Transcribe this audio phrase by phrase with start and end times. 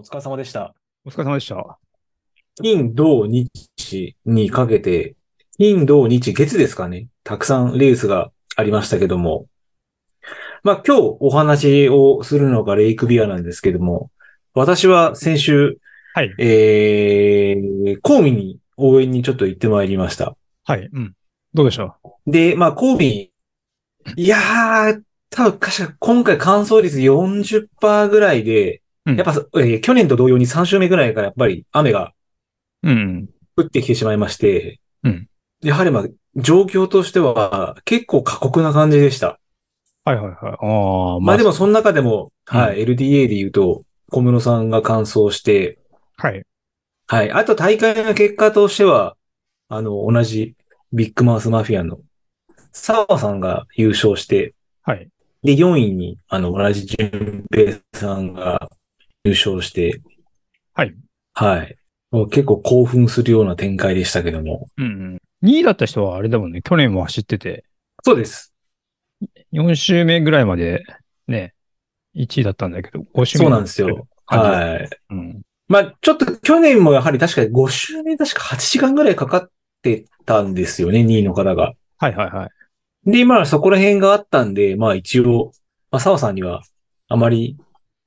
[0.00, 0.74] お疲れ様でした。
[1.04, 1.78] お疲れ様でした。
[2.62, 5.14] 金、土、日にかけて、
[5.58, 7.08] 金、土、日、月ですかね。
[7.22, 9.44] たくさんレースがありましたけども。
[10.62, 14.10] まあ今日お話をするのがレイクビアなんですけども、
[14.54, 15.76] 私は先週、
[16.14, 16.34] はい。
[16.38, 20.34] えー、コーミに応援にちょっと行ってまいりました。
[20.64, 20.88] はい。
[20.90, 21.12] うん。
[21.52, 21.96] どうでしょ
[22.26, 32.12] で、まあ、コービー、いやー、多分、今回乾燥率40%ぐらいで、うんやっぱ、えー去年と同様に3週目ぐらいからやっぱり雨が
[32.82, 33.28] ううん。
[33.56, 35.26] 降ってきてしまいまして、うん
[35.62, 36.04] やはりまあ、
[36.36, 39.38] 状況としては結構過酷な感じでした。
[40.04, 40.56] はいはいはい。
[40.58, 45.78] ああ、まあでも、その中でも、うんはい、LDA で言うと、小室さんが完走して、
[46.16, 46.42] はい。
[47.06, 49.16] はい、あと大会の結果としては、
[49.68, 50.54] あの、同じ
[50.92, 51.98] ビッグマウスマフィアの
[52.72, 55.08] 澤さんが優勝して、はい。
[55.42, 58.70] で、4位に、あの、同じ淳平さんが
[59.24, 60.00] 優勝して、
[60.74, 60.94] はい。
[61.34, 61.76] はい。
[62.10, 64.68] もう結構興奮するような展開でしたけども。
[64.78, 65.20] うんうん。
[65.42, 66.62] 2位だった人はあれだもんね。
[66.62, 67.64] 去年も走ってて、
[68.02, 68.54] そうです。
[69.52, 70.84] 4週目ぐらいまで
[71.28, 71.54] ね、
[72.14, 74.06] 1位だったんだけど、5週目そうなんですよ。
[74.26, 74.88] はい。
[75.10, 75.42] うん。
[75.68, 79.50] まあ、ちょっと去年もやはり確か5周目確か8時間ぐらいかかっ
[79.82, 81.74] てたんですよね、2位の方が。
[81.98, 82.46] はいはいは
[83.06, 83.10] い。
[83.10, 85.52] で、まあそこら辺があったんで、まあ一応、
[85.90, 86.62] まあ澤さんには
[87.08, 87.56] あまり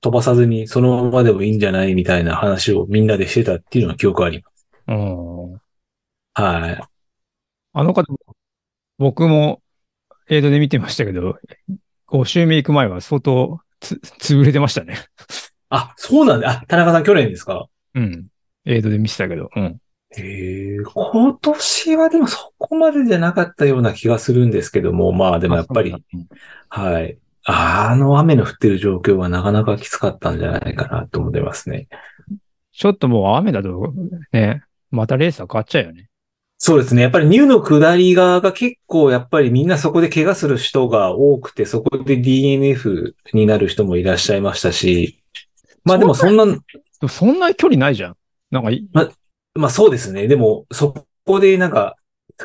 [0.04, 4.68] 飛ばさずにそのままでもいいんじゃないみたいな話をみんなでしてたっていうのは記憶あります。
[4.90, 5.54] うん。
[5.54, 5.60] は
[6.72, 6.84] い。
[7.76, 8.20] あの方も、
[8.98, 9.62] 僕も
[10.30, 11.38] 映像で見てましたけど、
[12.08, 14.98] 5週目行く前は相当つ、潰れてましたね。
[15.70, 16.50] あ、そうなんだ。
[16.50, 17.68] あ、田中さん去年ですか？
[17.96, 18.28] うん。
[18.66, 19.80] 映像で見てたけど、うん。
[20.16, 25.96] へえ、今年はでもそこまでじゃなかったような気がするんですけども、まあでもやっぱり
[26.70, 27.18] はい。
[27.46, 31.88] あの雨の降ってる状況はなかなかきつかったんじゃないかなと思ってますね。
[32.72, 33.94] ちょっともう雨だと、
[34.32, 36.10] ね、またレースは変わっちゃうよね。
[36.58, 37.02] そうですね。
[37.02, 45.22] やっぱりニューの下り側が結構やっぱりみんなそこで怪我する人が多くて、そこで DNF になる人もいらっしゃいましたし、
[45.84, 46.46] まあでもそんな、
[47.10, 48.16] そんな距離ないじゃん。
[48.50, 48.88] なんかい、
[49.56, 50.28] まあそうですね。
[50.28, 51.98] でもそこでなんか、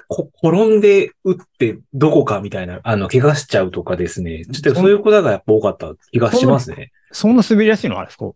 [0.07, 4.45] こ転んで打ってどこかみたいな、あの、怪我しちゃうとかですね。
[4.45, 6.93] ちょっとそういうことがやっぱ多かった気がしますね。
[7.13, 8.27] そんな滑りやすいのあれですか？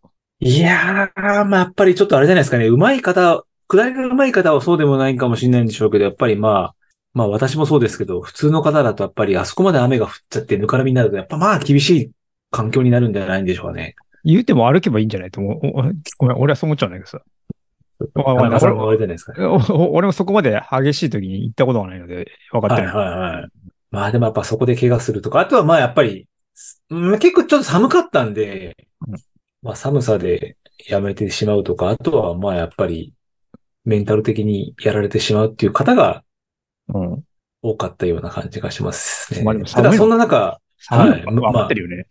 [0.40, 2.66] いやー、まあやっぱりちょっとあれじゃないですかね。
[2.66, 6.74] 上手い方、下りが上手い方はそうでもないかもしれないんでしょうけど、やっぱりまあ、
[7.14, 12.10] まあ私もそうですけど、普通の方だとやっぱりあそこまで雨が降っちゃってぬかるみになると、やっぱまあ厳しい
[12.50, 13.94] 環境になるんじゃないんでしょうかね。
[14.24, 15.60] 言うても歩けばいいんじゃないと思う。
[16.18, 17.20] ごめん、俺はそう思っちゃうんだけどさ。
[18.14, 19.32] お田中さんないですか
[19.90, 22.94] 俺もそこまで激しい時に行ったことがないので分かってはいない。
[22.94, 23.50] はいはい。
[23.90, 26.26] まあでもやっぱそこで怪我するとか、あとはまあやっぱり、
[26.90, 28.76] うん結構ちょっと寒かったんで
[29.06, 29.14] うん、
[29.62, 30.56] まあ寒さで
[30.88, 33.14] やめてしまうとか、あとはまあやっぱり
[33.84, 36.24] メンタル的にやられてしまうっていう方が
[36.88, 37.24] うん。
[37.62, 39.44] 多かったような感じがしますね。
[39.44, 42.06] まあでもただそんな中、寒いのまあってるよね。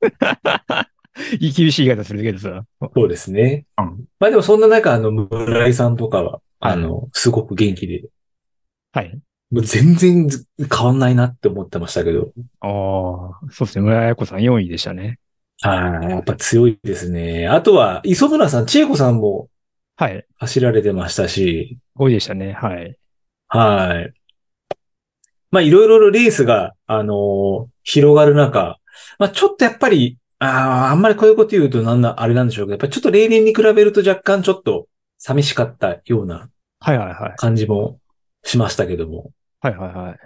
[1.38, 2.64] 厳しい言い方するけどさ。
[2.94, 3.66] そうですね。
[3.78, 8.04] うんまあでもそんな中、あの、村井さんとかは、はいあの、すごく元気で、
[8.92, 9.18] はい。
[9.50, 10.28] もう全然
[10.58, 13.82] 変わんないなって思ってましたけど、ああ、そうですね。
[13.82, 15.18] 村彩子さん4位でしたね。
[15.60, 17.46] はい、やっぱ強いですね。
[17.48, 19.48] あとは、磯村さん、千恵子さんも
[19.96, 20.26] はい。
[20.38, 22.52] 走られてましたし、5位でしたね。
[22.52, 22.96] はい。
[23.48, 24.12] はい。
[25.50, 28.78] まあいろいろレースが、あのー広がる中、
[29.18, 34.88] まあちょっとやっぱり、ああ、あんまりこういうこと言うとなんだ、あれなんでしょうけど、やっぱりちょっと例年に比べると若干ちょっと
[35.18, 36.48] 寂しかったような
[36.80, 37.34] はいはいはい。
[37.36, 38.00] 感じも
[38.42, 39.30] しましたけども。
[39.60, 40.16] はいはいはい。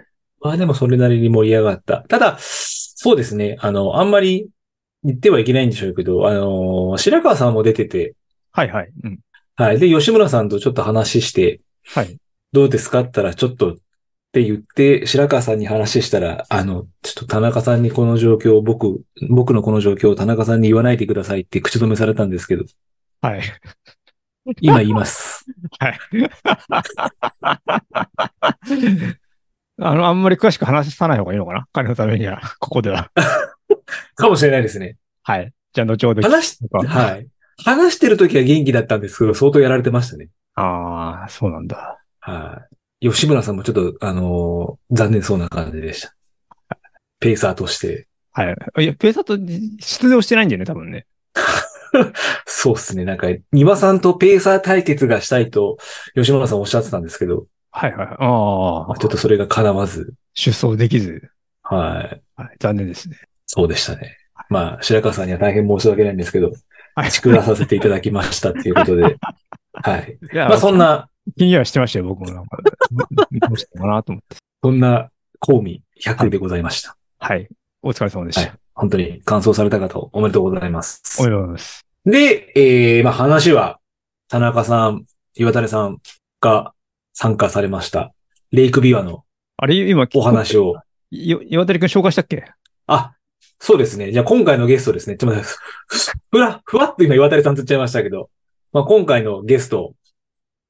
[0.41, 2.03] まあでもそれなりに盛り上がった。
[2.07, 3.57] ただ、そうですね。
[3.59, 4.49] あの、あんまり
[5.03, 8.15] 言ってはいけないんでしょうけど、あの、白川さんも出てて、
[8.51, 8.89] はいはい。
[9.03, 9.19] うん。
[9.55, 9.79] はい。
[9.79, 12.17] で、吉村さんとちょっと話して、はい。
[12.53, 13.01] どうですか？
[13.01, 13.77] って言ったら、ちょっと
[14.37, 22.65] って言って、白川さんに話したら、あの、ちょっと田中さんにこの状況を僕、僕のこの状況を田中さんに言わないでくださいって口止めされたんですけど、
[23.21, 23.41] はい。
[24.61, 25.45] 今言います。
[25.79, 25.99] はい。
[29.79, 31.67] あの、あんまり詳しく話さない方がいいのかな？
[31.73, 33.09] 彼のためには、ここでは。
[34.15, 34.97] かもしれないですね。
[35.23, 35.51] はい。
[35.73, 36.21] じゃあ、後ほど。
[36.21, 36.87] 話し、はい。
[36.87, 37.27] はい。
[37.65, 40.29] 話してる時は元気だったんですけど、相当やられてましたね。
[40.53, 41.99] ああ、そうなんだ。
[42.19, 42.76] はい。
[42.99, 46.15] 吉村さんもちょっと、あのー残念そうな感じでした。
[47.19, 48.07] ペーサーとして。
[48.31, 48.83] はい。
[48.83, 51.05] いや、ペーサーと出場してないんだよね、多分ね。
[52.45, 53.05] そうですね。
[53.05, 55.77] なんか、庭さんとペーサー対決がしたいと、
[56.15, 58.07] 吉村さんおっしゃってたんですけど、はいはい。
[58.07, 58.15] あ
[58.85, 61.29] あまあ、ちょっとそれが叶わず、出走できず。
[61.63, 62.21] はい。
[62.35, 62.55] はい。
[62.59, 63.17] 残念ですね。
[63.45, 64.17] そうでしたね。
[64.49, 66.51] まあ、白川さんには大変申し訳ないんですけど、
[66.95, 67.11] はい。
[67.11, 69.17] 作らさせていただきましたっていうことで。
[69.73, 70.17] はい。
[70.33, 72.57] まあそんな、気にはしてましたよ、僕もなんか。
[73.31, 74.37] どうしたのかなと思って。
[74.63, 75.09] そんな、
[75.39, 76.95] コウミ100でございました。
[77.19, 77.47] はい。
[77.81, 78.57] お疲れ様でしはいた。。
[78.73, 81.01] 本当に完走された方おめでとうございます。
[81.19, 81.85] おめでとうございます。
[82.05, 83.79] で、えー、まあ話は、
[84.29, 85.97] 田中さん、岩垂さん
[86.41, 86.73] が
[87.13, 88.13] 参加されました。
[88.51, 89.23] レイクビワの
[89.57, 90.75] あれ、今、お話を。
[91.09, 92.45] よ岩谷くん紹介したっけ？
[92.85, 93.13] あ、
[93.59, 94.11] そうですね。
[94.11, 95.17] じゃあ今回のゲストですね。
[95.17, 95.57] ちょっと待って、
[95.87, 98.29] ふふら、ふわっと今岩垂さんつっちゃいましたけど、
[98.73, 99.93] まあ今回のゲスト、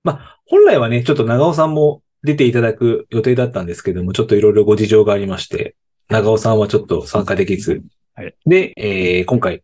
[0.03, 5.75] まあ本来はね、ちょっと長尾さんも出ていただく予定だったんですけども、ちょっといろいろご事情がありまして、
[6.09, 7.83] 長尾さんはちょっと参加できず、
[8.15, 9.63] はいで、えー今回、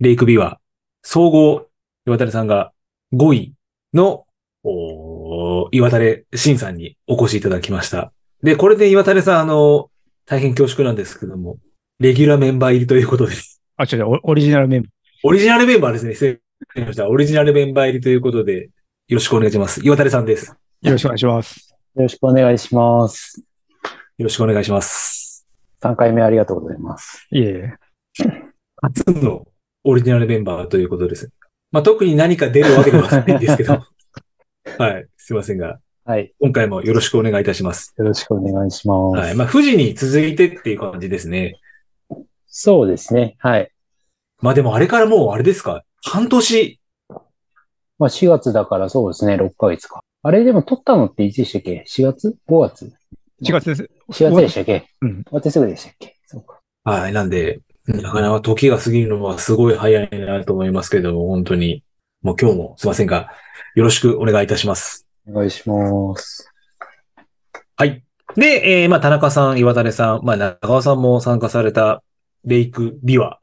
[0.00, 0.58] レイクビワ、
[1.02, 1.66] 総合
[2.06, 2.72] 岩垂さんが
[3.12, 3.54] 5位
[3.92, 4.24] の、
[4.64, 8.12] おー岩垂慎さんにお越しいただきました。
[8.42, 9.90] で、これで岩垂さん、あの、
[10.24, 11.58] 大変恐縮なんですけども、
[11.98, 13.60] レギュラーメンバー入りということです。
[13.76, 14.90] あ、違うオリジナルメンバー。
[15.24, 16.14] オリジナルメンバーですね。
[16.14, 16.40] 失
[16.74, 17.08] 礼しました。
[17.08, 18.70] オリジナルメンバー入りということで、
[19.08, 19.80] よろしくお願いします。
[19.82, 20.54] 岩垂さんです。
[20.82, 21.74] よろしくお願いします。
[21.94, 23.42] よろしくお願いします。
[24.18, 25.46] よろしくお願いします。
[25.82, 27.26] 3回目ありがとうございます。
[27.30, 27.72] いえいえ。
[28.82, 29.46] 初の
[29.84, 31.32] オリジナルメンバーということです。
[31.72, 33.82] まあ、特に何か出るわけではないんですけど。
[34.76, 35.06] はい。
[35.16, 36.34] すいませんが、はい。
[36.38, 37.94] 今回もよろしくお願いいたします。
[37.96, 39.20] よろしくお願いします。
[39.20, 39.34] はい。
[39.34, 41.58] まあ、富士に続いてっていう感じですね。
[42.46, 43.36] そうですね。
[43.38, 43.70] はい。
[44.42, 45.82] まあでもあれからもうあれですか？
[46.02, 46.78] 半年。
[47.98, 49.34] まあ4月だからそうですね。
[49.34, 50.00] 6ヶ月か。
[50.22, 52.92] あれでも撮ったのっていつでしたっけ ?4 月 ?5 月
[53.42, 53.90] ？4月です。
[54.10, 54.88] ?4 月でしたっけ？
[55.00, 55.24] うん。
[55.24, 56.16] 終わってすぐでしたっけ？
[56.26, 56.60] そうか。
[56.84, 57.12] はい。
[57.12, 61.82] なんで、なかなか時が過ぎるのはすごい早いなと思いますけども、本当に、
[62.22, 63.30] もう今日もすいませんが、
[63.74, 65.06] よろしくお願いいたします。
[65.26, 66.50] お願いします。
[67.76, 68.02] はい。
[68.36, 72.02] で、えー、まあ、田中さん、岩垂さん、まあ、長尾さんも参加された、
[72.44, 73.40] レイクビワ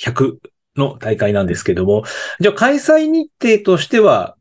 [0.00, 0.36] 100
[0.76, 2.04] の大会なんですけども、
[2.40, 4.36] じゃあ開催日程としては、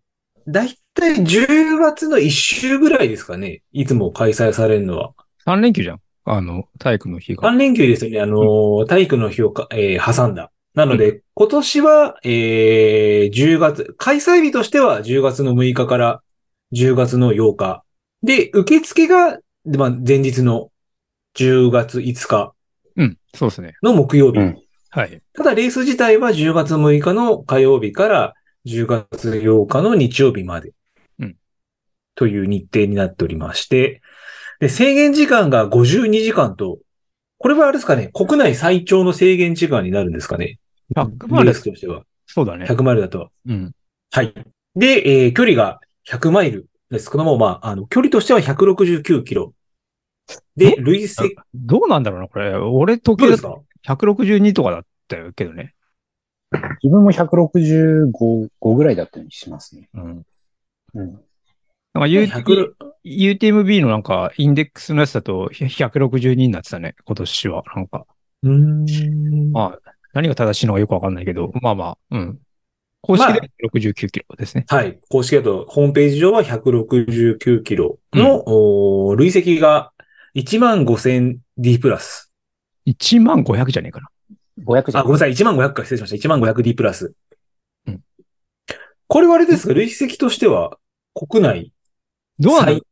[0.48, 3.62] だいたい10月の1週ぐらいですかね。
[3.72, 5.13] いつも開催されるのは。
[5.45, 6.00] 3連休じゃん。
[6.25, 7.50] あの、体育の日が。
[7.50, 8.22] 3連休ですよね。
[8.22, 10.51] あのー、体育の日をか、えー挟んだ。
[10.74, 16.22] なので、今年は、えー、10月、開催日としては10月の6日から
[16.74, 17.83] 10月の8日。
[18.24, 20.72] で、受付が、でまあ、前日の
[21.36, 22.54] 10月5日
[22.95, 23.74] うん、そうですね。
[23.83, 24.39] の木曜日。
[24.39, 24.57] うん
[24.92, 25.22] はい。
[25.34, 28.34] ただ、レース自体は10月6日の火曜日から
[28.66, 30.74] 10月8日の日曜日まで。
[31.20, 31.36] うん
[32.14, 34.02] という日程になっておりまして、
[34.60, 36.80] で、制限時間が52時間と、
[37.40, 40.60] これはあれですかね、国内最長の制限時間になるんですかね。
[40.94, 42.04] 100マイルスとしては。
[42.28, 42.66] そうだね。
[42.66, 43.32] 100マイルだと。
[43.48, 43.72] うん。
[44.12, 44.34] はい。
[44.76, 49.54] で、えー距離が100マイルですけども、まあ、あの、距離としては169キロ。
[50.56, 52.56] で、累積、どうなんだろうな、これ。
[52.56, 53.62] 俺、時計だか？
[53.86, 55.74] 162とかだったけどね。
[56.83, 59.89] 自分も165 5ぐらいだったようにしますね。
[59.94, 60.25] うん。
[60.95, 61.13] うん。
[61.94, 62.74] なんか U 100
[63.04, 67.63] UTMB のなんか、インデックスのやつだと162になってたね、今年は。
[67.75, 68.06] なんか、
[68.44, 69.51] うーん。
[69.51, 72.39] まあ、何が正しいのかよくわかんないけど、まあまあ、うん。
[73.01, 74.66] 公式で69キロですね。
[74.69, 75.00] はい。
[75.10, 79.92] 公式だと、ホームページ上は169キロの、おー累積が
[80.36, 82.31] 15,000D プラス。
[82.86, 84.10] 1万500じゃねえかな。
[84.66, 85.31] 500じゃあ、ごめんなさい。
[85.31, 85.83] 15,500か。
[85.83, 86.30] 失礼しました。
[86.30, 87.14] 15,500D プラス。
[87.88, 88.02] うん
[89.07, 89.73] これはあれですか？
[89.73, 90.78] 累積としては、
[91.14, 91.73] 国内
[92.40, 92.83] どうなんだろ最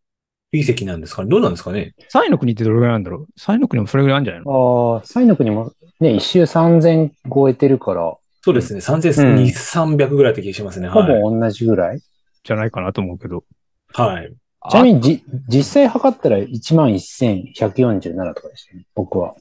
[0.51, 1.29] 累積なんですかね？
[1.29, 1.93] どうなんですかね？
[1.97, 4.95] う ?3 位の国ってどれぐらいなんだろう ?3 位の国もそれぐらいあるんじゃないの？
[4.97, 8.81] ああ、サイの国もね、一周3000超えてるから、そうですね。
[8.81, 10.89] 3,300ぐらいって気がしますね。
[10.89, 11.21] ほはい。
[11.21, 12.01] ぼ同じぐらい。
[12.43, 13.45] じゃないかなと思うけど。
[13.93, 14.33] はい。
[14.71, 18.85] ちなみにじ、実際測ったら11,147とかでしたね。
[18.93, 19.35] 僕は。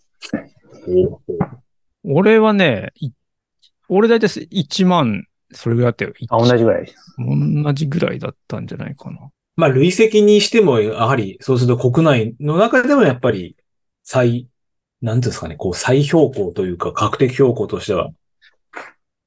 [2.04, 3.10] 俺はね、い
[3.88, 6.12] 俺だいたい1万、それぐらいだったよ。
[6.30, 6.92] あ、同じぐらい。
[7.64, 9.30] 同じぐらいだったんじゃないかな。
[9.56, 13.56] まあ、累積にしても、やはり、そうすると国内の中でもやっぱり、
[14.04, 14.46] 最、
[15.02, 18.10] なんていうんですかね、こう、最標高というか、確定標高としては。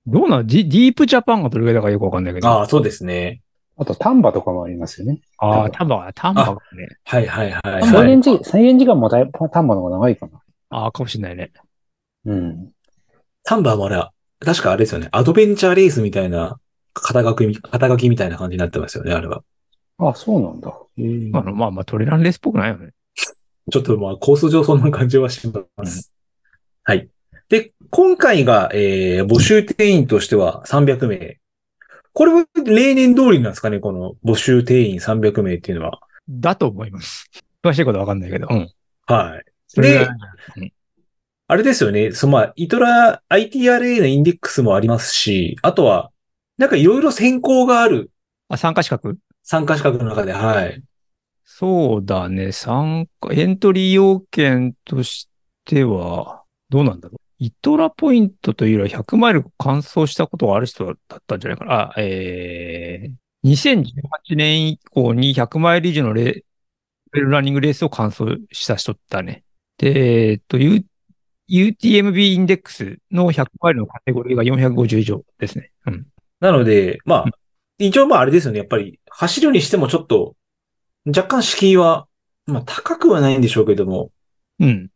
[0.07, 0.43] どうなの？
[0.45, 2.47] ディディープジャパンがどれぐらいだかよくわかんないけど。
[2.47, 3.41] ああ、そうですね。
[3.77, 5.21] あと、丹波とかもありますよね。
[5.37, 6.59] ああ、タンバ、タンバがね。
[7.03, 8.07] はいはいはい、制はい。
[8.07, 10.41] 限時、制限時間もだいぶ丹波の方が長いかな。
[10.71, 11.51] ああ、かもしれないね。
[12.25, 12.71] うん。
[13.43, 14.09] サンバーもあれ、
[14.39, 15.09] 確かあれですよね。
[15.11, 16.59] アドベンチャーレースみたいな、
[16.93, 19.43] 肩書き、肩書きみたいな感じになってますよね、あれは。
[19.97, 20.69] あ、そうなんだ。
[20.69, 22.91] あの、まあまあ、トレランレースっぽくないよね。
[23.71, 26.11] ちょっとまあ、コース上そんな感じはします。
[26.83, 27.09] はい。
[27.49, 31.37] で、今回が、えー、募集定員としては300名。
[32.13, 35.99] これは例年通りなんですかねこの募集定員300名っていうのは。
[36.29, 37.29] だと思います。
[37.63, 38.47] 詳しいことわかんないけど。
[38.49, 38.71] うん。
[39.05, 39.50] はい。
[39.73, 40.73] それぐらい
[41.47, 42.13] あれですよね。
[42.13, 46.11] そのまあ、イトラ、ITRA のインデックスもありますし、あとは、
[46.57, 48.09] なんかいろいろ選考がある
[48.47, 49.17] あ、参加資格？
[49.43, 50.81] 参加資格の中で、はい。
[51.43, 52.53] そうだね。
[52.53, 55.29] 参加、エントリー要件とし
[55.65, 57.21] ては、どうなんだろう。
[57.37, 61.73] イトラポイントというよりは100マイル完走したことがある人だったんじゃないかな。
[61.89, 66.45] あ、えー、2018年以降に100マイル以上のレレ
[67.11, 68.23] ベルランニングレースを完走
[68.53, 69.43] した人だね。
[69.81, 70.85] で、えっと、U、
[71.49, 75.71] UTMB インデックスの100マイルのカテゴリーが450以上ですね。
[75.87, 76.05] うん。
[76.39, 77.31] なので、まあうん、
[77.85, 78.59] 一応まああれですよね。
[78.59, 80.35] やっぱり、走るにしてもちょっと、
[81.07, 82.07] 若干敷居は、
[82.45, 84.11] まあ高くはないんでしょうけども、
[84.59, 84.89] うん。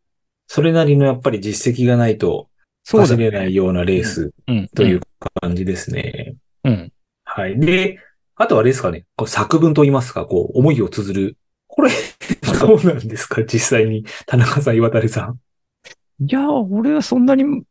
[0.47, 2.49] それなりのやっぱり実績がないと
[2.87, 3.17] 走。
[3.17, 4.67] れないようなレースうん。
[4.67, 5.01] という
[5.41, 6.35] 感じですね。
[6.63, 6.93] うん。
[7.23, 7.59] はい。
[7.59, 7.99] で、
[8.35, 9.05] あとはあれですかね。
[9.15, 11.37] こう作文と言いますか、こう、思いを綴る。
[11.67, 11.91] これ、
[12.59, 13.43] どうなんですか？
[13.43, 14.05] 実際に。
[14.25, 15.39] 田中さん、岩谷さん。
[16.19, 17.63] いや、俺はそんなに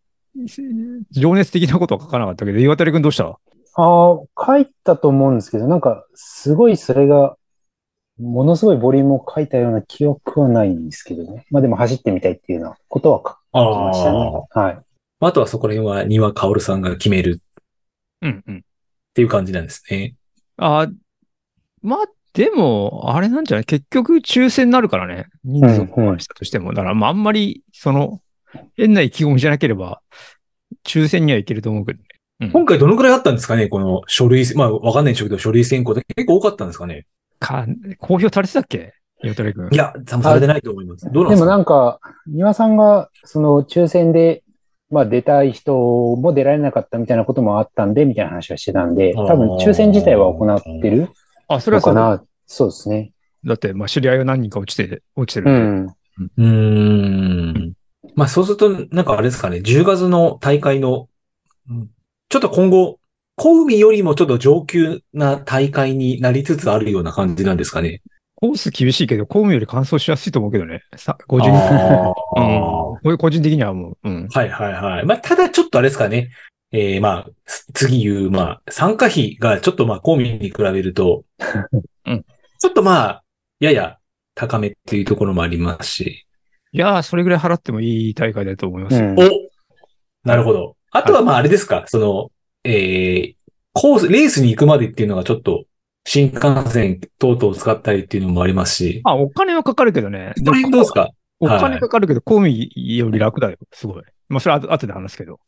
[1.10, 3.24] 情熱的なことは書かなかったけど、岩谷くんどうした？
[3.26, 3.38] あ
[3.76, 7.36] あ、書いたと思うんですけど、なんか、すごいそれが、
[8.20, 11.46] ものすごいボリュームを書いたような記憶はないんですけどね。
[11.50, 14.18] まあでも走ってみたいっていうようなことは書きましたね。
[14.50, 14.78] はい。
[15.18, 17.40] あとはそこら辺は庭薫さんが決める
[18.22, 18.58] うんうん。
[18.58, 18.60] っ
[19.14, 20.14] ていう感じなんですね。
[20.58, 20.86] あ
[21.82, 23.64] まあ、でも、あれなんじゃない？
[23.64, 25.26] 結局抽選になるからね。
[25.44, 26.74] 人数をうんうんしたとしても。
[26.74, 28.20] だから、まあ、あんまり、その、
[28.76, 30.00] 変な意気込みじゃなければ、
[30.84, 32.04] 抽選にはいけると思うけどね。
[32.40, 33.68] うん今回どのくらいあったんですかね？
[33.68, 37.06] この書類、まあわかんないんでしょうけど、書類選考で結構多かったんですかね？
[37.38, 37.64] か、
[38.00, 38.92] 公表されてたっけ？
[39.22, 39.76] 岩谷くんい。
[39.76, 41.08] や、多分されてないと思います。
[41.12, 44.42] どうなんでもですかなんか、庭さんが、その抽選で、
[44.90, 45.74] まあ出たい人
[46.16, 51.10] も出られなかったみたいなこともあったんで、みたいな話はしてたんで、多分抽選自体は行ってる
[51.48, 52.28] あ、それはそう。
[52.46, 53.12] そうですね。
[53.44, 55.86] だって、まあ、知り合いは何人か落ちて、落ちてるうんん。
[55.86, 57.72] うーん。
[58.14, 61.08] まあそうすると、なんかあれですかね、10月の大会の、
[61.68, 61.90] うん
[62.30, 62.98] ちょっと今後、
[63.36, 68.02] 小海よりもちょっと上級な大会になりつつあるような感じなんですかね。
[68.34, 70.82] コース厳しいけど、公務より乾燥しやすいと思うけどね。
[70.96, 71.60] さ、個人、うん。
[71.60, 74.28] これ個人的にはもう、うん。
[74.28, 75.06] はいはいはい。
[75.06, 76.30] まあ、ただちょっとあれですかね。
[76.76, 81.25] えー、まあ、す次言う、まあ、参加費がちょっとまあ、公民に比べると、
[82.07, 82.25] うん
[82.59, 83.25] ちょっとまあ、
[83.61, 83.99] やや
[84.35, 86.26] 高めっていうところもありますし。
[86.73, 89.07] いやー、それぐらい払ってもいい大会だと思いますよ。
[89.07, 89.23] うんお
[90.25, 90.76] なるほど。
[90.90, 92.31] あとはまあ、あれですか、その、
[92.64, 93.35] えー、
[93.73, 95.66] コース、レースに行くまでっていうのがちょっと、
[96.07, 99.00] 新幹線等々を使ったりっていうのもありますし。
[99.04, 100.33] あ、お金はかかるけどね。
[100.38, 101.11] どうですか？
[101.40, 103.59] お金かかるけど、公務より楽だよ。
[103.73, 104.02] すごい。
[104.28, 105.38] まあ、それは後後で話すけど。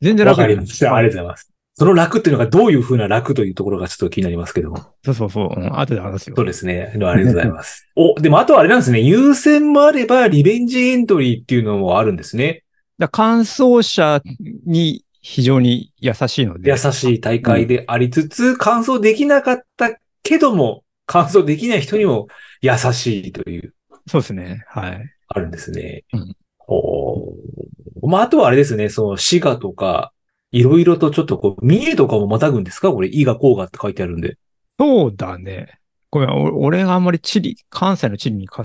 [0.00, 0.94] うん全然わ楽かりました。
[0.94, 1.52] ありがとうございます。
[1.78, 4.78] その楽っていうのがどういう風な楽というところがちょっと気になりますけども。
[5.04, 5.48] そうそうそう。
[5.54, 6.36] うん、後で話すよ。
[6.36, 6.90] そうですね。
[6.94, 7.88] ありがとうございます。
[7.96, 9.00] お、でもあとはあれなんですね。
[9.00, 12.62] 優先もあれば、リベンジエントリーっていうのもあるんですね。
[12.98, 14.22] だから乾燥者
[14.64, 16.70] に非常に優しいので。
[16.70, 22.28] 優しい大会でありつつ、完走できなかったけども、完走できない人にも
[22.62, 23.74] 優しいという、
[24.06, 24.64] そうですね。
[24.68, 25.12] はい。
[25.28, 26.04] あるんですね。
[26.12, 26.36] うん
[26.68, 27.32] お
[28.06, 28.88] まあ、あとはあれですね。
[28.88, 30.12] その、滋賀とか、
[30.52, 32.92] いろいろとちょっとこう、三重とかもまたぐんですか？
[32.92, 34.36] これ、伊賀、甲賀って書いてあるんで。
[34.78, 35.78] そうだね。
[36.10, 38.64] ごめん、お俺があんまり地理、関西の地理にか、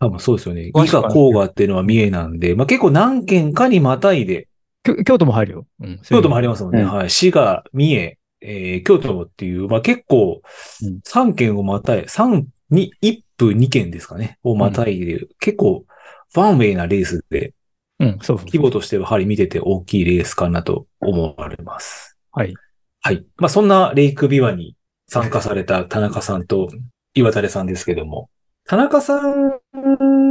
[0.00, 0.68] 多分そうですよね。
[0.68, 4.48] 伊賀、甲賀っていうのは三重なんで、まあ結構何県かにまたいで、
[4.84, 5.66] 京京都も入るよ。
[5.80, 6.00] うん。
[6.02, 6.82] 京都も入りますもんね。
[6.82, 7.10] うんはい。
[7.10, 10.40] 滋賀、三重、えー、京都っていう、まあ、結構
[10.82, 15.84] うん、3県をまたい、3、に、1府2県ですかね、をまたいで、結構、
[16.32, 17.54] ファンウェイなレースで、
[18.00, 22.16] うん、そう規模としてはやはり見てて大きいレースかなと思われます。
[22.32, 22.54] はい。
[23.00, 23.24] はい。
[23.36, 24.76] まあ、そんなレイクビワに
[25.08, 26.68] 参加された田中さんと
[27.14, 28.30] 岩垂さんですけども、
[28.64, 29.58] 田中さん、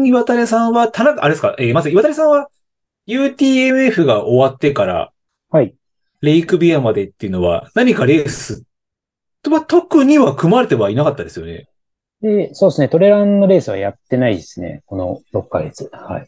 [0.06, 2.50] 岩垂さんは、田中、あれですか、えーまず岩垂さんは
[3.08, 5.12] UTMF が終わってから、
[5.50, 5.74] はい。
[6.22, 8.64] レイクビアまでっていうのは、何かレース
[9.42, 11.68] とは特には組まれてはいなかったですよね。
[12.22, 12.90] で、そうですね。
[12.90, 14.84] トレランのレースはやってないですね。
[14.86, 15.90] この6ヶ月。
[15.92, 16.28] はい。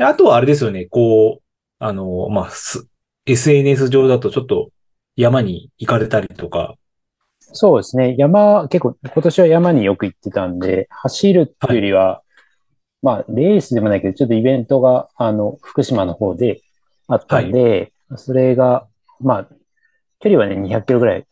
[0.00, 1.44] であとはあれですよね、こう、
[1.78, 2.88] あの、まあ、す
[3.26, 4.70] SNS 上だとちょっと
[5.14, 6.74] 山に行かれたりとか、
[7.52, 8.14] そうですね。
[8.16, 12.22] 山、結構、今年は山によく行ってたんで、走るっていうよりは、
[13.02, 16.62] まあ、レースでもないけど、ちょっとイベントが、あの、福島の方で
[17.06, 18.86] あったんで、それが、
[19.20, 19.48] まあ、
[20.20, 21.26] 距離はね、200キロぐらい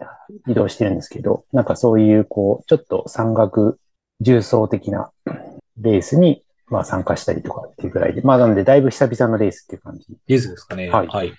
[0.46, 3.78] 移動してるんですけど、なんかそういう、こう、ちょっと山岳
[4.20, 5.10] 重層的な
[5.80, 10.06] レースに、まあ参加したりとかっていうぐらいで、まあなのでだいぶ久々のレースっていう感じ。
[10.26, 10.90] レースですかね。
[10.90, 11.32] はい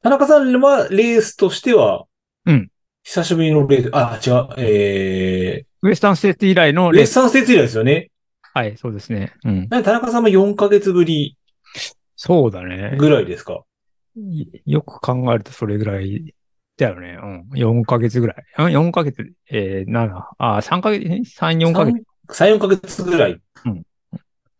[0.00, 2.06] 田中さんはレースとしては、
[2.46, 2.70] うん。
[3.02, 7.16] 久しぶりのレース、あ、違う、えウエスタンステート以来のー、レース。
[7.16, 8.10] レッサンステーツ以来ですよね。
[8.54, 9.32] はい、そうですね。
[9.44, 9.68] うん。
[9.70, 11.36] なんで田中さんも4ヶ月ぶり。
[12.14, 12.96] そうだね。
[12.98, 13.64] ぐらいですか？
[14.16, 16.34] いよく考えるとそれぐらい
[16.76, 17.18] だよね。
[17.20, 17.48] うん。
[17.54, 18.36] 4ヶ月ぐらい。
[18.58, 21.04] うん ?4 ヶ月、えー、7、あ、3ヶ月、
[21.40, 22.04] 3、4ヶ月。
[22.28, 23.40] 3、4ヶ月ぐらい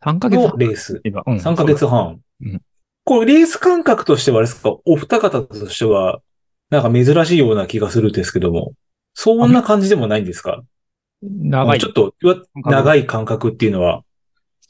[0.05, 1.00] 3ヶ月のレース。
[1.05, 1.37] 今うん。
[1.37, 2.21] 3ヶ月半。
[2.40, 2.62] うん
[3.05, 6.21] これレース感覚としてはあれですかお二方としては、
[6.69, 8.75] なんか珍しいような気がするんですけども、
[9.14, 10.62] そんな感じでもないんですか？
[11.23, 11.88] 長いちょ。
[11.88, 12.12] っと、
[12.55, 14.05] 長い感覚っていうのは。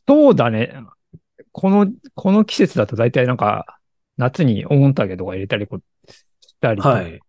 [0.06, 0.72] そうだね。
[1.50, 3.80] この、この季節だと大体なんか、
[4.18, 6.24] 夏にオンタゲとか入れたりこし
[6.60, 7.20] たりはい。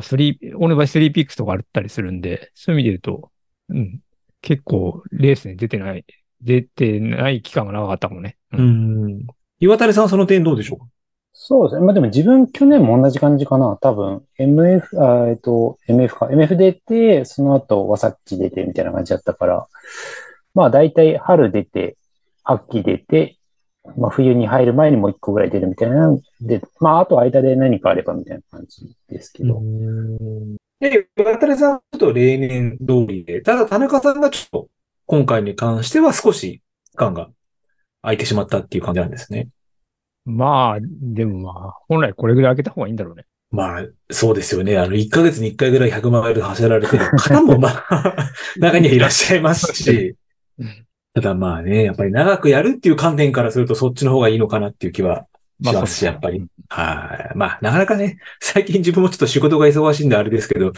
[0.00, 3.30] スリー、俺の場合スリーピックスとかあったりするんで、そういう意味で言うと、
[3.68, 4.00] うん、
[4.40, 6.06] 結構レースに出てない、
[6.42, 8.36] 出てない期間が長かったかもね。
[8.52, 8.62] う。
[8.62, 9.26] ん。
[9.60, 10.78] 岩谷さんはその点どうでしょう？
[10.80, 10.86] か
[11.32, 11.86] そうですね。
[11.86, 13.76] まあでも自分去年も同じ感じかな。
[13.80, 16.26] 多分、MF、あえっと、MF か。
[16.26, 19.66] MF 出て、その後、ワサッチ出てみたいな感じだったから、
[20.54, 21.96] まあ大体春出て、
[22.44, 23.38] 秋出て、
[23.96, 26.16] まあ冬に入る前にもう一個ぐらい出るみたいな。
[26.42, 29.60] で、まああと間で何かあればみたいな感じですけど。
[30.80, 34.68] で、岩谷さんはちょっと例年通りで、ただ田中さんがちょっと
[35.12, 37.28] 今回に関しては少し期間が
[38.00, 39.48] 空いてしまったっていう感じなんですね。
[40.24, 43.26] まあ、でもまあ、本来これぐらい開けた方がいいんだろうね。
[43.50, 44.78] まあ、そうですよね。
[44.78, 50.16] あの、1ヶ月に1回ぐらい100マイル走られてる方も まあ、中にはいらっしゃいますし
[50.58, 55.26] うん、ただまあね、やっぱり長くやるっていう観点からするとそっちの方がいいのかなっていう気は
[55.62, 56.42] しますし、やっぱり。
[56.70, 57.36] はい。
[57.36, 60.72] まあ、なかなかね、最近自分もちょっと仕事が忙しいんであれですけど、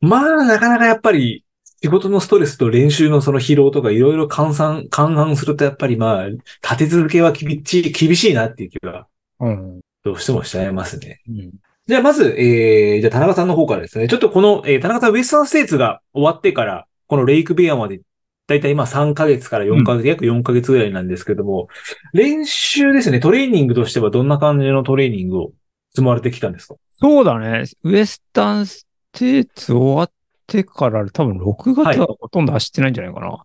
[0.00, 1.42] まあ、なかなかやっぱり、
[1.82, 6.42] 仕事のストレスと練習のその疲労とかいろいろ換算、勘案するとやっぱりまあ、立
[6.78, 9.06] て続けは厳しい、厳しいなっていう気は、
[9.40, 9.80] うん。
[10.04, 11.20] どうしてもしちゃいますね。
[11.28, 11.50] うん。
[11.86, 18.00] じゃあまず、えー、じゃあ田中さんの方からですね、ちょっとこの、えー、田中さんウエスタンステーツが終わってから、このレイクベアまで、
[18.48, 21.68] だいたい今3ヶ月から4ヶ月、約4ヶ月ぐらいなんですけども、
[22.12, 25.52] 練習ですね、トレーニングとしてはどんな感じのトレーニングを
[25.92, 26.76] 積まれてきたんですか？
[26.92, 27.64] そうだね。
[27.82, 30.10] ウエスタンステーツ終わっ
[30.46, 33.44] てから多分6月はほとんど走ってないんじゃないかな。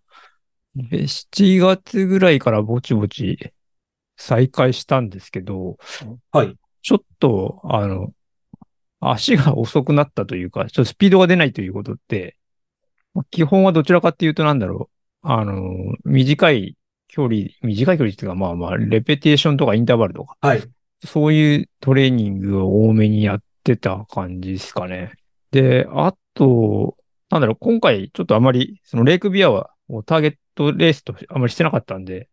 [0.76, 3.54] で7月ぐらいからぼちぼち
[4.16, 5.78] 再開したんですけど、
[6.32, 6.56] はい。
[6.82, 8.14] ちょっと、あの、
[9.00, 12.38] 足が遅くなったというか、ちょっとスピードが出ないということって、
[13.14, 14.90] まあ基本はどちらかっていうとなんだろ
[15.24, 15.28] う。
[15.28, 20.64] あの、短い距離、短い距離っていうか、まあまあ、レペテーションとかインターバルとか、はい。
[21.04, 25.14] そういうトレーニングを多めにやってた感じですかね。
[25.52, 26.98] で、あと、
[27.30, 32.30] なんだろう、今回ちょっとあまり、そのレイクビアはをターゲットレースとあまりしてなかったんで、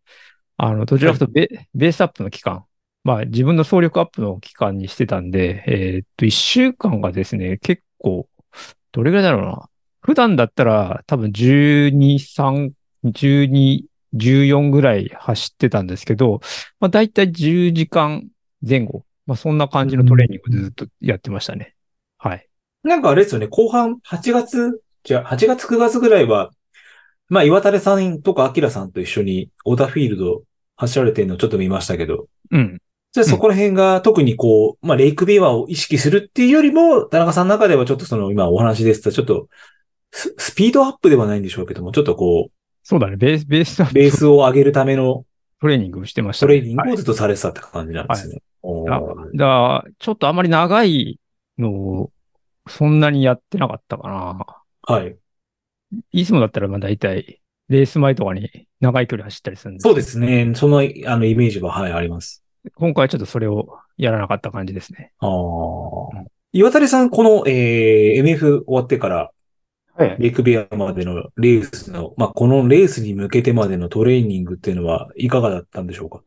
[0.57, 2.65] あの、どちらかとベ,、ベースアップの期間、
[3.03, 8.27] まあ自分の総力アップの期間にしてたんで、えーっと、一週間がですね、結構、
[8.91, 9.69] どれぐらいだろうな。
[10.01, 12.71] 普段だったら多分12、3、
[13.03, 16.41] 12、14ぐらい走ってたんですけど、
[16.79, 18.27] まあ大体10時間
[18.67, 19.05] 前後。
[19.25, 21.75] まあそんな感じのトレーニングをずっとやってましたね。
[22.17, 22.48] はい。
[22.83, 26.51] なんかあれですよね、後半8月、じゃあ8月9月ぐらいは、
[27.27, 30.43] まあ岩垂さんとかアキラさんと一緒にオーダーフィールド
[30.77, 32.81] 走られてるのちょっと見ましたけど、うん。
[33.11, 39.47] じゃあそこら辺が特にこう、まあレイクビワを意識するっていうよりも、田中さんの中ではちょっとその今お話ですと、ちょっと
[40.11, 42.49] ススピードアップではないんでしょうけども、ちょっとこ
[42.83, 43.17] そうだね。
[43.17, 45.25] ベース、ベースベースを上げるための
[45.61, 46.47] トレーニングをしてましたね。
[46.47, 48.41] トレーニングはいをずっとされてたって感じなんですね。
[48.61, 51.19] おーあだからちょっとあまり長い
[51.57, 52.11] のを
[52.69, 54.45] そんなにやってなかったかな。
[54.83, 55.17] はい。
[56.11, 60.53] いつもだったらまあ大体、レース前とかに長い距離走ったりするんですそうですね。
[60.55, 62.43] その、あの、イメージは、はい、あります。
[62.75, 65.11] 今回はちょっとそれをやらなかった感じですね。
[65.19, 65.29] ああ。
[66.51, 69.31] 岩谷さん、この、えー、MF 終わってから、
[69.95, 70.15] はい。
[70.17, 76.21] レイクビアまでのレースの、まあ、このレースに向けてまでのトレーニングっていうのは、いかがだったんでしょうか？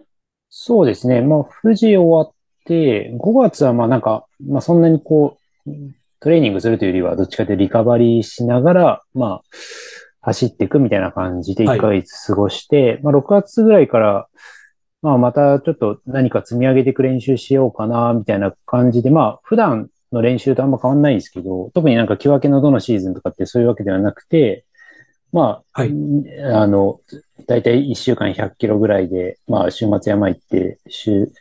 [0.51, 1.23] そうですね。
[1.23, 2.35] まあ、富士終わっ
[2.67, 5.71] て、5月はまあなんか、まあそんなにこう、
[6.23, 9.43] トレーニングするというよりは、どっちかというとリカバリーしながら、まあ、
[10.21, 11.79] 走っていくみたいな感じではい。
[11.79, 14.29] 1ヶ月過ごして、まあ6月ぐらいから、
[15.03, 24.65] まあまたちょっと何か積み上げていく練習しようかな、みたいな感じで、まあ普段の練習とあんま変わんないんですけど、特になんか木分けのどのシーズンとかってそういうわけではなくて、
[25.33, 25.93] まあ、はい。
[26.55, 27.01] あの、
[27.49, 31.33] だいたい1週間100キロぐらいで、まあ週末山行って、週、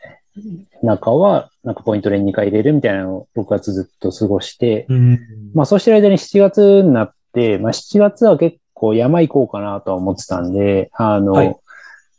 [0.81, 5.19] 中はなんかポイント練2回入れるみたいなのを6月ずっと過ごして、うん。
[5.53, 11.55] まあそうしてる間に7月になって、まあ7月は結構山行こうかなとは思ってたんで、あの、はい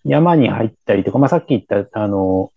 [0.04, 2.50] 山に入ったりとか、まあさっき言った、あの、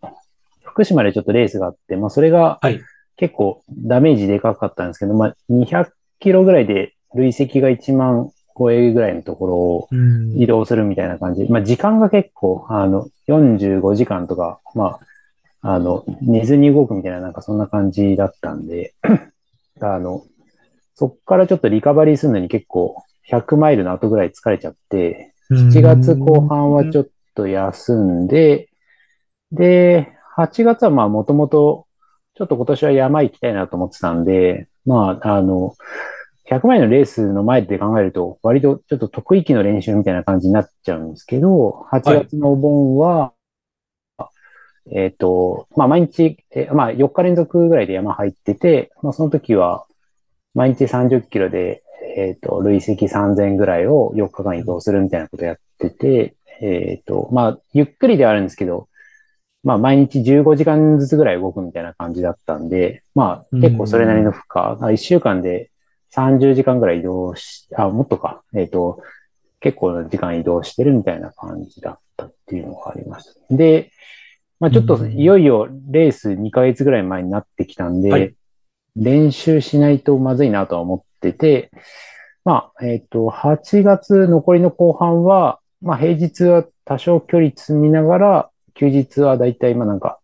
[0.64, 2.82] 福島でちょっとレースがあって、まあそれがはい
[3.18, 5.90] 結構ダメージでかかったんですけど、まあ200
[6.20, 11.46] キロぐらいで累積が1万超えぐらいのところをうん移動するみたいな感じ。
[11.50, 15.00] まあ時間が結構、あの、45時間とか、まあ
[15.68, 18.94] あの、寝ずに動くみたいな、なんかそんな感じだったんで、
[19.82, 20.24] あの、
[20.94, 22.96] そっからちょっとリカバリーするのに結構
[23.28, 28.70] 100マイルの後ぐらい疲れちゃって、7月後半はちょっと休んで、
[29.52, 31.88] で、8月はまあもともと、
[32.36, 35.74] ちょっと今年は山行きたいなと思ってたんで、まあ、あの、
[36.48, 43.34] 100マイルのレースの前で考えると、割とちょっと得意期の練習みたいな感じになっちゃうんですけど、8月のお盆は、
[44.92, 49.86] えっ、と、まあ毎日、えまあ4日連続ぐらいで山入ってて、まあその時は、
[50.54, 51.84] 毎日30キロで、
[52.16, 58.88] えっ、と、累積3000ぐらいを4日間移動するみたいなことやってて、えっ、と、まあ、ゆっくりではあるんですけど、
[59.64, 65.72] まあ、毎日15時間ずつぐらい動くみたいな感じだったんで、まあ、結構それなりの負荷、1週間で
[66.16, 69.02] 30時間ぐらい移動し、あ、もっとか、えっ、と、
[69.60, 73.56] 結構な時間移動してるみたいな感じだったっていうのがありました。
[73.56, 73.92] で、
[74.60, 78.34] まあ、ちょっといよいよレース2ヶ月ぐらい前になってきたんで、はい。
[78.96, 81.72] 練習しないとまずいなとは思ってて、
[82.46, 90.20] まあ、えっ、と、8月残りの後半は、まあ、平日は多少距離積みながら、休日はだいたい今なんか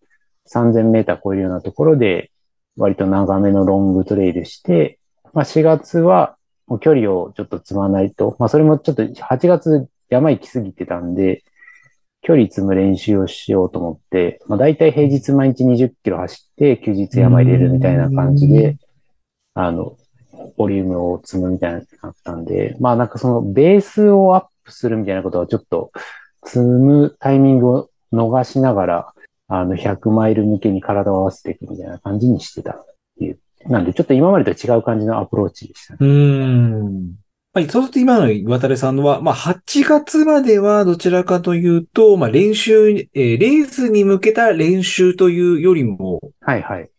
[0.49, 2.31] 3000メーター超えるようなところで、
[2.77, 4.99] 割と長めのロングトレイルして、
[5.33, 11.43] まあ、4月はもう距離をちょっと積まないと、まあ、それもちょっと8月山行き過ぎてたんで、
[12.21, 18.77] 距離積む練習をしようと思って、まあ、大体平日毎日20キロ走って、休日山入れるみたいな感じで、
[19.55, 19.97] あの、
[20.57, 25.91] ボリュームを積むみたいになったんで、まあなんかそのベースをアップするみたいなことはちょっと
[26.45, 29.13] 積むタイミングを逃しながら、
[29.47, 32.85] あの100マイル向けに体を合わせていくみたいな感じにしてたっ
[33.19, 33.39] ていう。
[33.67, 35.97] なんでちょっと今までと違う感じのアプローチでしたね。
[36.01, 37.15] うーん。
[37.53, 46.89] まあ、そうすると今の岩垂さんのは、まあ、8月まではどちらかというと、まあ、練習、えーレースに向けた練習というよりも、はいはい。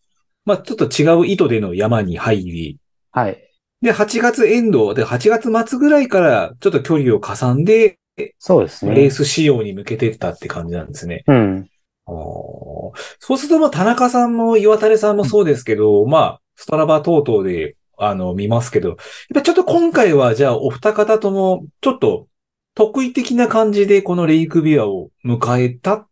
[0.45, 2.79] まあ、ちょっと違う意図での山に入り、
[3.13, 3.39] はい。
[3.81, 7.99] で、8月エンドで、8月末ぐらいからちょっと距離をかさんで、
[8.39, 8.95] そうですね。
[8.95, 11.25] レース仕様に向けてったって感じなんですね。
[11.27, 11.69] うん。
[12.07, 12.93] そ
[13.35, 18.99] うすると、まあ、田中さんも岩垂さんもそうですけど、まあ、ストラバ等々で、あの、見ますけど、やっ
[19.35, 22.29] ぱちょっと今回は、じゃあ、お二方とも、ちょっと、
[22.75, 26.07] 得意的な感じで、このレイクビアを迎えたっ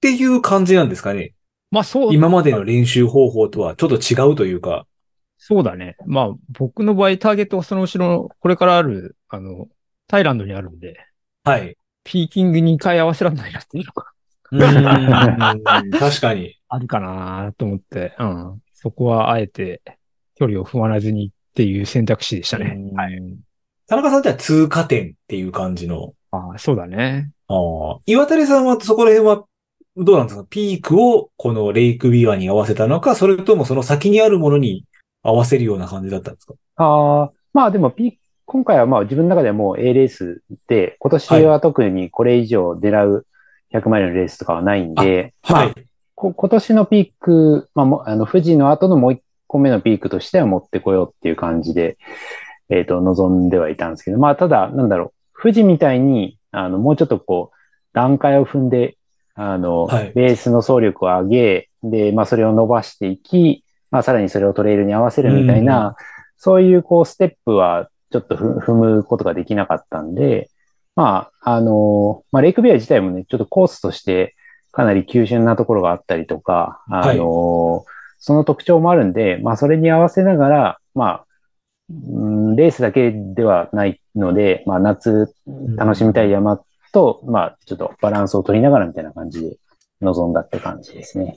[0.00, 1.32] ていう感じなんですかね？
[1.70, 4.86] まあそう、今までの練習方法とはちょっと違うというか。
[5.38, 5.96] そうだね。
[6.06, 9.68] まあ僕の場合ターゲットはその後ろの、これからある、あの、
[10.06, 10.98] タイランドにあるんで、
[11.42, 11.76] はい。
[12.04, 14.04] ピーキング2回合わせらんないなっていうのが
[14.52, 16.54] うーん確かに。
[16.68, 18.62] あるかなと思って、うん。
[18.74, 19.80] そこはあえて
[20.36, 22.78] 距離を踏まずにっていう選択肢でしたね。
[22.94, 23.22] はい。
[23.86, 26.14] 田中さんっては通過点っていう感じの。
[26.30, 27.30] ああ、そうだね。
[27.48, 27.98] ああ。
[28.06, 29.44] 岩垂さんはそこら辺は、
[29.96, 30.44] どうなんですか？
[30.50, 34.84] ピークをこのレイクビアに合わせたのか、それともその先にあるものに
[35.22, 36.54] 合わせるような感じだったんですか？
[36.76, 43.26] ああ、まあでもピ、今回はまあ自分の中ではもう A レースで、今年は特にこれ以上狙う
[43.72, 45.74] 100マイルのレースとかはないんで、まあはい。
[46.16, 51.98] こ今年のピーク、まあもう、あの、富士の後のもう一個目のピークとしては持ってこようっていう感じで、
[52.70, 57.56] えっ、と、望んではいたんですけど、まあ、ただ、なんだろう、富士みたいに、あの、もうちょっとこう、
[57.92, 58.96] 段階を踏んで、
[59.34, 60.12] あの、はい。
[60.14, 65.96] ベースの走力を上げ、で、まあ、それを伸ばしていき、まあ、さらにそれをトレイルに合わせるみたいな、
[66.36, 70.48] そういう、こう、ステップは、ちょっとふ踏むことができなかったんで、
[70.94, 74.36] まあ、あの、まあ、レイクビア自体もね、ちょっとコースとして、
[74.70, 77.84] かなり急峻なところがあったりとか、あの、
[78.24, 81.26] その特徴もあるんで、まあ、それに合わせながら、まあ、
[81.90, 85.34] うんレースだけではないので、まあ、夏
[85.76, 86.58] 楽しみたい山
[86.94, 89.58] と、まあ、ちょっとバランスを取りながらみたいな感じで
[90.00, 91.36] 臨んだって感じですね。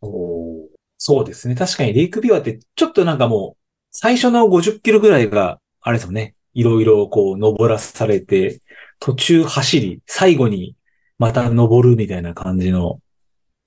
[0.00, 1.56] おそうですね。
[1.56, 6.36] 確かにレイクビアってちょっとなんかもう、最初の50キロぐらいが、あれですもんね。
[6.54, 8.60] いろいろこう登らされて、
[9.00, 10.76] 途中走り、最後に
[11.18, 13.00] また登るみたいな感じの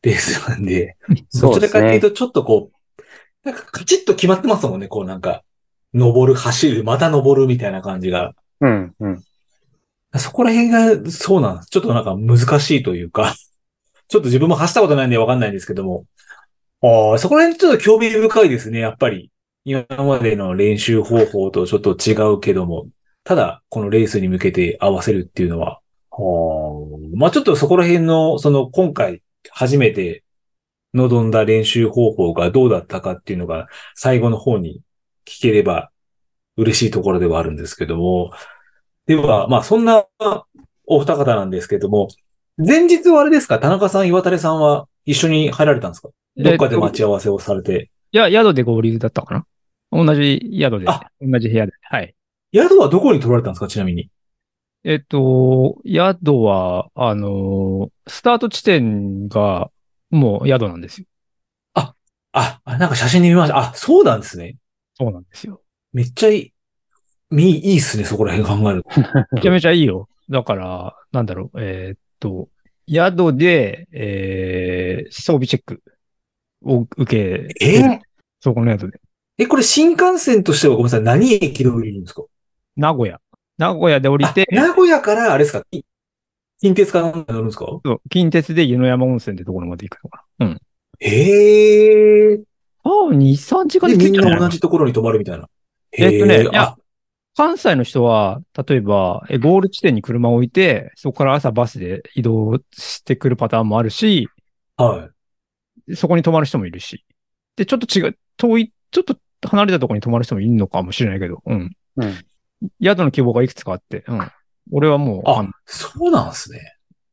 [0.06, 0.96] レースなんで、
[1.42, 3.06] どちらかっていうとちょっとこう、
[3.44, 4.88] なんかカチッと決まってますもんね。
[4.88, 5.44] こうなんか、
[5.94, 8.34] 登る、走る、また登るみたいな感じが。
[8.62, 9.24] うん、うん。
[10.18, 11.70] そこら辺がそうなんです。
[11.70, 13.36] ちょっとなんか難しいというか、
[14.08, 16.06] ちょっと自分も走ったことないんでわかんないんですけども、
[16.82, 19.32] ああ、そこら辺ちょっと興味深いですね、やっぱり。
[19.68, 22.88] 今までの練習方法とちょっと違うけども、
[23.24, 25.80] ただこのレースに向けて合わせるっていうのは、
[26.12, 30.24] はあまあちょっとそこら辺の、その今回初めて
[30.94, 34.82] 臨んだ練習方法がどうだったかっていうのが最後の方に
[35.26, 35.92] 聞ければ
[36.58, 38.32] 嬉しいところではあるんですけども、
[39.06, 40.06] では、まあそんな
[40.88, 42.08] お二方なんですけども、
[42.58, 43.60] 前日はあれですか？
[43.60, 46.10] 田中さん、岩垂さんは一緒に入られたんですか？
[46.38, 47.90] どっかで待ち合わせをされて。
[48.12, 49.46] いや、宿で合流だったかな？
[49.92, 51.74] 同じ宿であ、同じ部屋で。
[51.82, 52.16] はい。
[52.54, 53.68] 宿はどこに取られたんですか？
[53.68, 54.10] ちなみに。
[54.88, 59.72] えっと、宿は、あのースタート地点が、
[60.12, 61.08] もう宿なんですよ。
[61.74, 61.96] あ、
[62.32, 63.58] あなんか写真で見ました。
[63.58, 64.58] あ、そうなんですね。
[64.94, 65.62] そうなんですよ。
[65.92, 66.54] めっちゃいい、
[67.32, 68.90] み、いいっすね、そこら辺考えると。
[69.36, 70.08] めちゃめちゃいいよ。
[70.30, 72.50] だから、なんだろう、えーっと、
[72.88, 75.82] 宿で、えー、装備チェック
[76.64, 77.80] を受け、え？
[77.82, 78.00] ー
[78.40, 79.00] そこの宿で。
[79.40, 82.22] え、これ新幹線としてはごめんなさい、何駅で降りるんですか？
[82.76, 83.20] 名古屋。
[83.58, 85.64] 名古屋で降りてあ、名古屋から、あれですか？
[85.72, 85.86] き
[86.60, 87.66] 近鉄かなんか乗るんですか？
[87.66, 90.48] そう近鉄で湯の山温泉ってところまで行くのかな。
[90.48, 90.62] うん。
[91.00, 92.40] へえ。
[92.84, 95.50] ああ、2、3時間で、みんで着いたんな同じところに泊まるみたいな。
[95.92, 96.46] えっとね
[97.38, 104.30] 関西の人は、例えば、えゴール地点に車を置いて、そこから朝バスで移動してくるパターンもあるし、
[104.78, 105.10] は
[105.90, 105.96] い。
[105.96, 107.04] そこに泊まる人もいるし。
[107.58, 111.76] で、ちょっと違う、遠い、ちょっと離れたところに泊まる人もいるのかもしれないけど、うん。
[111.98, 112.26] うん。
[112.82, 114.32] 宿の希望がいくつかあって、うん。
[114.72, 116.60] 俺はもう、あそうなんですね。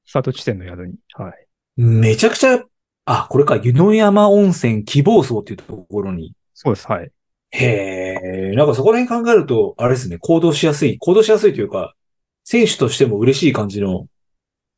[0.06, 0.94] スタート地点の宿に。
[1.14, 1.46] はい。
[1.76, 2.62] めちゃくちゃ、
[3.04, 6.34] あ、これか、湯の山温泉希望層っていうところに。
[6.54, 7.10] そうです、はい。
[7.50, 11.94] へえ、なんかそこら辺考えると、あれですね、行動しやすい、行動しやすいというか、
[12.44, 14.06] 選手としても嬉しい感じの、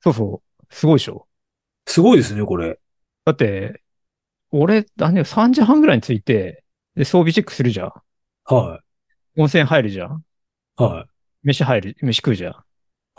[0.00, 0.74] そうそう。
[0.74, 1.26] すごいでしょ。
[1.86, 2.78] すごいですね、これ。
[3.24, 3.82] だって、
[4.50, 7.92] 俺、だね、3時半ぐらいに着いて、で、装備チェックするじゃん。
[8.44, 8.80] は
[9.36, 10.24] 温泉入るじゃん。
[10.78, 10.82] い。
[10.82, 11.06] は
[11.42, 12.52] 飯入る、飯食うじゃん。
[12.52, 12.56] い。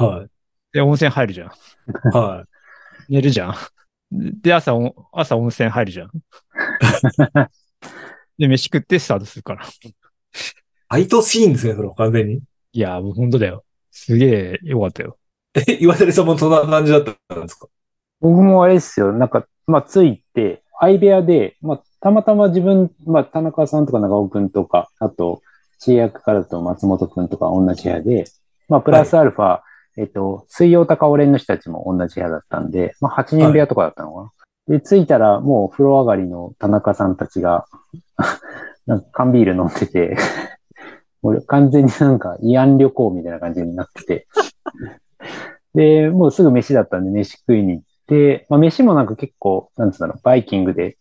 [0.04, 0.28] はい。
[0.74, 1.52] で、温泉入るじゃん。
[2.18, 2.44] は
[3.10, 3.13] い。
[3.13, 3.56] 寝るじゃん。
[4.12, 6.12] で、朝お、朝温泉入るじゃん。
[8.38, 9.65] で、飯食ってスタートするから。
[10.89, 12.41] アイトシーンですね、それ完全に。
[12.74, 13.63] いや、もう本当だよ。
[13.91, 15.18] すげえよかったよ。
[15.68, 17.68] え、岩谷さんもそんな感じだったんですか？
[18.20, 19.13] 僕もあれですよ。
[19.13, 25.41] なんか、まあ、ついて、相部屋で、まあ、たまたま自分、まあ、田中さんとか長尾くんとか、あと、
[25.86, 28.26] 知恵役からだと松本くんとか同じ部屋で、
[28.67, 29.60] まあ、プラスアルファ、
[29.98, 34.32] えっと、水曜高尾連の人たちも同じ部屋だったんで、まあ、8人部屋とかだったのか
[34.67, 34.80] な。
[34.80, 37.65] で、着いたら、もう風呂上がりの田中さんたちが、
[38.88, 40.17] なんか缶ビール飲んでて、
[41.21, 44.28] 俺完全になんか慰安旅行みたいな感じになってて、
[45.76, 50.98] で、もうすぐ飯だったんで飯食いに行って、まあ飯もなんか結構、なんつうんだろう、バイキングで、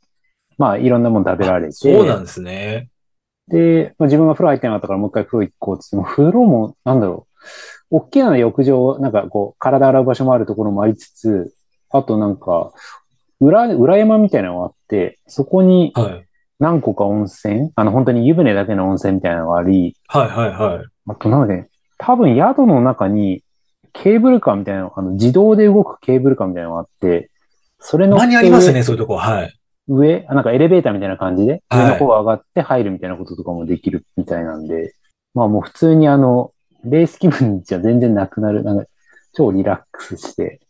[0.59, 2.91] まあいろんなもの食べられて、そうなんですね。
[3.49, 7.27] で、まあ、自分が風呂入ってなかったからもう一回風呂行こうって言っても、風呂も、なんだろ
[7.91, 11.55] う、大きな浴場、なんかこう、体洗う場所もあるところもありつつ、
[11.91, 12.73] あとなんか、
[13.41, 16.27] 裏、裏山みたいなのがあって、そこにはい。
[16.61, 20.87] 何個か温泉、あの本当に湯船だけの温泉みたいなのがあり、はいはいはい。
[21.09, 23.43] あとなので、多分宿の中に
[23.93, 27.31] ケーブルカーみたいなの、あの自動で動くケーブルカーみたいなのがあって、
[27.81, 29.17] それのたまにありますね、そういうとこ。
[29.17, 29.59] はい。
[29.89, 34.95] 上、あなんかエレベーターみたいな感じで、はい上の方上がって入るみたいなこととかもできるみたいなんで、
[35.35, 36.53] まあもう普通にあの、
[36.85, 38.87] レース気分じゃ全然なくなる、なんか
[39.33, 40.61] 超リラックスして、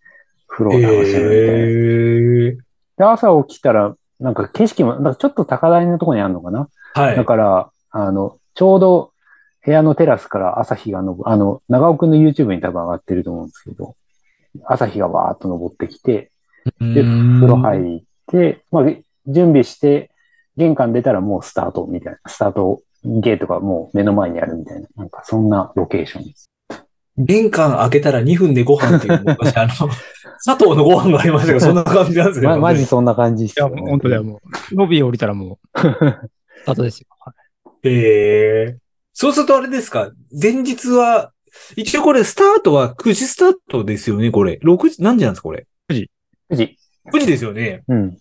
[0.47, 1.23] 風呂を楽しむみたいな。
[1.23, 2.57] へえ。
[2.97, 6.69] で、朝起きたら、なんか景色も、なんかちょっと高台のところにあるのかな？
[6.95, 7.17] はい。
[7.17, 9.13] だから、あの、ちょうど
[9.65, 13.97] 部屋のテラスから朝日が昇る、あの、長尾くんの YouTube に多分上がってると思うんですけど、
[14.65, 16.31] 朝日がわーっと昇ってきて、
[16.81, 18.85] で、風呂入って、まあ、
[19.27, 20.11] 準備して、
[20.57, 26.51] 玄関出たらもうスタートみたいな、スタートゲートがもう目の前にあるみたいな、なんかそんなロケーションです。
[27.17, 29.69] 玄関開けたら2分でご飯っていう、昔あの、
[30.45, 32.49] 佐藤のご飯がありましたけど、そんな感じなんですね。
[32.49, 34.41] ま、マジそんな感じですいや、よ、もう本当だよ、も
[34.73, 34.77] う。
[34.77, 35.83] ロビー降りたらもう、ス
[36.67, 37.07] タートですよ。
[37.21, 37.35] はい
[37.87, 38.79] へえ。
[39.13, 40.11] そうするとあれですか？
[40.33, 41.33] 前日は、
[41.77, 44.59] 一応これスタートは9時スタートですよね、これ。
[44.65, 45.95] 6時、何時なんですか、これ？9
[46.57, 46.79] 時。
[47.13, 47.83] 9時ですよね。
[47.89, 48.17] うん。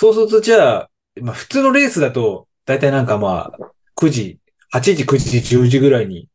[0.00, 3.58] そうするとじゃあ、まあ普通のレースだと、だいたいなんかまあ、
[4.00, 4.38] 9時、
[4.72, 6.26] 8時、9時、10時ぐらいに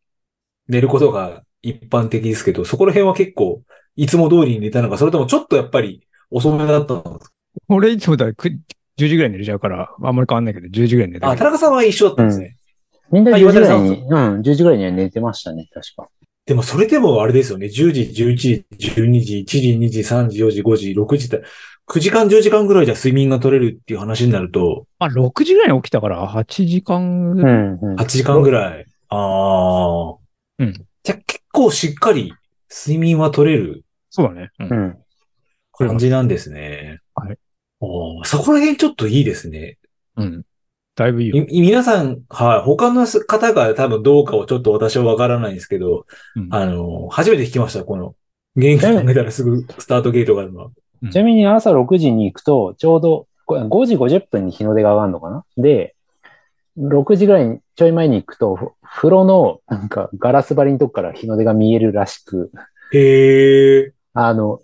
[0.68, 3.64] 寝ることが一般的ですけど、そこら辺は結構、
[3.96, 7.02] いつも通りに寝たのか、それともちょっとやっぱり遅めだったの？
[7.02, 7.32] か。
[7.68, 8.58] 俺いつもだく10
[8.98, 12.58] 時ぐらいに寝れちゃうから、あんまり変わんないけど、10時ぐらいに寝てあ、田中さんは一緒だったんですね。
[13.12, 16.08] みんなあ10時ぐらい岩に、うん、10時ぐらいには寝てましたね、確か。
[16.46, 17.66] でもそれでもあれですよね。
[17.66, 21.42] 10時、11時、12時、1時、2時、3時、4時、5時、6時って、
[21.88, 27.54] 9時間、10時間ぐらいじゃ睡眠が取れるっていう話になると、まあ、6時ぐらいに起きたから、8時間ぐうらい。
[27.54, 28.06] ん、うん8。
[28.06, 28.86] 時間ぐらい。
[29.10, 30.16] ああ。
[30.60, 30.74] うん。
[31.04, 32.34] じゃあ結構しっかり
[32.70, 34.50] 睡眠は取れるそうだね。
[34.60, 34.98] うんうん。
[35.78, 37.00] 感じなんですね。
[37.14, 37.38] はい。
[37.82, 39.78] おーそこら辺ちょっといいですね。
[40.16, 40.44] うん。
[40.96, 41.46] だいぶいいよ。
[41.50, 48.16] い皆さん、はい、他の方が多分どうかをちょっと私はわからないんですけど、うんあの、初めて聞きました、この、
[48.56, 50.72] 元気考えたらすぐスタートゲートがあるのは。
[51.04, 55.46] うんちなみに朝6時に行くと、ちょうどこれ5時50分に日の出が上がるのかな？
[55.58, 55.96] で、
[56.78, 62.52] 6時ぐらいにちょい前に行くと、ふ風呂のなんかガラス張りのとこから日の出が見えるらしく、
[62.92, 63.94] へえ。
[64.14, 64.62] あの、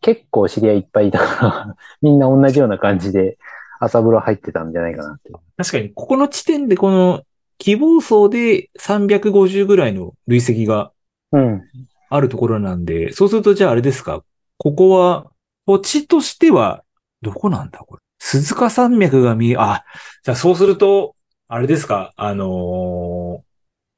[0.00, 3.38] 結構知り合いいっぱいいたから、 みんな同じような感じで
[3.80, 5.30] 朝風呂入ってたんじゃないかなって。
[5.56, 7.22] 確かに、ここの地点でこの
[7.58, 10.92] 希望層で350ぐらいの累積が
[11.32, 11.62] うん。
[12.10, 14.24] あるところなんで、そうするとじゃああれですか、
[14.56, 15.30] ここは、
[15.68, 16.82] 土地としては、
[17.20, 18.00] どこなんだこれ？
[18.18, 19.84] 鈴鹿山脈が見え、あ、
[20.24, 21.14] じゃあそうすると、
[21.46, 23.42] あれですか、あの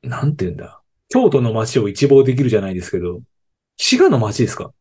[0.05, 0.81] ーなんて言うんだ？
[1.11, 3.21] 京都の街を一望できるじゃないですけど、
[3.77, 4.73] 滋賀の街ですか？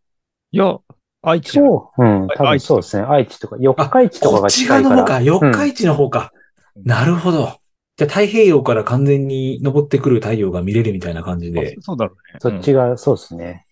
[0.51, 0.79] いや、
[1.21, 3.03] 愛知そう、うん、多分愛知そうですね。
[3.07, 4.95] 愛知とか、四日市とかがこっち近いから。
[4.95, 6.31] 側の方か、四日市の方か。
[6.33, 6.39] うん
[6.85, 7.57] なるほど。
[7.97, 11.75] じゃあ太平洋から完全に昇ってくる太陽が見れるみたいな感じで。
[11.77, 12.39] あそうだろうね。
[12.39, 13.65] そっち側、そうですね。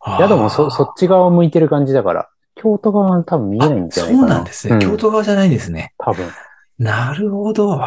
[0.00, 4.26] あー宿もそ、そっち側を向いてる感じだから、京都側は多分見えないんじゃないかな。
[4.26, 4.78] そうなんですね。
[4.80, 5.94] 京都側じゃないんですね。
[5.98, 6.28] 多分。
[6.78, 7.80] なるほど。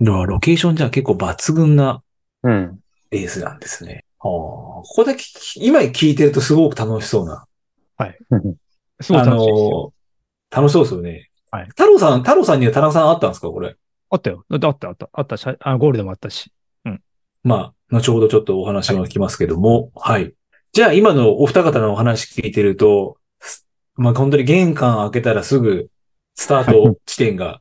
[0.00, 2.02] ロロケーションじゃ結構抜群な
[2.42, 2.80] うん。
[3.10, 4.04] レースなんですね。
[4.18, 7.44] はあここで聞き今聞いてるとすごく楽しそうな。
[7.96, 8.06] あ
[9.00, 9.92] すごい楽しいですよ。
[10.50, 11.30] の、楽しそうですよね。
[11.50, 13.48] はい太郎さん、太郎さんには田中さんあったんですか？
[13.48, 13.74] これ。
[14.10, 14.44] あったよ。
[14.50, 16.52] だってあった、あった、あったし、あゴールでもあったし。
[17.44, 20.34] まあ、後ほどちょっとお話も聞きますけども、はい。
[20.72, 23.27] じゃあ今のお二方のお話聞いてると、す
[23.98, 25.90] まあ本当に玄関開けたらすぐ
[26.34, 27.60] スタート地点が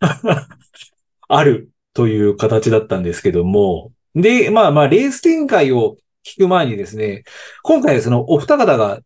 [1.28, 7.24] あるという形だったんですけども、で、まあまあレース展開を聞く前にですね、
[7.62, 9.00] 今回そのお二方が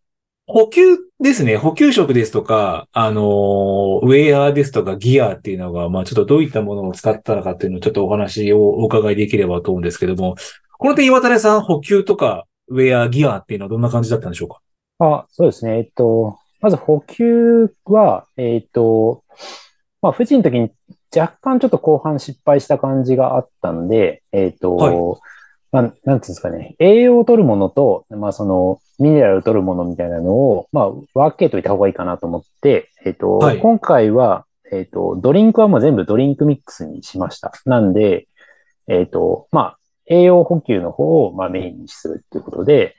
[0.47, 10.37] 補給ですね、補給食ですとか、あのーウェアですとかギアっていうのが、まあちょっとどういったものを使ったのかっていうのをちょっとお話をお伺いできればと思うんですけども、
[10.79, 14.61] この点岩谷さん、補給とかウェア、ギアっていうのはどんな感じだったんでしょうか？
[14.99, 15.79] あ、そうですね。
[15.79, 19.25] えっと、まず補給は、えっと、
[20.03, 20.71] まあ、富士の時に
[21.15, 24.97] 若干ちょっと後半失敗した感じがあったんで、えっと、はい。
[25.73, 33.59] まあ、なんていうんですかね、栄養を取るものと、まあ、その、ミネラルを取るものみたいなのを、まあ、分けといた方がいいかなと思って、えっと、はい。
[33.59, 37.53] 今回は、えっと、ドリンクはもう全部ドリンクミックスにしました。
[37.67, 38.27] なんで、
[38.89, 42.97] えっと、まあ、栄養補給の方を、まあ、メインにするっていうことで、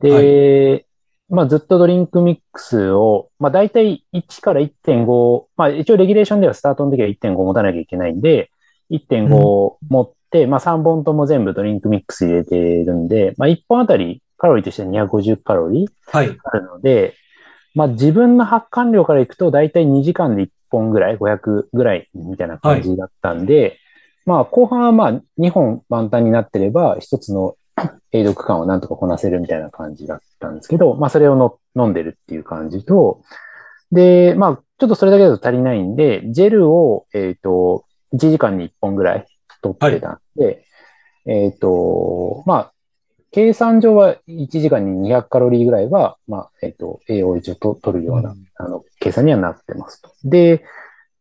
[0.00, 0.85] で、
[1.28, 8.50] まあ、ずっとドリンクミックスを、まあ、大体1から1.5、まあ、一応レギュレーションではスタートの時は1.5持たなきゃいけないんで、
[8.90, 9.28] 1.5
[9.88, 16.38] 持って、まあ、3本とも全部ドリンクミックス入れてるんで、まあ、1本あたりカロリーとしては250カロリーはい。
[16.44, 17.14] あるので、
[17.74, 23.78] まあ、自分の発汗量からいくと大体2時間で1本ぐらい、500ぐらいみたいな感じだったんで、
[24.24, 27.56] まあ、後半はまあ、2本満タンになってれば、一つの
[28.12, 33.22] エイド区間をなんとかこなせるみたいな感じだったんですけど、まあ、それをの飲んでるっていう感じと、
[33.92, 37.84] で、まあ、ちょっとそれだけだと足りないんで、ジェルを、えっ、と、
[38.14, 39.26] 1時間に1本ぐらい
[39.62, 40.64] 取ってたんで、
[41.26, 42.72] えっ、と、まあ、
[43.32, 50.10] 計算上は1時間に200カロリーぐらいは、まあ、えっ、と、栄養を一応と取るような、うんあの、計算にはなってますと。
[50.24, 50.64] で、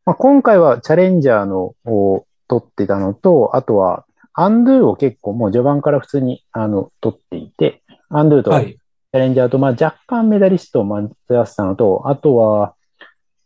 [0.06, 4.05] まあ、今回はチャレンジャーのを取ってたのと、あとは、
[4.38, 8.78] アンドゥを結構もう序盤から普通に、あの、取っていて、アンドゥとチはい。
[9.14, 12.76] ャレンジャーと、まあ、若干メダリストを混ぜ合わせたのと、あとは、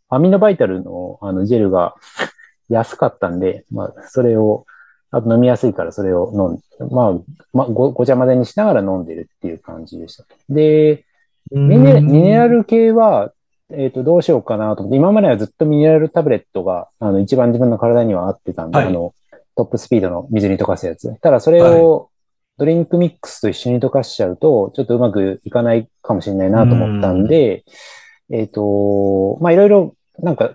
[0.08, 1.94] アミノバイタルの、あの、ジェルが
[2.68, 4.66] 安かったんで、まあ、それを、
[5.12, 7.12] あと飲みやすいからそれを飲んで、まあ、
[7.52, 10.24] まあ、ご、ごちゃ混ぜにしながら飲んでるっていう感じでした。
[10.48, 11.04] で、
[11.50, 13.32] ミネミネラル系は、
[13.72, 19.14] えっ、と、どうしようかなと思って、今まではずっとミネラルタブレットが、あの、一番自分の体には合ってたんで、はいあの、
[19.56, 21.14] トップスピードの水に溶かすやつ。
[21.20, 22.10] ただ、それを、
[22.58, 27.64] ドリンクミックスと一緒に溶かしちゃうと、ちょっとうまくいかないかもしれないなと思ったんで、
[28.30, 30.54] えっ、と、まあ、いろいろ、なんか、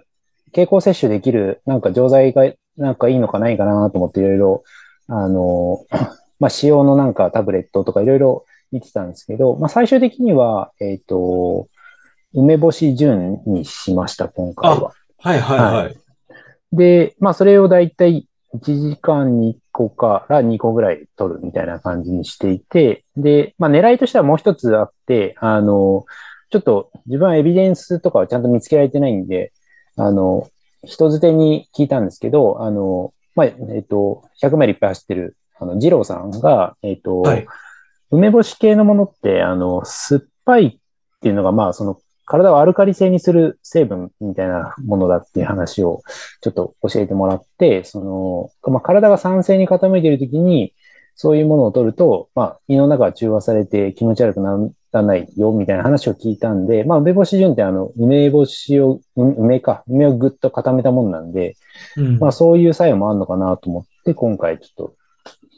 [0.52, 2.44] 経口摂取できる、なんか錠剤が、
[2.78, 4.64] なんかいいのかないかなと思っていろいろ、
[5.08, 5.84] あの、
[6.40, 11.68] まあ、使用のなんかタブレットとかいろいろ見てたんですけど、まあ、最終的には、えっ、と、
[12.34, 14.92] 梅干し純にしました、今回は。
[15.18, 15.98] はいはいはい。
[16.72, 18.28] で、まあ、それをだいたい
[18.58, 26.06] 1時間に1個から2個ぐらい取るみたいな感じにしていて、で、まあ、狙いとしてはもう一つあって、あの、
[26.50, 29.52] ちょっと自分はエビデンスとかはちゃんと見つけられてないんで、
[29.98, 30.48] あの、
[30.84, 37.48] 人づてに聞いたんですけど、あの、まあ、えっ、と、100マイルいっぱい走ってる、あの、二郎さんが、えっ、と、はい。
[38.12, 40.78] 梅干し系のものって、あの、酸っぱいっ
[41.22, 46.02] ていうのが、まあ、その、体をアルカリ性にする成分みたいなものだっていう話を
[46.42, 48.02] ちょっと教えてもらって、そ
[48.64, 50.74] の、まあ、体が酸性に傾いているときに、
[51.16, 61.56] そういうものを取ると、まあ、胃の中が中和されて気持ち悪くなるたないよ、みたいな話を聞いたんで、まあ、梅干し順ってあの、梅干しを、うん梅か、梅をぐっと固めたもんなんで、
[61.98, 62.20] うん。
[62.20, 64.96] まあ、そういう作用もあるのかなと思って、今回ちょっと、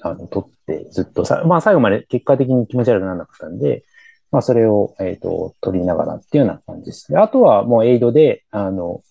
[0.01, 3.83] あの、取って、ずっとさ、まあ、最後まで結果的に気持ち悪くならなかったんで、
[4.31, 7.11] まあ、それを、えっ、と、取りながらっていうような感じです。
[7.11, 9.01] であとはもうエイドで、あの、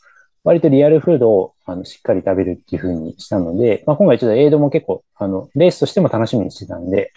[0.44, 7.12] 割とリアルフードをあのしっかり食べるっていう風にしたので、まあ、今回ちょっとエイドも結構、あの、レースとしても楽しみにしてたんで、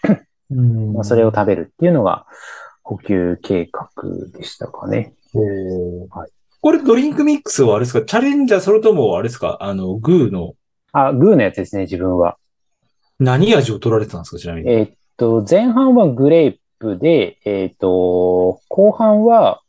[0.51, 2.25] うんまあ、それを食べるっていうのが
[2.81, 3.91] 補給計画
[4.35, 5.13] でしたかね。
[6.09, 6.31] はい
[6.61, 8.05] これドリンクミックスはあれですか？
[8.05, 9.59] チャレンジャーそれともあれですか？
[9.61, 10.55] あの、グーの
[10.91, 12.35] あ、グーのやつですね、自分は。
[13.17, 14.39] 何味を取られてたんですか？
[14.39, 14.69] ちなみに。
[14.69, 19.61] えーっと、前半はグレープで、えーっと、後半は、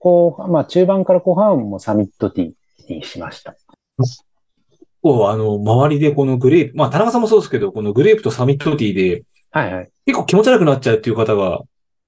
[0.00, 3.54] 後半、まあ中盤から後半はもうサミットティーにしました。
[5.02, 9.90] こう、あの、周りでこのグレープ、まあ、田中さんもそうですけど、このグレープとサミットティーで、はいはい。
[10.04, 11.60] 結構気持ち悪くなっちゃうっていう方が、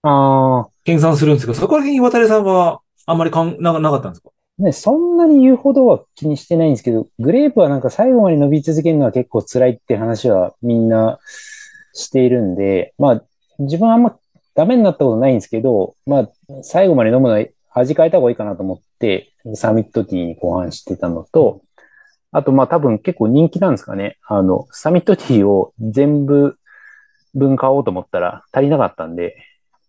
[0.02, 4.30] ああ、研鑽するんですけど、そこら辺岩垂さんは、あんまりかんななかったんですか？
[4.58, 11.20] ね、そんなに言うほどは気にしてないんですけど、グレープはなんか最後まで伸び続けるのは結構辛いって話はみんな
[11.94, 13.24] しているんで、まあ、
[13.60, 14.16] 自分はあんま
[14.58, 16.30] ダメになったことないんですけど、まあ、
[16.64, 21.62] 最後まで飲むのは味変えた方がいいかなと思って、サミットティーに後半してたのと、
[22.32, 24.18] あとまあ多分結構人気なんですかね。
[24.26, 26.58] あの、サミットティーを全部
[27.36, 29.36] 分買おうと思ったら足りなかったんで、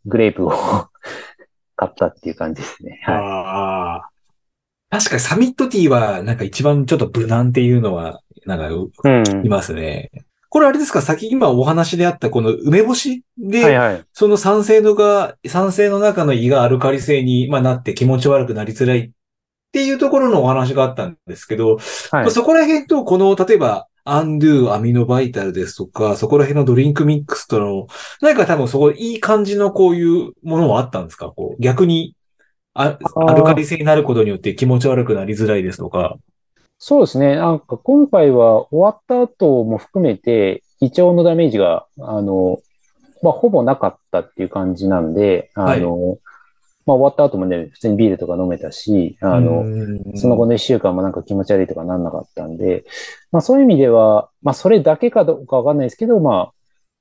[0.06, 0.52] グレープを
[1.76, 3.02] 買ったっていう感じですね。
[3.06, 3.16] はい。
[3.16, 4.10] ああ。
[4.92, 9.46] 確かにサミットティーは、なんか一番ちょっと無難っていうのは、なんか、うん。
[9.46, 10.12] いますね。
[10.50, 11.02] これあれですか？
[11.02, 14.04] 先今お話であったこの梅干しで、はいはい。
[14.14, 19.12] その酸性度が、酸性の中の胃がアルカリ性に、まあ、なって気持ち悪くなりづらいっ
[19.72, 21.78] ていうところのお話があったんですけど、
[22.12, 22.32] はい。
[22.32, 27.86] そこら辺とこの、例えば、アンドゥ、アミノバイタルですとか、そこら辺のドリンクミックスとの、
[28.22, 31.28] 何か多分そこいい感じのこういうものはあったんですか？
[31.30, 32.16] こう、逆に、
[32.74, 32.98] ア
[33.36, 36.16] ルカリ性になることによって気持ち悪くなりづらいですとか。
[36.80, 37.36] そうですね。
[37.36, 42.60] なんか今回は終わった後も含めて、胃腸のダメージが、あの、
[43.22, 46.18] まあ、ほぼなかったっていう感じなんで、あの、
[46.86, 49.66] まあ、終わった後もね、普通にビールとか飲めたし、あの、
[50.16, 52.86] その後の一週間もなんか気持ち悪いとかなんなかったんで、
[53.34, 56.52] まあそういう意味では、まあそれだけかどうかわかんないですけど、ま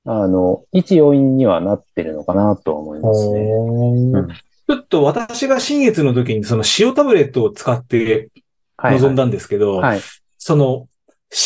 [0.05, 3.39] あ、あの、一要因にはなってるのかなとは思いますね。
[3.39, 4.27] うん
[4.69, 8.38] ちょっと私が新越の時にその塩タブレットを使ってはい、
[8.83, 10.01] 臨んだんですけど、はい。
[10.37, 10.87] その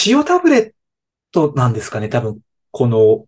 [0.05, 0.71] 塩タブレッ
[1.31, 2.39] トなんですかね多分、
[2.71, 3.25] この、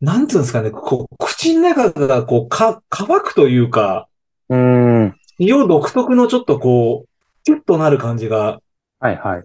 [0.00, 4.08] なんつうんですかね、こう、口の中がこう、か、乾くというか、
[4.48, 5.14] うーん。
[5.38, 7.08] 塩独特のちょっとこう、
[7.44, 8.60] キュッとなる感じが
[9.04, 9.44] はいはい。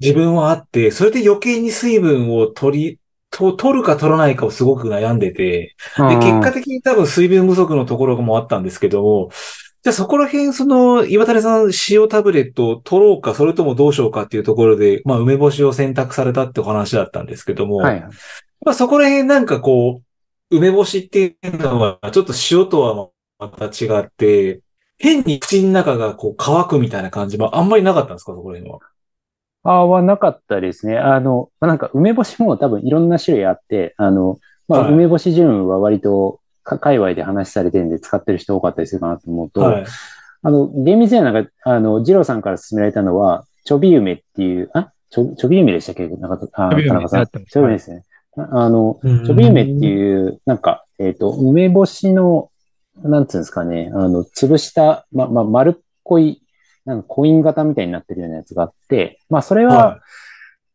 [0.00, 2.98] 自分はあって、それで余計に水分を取り、
[3.30, 9.30] と取るか取らないかをすごく悩んでて、で、結果的に多分水分不足のところもあったんですけども、
[9.84, 18.00] じゃあそこら辺、その、岩谷さん、塩タブレットを取ろうか、それともどうしようかっていうところで、まあ、梅干しを選択されたってお話だったんですけども、はい。
[18.00, 20.02] まあ、そこら辺なんかこ
[20.50, 24.62] う、梅干しっていうのは、ちょっと塩とはまた違って、
[24.98, 28.80] 変に口の中がこう乾くみたいな感じもあんまりなかったんですか、そこら辺は？
[29.62, 30.98] ああ、はなかったですね。
[30.98, 36.40] あの、まあ、なんか梅干しも多分いろんな種類あって、あの、まあ、はい梅干し純は割とか
[36.76, 39.86] 界隈で話されてるんで使ってる人多かったりするかなと思うと、はい。
[40.42, 46.06] あの、厳密にはなんか、あの、ジローさんから勧められたのは、ちょび梅っていう、あちょ、ちょび梅でしたっけ？
[46.08, 47.26] なんか、あ、田中さん。
[47.26, 48.02] ちょび梅ですね。
[48.36, 52.50] ああの、ちょび梅っていう、なんか、えっ、と、梅干しの、
[53.02, 56.42] なんつうんですかね、あの、潰した、ま、ま、丸っこい、
[56.84, 60.00] なんかコイン型みたいになってるようなやつがあって、まあ、それは、は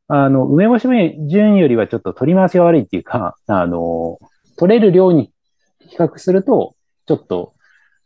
[0.08, 0.88] あの、梅干し
[1.28, 4.20] 順よりはちょっと取り回しが悪いっていうか、あの、
[4.58, 5.32] 取れる量に
[5.90, 6.76] 比較すると、
[7.06, 7.54] ちょっと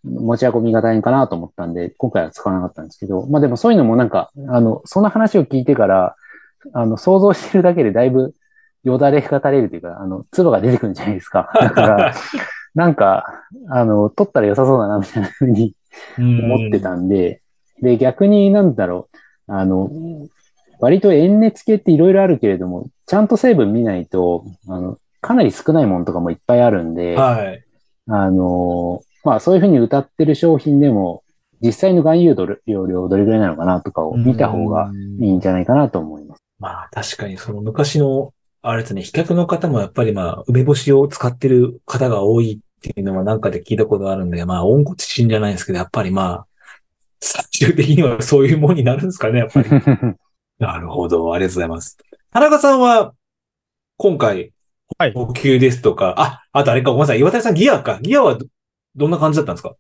[0.04, 6.16] 持ち運びが大変かなと思ったんで、今回は使わなかったんですけど、まあでもそういうのもなんか、あの、その話を聞いてから、
[6.74, 8.34] あの、想像してるだけでだいぶ
[8.84, 11.50] よだれが垂れるというか、あの、唾が出てくるんじゃないですか。
[11.60, 12.14] だから、
[12.74, 15.76] なんか、あの、取ったら良さそうだな、みたいな風にい。
[16.18, 17.42] 思ってたんで、
[17.82, 19.10] で、逆になんだろ
[19.48, 19.90] う、あの、
[20.80, 27.64] 割と塩熱系っていろいろあるけれども、ちゃんと成分見ないと、あの、かなり少ないものとかもいっぱいあるんで、はい。
[28.08, 31.24] あの、まあそういうふうに歌ってる商品でも、
[31.62, 36.41] 実際の含有度容量どれぐらいなのかなとかを見た方がいいんじゃないかなと思います。
[36.60, 46.47] まあ確かにその昔の、あれですね、比較の方もやっぱりまあ、梅干しを使ってる方が多いっていうのはなんかで聞いたことあるんで、まあ、温故知新じゃないですけど、やっぱりまあ、
[47.20, 49.70] 最終的にはそういうもんになるんですかね、やっぱり。
[50.60, 51.97] なるほど、ありがとうございます。
[52.32, 53.14] 田中さんは、
[53.97, 54.51] 今回、
[54.98, 55.14] はい。
[55.14, 58.00] 補給ですとか、あ、あとあれか、ごめんなさい、岩谷さんギアか。
[58.02, 58.46] ギアはど、
[58.96, 59.76] どんな感じだったんですか？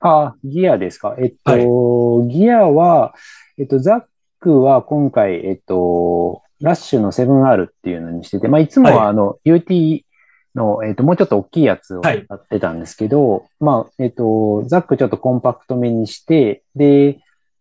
[0.00, 1.16] あ、ギアですか？
[1.18, 3.14] えっと、ギアは、
[3.58, 4.02] えっと、ザッ
[4.40, 10.02] クは今回、えっと、ラッシュの 7R っていうのにしてて、まあ、いつもははあの、UT
[10.54, 12.24] の、えっと、もうちょっと大きいやつをはい。
[12.28, 17.18] やってたんですけど、まあ、えっと、ザックちょっとコンパクトめにして、で、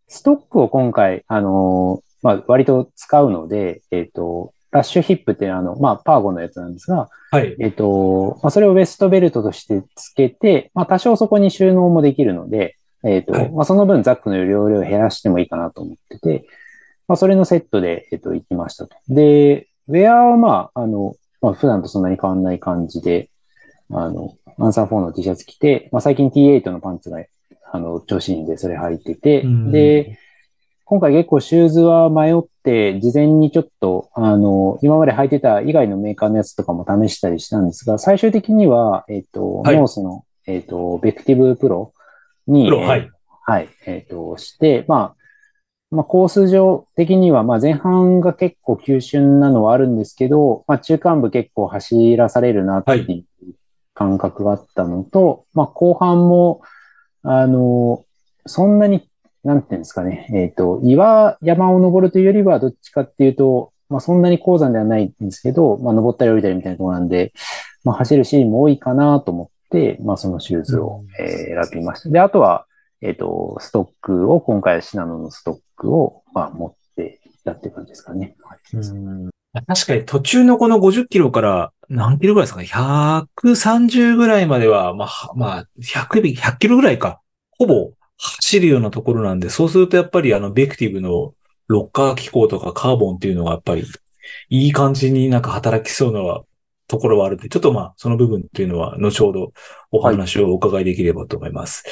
[0.08, 7.56] ストックを今回、あの、まあ、割と使うので、えっと、ラッシュヒップっていうあの、まあ、パーゴのやつなんですが、はい。
[7.60, 16.48] えっと、まあ、それをウエストベルトとしてつけて、まあ、多少そこに収納もできるので、えっと、はいまあ、その分ザックの容量を減らしてもいいかなと思ってて、
[17.08, 18.96] まあ、それのセットで、えっと、行きましたと。
[19.10, 23.30] で、ウェアはまあ、あの、まあ、普段とそんなに変わんない感じで、
[23.92, 27.24] あの、 Answer4の T シャツ着て、まあ、最近 T8 のパンツが、
[27.72, 30.18] あの、調子いいんで、それ履いてて、うんで、
[30.94, 41.96] 今回結構シューズは迷って、事前にちょっと、あの、今まで履いてた以外のメーカーのやつとかも試したりしたんですが、最終的には、えっ、と、はいノースの、えっ、と、 VECTIV PRO
[42.46, 43.12] に、プロ、えーはい。
[43.42, 45.16] はい、えっ、と、して、ま
[45.90, 53.54] あ、まあ、コース上的には、まあ、前半が結構急峻なのはあるんですけど、まあ、中間部結構走らされるなっていう
[53.96, 56.62] 感覚があったのと、まあ、後半も、
[57.24, 58.06] あの、
[58.46, 59.10] そんなに、
[59.44, 67.34] なんていうんですかね、えっ、と、岩山を登るというよりは、どっちかっていうと、まあ、そんなに高山ではないんですけど、まあ、登ったり降りたりみたいなところなんで、
[67.84, 72.10] まあ、走るシーンも多いかなと思って、まあ、そのシューズを、えー選びました。
[72.10, 72.66] で、あとは、
[73.02, 78.36] えっ、と、ストックを、今回はシナノのストックを、まあ、持っていったっていう感じですかね。
[79.68, 82.68] 確かに途中のこの50キロから何キロぐらいですかね
[83.46, 87.20] ?130 ぐらいまでは、まあ、はまあ、100、100キロぐらいか。
[87.52, 87.92] ほぼ
[88.24, 91.34] 走るようなところなんで、そうするとやっぱりあの、ベクティブの
[91.68, 93.84] ロッカー機構とかカーボンっていうのがやっぱり
[94.50, 96.42] いい感じになんか働きそうな
[96.88, 99.52] ところはあるんで、ちょっとまあ、その部分っていうのは後ほど
[99.92, 101.84] お話をお伺いできればと思います。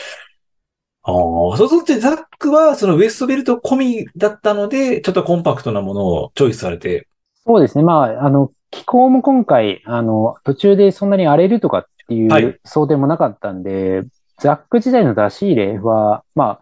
[1.04, 1.14] ああ、
[1.58, 7.08] そうするとザックはそのウエストベルト込みだったので、ちょっとコンパクトなものをチョイスされて、
[7.46, 7.84] そうですね。
[7.84, 14.04] まあ、あの、気候も今回、あの、途中でそんなに荒れるとかっていはいう想定もなかったんで、
[14.42, 16.62] ザック時代の出し入れは、まあ、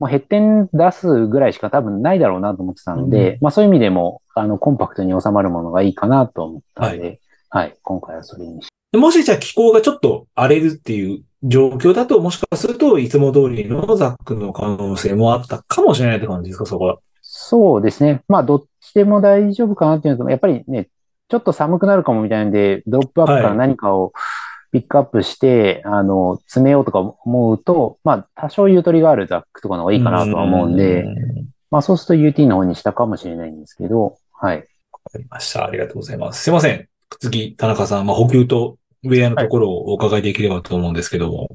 [0.00, 7.20] まあ、ヘッテン出すぐらいしか多分ないだろうなと思ってたので、まあそういう意味でも、あの、コンパクトに収まるものがいいかなと思ったので、
[7.50, 16.98] はい、今回はそれにしもしじゃあ気候がちょっと荒れるっていう状況だと、もしかするといつも通りのザックの可能性もあったかもしれないって感じですか、そこは。
[17.20, 18.22] そうですね。
[18.28, 20.88] まあ、どっちでも大丈夫かなっていうのと、やっぱりね、
[21.28, 24.12] ちょっと寒くなるかもみたいなんで、ドロップアップから何かを
[24.70, 31.04] ピックアップして、あの、詰めようとか思うと、まあ、多少ゆとりがあるザックとかの方がいいかなとは思うんで、
[31.70, 34.56] まあ、そうすると UT の方にしたかもしれないんですけど、はい。
[34.58, 34.62] わ
[35.10, 35.66] かりました。
[35.66, 36.42] ありがとうございます。
[36.42, 36.88] すいません。
[37.20, 41.48] 次、田中さん、まあ、補給とウェアのところをお伺いできればと思うんですけども。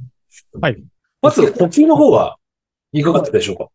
[0.60, 0.84] はい。
[1.22, 2.38] まず、補給の方は
[2.92, 3.68] いかがだったでしょうか？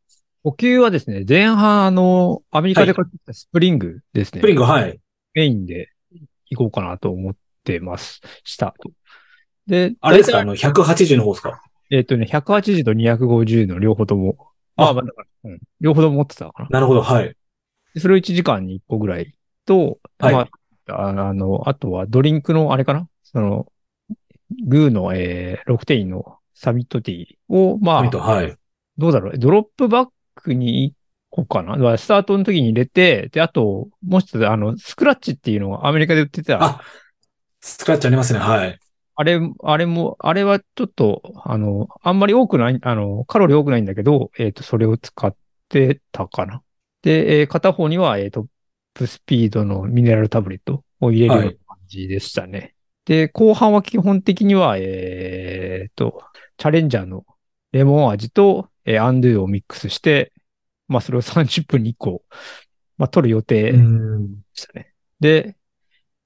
[0.45, 4.39] 補給はですね、前半、あの、アメリカで買ってきたスプリングですね。
[4.39, 4.99] スプリング、はい。
[5.35, 5.89] メインで
[6.51, 7.35] 行こうかなと思っ
[7.65, 8.21] てます。
[8.45, 8.91] したと。
[9.69, 10.39] で、あれですか？
[10.39, 11.61] あの、180の方ですか？
[11.91, 14.37] えっ、とね、180と250の両方とも、
[14.77, 16.69] まあ、あまあだから、うん、両方とも持ってたかな。
[16.71, 17.37] なるほど、はい。
[17.95, 19.35] でそれを1時間に1個ぐらい
[19.67, 20.35] と、はい。
[20.35, 20.49] ま
[20.89, 23.07] あ、ああの、あとはドリンクのあれかな？
[23.23, 23.67] その、
[24.67, 28.57] グーの、えー、6点のサミットティーを、まあはい。
[28.97, 30.09] どうだろう、ドロップバッ
[30.43, 30.95] グに1
[31.31, 31.77] 個かな？
[31.77, 36.81] だからスタートの時に入れて、で、あと、もう一つ、あの、スクラッチっていうのがアメリカで売ってた、あ、
[37.61, 38.79] スクラッチありますね、はい。
[39.21, 45.35] あれ、あれも、あれはちょっと、あの、あんまり多くない、あの、カロリー多くないんだけど、えっ、と、それを使っ
[45.69, 46.63] てたかな。
[47.03, 48.49] で、えー片方には、えっ、と、トッ
[48.95, 52.77] プスピードのミネラルタブレットを入れるような感じでしたね。
[53.07, 56.23] で、後半は基本的には、えっ、と、
[56.57, 57.27] チャレンジャーの
[57.73, 60.33] レモン味と、えーアンドゥをミックスして、
[60.87, 62.23] まあ、それを30分に1個、
[62.97, 64.33] まあ、取る予定うん。
[64.37, 64.95] でしたね。
[65.19, 65.57] で、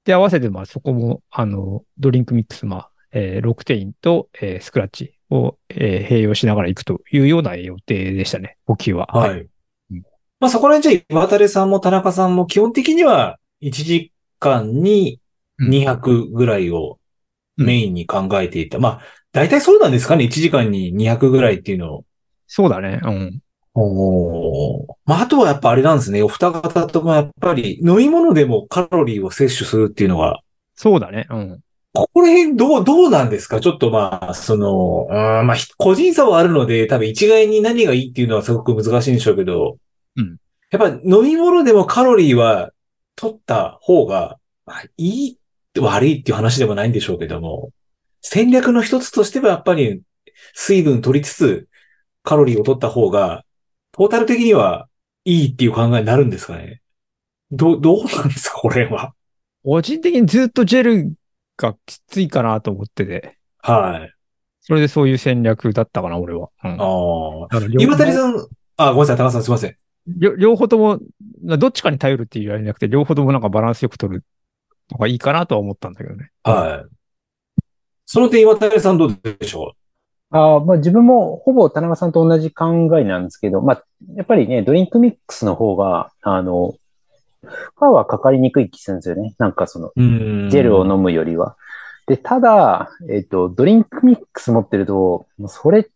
[0.04, 9.06] で、合わせて、まあ、そこも、あの、ドリンクミックス、まあ、えー、6テインと、えースクラッチを、えー併用しながら行くというような予定でしたね、補給は。
[9.06, 9.40] はい。
[9.40, 9.48] うん
[10.40, 15.20] まあそこら辺じゃあ、渡さんも田中さんも基本的には1時間に
[15.60, 16.98] 200ぐらいを
[17.56, 18.80] メインに考えていた。
[18.80, 19.00] まあ、
[19.30, 22.04] 大体そうなんですかね ?1 時間に200ぐらいっていうのを。
[22.48, 23.00] そうだね。
[23.04, 23.40] うん。
[23.74, 26.22] おーまあ、あとはやっぱあれなんですね。
[26.22, 30.40] お二方ともやっぱり飲み物でもカロリーを摂取するっていうのが、
[30.74, 31.26] そうだね。
[31.30, 31.60] うん。
[31.94, 33.60] ここら辺どう、どうなんですか？
[33.60, 39.78] ちょっとまあ、その、うーんまあ、ひ個人差はあるので、多分一概に何がいいっていうのはすごく難しいんでしょうけど、
[40.16, 40.36] うん
[40.70, 42.70] やっぱ飲み物でもカロリーは
[43.14, 45.38] 取った方が、まあ、いい、
[45.78, 47.72] 悪いっていう話でもないんでしょうけども、
[48.22, 50.00] 戦略の一つとしてはやっぱり
[50.54, 51.68] 水分取りつつ、
[52.22, 53.44] カロリーを取った方が、
[53.92, 54.88] トータル的には
[55.24, 56.80] いいっていう考えになるんですかね？
[57.50, 59.14] ど、どうなんですか、これは。
[59.62, 61.14] 個人的にずっとジェル
[61.56, 64.14] がきついかなと思ってて、はい。
[64.60, 66.48] それでそういう戦略だったかな、俺は。
[66.64, 66.70] うん。
[66.70, 66.74] あ
[67.44, 67.54] あ。
[67.54, 69.76] だから両岩谷さん、あ、ごめんなさい、高橋さんすいません。
[70.06, 70.98] 両両方とも、
[71.42, 74.24] どっちかに頼るっていうあれじゃなくて、両方ともなんかバランスよく取る
[74.90, 76.30] のがいいかなとは思ったんだけどね。
[76.42, 76.94] はい。
[78.06, 79.74] その点、岩谷さんどうでしょ
[80.34, 83.84] あーまあ、自分もほぼ田中さんと同じ考えなんですけど、まあ、
[84.16, 86.74] やっぱりね、ドリンクミックスの方が、あの、
[87.42, 89.34] 負荷はかかりにくい気するんですよね。
[89.38, 91.56] なんかその、ジェルを飲むよりは。
[92.06, 95.88] で、ただ、えっと、ドリンクミックス持ってると、それ、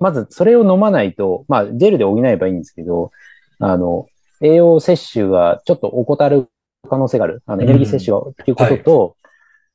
[0.00, 3.12] まずそれを飲まないと、まあ、ジェルで補えばいいんですけど、
[3.60, 4.06] あの、
[4.40, 6.48] 栄養摂取がちょっと怠る
[6.88, 7.42] 可能性がある。
[7.46, 9.16] あの、エネルギー摂取が、っていうことと、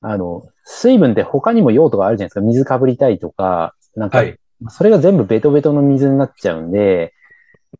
[0.01, 2.41] あの、水分って他にも用途があるじゃないですか。
[2.41, 4.37] 水かぶりたいとか、なんかは、い。
[4.69, 7.13] それが全部ベトベトの水になっちゃうんで、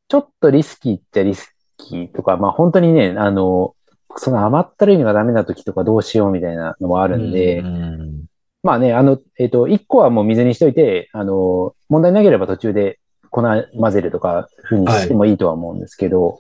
[0.08, 3.76] ちょっとリスキーっちゃリスキーとか、まあ本当にね、あの、
[4.16, 8.26] その余ったる意味がダメな時とかどうしようみたいなのもあるんで、うん
[8.64, 12.98] まあね、あの、えっ、と、一個はもう水にしといて、あの、問題なければ途中で
[13.30, 16.40] 粉混ぜるとか、ふうにしてもいいとは思うんですけど、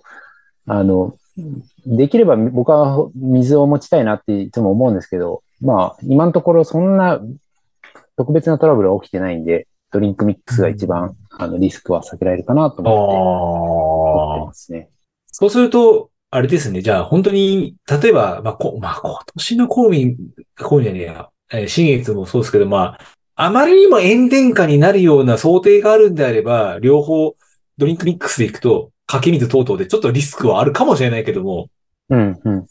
[0.65, 1.17] あの、
[1.85, 7.19] できれば僕は水を持ちたいなっていつも思うんですけど、まあ、今のところそんな
[8.17, 14.47] 特別なトラブルは起きてないんで、ドリンクミックスが一番、あの、リスクは避けられるかなと思って思って。
[14.47, 14.89] ますね。
[15.27, 16.81] そうすると、あれですね。
[16.81, 20.17] じゃあ、本当に、例えば、まあ、こ、まあ、今年の公民、
[20.59, 22.99] 公民じゃねえや、えー新月もそうですけど、まあ、
[23.35, 27.35] あまりにも炎天下になるような想定があるんであれば、両方
[27.77, 31.69] ドリンクミックスでいくと、かけ水等々でちょっとリスクはあるかもしれないけども、
[32.09, 32.65] うん、うん。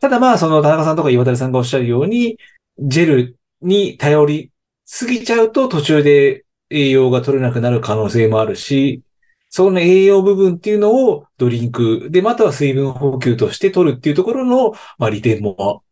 [0.00, 2.38] ただまあ、その田中さんとか岩谷さんがおっしゃるように、
[2.78, 4.52] ジェルに頼り
[4.90, 9.02] すぎちゃうと途中で栄養が取れなくなる可能性もあるし、
[9.50, 15.82] その栄養部分っていうのをドリンクで、または水分補給として取るっていうところの、まあ利点も、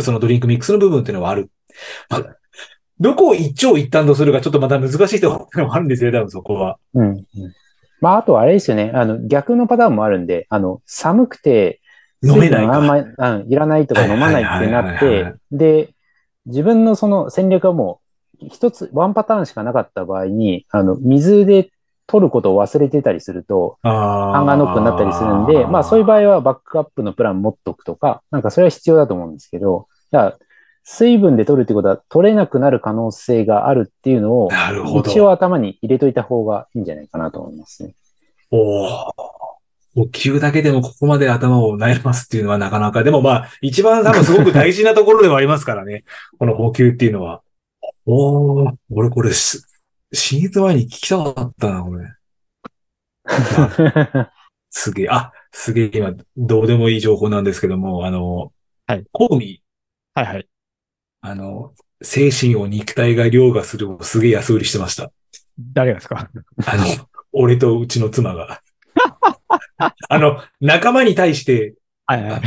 [0.00, 1.50] そのドリンクミックスの部分っていうのはある。
[2.08, 2.36] まあ
[3.00, 6.78] どこを一長一短とするかちょっとまた難しいところもあるんですよ、多分そこは。
[6.94, 7.08] うん。
[7.08, 7.24] うん
[8.00, 8.92] まあ、あとはあれですよね。
[8.94, 11.80] あの、逆のパターンもあるんで、あの、寒くて、
[12.22, 15.90] 飲めないあんまり、うん、いらないとか飲まないってなって、で、
[16.46, 18.07] 自分のその戦略はもう、
[18.40, 21.70] 一つ、ワンパターンしかなかった場合に、あの、水で
[22.06, 30.38] 取ることを忘れてたりすると、あハンガーノックになったりするんで、まあそういう場合はバックアップのプラン持っとくとか、なんかそれは必要だと思うんですけど、だから
[30.84, 35.10] 水分で取るってことは取れなくなる可能性があるっていうのを、なるほど。
[35.10, 37.94] 一応頭に入れといた方がいいんじゃないかなと思いますね。
[38.50, 39.12] おお。
[39.94, 46.04] 呼吸だけでもここまで頭を悩ますっていうのはなかなか、でもまあ、一番多分すごく大事なところではありますからね。
[46.38, 47.42] この補給っていうのは。
[48.10, 49.60] おお、俺これし、
[50.14, 52.06] 新越前に聞きたかったな、これ。
[54.70, 58.50] すげえ、あ、すげえ今、どうでもいい情報なんですけども、あの、
[58.86, 59.04] はい。
[59.12, 59.62] コウミ、
[60.14, 60.48] はいはい。
[61.20, 65.12] あの、精神を肉体が凌駕するをすげえ安売りしてました。
[65.58, 66.30] 誰がですか？
[66.64, 66.84] あの、
[67.32, 68.62] 俺とうちの妻が。
[70.08, 71.74] あの、仲間に対して、
[72.06, 72.40] はいは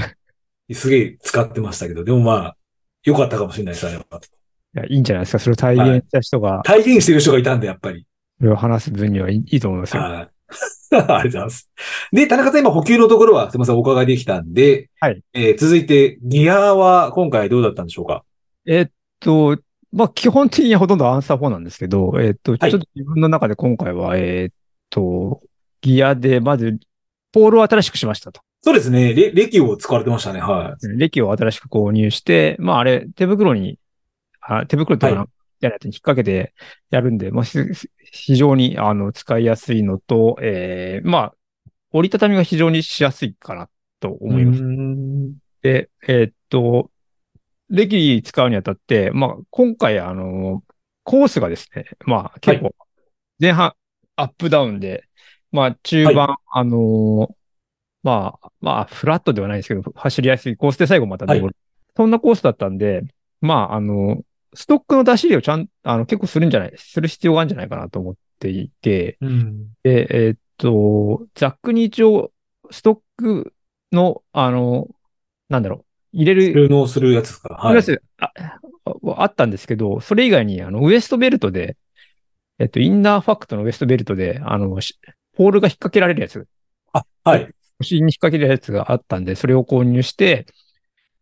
[0.70, 0.74] い。
[0.74, 2.58] すげえ使ってましたけど、でもまあ、
[3.04, 4.06] 良かったかもしれないです、あれは。
[4.76, 5.40] いや、いいんじゃないですか。
[5.40, 8.06] それを体現した人が、体現してる人がいたんで、やっぱり。
[8.40, 10.04] それを話す分にはいいいいと思いますよ。
[10.04, 10.30] はい。
[10.92, 11.72] ありがとうございます。
[12.12, 15.22] で、田中さん今補給のところは、すみません、お伺いできたんで、はい。
[15.34, 18.24] えー続いて、ギアは今回どうだったんでしょうか？
[18.66, 18.88] えっ
[19.20, 19.58] と、
[19.94, 24.54] まあ、基本的にはほとんどアンサー4なんですけど、えっと、ちょはいっと自分の中で今回は、えっ
[24.90, 25.42] と、
[25.82, 26.80] ギアで、まず、
[27.34, 28.42] ポールを新しくしましたと。
[28.62, 29.14] そうですね。
[29.14, 30.40] レ、歴を使われてましたね。
[30.40, 33.78] は歴を新しく購入して、まあ、あれ、手袋に、
[34.42, 35.32] あ手袋とかはなんか、
[35.62, 36.54] じゃないやつに引っ掛けて
[36.90, 37.60] やるんで、まあ、ひ
[38.12, 41.34] 非常に、あの、使いやすいのと、えー、まあ、
[41.94, 43.70] 折りたたみが非常にしやすいかな
[44.00, 44.18] とい。
[44.20, 44.60] 思います。
[44.60, 44.66] す。
[45.62, 46.90] で、えーっと、
[47.70, 50.64] 歴使うにあたって、まあ、今回、あの、
[51.04, 52.76] コースがですね、まあ、結構、
[53.40, 53.74] 前半、
[54.16, 55.06] アップダウンで、
[55.52, 57.36] まあ、中盤、あの、
[58.04, 61.56] まあ、まあ、フラットではないですけど、走りやすいコースで最後また登る。
[61.96, 63.04] そんなコースだったんで、
[63.42, 64.24] まあ、あの、
[64.54, 69.68] ストックの出し入れをちゃん、あの、結構するんじゃない、する必要があるんじゃないかなと思っていて、うん。
[69.84, 72.32] で、えーっと、ざっくに一応、
[72.70, 73.54] ストック
[73.92, 74.88] の、あの、
[75.50, 78.32] なんだろう、入れる、収納するやつですかとりあ
[78.86, 81.78] ああったんですけど、それ以外に、あの、ウエストベルトで、
[82.60, 85.00] えっと、インナーファクトのウエストベルトで、あの、し
[85.34, 86.48] ポールが引っ掛けられるやつ、
[86.94, 87.50] あ、はい。
[87.80, 90.46] 腰に引っ掛けるやつがあったんで、それを購入して、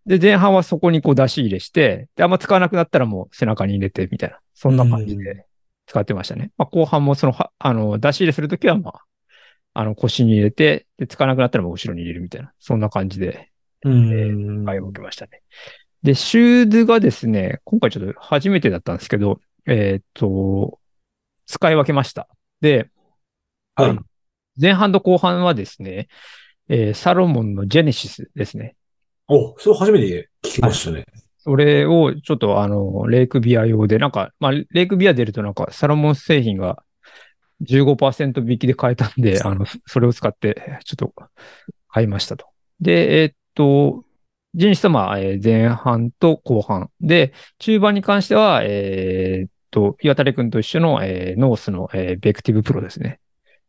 [0.09, 5.45] で、前半はそこにこう出し入れして、で、あんま使わなくなったらもう背中に入れてみたいな、そんな感じうんで
[5.85, 6.51] 使ってましたね。
[6.57, 9.01] まあ、後半もその、はあの、出し入れするときは、まあ、
[9.75, 13.51] あの、腰に入れて、で、使わなくなったらもう後ろに入れるみたいな、そんな感じで、
[13.83, 14.65] うん。
[14.65, 15.43] 使い分けましたね。
[16.01, 20.79] で、シューズがですね、今回ちょっと初めてだったんですけど、えーっと、
[21.45, 22.27] 使い分けました。
[22.61, 22.89] で、
[23.75, 23.99] はい。
[24.59, 26.07] 前半と後半はですね、
[26.67, 28.75] えーサロモンのジェネシスですね。
[29.29, 31.05] お、それ初めて聞きましたね。
[31.37, 36.83] それをちょっとあの、レイクビア用で、なんか、まあ、レイクビア出るとなんか、サロモン製品が
[37.61, 41.13] 15%引きで買えたんで、あの、それを使って、ちょっと
[41.87, 42.47] 買いましたと。
[42.81, 44.03] で、えーっと、
[44.55, 46.89] ジェネシスはまあ、えー前半と後半。
[46.99, 53.19] で、中盤に関しては、えーっと、岩垂くんと一緒の、えーノースの、えーベクティブプロですね。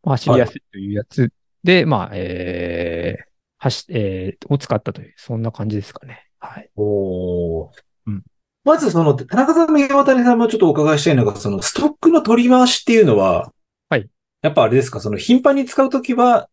[0.02, 1.30] まあ走りやすいというやつ
[1.62, 3.29] で、まあ、えー、
[3.60, 6.26] 走、えーを使ったという、そんな感じですかね。
[6.40, 6.68] はい。
[6.74, 7.70] おー
[8.06, 8.22] うん
[8.62, 13.52] まずその、田中さん、宮渡さんもちょっとお伺いしたいのが、そのストックの取り回しっていうのは、
[13.88, 14.06] はい。
[14.42, 16.50] やっぱあれですか、その頻繁に使うときは、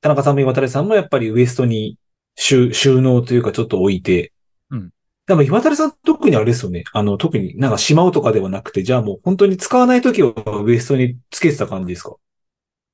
[0.00, 1.98] 田中さんも岩渡さんもやっぱりウエストに
[2.34, 4.32] 収収納というかちょっと置いて、
[4.70, 4.90] うん。
[5.26, 6.82] でも岩渡さん特にあれですよね。
[6.92, 10.32] あの、特になんかしまうとかではなくて、じゃあもう本当に使わないときは
[10.64, 12.16] ウエストにつけてた感じですか？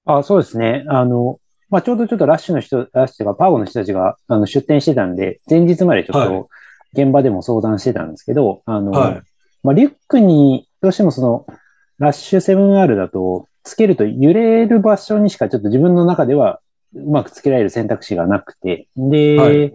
[0.05, 0.85] あ、そうですね。
[0.89, 6.29] あの、まあ、ちょうどちょっとラッシュの人、ラッシュというか、パーゴの人たちが、あの、出店してたんで、前日までちょっはい。
[6.29, 6.49] と、
[6.93, 9.23] 現場でも相談してたんですけど、あの、はい。
[9.63, 11.47] まあ、リュックに、どうしてもその、
[11.99, 16.61] ラッシュ 7R だと、つけると揺れる場所にしかちょっと自分の中では
[16.95, 19.75] うまくつけられる選択肢がなくて、で、はい。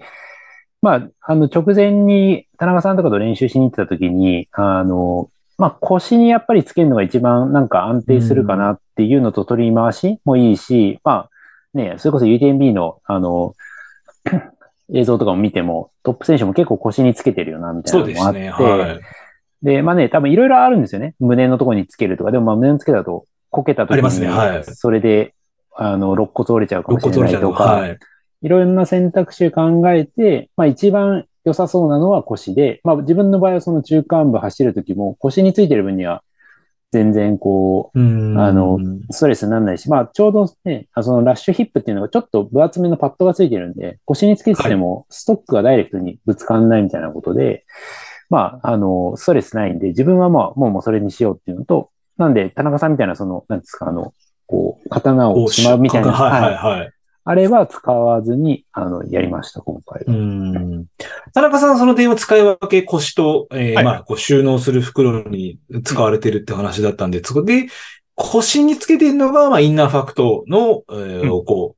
[0.82, 11.30] まあ、あの、直前に田中さんとかと練習しに行ってた時に、あの、まあ、腰にやっぱりつけるのが一番なんか安定するかなっていうのと取り回しもいいし、まあ、
[11.74, 13.56] ね、それこそ UTMB の、あの、
[14.94, 18.68] 映像とかも見ても、トップ選手も結構腰につけてるよな、みたいそなのもあって、うですね。
[18.68, 19.00] はい。
[19.64, 21.16] で、まあね、多分いろいろあるんですよね。
[21.20, 22.32] 胸のところにつけるとか。
[22.32, 25.34] でもまあ胸のつけだと、こけた時ありますねに、はいそれで、
[25.76, 28.00] あの、肋骨折れちゃうかもしれ肋骨折れちゃうとないとか、はい。
[28.44, 36.24] いろんな選択肢を考えて、まあ一番良さそうなのは腰で、まあ自分の場合はその中間部走るときも腰についてる分には
[36.92, 38.80] 全然こうんあのう、
[39.12, 47.66] ストレスにならないし、まあちょうどね、あそのラッシュヒップっていうのがちょっと分厚めのパッドがついてるんで、腰につけててもストックがダイレクトにぶつかんないみたいなことで、
[48.32, 54.14] まあ、あの、ストレスないんで、自分はまあ、もうもうそれにしようっていうのと、なんで、田中さんみたいな、その、なんですか、あの、
[54.48, 56.92] こう、刀をしまうみたいな、はいはいはいはい。
[57.24, 60.18] あれは使わずに、あの、やりました、今回うは。
[60.18, 60.86] ん。
[61.34, 67.68] 田中さんはその点を使い分け腰と、えーはいまあ、こう収納する袋に使われてるって話だったんで、そこで、
[68.16, 71.76] 腰につけてるのが、まあ、インナーファクトの、えーうこ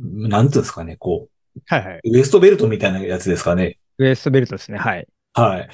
[0.00, 1.28] う、なんていうんですかね、こ
[1.66, 2.00] はいはい。
[2.04, 3.78] う、ウエストベルトみたいなやつですかね。
[3.98, 4.78] ウエストベルトですね。
[4.78, 5.06] はい。
[5.34, 5.68] はい。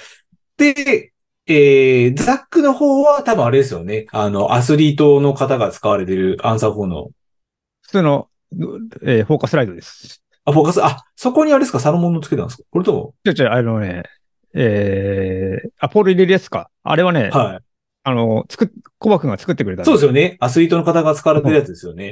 [0.56, 1.12] で、
[1.46, 4.06] えー、ザックの方は多分あれですよね。
[4.12, 7.10] あの、アスリートの方が使われてるアンサー4の、
[7.82, 8.29] 普通の、
[9.02, 10.22] えーフォーカスライドです。
[10.44, 12.64] あ、フォーカス、あ、そこにあれですか、サロモンのつけたんですか？
[12.70, 14.02] これとも、ちょちょ、あのね、
[14.54, 16.70] えー、あ、ポール入れるやつか。
[16.82, 17.64] あれはね、はい。
[18.02, 19.84] あの、作っ、コバ君が作ってくれた。
[19.84, 20.36] そうですよね。
[20.40, 22.10] アスリートの方が使われてるやつですよね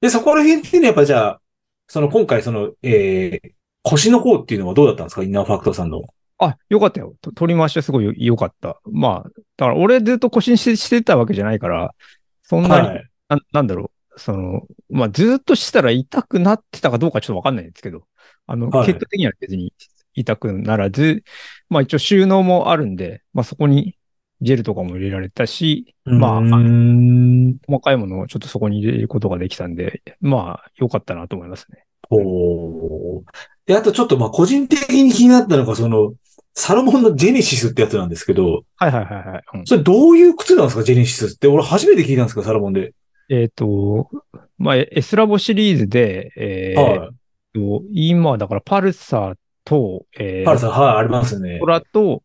[0.00, 1.40] で、そこら辺っていうのはやっぱじゃあ、
[1.86, 3.50] その今回その、えー、
[3.82, 5.22] 腰の方っていうのはどうだったんですか？
[5.22, 6.02] インナーファクトさんの。
[6.38, 7.14] あ、よかったよ。
[7.20, 8.80] と取り回しはすごい良かった。
[8.90, 11.94] まあ、だから俺ずっと腰にしてしてたわけじゃないから、
[12.42, 13.10] そんなに、はい。
[13.28, 13.90] ななんだろう。
[14.20, 18.02] その、まあ、ずっとしてたら痛くなってたかどうかちょっとわかんないんですけど、
[18.46, 19.72] あの、はい結果的には別に
[20.14, 21.24] 痛くならず、
[21.68, 23.96] まあ一応収納もあるんで、まあそこに
[24.42, 26.40] ジェルとかも入れられたし、まあ。
[26.40, 31.84] 細かいものをちょっとそこに入れることができたんで、まあ良かったなと思いますね。
[32.10, 33.22] おー
[33.66, 36.14] で、あとちょっとまあ個人的に気になったのが、その、
[36.54, 39.42] サロモンのジェネシスってやつなんですけど、はいはいはいはい。
[39.54, 41.46] うんそれどういう靴なんですかジェネシスって？
[41.46, 42.92] 俺初めて聞いたんですけど、サロモンで。
[43.30, 44.10] えっ、と、
[44.58, 47.10] まあ、エスラボシリーズで、えーはい。
[47.54, 51.66] と今、だからパルサーと、えーパルさん、はい、ありますねト。
[51.66, 52.22] ラと、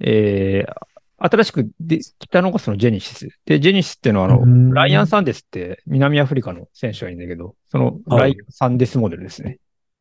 [0.00, 0.74] えー
[1.16, 3.28] 新しくできたのがそのジェニシス。
[3.46, 9.58] で、ジェニシスっていうのはあの、ライアン・サンデスって南アフリカの選手がいるんだけど、そのはいライアン・サンデスモデルですね。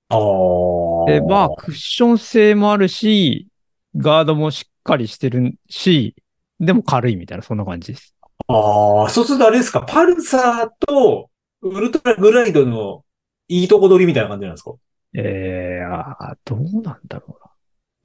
[0.10, 1.06] ああ。
[1.06, 3.48] で、まあ、クッション性もあるし、
[3.96, 6.16] ガードもしっかりしてるし、
[6.60, 8.13] でも軽いみたいな、そんな感じです。
[8.48, 11.30] ああ、そうするとあれですか、パルサーと
[11.62, 13.04] ウルトラグライドの
[13.48, 14.74] いいとこ取りみたいな感じなんですか？
[15.16, 17.38] えー、あーどうなんだろ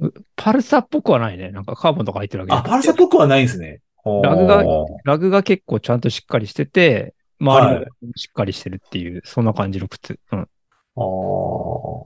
[0.00, 0.08] うな。
[0.08, 1.50] うパルサっぽくはないね。
[1.50, 3.80] なんかカーボンとか入ってるわけあ、パルサっぽくはないんですね。
[4.04, 10.18] ラグがあーラグが結構ちゃんとしっかりしてて、周りもしっかりしてるっていう、そんな感じの靴。
[10.32, 10.40] うん。
[10.40, 12.04] あー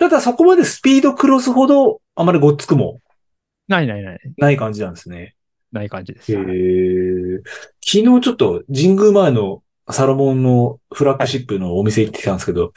[0.00, 3.00] ただそこまでスピードクロスほどあまりごっつくも
[3.66, 4.20] ないないない。
[4.36, 5.34] ない感じなんですね。
[5.72, 6.32] ない感じです。
[6.32, 7.42] へー
[7.84, 12.72] 昨日ちょっと神宮前のサロモンのフラッグシップのお店行ってきたんですけど、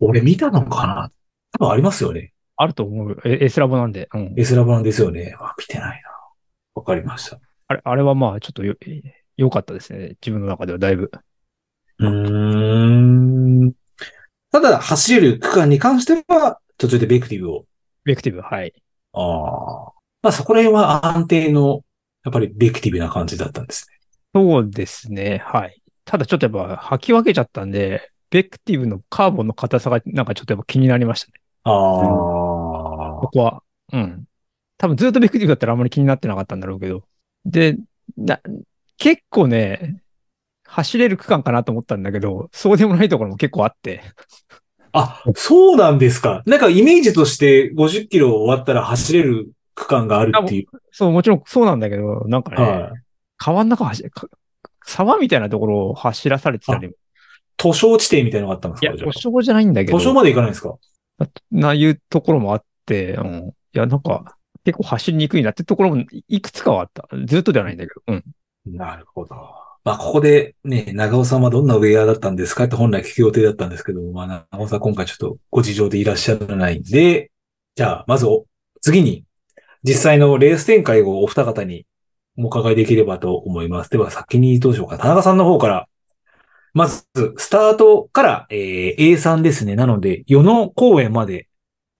[0.00, 1.10] 俺見たのかな？
[1.52, 2.32] 多分ありますよね。
[2.56, 3.20] あると思う。
[3.24, 4.08] え S ラボなんで。
[4.12, 4.34] うん。
[4.36, 5.34] S ラボなんですよね。
[5.40, 6.10] あ、見てないな。
[6.74, 7.40] わかりました。
[7.68, 8.74] あれ、あれはまあ、ちょっとよ、
[9.36, 10.16] 良かったですね。
[10.20, 11.10] 自分の中ではだいぶ。
[11.98, 13.72] うーん。
[14.50, 17.64] ただ、走れる区間に関しては、途中でベクティブを。
[18.04, 18.74] ベクティブ、はい。
[19.14, 19.92] ああ。
[20.22, 21.82] まあそこら辺は安定の、
[22.24, 23.98] やっぱりベクティブな感じだったんですね。
[24.34, 25.42] そうですね。
[25.44, 25.82] はい。
[26.04, 31.34] ただちょっとやっぱ吐き分けちゃったんで、ベクティブのカーボンの硬さがなんかちょっとやっぱ気になりましたね。
[31.64, 31.72] ああ。
[33.20, 33.62] ここは。
[33.92, 34.24] うん。
[34.78, 37.04] 多分ずっとベクティブだったらあんまり気になってなかったんだろうけど。
[37.44, 37.76] で、
[38.16, 38.40] な、
[38.96, 40.02] 結構ね、
[40.64, 44.02] 走れる区間かなと思ったんだけど、そうでもないところも結構あって。
[44.92, 46.42] あ、そうなんですか。
[46.46, 50.66] なんかイメージとして50キロ終わったら走れる区間があるっていう。
[50.90, 52.92] そう、もちろんそうなんだけど、なんかね、はい。
[53.36, 54.28] 川の中走か
[54.84, 56.90] 沢みたいなところを走らされてたり、
[57.58, 60.76] 図書地点みたいなのがあったんですいや、かじゃあ故障じゃないんだけど、図書まで行かないんですか？
[61.50, 63.54] ないうところもあって、うん。
[63.74, 67.08] いや、なんか、結構走りにくいなってところもいくつかはあった。
[67.26, 68.24] ずっとではないんだけど、うん。
[68.76, 69.34] なるほど。
[69.84, 77.32] まあ、ここでね、長尾さんはどんなウェアだったんですかって本来聞く予定だったんですけども、まあ、長尾さん今回ちょっとご事情でいらっしゃらないんで、
[77.74, 78.46] じゃあ、まずお、
[78.80, 79.24] 次に、
[79.84, 81.86] 実際のレース展開をお二方に
[82.38, 83.90] お伺いできればと思います。
[83.90, 84.98] では、先にどうしようか。
[84.98, 85.88] 田中さんの方から、
[86.74, 87.04] まず、
[87.36, 89.76] スタートから、えー A3 ですね。
[89.76, 91.48] なので、与野公園まで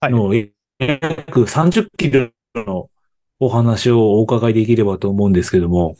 [0.01, 2.89] の、え約30キロの
[3.39, 5.95] お話をお伺いできればと思うんですけども、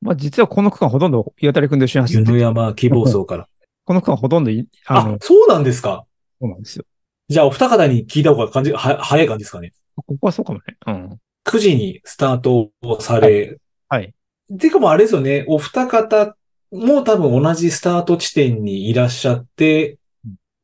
[0.00, 3.48] まあ、実はこの区間ほとんど岩谷くんと一緒に走ってて、山希望層から。
[3.84, 6.04] この区間ほとんどい、ああの、、そうなんですか。
[6.40, 6.84] そうなんですよ。
[7.28, 9.72] じゃあ、お二方に聞いた方が感じ、は、早い感じですかね。
[9.96, 10.76] ここはそうかもね。
[10.86, 11.20] うん。
[11.44, 14.12] 9時にスタートをされ、はい。
[14.58, 16.36] てかもうあれですよね、お二方
[16.72, 19.98] も多分同じスタート地点にいらっしゃって、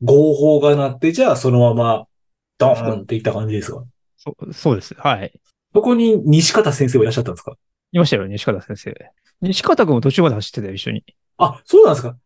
[0.03, 2.07] 合法が鳴って、じゃあそのまま、
[2.59, 3.85] ドーンっていった感じですか？
[4.17, 4.95] そう、そうです。
[4.95, 5.33] はい。
[5.75, 7.57] そこに西方先生はいらっしゃったんですか？
[7.93, 8.95] いましたよ、西方先生。
[9.41, 11.05] 西方くんも途中まで走ってたよ、一緒に。
[11.39, 12.17] あ、そうなんですか？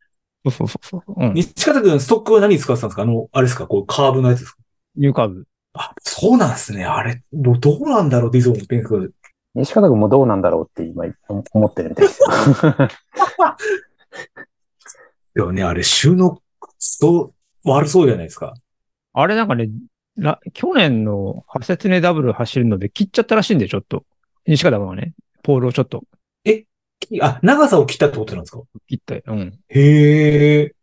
[0.45, 1.15] そうそうそうそう。
[1.17, 1.35] うん。
[1.35, 3.03] 西方君、ストックは何使ってたんですか？
[3.03, 3.67] あの、あれですか？
[3.67, 4.59] こう、カーブのやつですか？
[4.97, 5.47] ニューカーブ。
[5.77, 6.85] あ、そうなんですね。
[6.85, 9.13] あれ、どどうなんだろうっていつも思ってるんですけど、
[9.55, 11.05] 西方君もどうなんだろうって今
[11.53, 12.29] 思ってるみたいですよ。
[15.35, 16.43] でもね、あれ、収納、
[16.79, 18.55] そう、悪そうじゃないですか。
[19.13, 19.69] あれなんかね、
[20.17, 24.05] ら去年のハセツネダブル走るので切っちゃったらしいんで、ちょっと。
[24.47, 25.13] 西方君はね、
[25.43, 26.05] ポールをちょっと
[27.21, 28.63] あ、長さを切ったってことなんですか？
[28.89, 29.23] 切って。
[29.27, 29.59] うん。
[29.69, 30.75] へえ。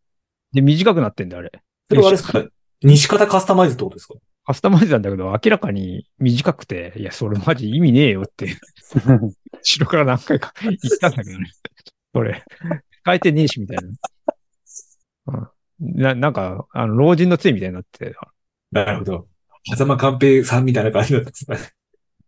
[0.53, 1.51] で、短くなってんだ、あれ。
[1.89, 2.43] それはあれですか？
[2.81, 4.13] 西方カスタマイズってことですか？
[4.45, 8.57] カスタマイズなんだけど、明らかに短くて、いや、それマジ意味ねえよって、
[8.95, 11.51] 後ろから何回か言ったんだけどね。
[12.13, 12.43] それ、
[13.05, 15.49] 変えてねえし、みたいな。
[15.79, 18.15] うん、ななんか、あの、老人の杖みたいになって
[18.71, 19.27] なるほど。
[19.75, 21.57] 狭間寛平さんみたいな感じだったんですね。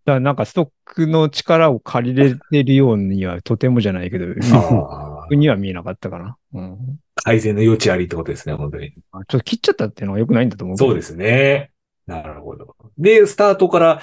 [0.05, 6.38] らなんかストックの力を借りれてるようにはとてもじゃないけど、ああ僕には見えなかったかな。
[6.53, 6.99] うん。
[7.16, 8.93] 改善の余地ありってことですね、本当に。
[9.11, 10.78] あちょっと切っちゃったっていうのは良くないんだと思う。
[10.78, 11.72] そうですね。
[12.08, 12.76] なるほど。
[12.97, 14.01] で、スタートから、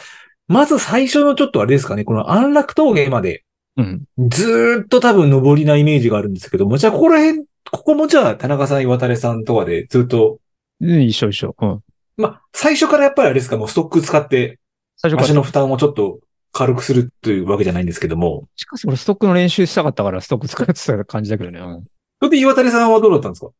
[0.48, 3.44] まず最初のちょっとあれですかね、この安楽峠まで、
[3.76, 4.04] うん。
[4.28, 10.38] ずーっと多分上りなイメージがあるんですけども、じゃあここら辺、ここもじゃあ田中さん、岩垂さんとかでずっと、
[10.80, 11.56] うん一緒一緒。
[11.60, 11.80] うん。
[12.16, 14.58] まあ、最初からやっぱりあれですか、もうストック使って
[14.96, 16.18] 最初から足の負担をちょっと
[16.52, 21.60] 軽くするというわけじゃないんですけども、しかし俺ストックの練習したかったからストック使ってた感じだけどね。
[21.60, 21.84] うん。
[21.84, 23.52] それで岩垂さんはどうだったんですか？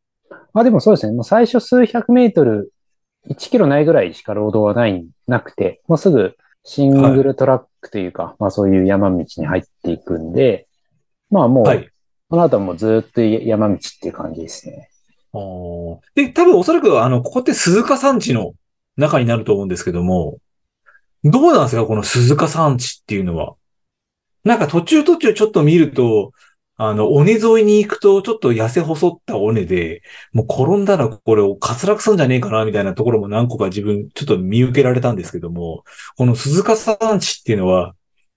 [0.53, 1.13] まあでもそうですね。
[1.15, 2.71] もう最初数百メートル、
[3.29, 10.67] 1キロないぐらいしかロードはない、なくて、もうすぐシングルトラックというか、まあそういう山道に入っていくんで、
[11.31, 11.89] まあもう、はい。
[12.29, 14.89] この後はもうずっと山道っていう感じですね。
[16.15, 18.55] で、多分おそらくあの、ここって鈴鹿山地の
[18.97, 20.39] 中になると思うんですけども、
[21.25, 23.55] どうなんですかこの鈴鹿山地っていうのは？
[24.45, 26.33] なんか途中途中ちょっと見ると、
[26.85, 30.03] あの、尾根沿いに行くとちょっと痩せ細った尾根で、
[30.33, 35.85] もう転んだらこれを滑落するんじゃねえかなみたいなところも何個か自分ちょっと見受けられたんですけども、
[36.17, 37.95] この鈴鹿山地っていうのは、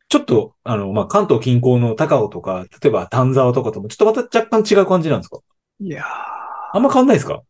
[0.09, 5.39] ちょっと、あの、まあ、関東近郊の高尾とか、例えば丹沢とかともちょっとまた若干違う感じなんですか？
[5.79, 6.03] いや
[6.71, 7.41] あんま変わんないですか？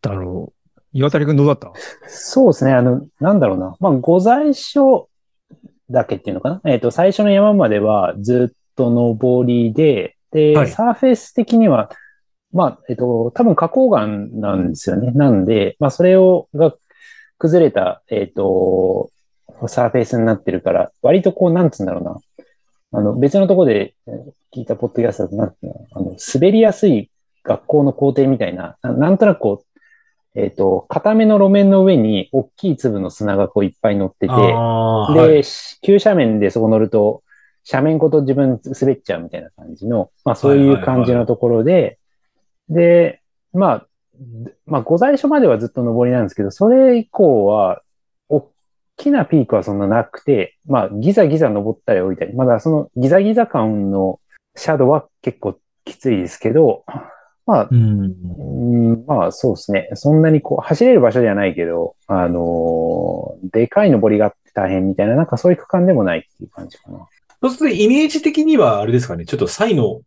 [0.00, 0.80] だろう。
[0.92, 1.72] 岩谷くんどうだった？
[2.06, 2.72] そうですね。
[2.72, 3.74] あの、なんだろうな。
[3.80, 5.08] まあ、御在所
[5.90, 6.60] だけっていうのかな？
[6.66, 11.90] えっ、と、最初の山まではずっと上りで、で、はいサーフェイス的には、
[12.52, 14.06] まあ、えっ、と、多分花崗岩
[14.40, 15.10] なんですよね。
[15.12, 16.74] なんで、まあ、それを、が
[17.38, 19.10] 崩れた、えっ、と、
[19.68, 22.18] サーフェイスになってるから、割とこう、なんつうんだろうな。
[22.94, 27.10] あの、別のところでえー聞いたポッドキャストだと、なんていうの、あの、滑りやすい
[27.42, 37.22] 学校の校庭みたいな、ななんとなくこう、えっ、と、固めの路面の上に大きい粒の砂がこういっぱい乗ってて、で、はいし急斜面でそこ乗ると、
[37.70, 41.98] 斜面ごと自分滑っちゃうみたいな感じの、まあそういう感じのところで、
[42.68, 43.20] で、
[43.52, 43.86] まあ、
[44.66, 47.82] まあ、御在所まではずっと上りなんですけど、それ以降は、
[48.28, 48.50] 大
[48.96, 54.20] きなピークはそんななくて、まあ、ギザギザ登ったり降りたり、まだそのギザギザ感の
[54.56, 56.84] シャドウは結構きついですけど、
[57.46, 58.14] まあ、うん。
[58.94, 59.90] うんまあそうですね。
[59.94, 67.08] そんなにこう、走れる場所ではないけど、あのーでかい登りがあって大変みたいな、なんかそういう区間でもないっていう感じかな。
[67.42, 70.00] そうするとイメージ的にはあれですかね、ちょっとサイの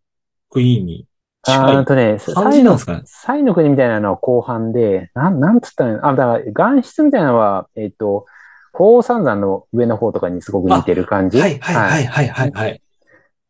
[0.50, 1.06] クイーンに
[1.42, 3.02] あ近いーとね、感サイのじなんですかね。
[3.04, 6.06] サイの国みたいなのは後半で、なん、なんつったの？
[6.06, 8.26] あ、だから、岩質みたいなのは、えっ、と、
[8.72, 11.38] 鳳凰三山の上の方とかにすごく似てる感じ？
[11.38, 12.82] はいはいはいはいはいはい。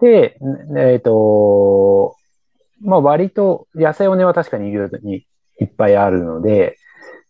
[0.01, 0.39] で、
[0.72, 2.16] んえっ、と、
[2.82, 5.24] まあ割と野生尾根は確かにいるように
[5.61, 6.76] いっぱいあるので、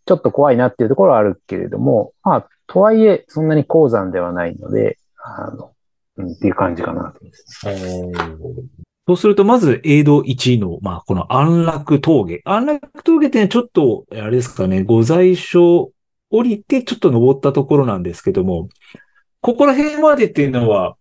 [0.05, 5.73] ちょっと怖いなっていうところはあるけれども、まあ、とはいえ、そんなに高山ではないので、あの、
[6.17, 8.37] うん、っていう感じかなと思います。
[9.09, 12.43] そうすると、まず、エイド1の、まあ、この安楽峠。
[12.45, 15.93] 安楽峠ってね、ちょっと、あれですかね、御在所
[16.31, 18.69] 降りて、ちょっと登ったところなんですけども、
[19.41, 20.97] ここら辺までっていうのは、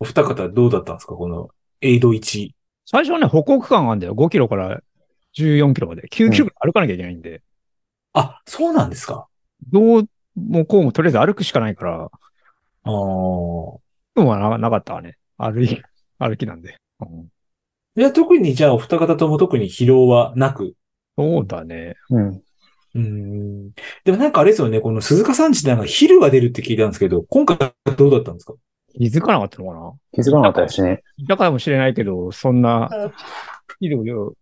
[0.00, 1.14] お二方どうだったんですか？
[1.14, 1.50] この、
[1.82, 2.50] エイド1。
[2.84, 4.14] 最初はね、歩行区間があるんだよ。
[4.14, 4.80] 5キロから
[5.38, 6.08] 14キロまで。
[6.10, 7.42] 9キロ歩かなきゃいけないんで。
[8.12, 9.28] あ、そうなんですか
[9.70, 12.08] どうもこうもとりあえず歩くしかないから、あ
[12.90, 12.90] あ。
[14.16, 15.16] 運はななかったわね。
[15.36, 15.80] 歩き、
[16.18, 16.76] 歩きなんで。
[17.00, 17.28] うん
[17.96, 20.74] いや、特に、じゃあ、お二方とも特に疲労はなく。
[21.18, 21.96] そうだね。
[22.10, 22.42] うん。
[22.94, 23.70] うん。
[24.04, 28.54] でもなんかあれですよね、この鈴鹿山地ってなんか昼が出るって聞いたんですけど、今回はどうだったんですか？
[28.96, 29.92] 気づかなかったのかな？
[30.12, 31.02] 気づかなかったですね。
[31.16, 32.88] いたかもしれないけど、そんな、
[33.80, 34.34] いろいろ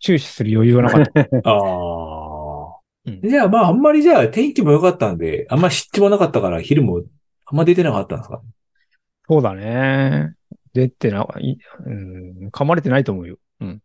[0.00, 1.20] 注視する余裕はなかった。
[1.48, 2.76] ああ。
[3.06, 7.02] うんじゃあ、まあ、あんまりじゃあ、天気も良かったんで、あんま湿地もなかったから、昼も
[7.44, 8.42] あんま出てなかったんですか？
[9.28, 10.34] そうだね。
[10.72, 11.56] 出てな、い
[11.86, 13.38] うん、噛まれてないと思うよ。
[13.60, 13.80] うん。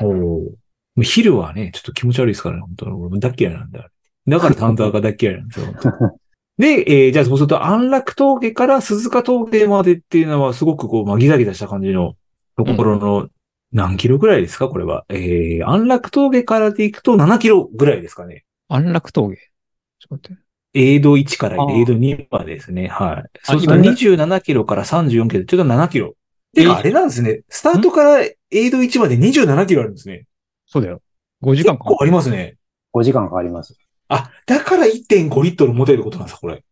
[0.00, 0.50] おも
[0.98, 2.92] う昼はね、ちょっと気持ち悪いですからね、本当に。
[2.92, 3.88] 俺も大っ嫌いなんだ。
[4.28, 5.66] だから担当が大っ嫌いなんですよ。
[6.58, 12.14] で、えーじゃあそうすると安楽峠から鈴鹿峠までっていうのはすごくこう、まあ、ギザギザした感じの
[12.56, 13.28] ところの
[13.72, 14.68] 何キロぐらいですか？
[14.68, 15.04] これは。
[15.08, 18.44] えー、安楽峠からで行くと7キロぐらいですかね。
[18.68, 19.36] 安楽峠？
[19.36, 20.41] ちょっと待って。
[20.74, 22.88] エイド1からあーエイド2までですね。
[22.88, 23.38] はい。
[23.42, 26.14] そうすると今ね27キロから34キロ、ちょっと7キロ。
[26.54, 27.42] てえか、あれなんですね。
[27.48, 30.26] スタートからエイド1まで27キロあるんですね。
[30.66, 31.00] そうだよ。
[31.42, 31.84] 5時間か。
[31.84, 32.56] 結構ありますね。
[32.94, 33.76] 5時間かかります。
[34.08, 36.62] あ、だから1.5リットル持てるってことなんですか、これ。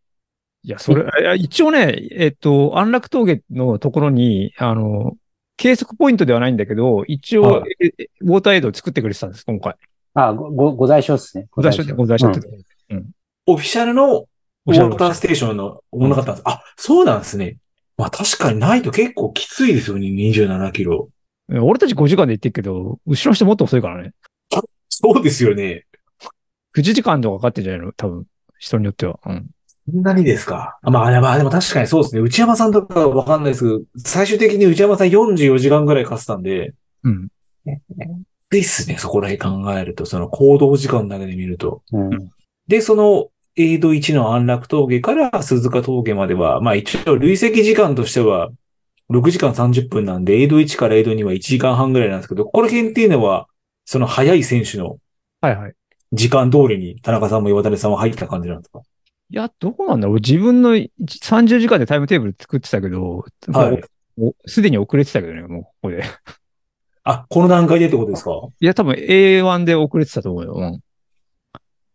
[0.63, 5.15] いや、それ、いや一応ね、えっと、安楽峠のところに、あの、
[5.57, 9.75] 計測ポイントではないんだけど、一応、はえウォーターエイドを作ってくれてたんです、今回。
[10.13, 11.47] あ、ご、ご、ご在所ですね。
[11.51, 12.55] ご在所で、ご在所ってとこ
[13.45, 16.43] オフィシャルのウォーターステーションのものだったんです。
[16.45, 17.57] あ、そうなんですね。
[17.97, 21.05] まあ確かにないと結構きついですよね、27キロ。
[21.05, 21.11] うん
[21.59, 24.13] 俺たち5時間で行ってるけど、後ろの人もっと遅いからね。
[24.87, 25.85] そうですよね。
[26.77, 27.91] 9時間とかかかってんじゃないの？
[27.91, 28.25] 多分。
[28.57, 29.19] 人によっては。
[29.25, 29.49] うん。
[29.91, 30.77] そんなにですか？
[30.81, 32.21] あまあ、まあでも確かにそうですね。
[32.21, 36.73] 内山さんとかわかんないですけど、最終的に内山さん44時間ぐらいかってたんで、
[37.03, 37.27] うん。
[38.49, 41.81] ですね、そこら辺考えると、その行動時間だけで見ると。
[41.91, 42.31] うん。
[42.71, 48.49] で、その、エイド1の安楽峠から鈴鹿峠までは、まあ一応累積時間としては、
[49.09, 53.47] 6時間30分なんで、エイド1からエイド2は1時間半ぐらいなんですけど、この辺っていうのは、
[53.83, 54.99] その速い選手の
[55.41, 55.73] はいはい。
[56.13, 58.79] 時間通りに田中さんも岩谷さんは入った感じなんですか？
[59.29, 60.89] いや、どうなんだろう自分の一
[61.23, 63.81] 30時間でタイムテーブル作ってたけど、はい。
[64.45, 66.05] すでに遅れてたけどね、もうここで。
[67.03, 68.31] あ、この段階でってことですか？
[68.61, 70.53] いや、多分 A1 で遅れてたと思うよ。
[70.53, 70.79] うん。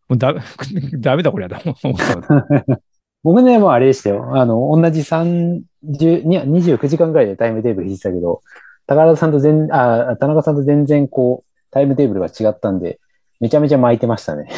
[0.09, 0.41] もうダメ、
[0.99, 1.61] ダメだこれやだ。
[1.83, 2.81] 思った
[3.23, 4.37] 僕ね、もうあれでしたよ。
[4.37, 8.41] あの、同じ30、に29時間ぐらいでタイムテーブル引いてたけど、
[8.87, 13.01] 高田さんと全、あ、田中さんと全然こう、タイムテーブルが違ったんで、
[13.41, 14.49] めちゃめちゃ巻いてましたね。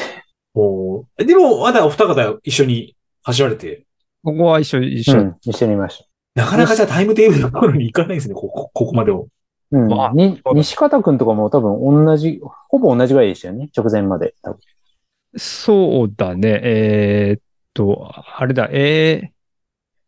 [0.55, 3.86] おーでも、まだお二方一緒に走られて、
[4.22, 5.18] ここは一緒、一緒。
[5.18, 9.28] うん、一緒にいましなかなかじゃあタイムテーブルのところに行かないんですね、ここ、ここまでを。
[9.72, 9.78] た。
[9.78, 9.88] うん。
[9.88, 10.12] まあ
[10.55, 13.70] 西方くんとかも多分同じ、ほぼ同じぐらいでしたよね。
[13.76, 14.34] 直前まで。
[14.42, 14.59] 多分
[15.39, 16.61] そうだね。
[16.62, 17.43] えーっ
[17.74, 19.28] と、あれだ、えー、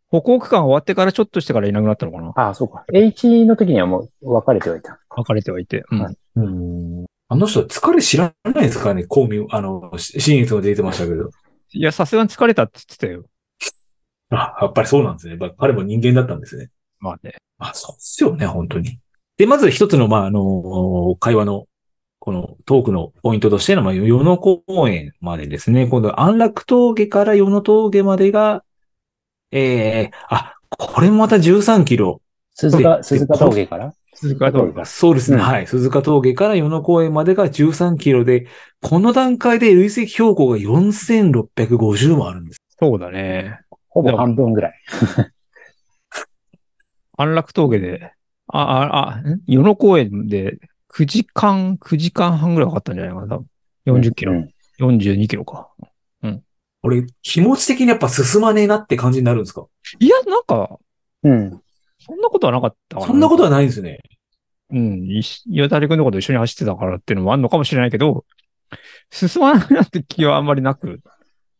[0.08, 2.32] 歩行区間終わってからちょっとしてからいなくなったのかな？
[2.34, 2.84] ああ、そうか。
[2.92, 4.98] H の時にはもう分かれてはいた。
[5.08, 5.84] 分かれてはいて。
[5.90, 6.00] うん。
[6.00, 7.06] はいうん。
[7.28, 9.04] あの人疲れ知らないですかね？
[9.04, 11.30] 公務、あの、し新越も出てましたけど。
[11.72, 13.24] いや、さすがに疲れたって言ってたよ。
[14.30, 15.36] あ、やっぱりそうなんですね。
[15.40, 16.70] やっぱ彼も人間だったんですね。
[16.98, 17.34] まあね。
[17.58, 18.98] まあ、そうですよね、本当に。
[19.36, 21.66] で、まず一つの、まあ、あの、会話の、
[22.20, 25.86] このトークのポイントとしての、まあ、与野公園までですね。
[25.86, 28.62] 今度、安楽峠から与野峠までが、
[29.50, 32.20] ええあ、これもまた13キロ。
[32.54, 33.94] 鈴鹿、で鈴鹿峠から？
[34.14, 34.84] 鈴鹿峠が。
[34.84, 35.38] そうですね。
[35.38, 35.66] うんはい。
[35.66, 38.46] 鈴鹿峠から与野公園までが13キロで、
[38.82, 42.60] この段階で累積標高が4650もあるんです。
[42.78, 43.60] そうだね。
[43.88, 44.74] ほぼ半分ぐらい。
[47.16, 48.12] 安楽峠で、
[48.46, 49.40] あ、あ、あ、ん？
[49.46, 50.58] 与野公園で
[50.92, 53.36] 9時間、9時間半ぐらいかかったんじゃないかな。
[53.36, 55.68] 多分40キロ、うん42キロか。
[56.82, 59.66] 俺、気持ち的にやっぱ進まねえなって感じになるんですか？
[59.98, 60.78] いや、なんか、
[61.22, 61.60] うん。
[61.98, 63.06] そんなことはなかったかな。
[63.06, 63.98] そんなことはないんですね。
[64.70, 65.04] うん。
[65.10, 68.24] いし岩谷君のこと一緒に走ってたからっていうのもあるのかもしれないけど、
[69.10, 71.00] 進まないなって気はあんまりなく、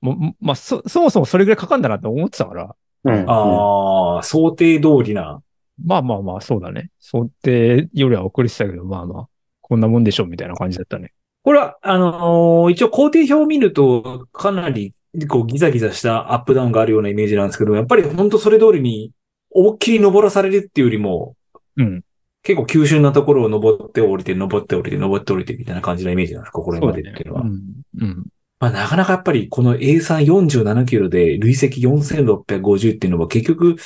[0.01, 2.75] ももまあ、そ、そもそもそれぐらいかかんだなって思ってたから、
[3.05, 3.31] うん。
[3.31, 5.43] ああ、想定通りな。
[5.85, 6.91] まあまあまあ、そうだね。
[6.99, 9.29] 想定よりは遅れてたけど、まあまあ、
[9.61, 11.13] こんなもんでしょうみたいな感じだったね。
[11.43, 14.95] これは、あのー一応工程表を見ると、かなり、
[15.29, 19.13] こう、ギザギザしたアップダウンがあるようなイメージなんですけど、やっぱり本当それ通りに、
[19.51, 21.37] 思いっきり登らされるっていうよりも、
[21.77, 22.03] うん。
[22.43, 27.43] 結構急峻なところを登って降りて、登って降りて、登って降りてみたいな感じのイメージなんですか、これまでっていうのは。
[27.43, 27.61] うん。
[27.99, 28.27] うん。
[28.61, 33.77] まあ、なかなかやっぱりこの A347 キロで累積4650っていうのは結局、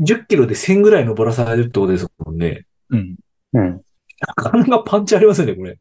[0.00, 2.66] 10キロで1000ぐらい登らされるってことですもんね。
[2.90, 3.16] うん。
[3.52, 3.82] うん。
[4.20, 5.78] なかなかパンチありますよね、これ。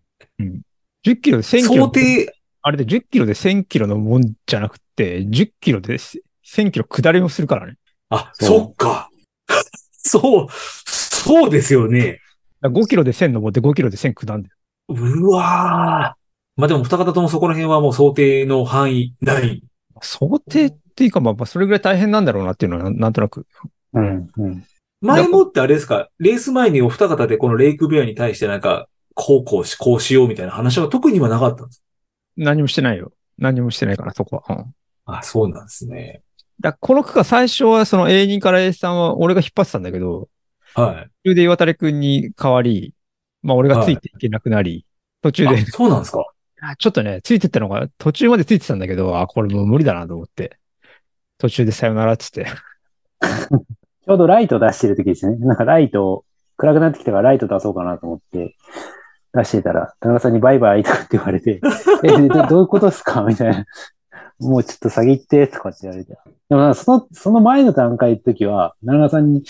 [1.05, 1.89] 10キロで1000キ想ロ。
[1.89, 7.75] 定、あれで10キロで1000キロのもんじゃなくて、10キロで1000キロ下りもするからね。
[8.09, 9.09] あ、そうそっか。
[9.91, 12.19] そう、そうですよね。
[12.61, 14.49] だから5キロで1000登って5キロで1000下んで。
[14.89, 16.27] うわー。
[16.59, 19.63] まあでも二方ともそこら辺はもう想定の範囲内。
[20.01, 23.45] 想定っていうか、まあまあ、それぐらい大変なんだろうなっていうのはなんなんとなく。
[23.97, 24.27] うん。
[24.37, 24.63] うん。
[25.01, 31.83] 前もってあれですか、レース前にお二方でこのレイクベアに対してなんか、こうこうし、こうしようみたいな話は特にはなかったんです
[32.35, 33.11] 何もしてないよ。
[33.37, 34.55] 何もしてないから、そこは。
[34.55, 34.73] うん。
[35.05, 36.21] あ、そうなんですね。
[36.59, 40.29] だからこの区間最初はその A2 から A3 は俺が引っ張ってたんだけど、
[40.73, 41.09] はい。
[41.23, 42.93] 途中で岩谷くんに変わり、
[43.43, 44.85] まあ俺がついていけなくなり、
[45.21, 46.25] 途中であ、そうなんですか？
[46.61, 50.57] あちょっとね、ついてったのが途中までついてたんだけど、あ、これもう無理だなと思って、
[51.37, 52.47] 途中でさよならっつって。
[54.07, 55.35] ちょうどライト出してる時ですね。
[55.37, 56.23] なんかライト、
[56.55, 58.55] 暗くなってきたからライト出そうかなと思って、
[59.33, 61.59] 出してたら、田中さんにバイバイとかって言われて、
[62.03, 63.21] え、どどういうことですか？
[63.23, 63.65] みたいな。
[64.39, 66.17] もうちょっと先行って、とかって言われて。
[66.49, 69.43] でもその、その前の段階の時は、田中さんに、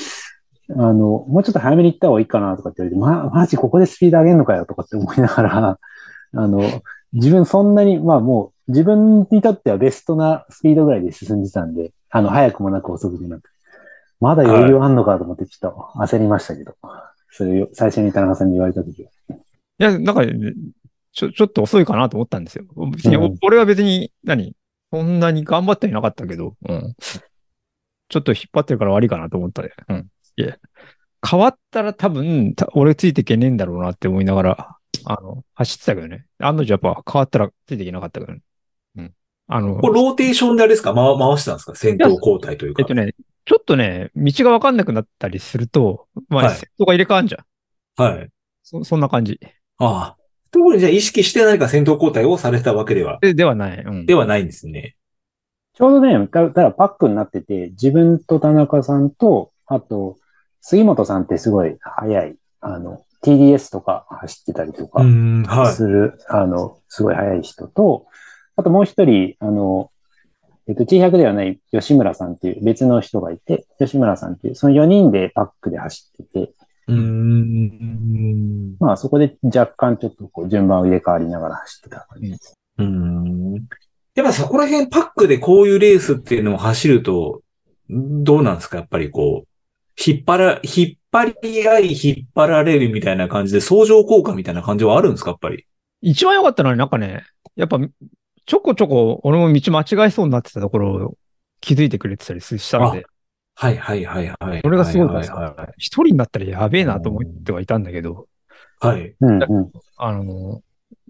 [0.71, 0.93] あの、
[1.27, 5.79] もうちょっと早めに行った方がいいかなとかって言われて、ま、マジここでスピード上げんのかよとかって思いながら、
[6.33, 6.63] あの、
[7.13, 13.49] 自分そんなに、まあもう、自分にとってはベストなスピードぐらいで進んでたんで、あの、早くもなく遅くもなく。
[14.19, 16.75] まだ余裕あんのかと思ってちょっと焦りましたけど。
[17.29, 19.09] それを最初に田中さんに言われた時は。
[19.35, 19.37] い
[19.77, 20.23] や、なんか、
[21.11, 22.65] ちょ、ちょっと遅いかなと思ったんですよ。
[22.91, 24.55] 別に、うん俺は別に、何
[24.91, 26.95] そんなに頑張ってはいなかったけど、うん。
[28.09, 29.71] ちょっと引っ張ってるから悪いかなと思ったね。
[29.89, 30.07] うん。
[30.37, 30.57] いや、
[31.29, 36.25] 変わったら多分、た俺ついていけねえんだろうなって思いながら、あの、走ってたけどね。
[36.39, 38.39] 案の定やっぱ変わったらついていけなかったけどね。
[38.95, 39.13] うん。
[39.47, 40.93] あの、これローテーションであれですか？
[40.93, 41.75] 回回してたんですか？
[41.75, 42.81] 先頭交代というか。
[42.81, 43.13] えっとね、
[43.47, 48.03] ちょっとね、道がわかんなくなったりすると、まあ、はい先頭が入れ替わんじゃん。
[48.03, 48.29] はい。
[48.61, 49.39] そそんな感じ。
[49.77, 50.17] ああ。
[50.51, 53.77] 特にじゃあ意識して何か先頭交代をされたわけでは、でではない。
[53.77, 54.05] うん。
[54.05, 54.97] ではないんですね。
[55.75, 60.17] ちょうどね、だだからパックになってて、自分と田中さんと、あと、
[60.59, 65.73] 杉本さんってすごい速い、あの、TDS とか走ってたりとかうん、はい。
[65.73, 68.07] する、あの、すごい速い人と、
[68.57, 69.89] あともう一人、あの、
[70.69, 76.53] えっと、T100 ではない吉村さんっていう別の人がいて、吉村さんっていう、その4人でパックで走ってて、
[76.87, 78.75] うーん。
[78.79, 82.53] まあそこで若干ちょっとこう順番を入れ替わりながら走ってた感じです。
[82.77, 83.53] うーん。
[84.15, 87.41] やっぱそこら辺パックでこういうレースっていうのを走ると、
[87.89, 88.77] どうなんですか？
[88.77, 89.47] やっぱりこう、
[89.97, 95.31] 引っ張ら、引っ張り合い、引っ張られるみたいな感じで相乗効果みたいな感じはあるんですか？
[95.31, 95.65] やっぱり。
[96.01, 97.23] 一番良かったのはなんかね、
[97.55, 97.79] やっぱ、
[98.47, 101.17] ちょこちょこ俺も道間違えそうになってたところを
[101.61, 103.05] 気づいてくれてたりしたので、
[103.55, 104.61] はいはいはいはい。
[104.61, 108.27] それがすごいはいはい一人になったらやべえなと思ってはいたんだけど、
[108.79, 109.01] はい。
[109.01, 109.15] はい。
[109.19, 109.71] うんうん。
[109.97, 110.61] あの、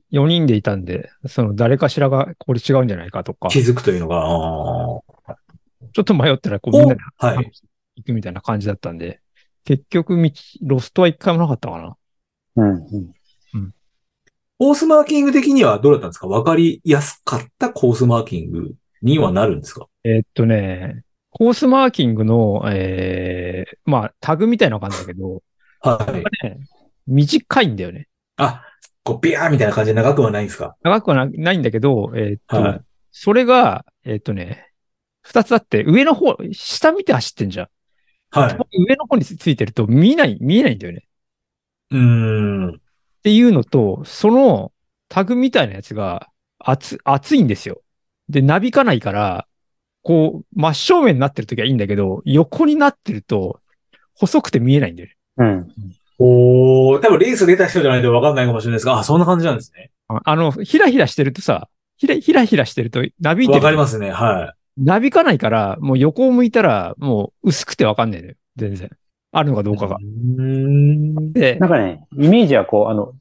[0.09, 7.51] 4人でいたんで、その誰かしらがこれ違うんじゃないかとか、気ちづくというのが、あーょっと迷ったらこうみんなではい。
[7.97, 9.19] 行くみたいな感じだったんで、
[9.65, 10.31] 結局道、
[10.61, 11.97] ロストは一回もなかったかな。
[12.55, 13.11] うんうん。
[14.59, 16.27] コースマーキング的にはどうだったんですか？
[16.27, 19.87] わかりやすかったコースマーキングにはなるんですか？
[20.03, 25.43] えーっとね、コースマーキングの、えー、まあ、タグみたいな感じだけど、
[25.81, 26.45] はい。
[26.47, 26.57] ね、
[27.05, 28.07] 短いんだよね。
[28.37, 28.63] あ、
[29.03, 30.75] こう、ビャーみたいな感じで長くはないんですか？
[30.81, 32.81] 長くはなないんだけど、えーっと、はい
[33.19, 34.71] それが、えーっとね、
[35.23, 37.67] 二つあって、上の方、下見て走ってんじゃん。
[38.29, 38.57] はい。
[38.87, 41.07] 上の方についてると見ない、見えないんだよね。
[41.91, 42.81] うーん。
[43.27, 44.71] っていうのと、その
[45.09, 46.29] タグみたいなやつが
[46.59, 47.81] 厚、厚いんですよ。
[48.29, 49.47] で、なびかないから、
[50.01, 53.59] こう、真正面になってる時はいいんだけど、横になってると、
[54.15, 55.15] 細くて見えないんだよね。
[55.39, 55.67] うん。
[56.19, 59.91] おー、多分レース出た人じゃないと分かんないかもしれないですが、あ、そんな感じなんですね。
[60.07, 61.67] ああの、ひらひらしてるとさ、
[61.97, 63.63] ひらひらひらしてると、なびいてわる。
[63.63, 64.09] かりますね。
[64.09, 68.35] はなびかないから、もう横を向いたら、もう薄くてわかんないのよ。
[68.55, 68.89] 全然。
[69.31, 69.75] あるのかどい。
[69.75, 69.97] うかが。
[71.33, 73.13] でな、んかね、イメージはこう、あの、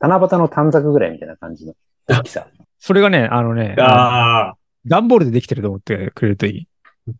[0.00, 1.74] 七夕の短冊ぐらいみたいな感じの
[2.06, 2.46] 大きさ。
[2.78, 4.56] それがね、あのね、ああ、
[4.86, 6.68] 段ボールでできてると思ってくれるといい。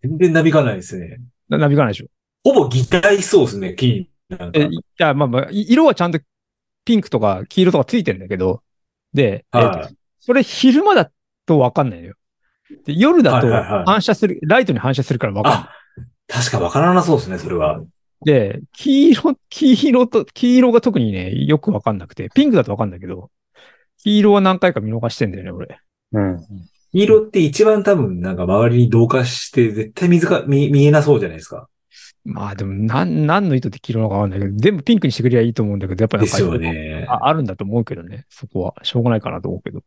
[0.03, 1.19] 全然なびかないですね。
[1.49, 2.07] ななびかないでしょ。
[2.45, 4.11] ほぼ擬態しそうですね、木に。
[4.29, 6.19] なんかえ、いや、まあまあ、い色はちゃんと
[6.85, 8.63] ピンクとか黄色とかついてるんだけど、
[9.13, 11.11] で、はとそれ昼間だ
[11.47, 12.15] とわかんないのよ。
[12.85, 13.49] で夜だと
[13.85, 15.63] 反射する、ライトに反射するからわかんない。
[15.63, 15.71] あ、
[16.27, 17.81] 確か分からなそうですね、それは。
[18.25, 23.31] で、黄色、黄色と、黄色が特にね、よくわかんなくて、ピンクだとわかんないけど、
[23.99, 25.79] 黄色は何回か見逃してんだよね、俺。
[26.13, 26.39] うん。
[26.93, 31.69] 黄色って一番多分なんか周りに同化して絶対水が見見えなそうじゃないですか。
[32.25, 37.07] まあでも、なん、何の意図で黄色なのかわかんないけど、全部ピンクにしてくれりゃいいと思うんだけど、やっぱなんかですよね。
[37.09, 38.25] ああるんだと思うけどね。
[38.29, 38.75] そこは。
[38.83, 39.83] しょうがないかなと思うけど。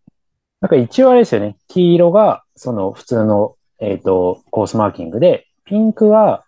[0.61, 1.57] なんか一応あれですよね。
[1.68, 6.45] 黄色が、その普通の、えっ、と、コースマーキングで、ピンクは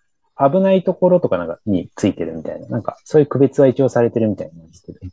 [0.48, 2.68] 危ないところとかなんかについてるみたいな。
[2.68, 4.98] なんかそういう区別は一応されてるみたいなんですけど。
[5.04, 5.10] い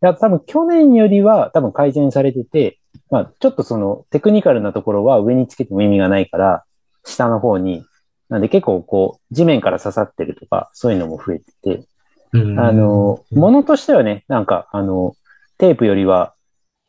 [0.00, 2.78] や、多分去年よりは多分改善されてて、
[3.10, 6.64] まあちょっとそのテクニカルなところは上につけても意味がないから、
[7.04, 7.84] 下の方に、
[8.28, 11.86] なんで結構こう、地面から刺さってるとか、そういうのも増えてて、
[12.32, 12.58] うん。
[12.58, 15.14] あの、ものとしてはね、なんか、あの、
[15.58, 16.34] テープよりは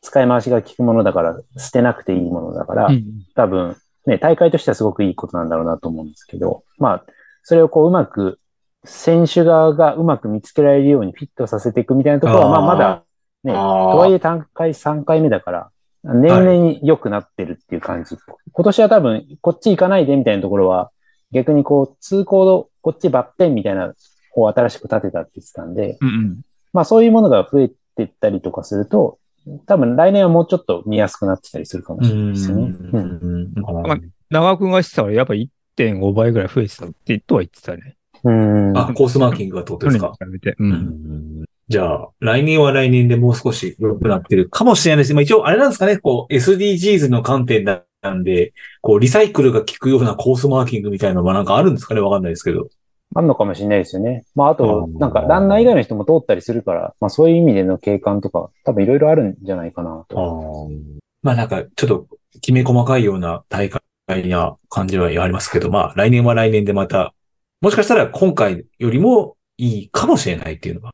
[0.00, 3.04] 使い回しが効くものだから、捨てなくていいものだから、うん。
[3.34, 3.76] 多分、
[4.06, 7.04] ね、大会としてはすごくいいことなんだろうなと思うんですけど、まあ、
[7.44, 8.40] それをこう、うまく、
[8.84, 13.04] 選手側がうまく見つけられるようにフィットさせていくみたいなところは、まあ、まだ、
[13.44, 15.70] ね、とはいえ単回3回目だから、
[16.04, 18.16] 年々良くなってるっていう感じ。
[18.52, 20.90] 今年は多分、こっち行かないでみたいなところは、
[21.32, 23.94] 逆にこう、通行度、こっちバッテンみたいな
[24.30, 26.40] 方を新しく立てたって言ってたんで、うんうん。
[26.72, 29.18] まあそういうものが増えていったりとかすると、
[29.66, 32.62] 多分来年はもうちょっと見やすくなってたりするかもしれないですよね。
[32.92, 33.52] うん。
[33.54, 33.98] まあ
[34.30, 35.34] 長くがしてたらやっぱ
[35.78, 37.96] 1.5倍ぐらい増えてたってとは言ってたね。
[38.24, 38.76] うん。
[38.78, 40.12] あ、コースマーキングがってこと去ですか？
[40.20, 40.56] 年に比べて。
[40.58, 40.64] う。
[40.64, 45.14] うんんじゃあ、来年は来年でもう少し良くなってるかもしれないです。
[45.14, 47.82] まあ一応、あれなんですかね、こう、SDGs の観点な
[48.12, 48.52] んで、
[48.82, 52.00] こう、リサイクルが効くようなコースマーキングみたいなのはなんかあるんですかね？
[52.02, 52.68] わかんないですけど。
[53.14, 54.24] あるのかもしれないですよね。
[54.34, 60.68] まああとう、んなんかランナー以外の人も通ったりするから、まあそういう意味での景観とか、多分いろいろあるんじゃないかなあと。
[60.70, 60.78] ー
[61.22, 62.06] まあなんか、ちょっと、
[62.42, 67.14] きめ細かいような大会な感じはありますけど、まあ来年は来年でまた、
[67.60, 70.92] もしかしたら今回よりもいいかもしれないっていうのが、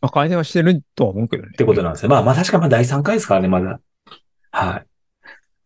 [0.00, 1.50] まあ改善はしてるとは思うけどね。
[1.52, 2.08] ってことなんですね。
[2.08, 3.80] まあまあ確かまあ第3回ですからね、まだ。
[4.52, 4.86] はい。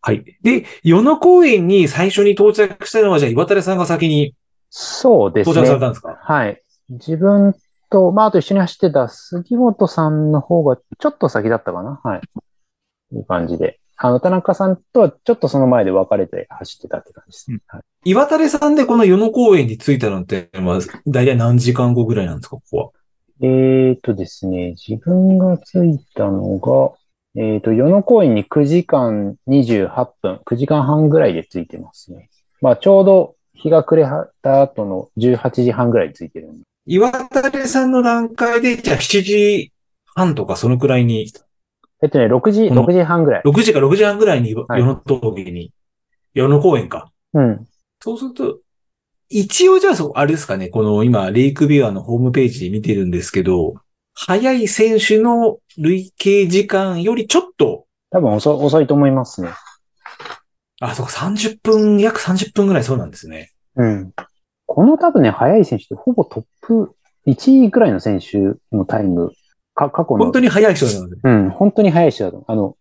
[0.01, 0.23] はい。
[0.41, 4.33] で、与野公園に最初に到着したのは、じゃあ岩垂さんが先に
[4.69, 5.89] そうです到着されたね。
[5.89, 6.17] んですか？
[6.19, 6.63] はい。
[6.89, 7.53] 自分
[7.91, 12.01] と、まああと一緒に走ってた杉本さんの方がちょっと先だったかな。
[12.03, 12.21] はい。
[13.13, 13.80] いう感じで。
[14.03, 17.51] あの、田中さんとはちょっとその前で別れて走ってたって感じです。
[17.51, 22.89] うんはい岩垂さんでこの与野公園に着いたのって、まあ、大体何時間後ぐらいなんですか、ここは？
[23.43, 26.95] えーとですね、自分が着いたのが、
[27.35, 32.29] えーと、与野公園に9時間28分、9時間半ぐらいで着いてますね。
[32.59, 34.09] まあ、ちょうど日が暮れ
[34.41, 36.49] た後の18時半ぐらいに着いてる。
[36.87, 39.71] 岩垂さんの段階で、じゃあ7時
[40.15, 41.27] 半とかそのくらいに、
[42.03, 43.41] えっとね、6時、この6時半ぐらい。
[43.45, 45.71] 6時か6時半ぐらいに与はい野峠に、
[46.33, 47.11] 与野公園か。
[47.33, 47.67] うん。
[47.99, 48.59] そうすると、
[49.29, 53.75] 一応じゃあそ、あれですかね、この今、レイクビュアのホームページで見てるんですけど、
[54.13, 59.49] 速い選手の累計時間よりちょっと、多分遅遅いと思いますね。
[60.81, 63.51] あ、そうか、30分、約30分ぐらいそうなんですね。
[63.75, 64.11] うん。
[64.65, 66.95] この多分ね、速い選手ってほぼトップ
[67.27, 68.37] 1位ぐらいの選手
[68.75, 69.31] のタイム、
[69.73, 70.23] か、過去の。
[70.25, 71.17] 本当に速い人なので。
[71.23, 72.51] うん、本当に速い人だと思う。
[72.51, 72.77] あの、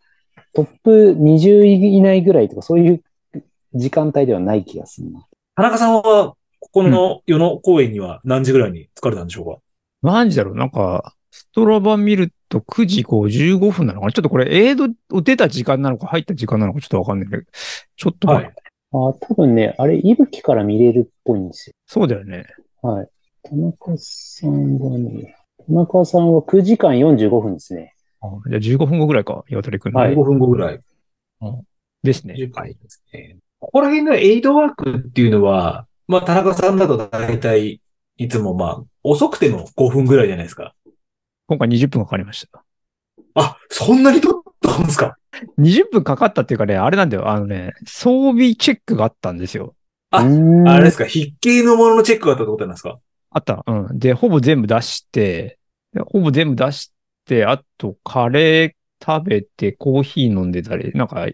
[0.52, 3.02] トップ20位以内ぐらいとか、そういう
[3.74, 5.26] 時間帯ではない気がするな。
[5.56, 6.36] 田中さんは、こ
[6.72, 9.60] この与野公園には何時ぐらいに疲れたんでしょうか？
[10.02, 10.54] 何時だろう？
[10.56, 14.12] なんか、ストラバ見ると9時55分なのかな？
[14.12, 17.42] ちょっとこれ、エイドを出た時間なのか入った時間なのかちょっとわかんないけど、
[17.96, 18.44] ちょっと、はい。
[18.44, 18.52] あ、
[18.92, 22.44] 多分ね、あれ、いぶきから見れるっぽいんですそうだよね。
[22.82, 22.90] よ。
[22.90, 23.08] はい。
[23.42, 27.94] 田中さんはね、田中さんは9時間45分ですね。
[28.22, 30.00] あじゃあ15分後ぐらいか、岩鳥くんの。
[30.00, 30.80] はい15分後ぐらい。
[32.02, 32.34] ですね。
[32.38, 33.36] 10回ですね。
[33.60, 37.80] ここら辺のエイドワークっていうのは、まあ、田中さんだと大体、
[38.16, 40.74] いつもまあ、遅くても5分ぐらいじゃないですか。
[41.46, 42.64] 今回20分かかりました。
[43.34, 45.16] あ、そんなに取ったんですか
[45.58, 47.28] ？20分かかったっていうかね、あれなんだよ。
[47.28, 49.74] あのね、装備チェックがあったんですよ。
[50.10, 51.04] ああれですか？
[51.04, 52.98] 筆形のもののチェックがあったってことなんですか？
[53.30, 53.64] あった。
[53.66, 53.98] うん。
[53.98, 55.58] で、ほぼ全部出して、
[55.92, 56.92] でほぼ全部出し
[57.24, 61.26] て、あと、カレー食べて、コーヒー飲んでたり、なんか、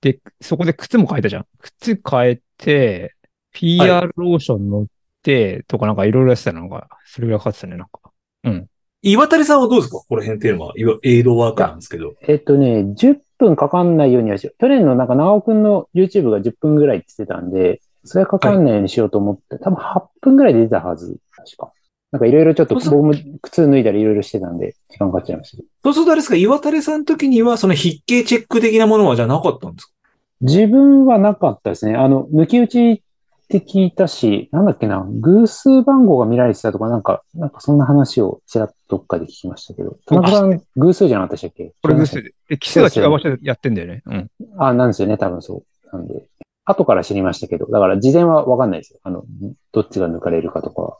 [0.00, 1.46] で、そこで靴も変えたじゃん。
[1.60, 3.14] 靴変えて、
[3.52, 4.86] PR ローション乗っ
[5.22, 8.12] て、とかなんかいろいろやってたのなんか、それぐらいかかってたね、なんか。
[8.44, 8.66] うん。
[9.02, 9.98] 岩谷さんはどうですか？
[10.08, 12.14] この辺っていうのは、いわエイドワークなんですけど。
[12.22, 14.56] えっとね、10分かかんないようにはしよう。
[14.58, 21.16] 去年のなんか長尾くんの YouTube が10分ぐらいって言ってたんで、それはかかんないようにしようと思って、多分8分ぐらいで出たはず。
[21.36, 21.72] 確か。
[22.12, 23.12] なんかいろいろちょっと僕も
[23.42, 25.62] 靴脱いだりいろいろしてたんで、時間かかっちゃいました。
[25.82, 26.36] そうするとあれですか？
[26.36, 29.92] 岩谷さんの時には、その筆形チェック的なものはじゃなかったんですか？
[30.40, 31.96] 自分はなかったですね。
[31.96, 33.00] あの、抜き打ちっ
[33.48, 39.96] て聞いたし、なんだっけな、偶数番号が見られてたとか、なんか、なんかそんな話をちらっとどっかで聞きましたけど。
[40.06, 41.72] 田中さん、偶数じゃなかったでしたっけ？
[41.82, 44.02] これ違いましたで、で、奇数は違う場所でやってんだよね。
[44.06, 44.30] うん。
[44.58, 45.96] あ、なんですよね、多分そう。
[45.96, 46.26] なんで、
[46.64, 49.00] 後から知りましたけど、だから事前はわかんないですよ。
[49.02, 49.24] あの、
[49.72, 50.98] どっちが抜かれるかとかは。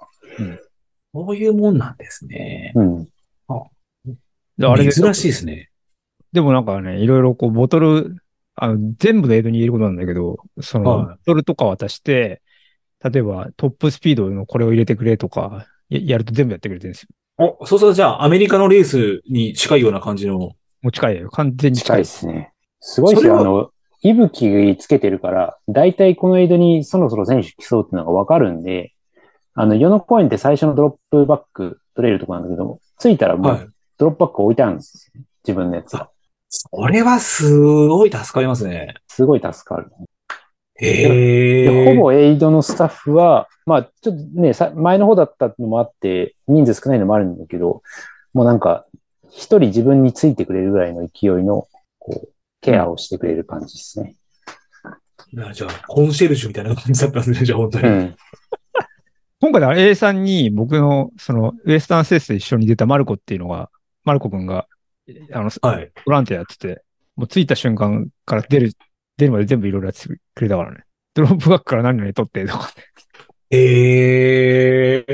[1.15, 2.73] そういうもんなんですね。
[2.75, 3.09] うん。
[4.59, 5.71] であれで珍しいですね。
[6.33, 8.17] でもなんかね、いろいろこう、ボトル、
[8.57, 12.43] あの、全部のエイドに言えることなんだけど、その、はいボトルとか渡して、
[13.03, 17.09] 例えばトップスピードのこれを入れてくれとか、ややると全部やってくれてるんですよ。
[17.61, 20.39] お、そうするとじゃあ、アメリカのレースに近いような感じの。
[20.39, 21.31] もう近いよ。
[21.31, 21.99] 完全に近い近い。
[21.99, 22.53] ですね。
[22.81, 23.39] すごいですよ。
[23.39, 23.71] それはあの、
[24.05, 28.93] 息吹つけてるから、だいたいこの間にそろそろ選手来そうっていうのがわかるんで、
[29.55, 33.59] あの、ヨノ公園って最初のドロップバック取れるとこなんだけど、着いたらもはい。
[33.63, 35.23] うドロップバック置いてあるんですよ。
[35.47, 36.11] 自分のやつが。
[36.49, 38.95] それはすごい助かりますね。
[39.09, 39.91] すごい助かる。
[40.77, 41.65] へえ。
[41.65, 47.83] でほぼエイドのスタッフは、まあ、ちょっとね、さ前の方だったのもあって、人数少ないのもあるんだけど、
[48.35, 48.87] もうなんか、
[49.31, 51.67] 一人自分についてくれるぐらいの勢いの、
[51.99, 52.29] こう、
[52.65, 54.17] ケアをしてくれる感じですね。
[55.53, 57.89] じゃあ、コンシェルジュみたいな感じだったんですね、じゃあ本当に。
[57.89, 58.17] うん。
[59.41, 63.71] 今回は A さんに僕の、その、ウエスタンセースで一緒に出たマルコっていうのが、
[64.05, 64.67] マルコ君が、
[65.33, 65.93] あの、はい。
[66.07, 66.83] ボランティアやってて、
[67.17, 68.73] もう着いた瞬間から出る、
[69.19, 70.85] 出るまで全部いろいろやってくれたからね。
[71.13, 72.85] ドロップバックから何々取ってとかね。
[73.51, 75.05] へえ。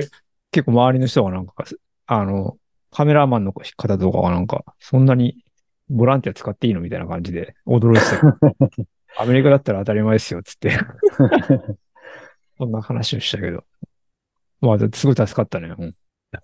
[0.53, 1.65] 結構周りの人がなんか、
[2.07, 2.57] あの、
[2.93, 5.45] カメラマンの方とかがなんか、そんなに
[5.91, 6.81] ボランティア使っていいの？
[6.81, 8.81] みたいな感じで驚いてた
[9.23, 10.79] アメリカだったら当たり前ですよ、つって。
[12.59, 13.65] そんな話をしたけど。
[14.61, 15.75] まあ、すごい助かったね。
[15.77, 15.95] うん。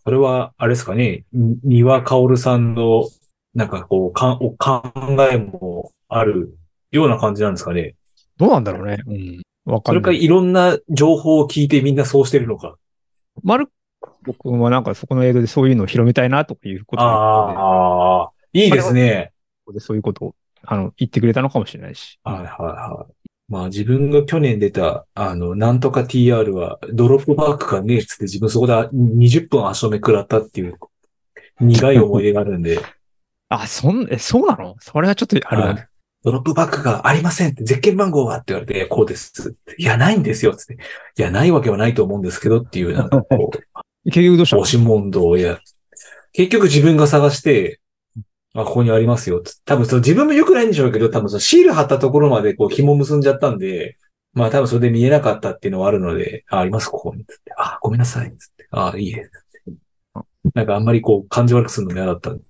[0.03, 3.05] それは、あれですかね、に三輪薫さんの、
[3.55, 4.83] なんかこう、かん、お考
[5.31, 6.57] えもある
[6.91, 7.95] ような感じなんですかね。
[8.37, 8.99] どうなんだろうね。
[9.07, 9.43] うん。
[9.73, 10.25] わかそれかんない。
[10.25, 12.77] いろんな情報を聞いてみんなそうしてるのか。
[13.43, 13.69] マル
[14.01, 19.33] コ君はなんかそこの映像でそういうのを広めたいなとかいうことああ、いいですね。
[19.73, 22.19] でそういうことを、あの、言ってくれたのかもしれないし。
[22.25, 23.13] はいはいはい。
[23.49, 30.79] まあ自分が去年出た、あの、なんとか TR は、ドロップバックがねえっつって自分そこで20分足止め食らったっていう、
[31.61, 32.81] 苦い思い出があるんで、
[33.49, 34.75] あ、そん、え、そうなの？
[34.81, 35.73] それはちょっとあれだね。
[35.75, 35.89] はい
[36.25, 39.55] ドロップバックがありませんって、ゼッケン番号はって言われて、こうです。
[39.79, 40.75] いや、ないんですよ、つって。
[40.75, 43.59] いや、ないわけはないと思うんですけどっていう、なんかこう、
[44.11, 44.63] 結局どうしたの？
[44.63, 45.61] 押し問答をや、
[46.33, 47.79] 結局自分が探して、
[48.57, 49.43] あ、ここにありますよ。
[49.43, 53.99] つ多分その自分も良くないんでしょうけど、多分そのシール貼ったところまでこう紐結んじゃったんで、
[54.33, 57.25] まあ多分それで見えなかったっていうのはあるので、あ、あります、ここに。
[57.27, 57.53] つって。
[57.59, 58.35] あ、ごめんなさい。
[58.35, 58.67] つって。
[58.71, 59.29] あ、いいえ。
[60.55, 62.45] なんかあんまりこう感じ悪くするの嫌だったんで。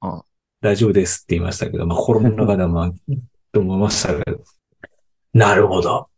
[0.00, 0.24] あ
[0.60, 2.92] 大丈夫ですって言いましたけど、まあ心の中ではまあ、
[3.52, 4.42] と思いましたけど。
[5.32, 6.08] なるほど。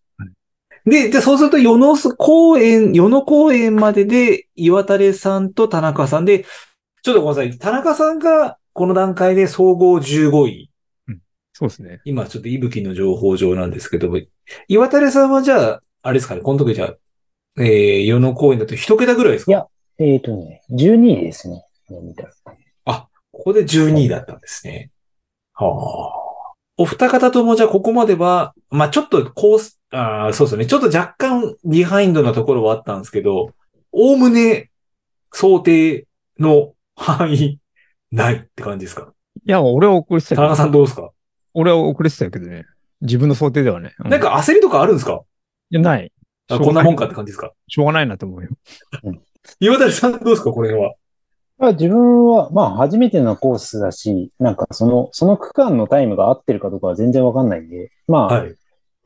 [0.86, 6.44] で、じゃあそうすると、与野公園、与野公園までで、岩垂さんと田中さんで、
[7.02, 7.58] ちょっとごめんなさい。
[7.58, 10.70] 田中さんがこの段階で総合15位。
[11.52, 12.00] そうですね。
[12.04, 14.12] 今ちょっと息吹の情報上なんですけど、
[14.68, 16.94] 岩垂さんはじゃあ、あれですかね、この時じゃあ、
[17.62, 19.52] えー、与野公園だと一桁ぐらいですか？
[19.52, 19.66] いや
[19.98, 21.64] えっ、とね、12位ですね。
[21.88, 22.30] 見たら
[23.36, 24.90] ここで12位だったんですね。
[25.54, 26.54] はあ。
[26.76, 30.66] お二方ともじゃあここまでは、まあちょっとコース、あーそうですね。
[30.66, 33.50] ちょっと若干ビハインドなところはあったんですけど、
[33.92, 34.70] おおむね
[35.32, 36.06] 想定
[36.38, 37.58] の範囲
[38.14, 39.12] ないって感じですか？
[39.44, 40.56] いや、俺は遅れてた田中けど。
[40.56, 41.10] さんどうですか、
[41.52, 42.64] 俺は遅れてたけどね。
[43.00, 43.94] 自分の想定ではね。
[44.04, 45.22] うなんか焦りとかあるんですか？
[45.70, 46.12] いや、ない。
[46.48, 47.52] あこんなもんかって感じですか？
[47.68, 48.50] しょうがないなと思うよ。
[49.60, 50.52] 岩谷さんどうですか？
[50.52, 50.94] これは。
[51.58, 58.54] まあ自分は、まあ初めてのコースだし、なんかその、その区間のタイムが合ってるかどうかは全然わかんないんで、まあ、はい。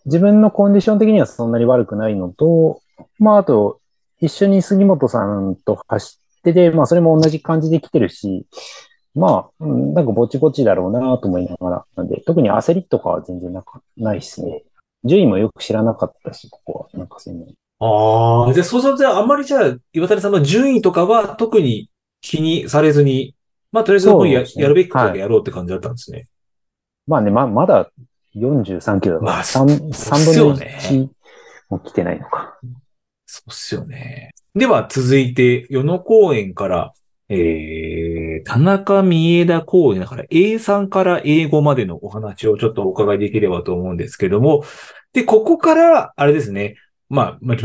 [0.06, 2.80] 自分のコンディション的にはそんなに悪くないのと、
[3.18, 3.80] まああと、
[4.20, 8.46] 一緒に杉本さんと走ってて、まあそれも同じ感じで来てるし、
[9.18, 14.62] まあ、うんなんかぼちぼちだろうなと思いながら、なんで、特に焦りとかは全然なかないですね。
[15.04, 16.98] 順位もよく知らなかったし、ここは。
[16.98, 17.46] なんかそういうの。
[17.80, 21.90] ああ、じゃあそうすると、じゃああんまりじゃあ、岩谷さんの順位とかは特に
[22.20, 23.34] 気にされずに、
[23.70, 26.26] まあとりあえずもうやねやるべきことだけやろうって感じだったんですね。
[27.06, 27.90] まあね、ま、まだ
[28.34, 31.08] 43キロだから、まあ三そう三そうっすよ分のね1
[31.70, 32.58] も来てないのか。
[33.26, 34.32] そうっすよね。
[34.54, 36.92] では続いて、与野公園から、
[37.28, 37.38] えー、
[38.40, 44.64] 田中三枝公園だから A3 から英語までのお話をちょっとお伺いできればと思うんですけども、
[45.12, 46.76] で、ここから、あれですね、
[47.08, 47.58] まあ、まあ、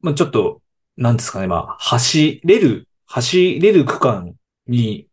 [0.00, 0.62] まあ、ちょっと、
[0.96, 4.34] なんですかね、まあ、走れる、走れる区間
[4.66, 5.06] に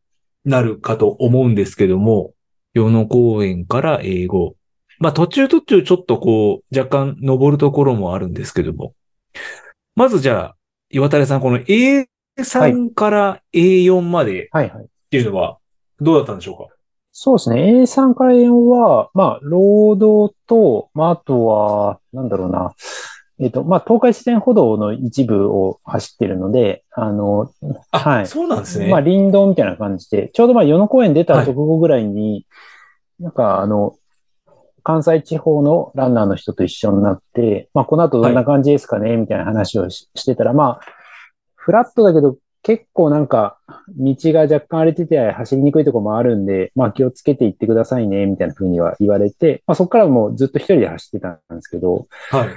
[0.46, 2.34] なるかと思うんですけども、
[2.74, 4.56] 与野公園から英語。
[5.00, 8.94] まあ、途中途中ちょっとこう、若干登るところもあるんですけども、
[9.96, 10.56] まずじゃあ、
[10.90, 11.60] 岩谷さん、この
[12.38, 14.86] A3 から A4 までっはいはい。
[15.10, 15.58] ていうのは、
[16.02, 16.74] どうだったんでしょうか？
[17.12, 17.84] そうですね。
[17.84, 22.74] A3 から A4 は、まあ、労働と、まあ、あとは、なんだろうな。
[23.40, 27.52] えっと、まあ、東海自然歩道の一部を走ってるので、あの、
[27.92, 28.90] あ、はいそうなんですね。
[28.90, 32.48] まあ、林道みたいな感じで、ちょうどまあ、与野公園出た直後ぐらいに、
[33.20, 33.96] なんかあの、
[34.82, 40.82] 関西地方のランナーの人と一緒になって、まあ、この後どんな感じですかね、みたいな話をししてたら、まあ、
[41.64, 43.58] フラットだけど、結構なんか、
[43.98, 52.50] 道が若干荒れてて走りにくいところもあるんで、まあ気をつけていってくださいね、みたいな風には言われて、まあそこからもうずっと一人で走ってたんですけど、はい。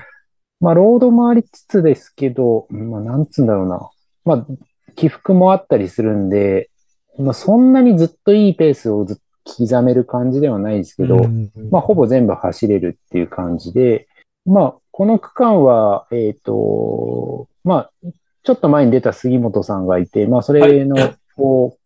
[0.60, 3.90] まあ、ロード回りつつですけど、まあ、なんつうんだろうな。
[4.24, 4.46] まあ、
[4.94, 6.70] 起伏もあったりするんで、
[7.18, 14.08] まあ、そんなにずっといいペースをずっと刻める感じではないですけど、うんまあ、ほぼ全部走れるっていう感じで、
[14.44, 18.08] まあ、この区間は、えっ、と、まあ、
[18.46, 20.96] ちょっと前に出た杉本さんがいて、まあ、それの、
[21.36, 21.76] こ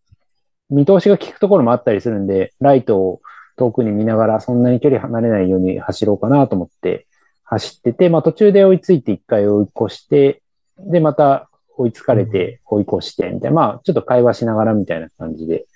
[0.70, 3.20] う、見通しが効くところもあったりするんで、ライトを
[3.56, 7.06] 遠くに見ながら、そんなに距離離れないように走ろうかなと思って
[7.44, 10.42] 走ってて、まあ、途中で追いついて一回追い越して、
[10.78, 15.66] で、また追いつかれて追い越して、みたいな、まあ、ちょっと会話しながらみたいな感じで、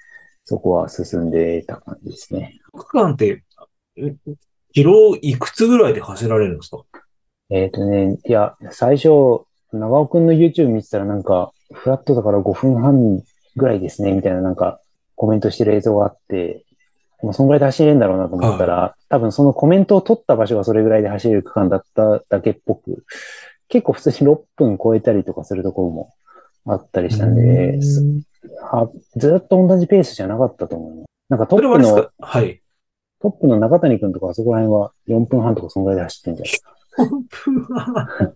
[0.45, 2.61] そこは進んでた感じですね。
[2.75, 3.43] 区間って、
[3.97, 4.15] え
[4.73, 6.85] キロいくつぐらいで走られるんですか？
[7.49, 9.47] えっ、とね、いや、最初、
[9.79, 13.23] 長尾くんの YouTube 見てたらなんか、フラットだから5分半
[13.57, 14.81] ぐらいですね、みたいななんか、
[15.17, 16.65] コメントしてる映像があって、
[17.23, 23.05] まあ、そんぐらいで走れるんだろうなと思ったら、多分そのコメントを取った場所がそれぐらいで走れる区間だっただけっぽく、
[23.69, 26.15] 結構普通に6分超えたりとかするところも
[26.67, 30.97] あったりしたんで、ずっと同じペースじゃなかったと思う。
[30.99, 31.05] な。
[31.31, 32.61] なんかトップのはい。
[33.21, 36.45] トップの中谷くんとかあそこら辺は4分半とかそんぐらいで走ってんじゃ
[38.25, 38.35] ない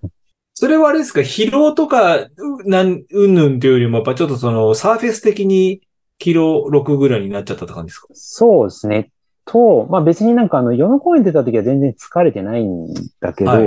[0.60, 2.28] それはあれですか疲労とか、う
[2.68, 5.82] なん、うんぬんというよりも、やっぱちょっとその、サーフェス的に
[6.18, 8.08] キロ6ぐらいになっちゃったって感じですか？
[8.14, 9.12] そうですね。
[9.44, 13.66] と、まあ別になんかあの、与野公園出た時は全然疲れてないんだけど、はい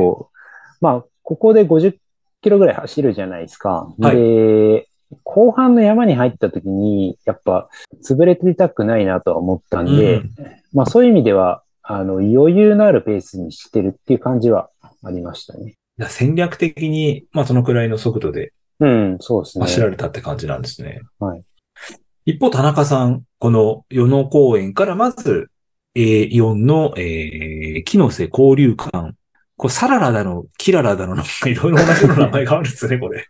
[0.82, 1.96] まあ、ここで50
[2.42, 3.88] キロぐらい走るじゃないですか。
[3.98, 4.90] はいで、
[5.24, 7.70] 後半の山に入った時に、やっぱ、
[8.04, 10.32] 潰れてたくないなとは思ったんで、うん
[10.74, 14.70] まあそういう意味では、あの、余裕のあるペースにしてるっていう感じは
[15.04, 15.78] ありましたね。
[16.02, 19.66] いや戦略的に、まあそのくらいの速度でうん、そうですね。
[19.66, 21.02] 走られたって感じなんですね。
[21.20, 21.44] はい。
[22.26, 25.52] 一方、田中さん、この与野公園からまず、
[25.96, 29.12] A4 の、えー、木の瀬交流館。
[29.56, 33.28] これ、サララだの、キララだの、なんかいろいろ同じような名前があるんですね、これ。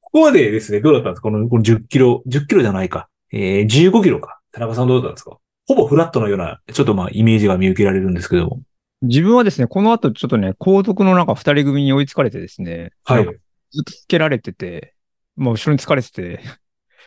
[0.00, 1.22] ここまでですね、どうだったんですか？
[1.22, 3.08] この、この10キロ、10キロじゃないか。
[3.32, 4.38] えー、15キロか。
[4.52, 5.36] 田中さんどうだったんですか？
[5.66, 8.60] ほぼフラットのような、ちょっとまあ、イメージが見受けられるんですけども。
[9.02, 13.24] 自分はですね、この後ちょっとね、後続のなんか二人組に追いつかれてですね、はい。
[13.24, 14.94] ずっとつけられてて、
[15.36, 16.40] まあ後ろに疲れてて、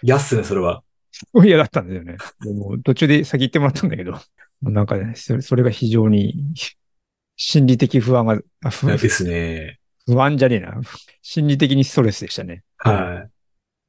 [0.03, 0.83] やっすね、それは。
[1.11, 2.17] すごい嫌だったんだよね。
[2.43, 4.19] でも途中で先行ってもらったんだけど、も
[4.63, 6.53] うなんかね、それそれが非常に
[7.37, 9.79] 心理的不安が、あ 不ですね。
[10.05, 10.79] 不安じゃねえな。
[11.21, 12.63] 心理的にストレスでしたね。
[12.77, 13.27] は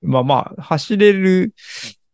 [0.02, 0.06] い。
[0.06, 1.54] まあまあ、走れる、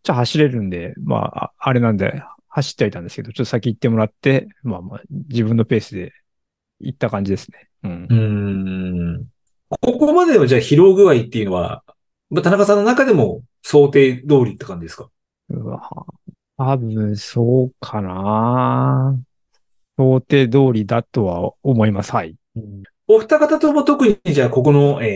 [0.03, 2.23] じゃ走れるんで、まあ、ああれなんで、
[2.55, 6.13] 走ってはいたんですけど、ちょっと先行ってもらって、まあまあ、自分のペースで
[6.81, 7.71] 行った感じですね。
[7.85, 8.15] うんう。
[8.15, 9.25] ーん。
[9.71, 11.83] ここまでのじゃあ疲労具合っていうのは、
[12.29, 15.09] まあ田中さんの中でも想定通りって感じですか？
[15.49, 15.81] うわ
[16.59, 19.19] 多分、そうかな
[19.97, 22.13] 想定通りだとは思います。
[22.13, 22.37] はい。
[23.09, 25.07] お二方とも特に、じゃあ、ここの、え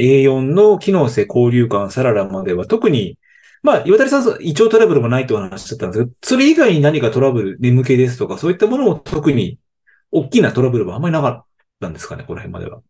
[0.00, 3.18] ー A4 の機能性交流感サララまでは特に、
[3.62, 9.58] まあ、岩谷さん、胃腸トラブルもないとお話しだったんですけど、それ以外に何かトラブル、眠気ですとか、そういったものも特に、
[10.10, 11.44] 大きなトラブルはあんまりなかっ
[11.80, 12.80] たんですかね、この辺までは。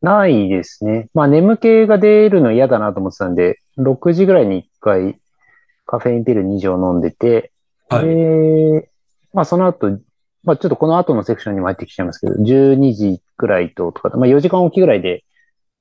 [0.00, 1.08] ないですね。
[1.14, 5.18] まあ眠気が出るの嫌だなと思ってたんで、6時ぐらいに1回
[5.84, 7.52] カフェインピル2錠飲んでて、
[7.88, 8.06] はい。
[8.06, 8.90] で、
[9.32, 9.90] まあその後、
[10.44, 15.24] まあちょっとこの後のセクションにも入ってきちゃいますけど、12時くらいと、とか、まあ4時間おきぐらいで、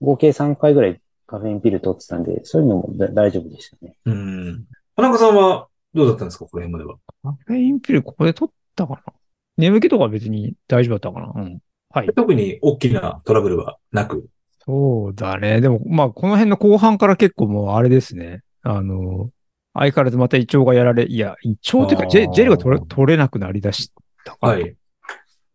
[0.02, 3.96] 合計3回ぐらいカフェインピル取ってたんで、そういうのもだ大丈夫でしたね。
[4.06, 4.66] うん。
[4.96, 6.98] 田中さんはどうだったんですか、この辺までは。
[7.24, 9.14] カフェインピルここで取ったかな？
[9.58, 11.42] 眠気とかは別に大丈夫だったかな？
[11.42, 11.60] うん。
[11.90, 12.10] はい。
[12.16, 14.28] 特に大きなトラブルはなく。
[14.66, 15.62] そうだね。
[15.62, 18.42] でも、まあ、この辺の後半から結構もうあれですね。
[18.64, 19.30] あの、
[19.74, 23.92] 相変わらずまた胃腸がやられ、いや、胃腸っていうか、ジェジェルが取れ取れなくなりだし
[24.24, 24.50] たから。
[24.50, 24.76] はい。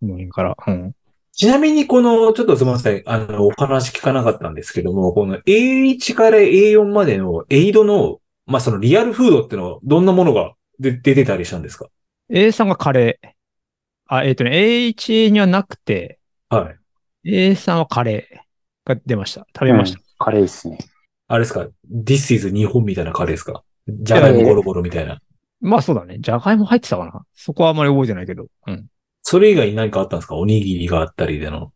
[0.00, 0.56] もういいから。
[0.66, 0.94] うん。
[1.40, 3.02] ちなみに、この、ちょっとすみません。
[3.06, 11.86] あの、お話聞かなかったんですけども、この A1 から A4 までのエイドの、まあ、そのリアルフードってのは、どんなものが出出てたりしたんですか
[12.28, 13.28] ？A さんがカレー。
[14.06, 16.18] あ、えっ、とね、A1 にはなくて、
[16.50, 16.72] は
[17.24, 17.32] い。
[17.32, 19.46] A さんはカレーが出ました。
[19.56, 19.98] 食べました。
[19.98, 20.76] うんカレーですね。
[21.28, 23.62] あれですか ?This is 日本みたいなカレーですか？
[23.88, 25.22] じゃがいもゴロゴロみたいな。
[25.62, 26.18] まあそうだね。
[26.20, 27.24] じゃがいも入ってたかな？
[27.34, 28.48] そこはあんまり覚えてないけど。
[28.66, 28.88] うん。
[29.30, 30.34] それ以外に何かあったんですか？
[30.34, 31.70] おにぎりがあったりでの。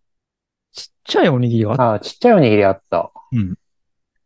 [0.73, 3.13] ちっちゃいおにぎりがあっああ、ちっちゃいおにぎりあった。
[3.31, 3.55] うん。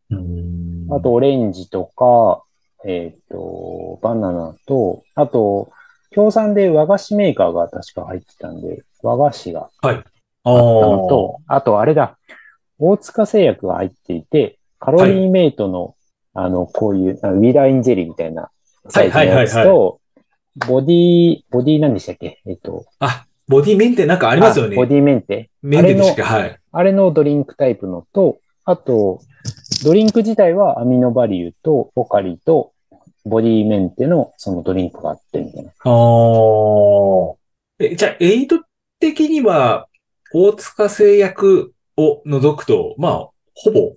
[0.09, 0.87] うん。
[0.91, 2.43] あと、オレンジとか、
[2.87, 5.71] えっ、と、バナナと、あと、
[6.11, 12.19] 協賛で和菓子メーカーが確か入ってたんで、和菓子がああったのと、あとあれだ、
[12.79, 15.97] 大塚製薬が入っていて、カロリーメイトの、
[16.33, 18.49] あの、こういう、ウィダーインゼリーみたいな
[18.89, 19.98] サイズのやつはいはいと、
[20.67, 22.41] ボディ、ボディ何でしたっけ？
[22.47, 24.77] えっと、あ、ボディメンテなんかありますよね。
[24.77, 26.23] ボディメンテメンテでしたっけ？
[26.23, 26.59] はい。
[26.73, 29.21] あれのドリンクタイプのと、あと、
[29.85, 32.73] ドリンク自体はアミノバリューとポカリと
[33.25, 35.71] ボディメンテのそのドリンクがあってみたいな。
[35.85, 37.35] あー
[37.81, 38.61] え、じゃあ、エイド
[38.99, 39.87] 的には、
[40.35, 43.13] 大塚製薬を除くと、まあ、
[43.55, 43.95] ほぼ、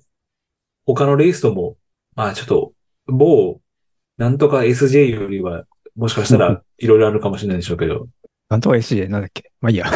[0.85, 1.75] 他のレースとも、
[2.15, 2.73] まあ、ちょっと、
[3.07, 3.59] 某、
[4.17, 5.65] なんとか SJ よりは、
[5.95, 8.07] もしかしたら、 いろいろあるかもしれないでしょうけど。
[8.49, 9.51] なんとか SJ なんだっけ？
[9.61, 9.85] まあいいや。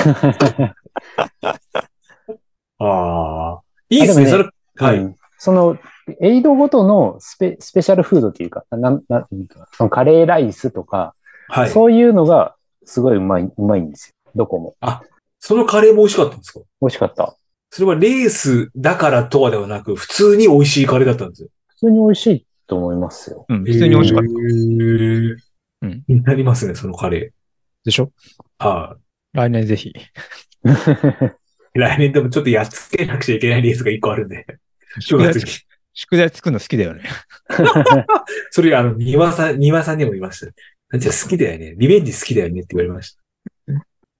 [2.79, 3.61] ああ。
[3.89, 4.85] いいですね、あでもそれ。
[4.87, 4.97] はい。
[4.97, 5.77] うんその、
[6.21, 9.27] エイドごとのスペスペシャルフードっていうか、なんなん
[9.73, 9.89] その？
[9.89, 11.13] カレーライスとか、
[11.49, 11.69] はい。
[11.69, 12.55] そういうのが
[12.85, 14.31] すごいうまい、うまいんですよ。
[14.33, 14.75] どこも。
[15.39, 16.61] そのカレーも美味しかったんですか？
[16.81, 17.35] 美味しかった。
[17.69, 21.49] それはレースだからとはではなく、普通に美味しいカレーだったんですよ。
[21.67, 23.45] 普通に美味しいと思いますよ。
[23.49, 23.63] うん。
[23.65, 24.29] 普通に美味しかった。
[25.85, 27.29] うん気になりますね、そのカレー。
[27.85, 28.11] でしょ？
[28.59, 28.97] ああ。
[29.33, 29.93] 来年ぜひ。
[31.73, 34.45] 来年でもちょっとやっつけなくちゃいけないレースが一個あるんで。
[34.97, 35.51] 9 宿題月に。
[35.93, 37.03] 宿題作るの好きだよね。
[38.51, 40.51] それ、あの、庭さん、庭さんにも言いました。
[40.89, 41.75] なんちゃ好きだよね。
[41.77, 43.21] リベンジ好きだよねって言われました。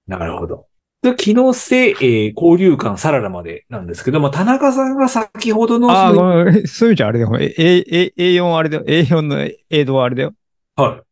[0.06, 0.66] なるほど。
[1.02, 6.66] で機能性、えー交流感サラダまでなんですけども、田中さんが先ほどのああ、その、ごめん。
[6.66, 7.36] そういう意味じゃあれだよ。
[7.38, 8.84] A、A、A4 あれだよ。
[8.84, 10.34] A4 の A ドはあれだよ。
[10.76, 11.05] はい。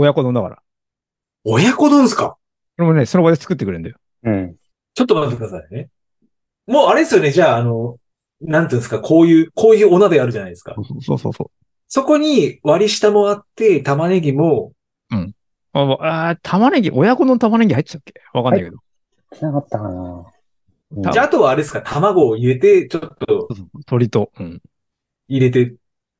[0.00, 0.62] 親子丼だから。
[1.44, 2.36] 親子丼ですか？
[2.76, 3.96] それもね、その場で作ってくれるんだよ。
[4.22, 4.54] うん。
[4.94, 5.88] ちょっと待ってくださいね。
[6.68, 7.32] もうあれですよね。
[7.32, 7.98] じゃあ、あの、
[8.40, 10.76] なんていうんですか、こういう、こういうお鍋あるじゃないですか。
[10.76, 11.50] そうそうそう。
[11.88, 14.72] そこに割り下もあって、玉ねぎも、
[15.72, 18.14] ああー、玉ねぎ、親子の玉ねぎ入ってたっけ？
[18.32, 18.76] わかんないけど。
[19.36, 20.24] しなかったかな。
[20.92, 24.30] うんたじゃあ、あとはあれですか、卵を入れて、ちょっと鶏と。
[24.38, 24.62] うん。
[25.28, 25.74] 入れて。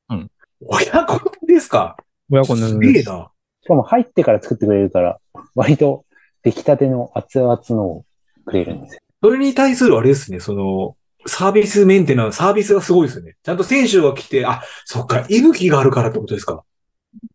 [0.09, 0.31] うん。
[0.61, 1.95] 親子丼ですか？
[2.29, 2.67] 親子の。
[2.67, 3.31] すげえな。
[3.69, 5.19] しかも入ってから作ってくれるから、
[5.53, 6.03] 割と
[6.41, 8.05] 出来たての熱々のを
[8.43, 9.01] くれるんですよ。
[9.21, 10.95] それに対するあれですね、その、
[11.27, 13.35] サービスメンテナンス、サービスがすごいですよね。
[13.43, 16.63] ちゃんと選手が来て、あ、そっか、息吹があるからってことですか？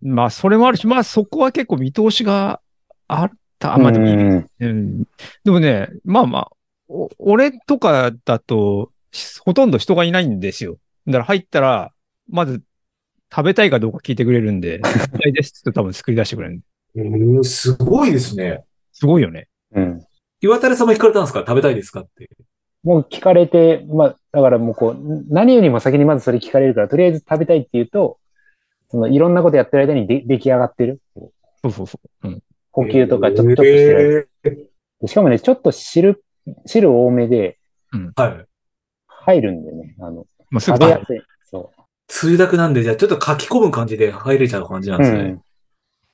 [0.03, 2.61] まあ、それもあるし、まあ、そこは結構見通しが
[3.07, 3.31] あっ
[3.61, 3.75] た。
[3.75, 5.05] あまあ、でもいいうんうん。
[5.45, 6.51] でもね、まあまあ、
[6.89, 10.79] お俺とかだと、しほとんど人がいないんですよ。
[11.07, 11.93] だから入ったら、
[12.29, 12.61] まず、
[13.35, 16.61] 食べたいかどうか聞いてくれるんで、 食べたいですって多分作り出してくれる。
[16.97, 18.63] えー、すごいですね。
[18.93, 19.49] すごいよね。
[19.73, 20.01] うん。
[20.41, 21.41] 岩谷さんも聞かれたんですか？
[21.41, 22.01] 食べたいですか？
[22.03, 22.29] って。
[22.85, 28.19] もう聞かれて、まあ、だからもうこう、何よりも先にまずそれ聞かれるから、とりあえず食べたいって言うと、
[28.91, 31.01] そのいろんなことやってる間にで出来上がってる。
[31.63, 32.29] そうそうそう。
[32.29, 32.43] うん。
[32.73, 34.29] 補給とかちょちょっとしてる。
[35.01, 36.23] でしかもね、ちょっと汁、
[36.67, 37.59] 汁多めで
[38.17, 38.47] はい。
[39.07, 41.23] 入るんでね、あの、まあ、食べやすい。
[42.09, 45.05] そつゆだくなんで、じゃあちょっと書き込む感じで入れちゃう感じなんう。
[45.05, 45.21] ですね。
[45.21, 45.43] うん。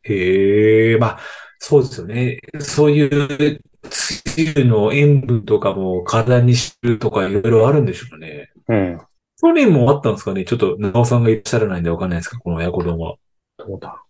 [0.02, 1.18] へえ、まあ、
[1.58, 2.38] そうですよね。
[2.58, 8.50] そういう、つ油の塩分とかも体にするとかいろいろあるんでしょうね。
[8.68, 9.00] うん。
[9.40, 13.16] 去年もあったんですかねちょっと長尾さんがいらっしゃらないんでわかんないですかこの親子丼は。
[13.56, 14.02] どうだ？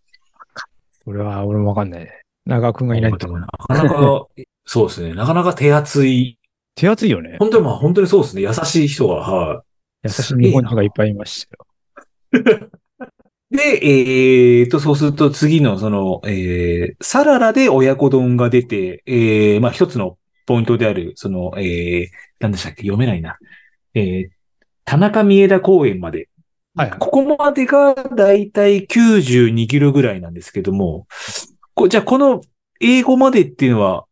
[1.04, 2.10] それは俺もわかんないね。
[2.46, 4.26] 長尾くんがいないとなかなか、
[4.64, 5.14] そうですね。
[5.14, 6.36] なかなか手厚い。
[6.74, 7.36] 手厚いよね。
[7.38, 8.42] 本当にまあ本当にそうですね。
[8.42, 9.62] 優しい人が、は
[10.02, 10.08] い。
[10.08, 11.66] 優しい日本人がいっぱいいましたよ。
[13.50, 22.08] で、えーと、そうすると次のその、えー、サララで親子丼が出て、えー、まあ一つのポイントである、その、えー、
[22.38, 22.82] 何でしたっけ？
[22.82, 23.38] 読めないな。
[23.94, 24.28] えー、
[24.84, 26.28] 田中三枝公園まで。
[26.76, 26.98] はいはい。
[27.00, 31.08] ここまでがだいたい92キロぐらいなんですけども、
[31.74, 32.40] こじゃあこの
[32.80, 34.04] 英語までっていうのは、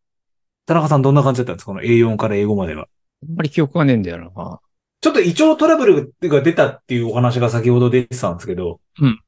[0.66, 1.72] 田中さんどんな感じだったんですか？
[1.72, 2.88] この A4 から英語までは。
[3.22, 4.60] あんまり記憶がねえんだよな。
[5.00, 9.20] ちょっと胃腸トラブルが出たっていうお話が先ほど出てたんですけど、うん。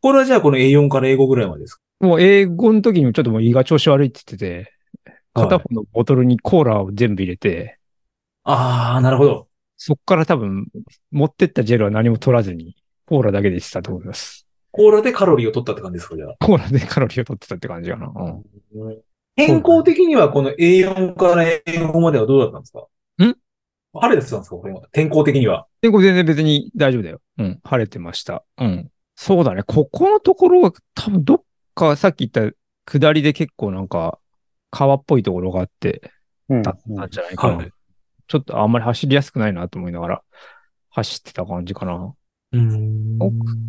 [0.00, 1.80] これはじゃあこの A4 から英語ぐらいまでですか？
[2.00, 4.66] もう英語の時にもちょっともう胃が調子悪いって言ってて、はい
[5.34, 7.78] 片方のボトルにコーラを全部入れて、
[8.44, 9.48] ああ、なるほど。
[9.76, 10.68] そっから多分
[11.10, 12.76] 持ってったジェルは何も取らずに、
[13.06, 14.46] コーラだけでしてたと思います。
[14.70, 16.36] コーラでカロリーを取ったって感じですかじゃあ。
[16.38, 18.12] コーラでカロリーを取ってたって感じかな。
[18.14, 18.44] うん。
[19.34, 21.60] 健康的にはこの A4 から英
[21.92, 22.86] 語まではどうだったんですか？
[23.24, 23.36] ん？
[24.00, 24.82] 晴れてたんですかこれは。
[24.92, 25.66] 天候的には。
[25.80, 27.20] で、これ全然別に大丈夫だよ。
[27.38, 27.60] うん。
[27.64, 28.44] 晴れてました。
[28.58, 28.90] うん。
[29.16, 29.62] そうだね。
[29.62, 31.42] ここのところは多分どっ
[31.74, 32.56] かさっき言った
[32.86, 34.18] 下りで結構なんか
[34.70, 36.10] 川っぽいところがあって、
[36.48, 36.62] うん。
[36.62, 37.56] だったんじゃないかな。
[37.56, 37.72] はい。
[38.26, 40.22] ちょっとあんまり走りやすくないなと思いながら
[40.90, 42.14] 走ってた感じかな。
[42.52, 43.18] うん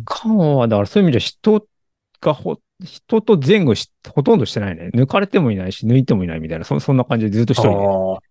[0.04, 1.66] 感は、だからそういう意味じゃ人
[2.20, 4.90] がほ、人と前後し、ほとんどしてないね。
[4.94, 8.26] 抜かれてもいないし、抜いてもいないみたいな、そそんな感じでずっと一人で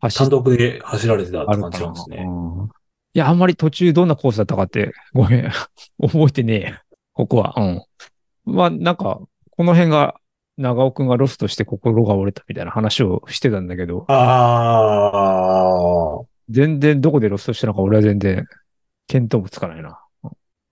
[0.00, 1.70] 単独で走られてたって感。
[1.70, 2.24] じなんですね。
[2.26, 2.68] うん
[3.12, 5.50] いや、あんまり途中どんなコースだったかって、ごめん、
[6.00, 6.80] 覚えてねえや。
[7.12, 7.54] ここは。
[7.56, 8.54] うん。
[8.54, 9.20] まあ、なんか、
[9.50, 10.14] この辺が、
[10.56, 15.72] 長尾くんがロストして心が折れたみたいな話をしてたんだけど、あ
[16.20, 18.46] あ、全然どこでロストしたのか俺は全然、
[19.08, 19.98] 見当もつかないな。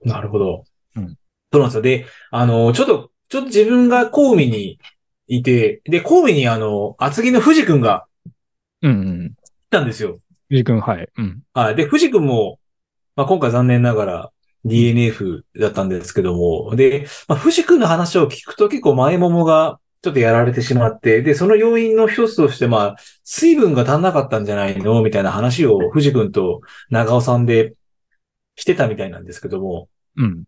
[0.05, 0.65] なるほど。
[0.95, 1.17] うん
[1.51, 1.83] そうなんですよ。
[1.83, 4.79] で、あの、ちょっと、ちょっと自分が神戸に
[5.29, 8.07] いて、で、神戸にあの、厚木の藤くんが
[8.83, 9.31] うんうん。
[9.31, 9.35] 来
[9.71, 10.19] たんですよ。
[10.49, 11.09] 藤井くん、はい。
[11.17, 11.43] うん。
[11.53, 11.75] はい。
[11.75, 12.59] で、藤くんも、
[13.17, 14.31] まあ、今回残念ながら
[14.65, 25.03] DNF だったんですけども、で、まあ、藤くんの話を聞くと結構前ももがちょっとやられてしまって、で、その要因の一つとして、まあ、水分が足んなかったんじゃないの？
[25.03, 27.75] みたいな話を藤くんと長尾さんで
[28.55, 30.45] してたみたいなんですけども、うん。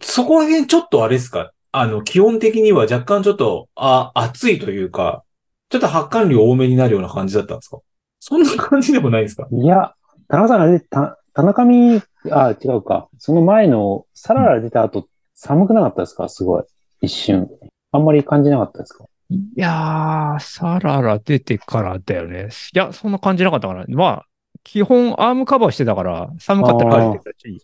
[0.00, 1.52] そこら辺ちょっとあれですか？
[1.72, 5.24] あの、基本的には若干ちょっと、あ、熱いというか、
[5.68, 7.78] ちょっと発汗量多めになるような感じだったんですか？
[8.20, 9.48] そんな感じでもないですか？
[9.50, 9.94] いや、
[10.28, 13.08] 田中さんあれ、た田中美、あ、違うか。
[13.18, 16.28] その前のサララ出た後、寒くなかったですか？
[16.28, 16.64] すごい。
[17.02, 17.48] 一瞬。
[17.92, 19.04] あんまり感じなかったですか？
[19.28, 22.48] いやー、サララ出てからだよね。
[22.74, 23.84] いや、そんな感じなかったかな。
[23.88, 24.26] まあ、
[24.62, 27.60] 基本アームカバーしてたから、寒かったら帰ってたし、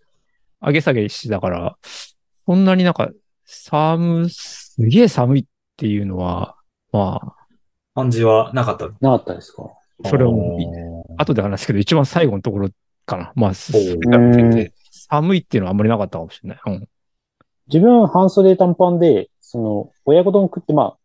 [0.61, 1.77] 上げ下げしてたから、
[2.47, 3.11] そんなになんか、
[3.45, 5.45] 寒、すげえ寒いっ
[5.77, 6.57] ていうのは、
[6.93, 7.35] ま
[7.95, 8.87] 感じはなかった。
[9.01, 9.65] なかったですか？
[10.05, 10.35] あ、それを、
[11.19, 12.71] 後で話すけど、一番最後のところ
[13.07, 13.33] かな。
[13.35, 16.61] まあ、寒いっていうのはあんまりなかったかもしれない。
[16.67, 16.89] うん。
[17.69, 20.97] 自分、半袖短パンで、その、親子丼食って、まあ、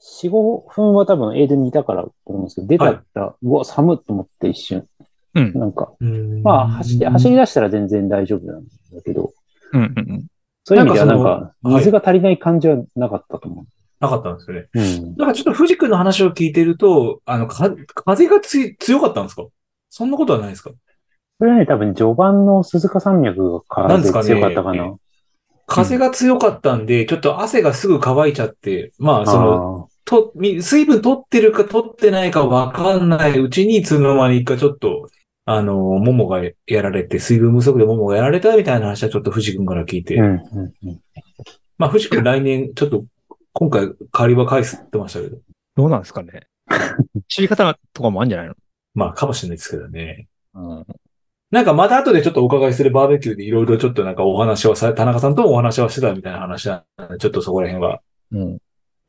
[0.00, 4.86] 4、5分は多分、エイドにいたからと思うんですけど、出たら、うわ、寒っと思って一瞬。
[5.34, 5.52] うん。
[5.54, 9.32] なんか、うんまあ、走り、走り出したら全然大丈夫なんだけど、
[9.72, 9.82] うん。
[9.82, 10.26] うんうん。
[10.64, 13.62] そういう意味ではなんか水が足りない感じはなかったと思
[14.00, 14.68] なかったんですよね。
[14.74, 14.80] う。
[14.80, 15.16] うん。
[15.16, 19.46] なんかちょっと藤君の話を聞いてると、あの、か、風がつい強かったんですか？
[19.90, 20.70] そんなことはないですか？
[21.38, 24.94] それはね、多分序盤の鈴鹿山脈が風なんですかね強かったかな。
[25.66, 35.10] 風が強かったんで、ちょっと汗がすぐ乾いちゃって、まあ、その、と、み水分取ってるか取ってないかわかんないうちに、いつの間にかちょっと、
[35.44, 40.40] あの、ももがやられて、水分不足でももがやられたみたいな話はちょっと藤君から聞いて、うん、うん、
[40.88, 41.00] うん。
[41.76, 43.04] まあ、藤君来年、ちょっと、
[43.52, 45.38] 今回、借りは返すって言ってましたけど、
[45.76, 46.46] どうなんですかね。
[47.28, 48.54] 知り方とかもあるんじゃないの？
[48.94, 50.28] まあ、かもしれないですけどね。
[50.54, 50.86] うん。
[51.50, 58.00] なんかまた後でちょっとお伺いするバーベキューでいろいろちょっとなんかお話はさ、田中さんともお話はしてたみたいな話なので、ちょっとそこら辺は
[58.32, 58.58] うん。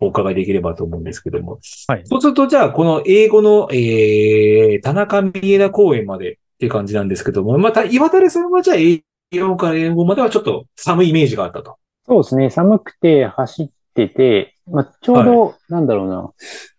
[0.02, 1.60] お伺いできればと思うんですけども。
[1.88, 9.04] はいそうするとじゃあこの英語の、えー、田中三枝公園までっていう感じなんですけども、また岩垂さんはじゃあ英
[9.42, 11.76] 語から英語まではちょっと寒いイメージがあったと。
[12.08, 12.50] そうですね。
[12.50, 13.70] 寒くて走っ
[14.08, 16.32] てて、まあ、ちょうど、なんだろうな、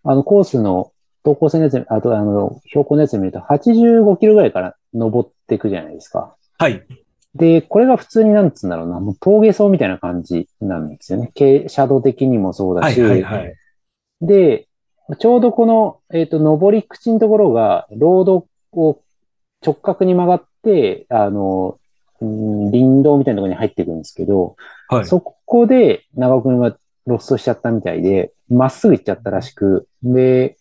[0.04, 0.92] あの、コースの
[1.24, 6.36] 投稿線のやつ、あと、あの、標高のやつ見ると、85キロぐらいから登っていくじゃないですか。
[6.58, 6.82] はい。
[7.34, 11.30] で、これが普通になんつうんだろうな、もう峠走みたいな感じなんですよね。
[11.34, 13.54] 傾斜度的にもそうだはいし、はいはい。
[14.22, 14.68] で、
[15.18, 19.00] ちょうどこの、えっ、と、上り口のところが、ロードを
[19.64, 21.76] 直角に曲がって、あの、
[22.20, 24.56] うん林道みたいなところに入っていくんですけど、
[24.88, 25.06] はい。
[25.06, 26.76] そこで長尾くんは
[27.06, 30.56] ロストしちゃったみたいで、まっすぐ行っちゃったらしく、で、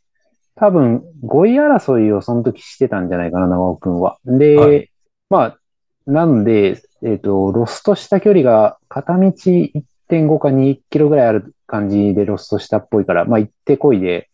[0.55, 4.17] 多分5位争いをその時してたんじゃないかな、長尾くんは。
[4.25, 4.89] で、はい
[5.29, 5.57] まあ、
[6.05, 14.29] なんで、えっ、と、ロストした距離が片道1.5か2キロぐらいある感じでロストしたっぽいから、まあ行ってこいで、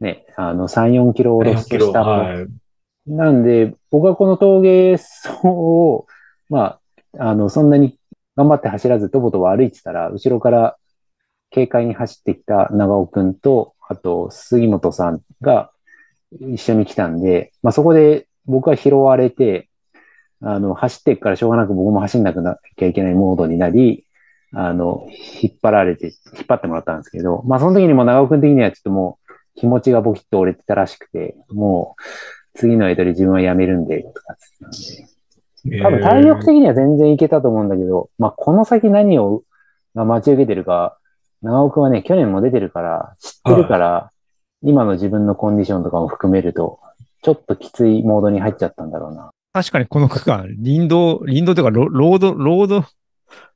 [0.00, 1.78] ね、あの、3、4キロをロスト。
[1.78, 2.46] したはい。
[3.06, 6.06] なんで、僕はこの峠走を、
[6.48, 6.78] ま
[7.18, 7.98] あ、あの、そんなに
[8.34, 10.76] 頑張って走らず、とぼとぼ歩いてたら、後ろから
[11.52, 15.70] 軽快に走ってきた長尾くんと、あと、杉本さんが
[16.40, 19.68] 一緒に来たんで、まあ、そこで僕は拾われて、
[20.42, 24.06] あの、走っていくからしょうがなく僕も走んなくなきゃいけないモードになり、
[24.52, 25.06] あの、
[25.42, 36.00] 引っ張られて、引っ張ってもらったんですけど、まあ、その時にも長尾くん的にはちょっともう気持ちがボキッと折れてたらしくて、もう、次のエイドで自分は辞めるんで、とかって言ってたんで。
[36.00, 39.42] 多分体力的には全然いけたと思うんだけど、まあ、この先何を、
[39.94, 40.98] が待ち受けてるか、
[41.42, 44.10] 長尾くんはね、去年も出てるから、知ってるから、
[44.62, 46.80] 今の自分のコンディションとかも含めると、
[47.22, 49.30] ちょっときついモードに入っちゃったんだろうな。
[49.52, 52.84] 確かにこの区間、林道、林道というかロ、ロード、ロード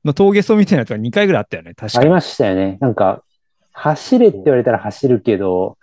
[0.05, 1.75] の峠走みたいなやつが2回ぐらいあったよね。
[1.75, 2.05] 確かに。
[2.05, 2.79] ありましたよね。
[2.81, 3.23] なんか、
[3.73, 5.77] 走れって言われたら走るけど、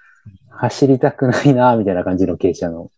[0.49, 2.91] 走りたくないな、みたいな感じの傾斜の。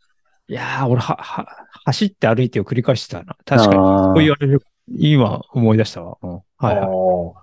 [0.48, 3.36] いやー、俺は、は、走って歩いてを繰り返してたな。
[3.46, 3.78] 確かに。
[3.78, 4.62] あーそう言われる。
[4.90, 6.18] 今思い出したわ。
[6.22, 7.43] うん、はいはい。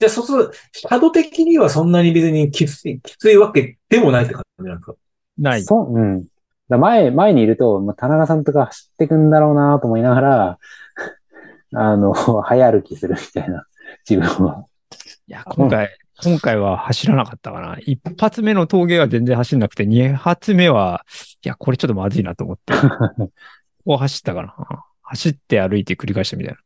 [0.00, 0.50] じゃあ、そうする
[0.82, 4.94] と、角的にはそんなに別にきつい、きついわけでもないって感じなんですか？
[5.38, 5.62] ない。
[5.62, 6.24] そう、うん。
[6.70, 10.58] だ前、前にいると、まあ、田中さんとか走ってくんだろうなと思いながら、
[11.74, 13.66] あの、早歩きするみたいな、
[14.08, 14.64] 自分は。
[15.28, 15.90] いや、今回、
[16.22, 17.76] 今回は走らなかったかな。
[17.80, 21.04] 一発目の峠は全然走んなくて、二発目は、
[21.44, 22.72] いや、これちょっとまずいなと思って。
[23.20, 23.30] こ
[23.84, 24.54] こ走ったかな。
[25.02, 26.56] 走って歩いて繰り返したみたい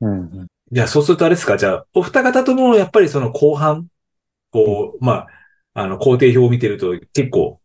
[0.00, 0.08] な。
[0.08, 0.46] うん。
[0.72, 1.58] じゃあ、そうするとあれですか？
[1.58, 3.88] じゃあ、お二方ともやっぱりその後半、
[4.50, 5.28] こう、まあ、
[5.74, 7.60] あの、工程表を見てると結構、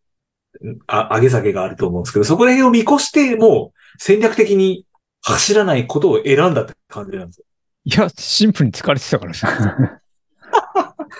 [0.87, 4.85] あ、上げ下げがあると思うんですけど、そこら辺を見越して、もう戦略的に
[5.21, 7.45] 走らないことを選んだって感じなんですよ。
[7.85, 9.47] いや、シンプルに疲れてたからさ。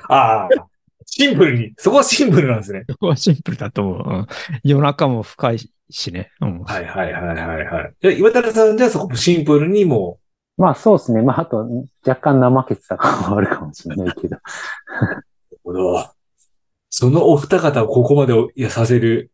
[0.09, 0.49] ああ、
[1.05, 2.83] シンプルに、そこはシンプルなんですね。
[2.89, 3.97] そこはシンプルだと思う。
[3.97, 4.27] うん、
[4.63, 6.31] 夜中も深いしね。
[6.41, 6.63] うん。
[6.63, 7.93] はいはいはいはいはい。
[8.01, 10.19] じゃあ、岩田さんじゃあそこもシンプルにも
[10.57, 11.21] まあそうですね。
[11.21, 11.67] まああと、
[12.05, 14.37] 若干怠けてた感もあるかもしれないけど。
[14.37, 16.09] う、なるほど。
[16.89, 19.31] そのお二方をここまでいやさせる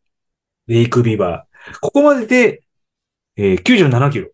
[0.68, 1.80] レイクビバー。
[1.80, 2.64] ここまでで、
[3.38, 4.30] えー97キロ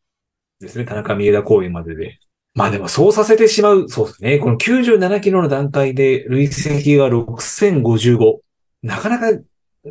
[0.60, 0.86] ですね。
[0.86, 2.20] 田中三枝公園までで。
[2.56, 3.88] まあでもそうさせてしまう。
[3.88, 4.40] そうですね。
[4.40, 8.40] この97キロの段階で累積が6055。
[8.82, 9.40] なかなか、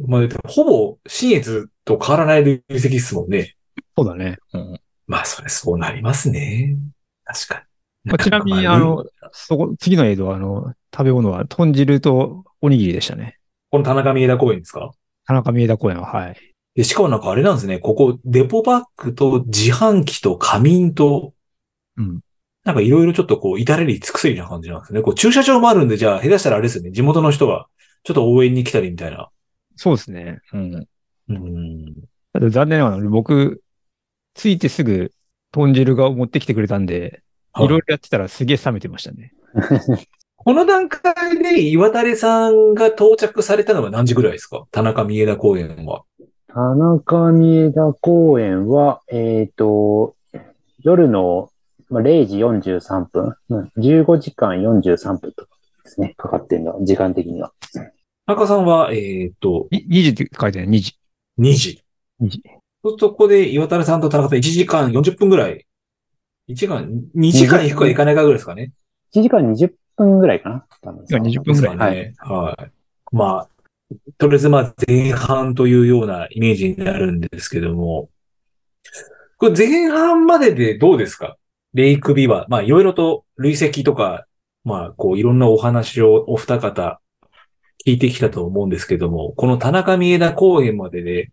[0.06, 3.54] まあ、ほぼ新越と変わらない累積ですもんね。
[3.96, 4.38] そうだね。
[4.52, 4.77] うん
[5.08, 6.76] まあ、それそうなりますね。
[7.24, 7.64] 確か
[8.04, 8.10] に。
[8.12, 13.38] まあ、ちなみに、まあの、そこ、次の映像は、あの、食べ物は豚汁とおにぎりでしたね。
[13.70, 14.92] この田中三枝公園ですか？
[15.26, 16.36] 田中三枝公園は、はい。
[16.74, 17.78] で、しかもなんかあれなんですね。
[17.78, 21.34] ここ、デポバッグと自販機と仮眠と、
[21.96, 22.20] うん。
[22.64, 25.00] なんかいろいろちょっとこう、至れり尽くせりな感じなんですね。
[25.00, 26.90] こう、駐車場もあるんで、じゃあ、下手したらあれですよね。
[26.90, 27.66] 地元の人が、
[28.04, 29.30] ちょっと応援に来たりみたいな。
[29.76, 30.40] そうですね。
[30.52, 30.86] うん。
[31.28, 31.94] うん。
[32.32, 33.62] ただ残念ながら、僕、
[34.38, 35.12] 着いてすぐ、
[35.50, 37.22] 豚汁が持ってきてくれたんで、
[37.58, 39.32] いろいろやってたらすげえ冷めてましたね。
[40.36, 44.66] この段階で岩垂さんが到着されたのは何時ぐらいですか？
[44.70, 46.04] 田中三枝公園は。
[46.46, 50.14] 田中三枝公園は、えっ、と、
[50.80, 51.50] 夜の
[51.90, 55.50] まあ0時43分、うん15時間43分とか
[55.84, 57.52] ですね、かかってるのは、時間的には。
[58.26, 60.96] 田中さんは、えっ、と、に2時って書いてある、2時。
[61.38, 61.82] 2時。
[62.20, 62.42] 2時。
[62.82, 65.66] そうすると、ここで岩垂さんと田中さん1時間40分ぐらい。
[66.48, 68.72] 1時間、2時間行くか行かないかぐらいですかね。
[69.14, 72.34] 1時間20分ぐらいかな多分いや20分ぐらいですかね。
[72.34, 72.70] はい。
[73.10, 73.48] まあ、
[74.16, 78.10] とりあえずまあ前半というようなイメージになるんですけども、
[79.38, 81.36] これ前半まででどうですか？
[81.74, 82.48] レイクビバー。
[82.48, 84.26] まあいろいろと累積とか、
[84.64, 87.00] まあこういろんなお話をお二方
[87.86, 91.30] 聞いてきたと思うんですけども、この田中三枝公演までで、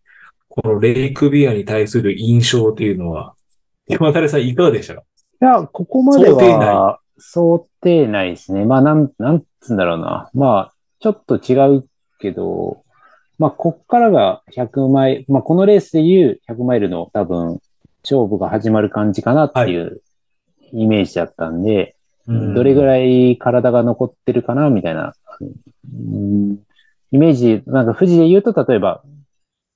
[0.55, 3.33] このレイクビアに対する印象っていうのは、
[3.87, 5.01] 山垂さんいかがでしたか？
[5.01, 5.03] い
[5.45, 8.65] や、ここまで想定は、想定内ですね。
[8.65, 10.29] まあ、なん、なんつうんだろうな。
[10.33, 11.85] まあ、ちょっと違う
[12.19, 12.83] けど、
[13.37, 17.59] まあ、こっからが100マイル、まあ、このレースでいう100マイルの多分、
[18.03, 20.01] 勝負が始まる感じかなっていう
[20.71, 21.95] イメージだったんで、
[22.27, 26.53] どれぐいらい体が残ってるかな、みたいな、うん。
[26.53, 26.57] イ
[27.11, 29.03] イメージ、なんか富士で言うと、例えば、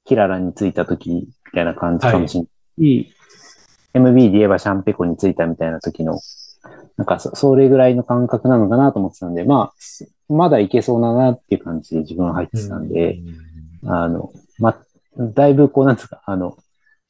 [0.10, 2.50] キララに着いた時みたいな感じかもしれない。
[3.06, 3.14] し、
[3.94, 6.20] MB で言えばシャンペコに着いたみたいな時の、
[6.98, 13.20] なんかそ、それぐらいの感覚なのかなと思ってたんで、まあ、まだいけそうだなっていう感じで自分は入ってたんで、
[13.86, 14.76] あの、ま、
[15.16, 16.58] だいぶこう、なんですか、あの、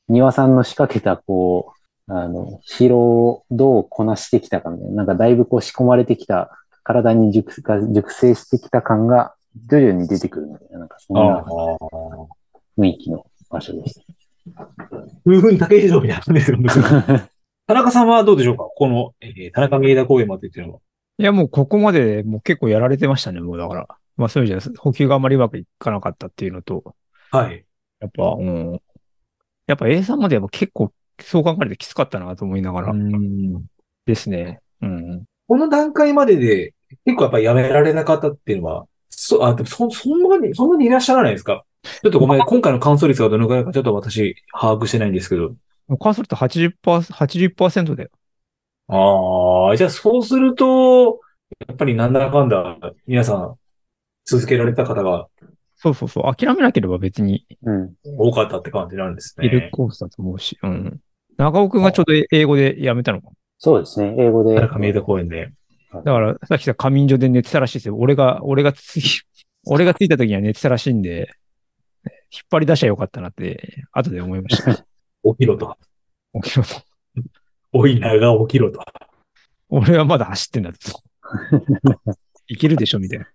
[0.10, 1.72] 庭さんの仕掛けた、こ
[2.10, 6.52] う、あの、疲労をどうこなしてきたかみたいな、なんかだいぶこう仕込まれてきた、
[6.84, 9.36] 体に熟が熟成してきた感が
[9.70, 11.46] 徐々に出てくるみたいな、なんかそんな。
[12.80, 13.96] 雰囲気の場所でし
[14.56, 14.68] た。
[15.26, 16.58] 風雲竹以上みたいな感じですよ。
[17.68, 18.64] 田中さんはどうでしょうか？
[18.76, 20.80] この、えー田中三枝公園までっていうのは。
[21.20, 23.88] いや、もうここまでもう結構やられてましたね、もうだから。
[24.18, 26.96] まあそういう意味じゃ、補給があまりうまくいかなかったっていうのと、
[27.32, 27.64] はい。
[28.00, 28.82] やっぱ、うん。
[29.68, 30.92] やっぱ A さんまでは結構、
[31.22, 33.66] そう考えるときつかったなと思いながらうん
[34.06, 34.62] ですね。
[34.82, 35.26] うん。
[35.48, 36.74] この段階までで、
[37.06, 41.64] 結構やっぱりやめられなかったっていうのは、そ、あ、でもそ、そんなに、そんなにいらっしゃらないですか？
[41.84, 45.56] ちょっとごめん、今回の乾燥率がどのくらいかちょっと私、把握してないんですけど。
[46.00, 48.10] 関すると80%、80%だよ。
[48.88, 51.20] ああ、じゃあそうすると、
[51.68, 52.78] やっぱりなんだかんだ、
[53.08, 53.56] 皆さん、
[54.26, 55.28] 続けられた方が
[55.82, 56.36] そうそうそう。
[56.36, 57.94] 諦めなければ別にうん。
[58.18, 59.70] 多かったって感じなんですいるね。
[59.72, 60.60] コースだと思うし。
[60.62, 61.00] うん。
[61.38, 63.30] 長尾くんがちょうど英語で辞めたのか。
[63.58, 64.14] そうですね。
[64.20, 64.56] 英語で。
[64.56, 65.54] 田中三枝公園で。
[65.94, 67.96] だから、さっきさ、仮眠所で寝てたらしいですよ。
[67.98, 69.02] 俺が、俺がつい、
[69.66, 71.30] 俺が着いた時には寝てたらしいんで、
[72.32, 74.74] 引っ張り出しゃよかったなって、後で思いました。
[75.24, 75.78] 起きろと。
[76.42, 76.70] 起きろと
[77.72, 78.80] おいなが起きろと。
[79.70, 80.78] 俺はまだ走ってんだと。
[82.48, 83.28] いけるでしょみたいな。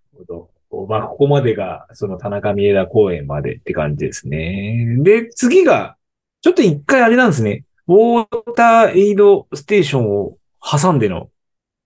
[0.89, 4.97] まあ、ここまでが、その田中三枝公園までって感じですね。
[5.01, 5.97] で、次が、
[6.41, 7.65] ちょっと一回あれなんですね。
[7.86, 11.31] ウォーターエイドステーションを挟んでの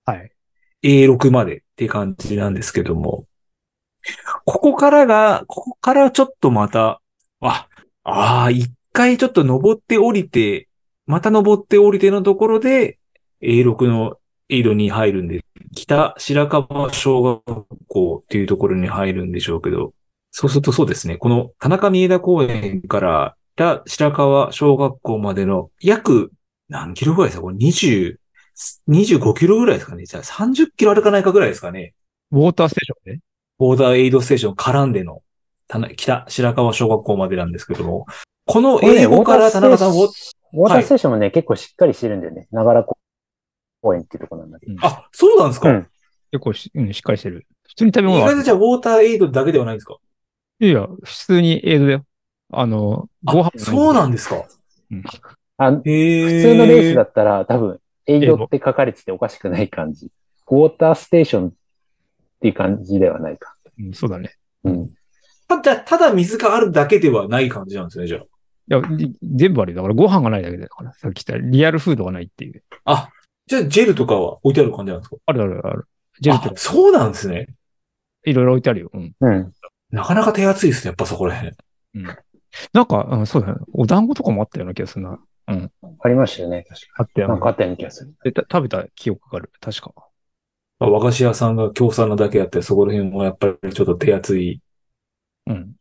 [0.05, 0.33] はい。
[0.83, 3.27] A6 までって感じなんですけども、
[4.45, 7.01] ここからが、ここからちょっとまた、
[7.41, 7.69] あ、
[8.05, 10.69] ああ、一回ちょっと登って降りて、
[11.07, 12.99] また登って降りてのところで、
[13.43, 14.17] A6 の
[14.49, 15.45] エイドに入るんで、
[15.75, 19.93] 北白川小学校っていうところに入るんでしょうけど、
[20.31, 26.31] そうするとそうですね、この田中三枝公園から北白川小学校までの約
[26.69, 27.43] 何キロぐらいですか？
[27.43, 28.17] これ20、
[28.89, 30.05] 25キロぐらいですかね？
[30.05, 31.95] じゃあ30キロ歩かないかぐらいですかね？
[32.31, 33.21] ウォーターステーションで
[33.59, 35.23] ボーダーエイドステーション絡んでの、
[35.97, 38.07] 北白川小学校までなんですけども、
[38.47, 42.49] この英語から田中さんを、ウォーターステーションもね、結構しっかりしてるんだよね。
[42.51, 42.87] 長良
[43.83, 44.75] 公園っていうところなんだけど。
[44.81, 45.87] あ、そうなんですか、うん
[46.31, 47.47] 結構し、うん、しっかりしてる。
[47.67, 49.97] 普通に食べ物は意外とじゃあウォーターエイドだけではないんですか？
[50.61, 52.05] いやいや、普通に映像だよ。
[52.53, 54.45] あの、ご飯あ、そうなんでですか？
[55.57, 60.11] あへ普普通のレースだったら多分、エイドって書かれてておかしくない感じ。
[60.51, 61.55] ウォーターステーション
[62.39, 63.55] っていう感じではないか。
[63.79, 64.35] うん、そうだね。
[64.65, 64.91] うん。
[65.49, 68.21] ただ、ただ水があるだけではない感じなんですね、じゃあ。
[68.21, 68.25] い
[68.67, 69.77] や、じ全部あるよ。
[69.77, 70.93] だからご飯がないだけだから。
[70.93, 72.63] さっき言ったリアルフードがないっていう。
[72.85, 73.09] あ、
[73.47, 75.17] じゃあジェルとかは置いてある感じなんですか？
[75.27, 75.89] あるあるある。
[76.21, 77.49] ジェルとあ、かそうなんですね。
[78.25, 78.91] いろいろ置いてあるよ。
[78.93, 79.15] うん。
[79.19, 79.53] うん。
[79.91, 81.57] なかなか手厚いですね、やっぱそこら辺。
[82.73, 83.61] なんか、うん、そうだね。
[83.73, 85.19] お団子とかもあったような気がするな。
[85.47, 86.67] ありましたよね。
[86.69, 87.33] 確かあったよに。
[87.33, 88.15] なんかあったような気がする。
[88.23, 89.51] 食べた記憶がある。
[89.61, 89.95] 確か。
[90.79, 94.61] まあ和菓子屋さんが協賛なだけあって、そこら辺もやっぱりちょっと手厚い。
[95.47, 95.73] うん。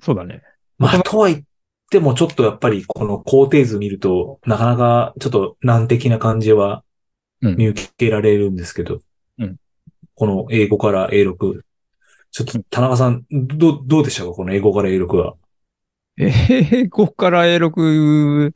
[0.00, 0.42] そうだね。
[0.78, 1.42] まあ、とは言っ
[1.90, 6.82] てもちょっとやっぱりこの工程図見ると、なかなかちょっと難敵な感じは
[7.40, 9.00] うん見受けられるんですけど、
[9.38, 9.56] うん
[10.14, 11.62] この英語から A6。
[12.30, 14.30] ちょっと田中さん、どう、どうでしたか？
[14.30, 15.34] この英語から A6 は。
[16.16, 18.52] 英語から A6、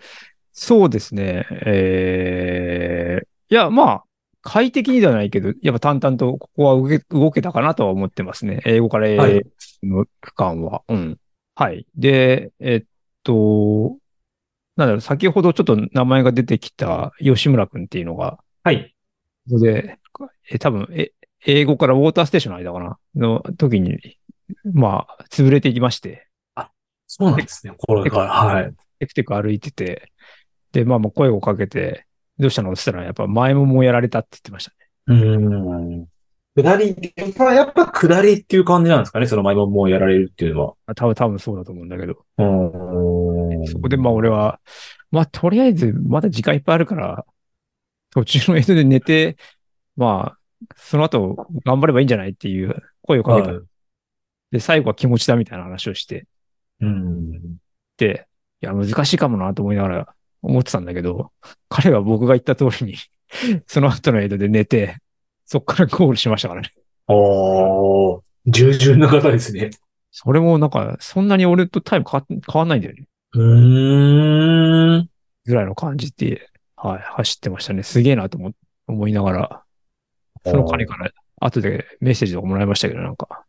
[0.52, 1.46] そうですね。
[1.66, 4.04] えー、いや、まあ、
[4.48, 8.62] 快適にではないけど、やっぱ淡々とここは動け動けたかなとは思ってますね。
[8.64, 9.42] 英語からはい A
[9.82, 10.82] の区間は。
[10.88, 11.18] うん。
[11.56, 11.86] はい。
[11.96, 12.84] で、えっ
[13.24, 13.96] と、
[14.76, 18.94] なんだろう、先ほどちょっと名前が出てきた吉村くんっていうのが、はい。
[19.48, 19.98] ここで、
[20.50, 21.12] え、多分、え、
[21.44, 22.98] 英語からウォーターステーションの間かな？
[23.14, 23.98] の時に、
[24.64, 26.28] まあ、潰れていきまして、
[27.06, 27.74] そうなんですね。
[27.78, 28.74] これから、はい。
[28.98, 30.12] テクテク歩いてて、
[30.72, 32.05] で、まあまあ声をかけて、
[32.38, 32.72] どうしたの？
[32.72, 34.76] って言ったら、やっぱ前ももうやられたって言ってましたね。
[35.06, 36.06] うーん。
[36.56, 39.26] 下り、やっぱ、やっぱ下りっていう感じなんですかね？
[39.26, 40.74] その前ももうやられるっていうのは。
[40.86, 42.24] あ多分、多分そうだと思うんだけど。
[42.38, 44.60] そこでまあ俺は、
[45.10, 47.24] まあとりあえずまだ時間いっぱいあるから、
[48.10, 49.36] 途中の江戸で寝て、
[49.96, 50.38] まあ、
[50.76, 53.52] その後頑張ればいいんじゃないっていう声をかけた。
[53.52, 53.62] はい
[54.52, 56.24] で、最後は気持ちだみたいな話をして、
[56.80, 57.56] うん。
[57.96, 58.28] で、
[58.62, 60.14] いや、難しいかもなと思いながら
[60.46, 61.32] 思ってたんだけど、
[61.68, 62.96] 彼は僕が言った通りに、
[63.66, 64.96] その後の江戸で寝て、
[65.44, 66.70] そっからゴールしましたからね。
[67.08, 69.70] おー、従順な方ですね。
[70.10, 73.06] それもなんか、そんなに俺とタイム変わ変わんないんだよね。
[73.32, 75.10] うーん。
[75.44, 77.82] ぐらいの感じで、はい、走ってましたね。
[77.82, 78.52] すげえなと思
[78.88, 79.62] 思いながら、
[80.44, 81.10] その彼から
[81.40, 83.44] 後でメッセージとかもらいましたけど、なんか。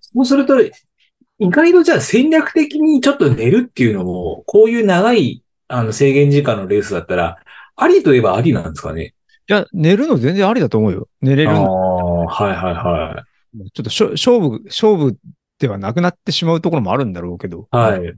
[0.00, 7.38] そうすると、意外とじゃあ戦略的にちょっと寝るっていうのも、こういう長いあの制限時間のレースだったら、
[7.76, 9.14] ありといえばありなんですかね？
[9.48, 11.08] いや、寝るの全然ありだと思うよ。
[11.20, 11.60] 寝れあある。
[11.60, 13.24] はいはいは
[13.72, 15.16] ちょっとしょ勝負、勝負
[15.58, 17.68] ではなくなってしまうところもあるんだろうけど。
[17.72, 17.76] い。
[17.76, 18.14] はい。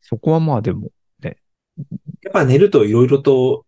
[0.00, 0.90] そこはまあでも、
[1.22, 3.64] やっぱ寝るといろいろと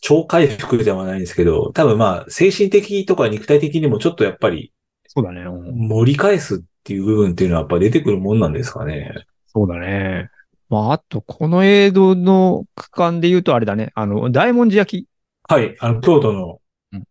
[0.00, 4.72] 超回復ではないんですけど、多分まあ精神的とか肉体的にもちょっとやっぱり
[5.06, 5.40] そうだね。
[5.42, 9.14] うん盛り返すっていう部分っていうのはやっぱ出てくるもんなんですかね？
[9.46, 10.30] そうだね。
[10.68, 13.90] まあ、あと、この映像の区間で言うとあれだね。
[13.94, 15.08] あの、大文字焼き。
[15.50, 15.76] はい。
[15.80, 16.60] あの、京都の、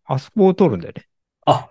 [0.06, 1.06] あそこを通るんだよね。
[1.46, 1.70] あ、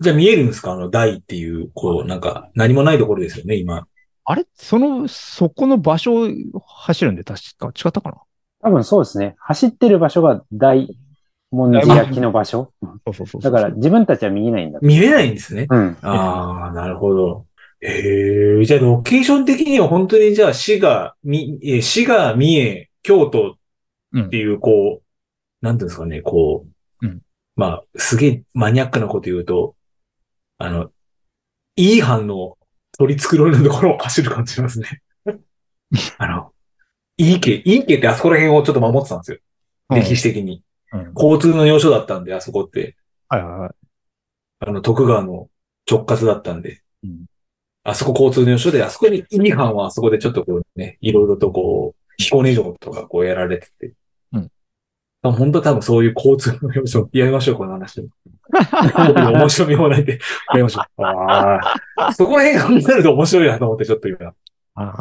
[0.00, 0.72] じゃあ見えるんですか？
[0.72, 3.86] あの、台っていう、こう、なんか、何もないところですよね、今。
[4.24, 4.46] あれ？
[4.54, 6.28] その、そこの場所を
[6.64, 8.16] 走るんで、確か、違ったかな？
[8.62, 9.34] 多分そうですね。
[9.38, 10.96] 走ってる場所が大
[11.50, 12.72] 文字焼きの場所。
[12.82, 14.80] そうそうそうだから自分たちは見えないんだ。
[14.82, 15.66] 見れないんですね。
[15.70, 15.96] うん。
[16.02, 17.46] ああ、なるほど。
[17.86, 23.56] へえ、じゃあロケーション的には本当にじゃあ滋賀、み、えー滋賀、三重、京都
[24.12, 26.66] うんっていう、こう、なんていうんですかね、こ
[27.02, 27.20] う、うん
[27.54, 29.76] まあ、すげえマニアックなこと言うと、
[30.58, 30.90] あの、
[31.76, 32.58] いい反応
[32.98, 35.02] 取り繕いのところを走る感じしますね。
[36.18, 36.52] あの、
[37.18, 39.38] いい家、いい家ってあそこら辺をちょっと守ってたんですよ。
[39.90, 40.62] 歴史的に。
[40.92, 42.96] うん交通の要所だったんで、あそこって。
[43.28, 43.70] はいはいはい。
[44.60, 45.50] あの、徳川の
[45.90, 46.80] 直轄だったんで。
[47.04, 47.26] うん
[47.88, 53.92] あそこ交通の要所で、あそこに、意味班はあそこでちょっとこうね、いろいろとこう、彦根城とかこうやられてて。
[54.32, 54.50] うん
[55.22, 58.00] あ本当多分そういう交通の要所、やりましょう、この話。
[58.00, 60.18] 面白みもないんで、や
[60.56, 61.02] りましょう。
[61.02, 61.60] あ
[61.96, 62.12] あ。
[62.12, 64.34] そこら辺考えると面白いなと思って、ちょっと今、
[64.74, 64.94] あ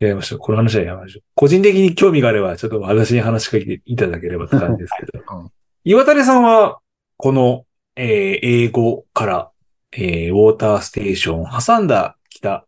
[0.00, 0.38] やりましょう。
[0.38, 1.22] この話はやりましょう。
[1.34, 5.22] 個人的に興味があれば、ちょっと私に話しかけていただければって感じですけど。
[5.30, 5.50] うん
[5.84, 6.80] 岩谷さんは、
[7.16, 7.64] この、
[7.96, 9.50] えー英語から、
[9.92, 12.64] えーウォーターステーションを挟んだ北、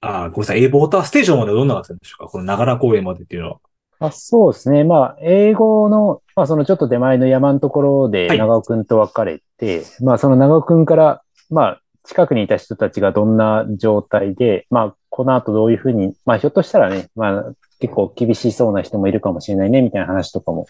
[0.00, 2.30] あー、ごめんなさい、えーウォーターステーションまではどんなだったんでしょうか？
[2.30, 3.58] この長良公園までっていうのは。
[4.00, 4.84] あそうですね。
[4.84, 17.52] まあ、英語の、まあ、そのちょっと手前の山のところではい長尾くんと別れて、まあ、その長尾くんから、まあ、近くにいた人たちがどんな状態で、まあ、この後どういうふうに、まあ、ひょっとしたらね、まあ、
[17.84, 20.66] 結構厳しそうな人もいるかもしれないね、みたいな話とかも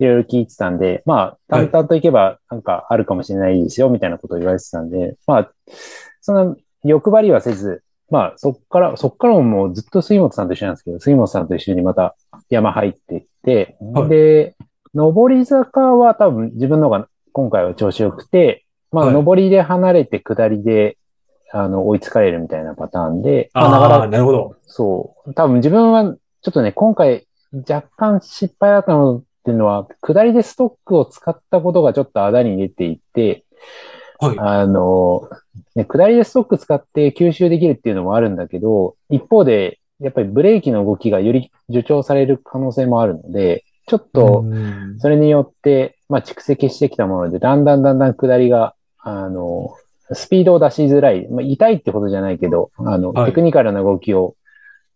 [0.00, 5.52] いろいろ聞いてたんで、まあ、淡々といけばなんかあるかもしれないですよ、みたいなことを言われてたんで、まあ、
[6.20, 12.16] そんな欲張りはせず、まあ、そっから、そっからももうずっと杉本さんと一緒なんですけど、杉本さんと一緒にまた
[12.50, 14.08] 山入っていって、はい。
[14.08, 14.56] で、
[14.92, 19.14] 上り坂は多分自分の方が今回は調子良くて、まあ、はい。
[19.14, 20.98] 上りで離れて下りで、
[21.52, 24.56] あの、追いつかれるみたいなパターンで、まあ、ながら、なるほど。
[24.66, 26.16] そう、多分自分は
[26.46, 27.26] ちょっとね、今回
[27.68, 33.44] 若干失敗だったのっていうのは、下りでストックを使ったことがちょっとあだに出ていて、
[34.20, 34.38] はい。
[34.38, 35.28] あの、
[35.74, 45.00] ね、下りでストック使って吸収できるっていうのもあるんだけど、一方で、やっぱりブレーキの動きがより助長される可能性もあるので、ちょっと、うん。
[45.00, 49.74] それによって、まあ、蓄積してきたもので、だんだんだんだん下りが、あの、
[50.12, 53.26] スピードを出しづらい、まあ、痛いってことじゃないけど、あの、はい。
[53.30, 54.36] テクニカルな動きを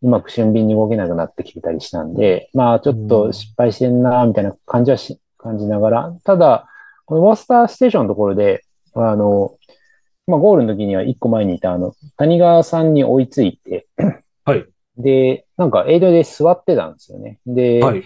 [0.03, 6.67] うまく俊敏に動けなくなってきてたりしたんで、まあ、ちょっと失敗してんな、みたいな感じはし、感じながら、ただ、
[7.05, 8.65] このウォースターステーションのところで、
[8.95, 9.57] あの、
[10.27, 13.87] まあ、ゴールの時には一個前にいた、あの、谷川さんに追いついて、
[14.45, 14.67] はい。
[14.97, 17.39] で、なんか、エイドで座ってたんですよね。
[17.47, 18.05] で、はい。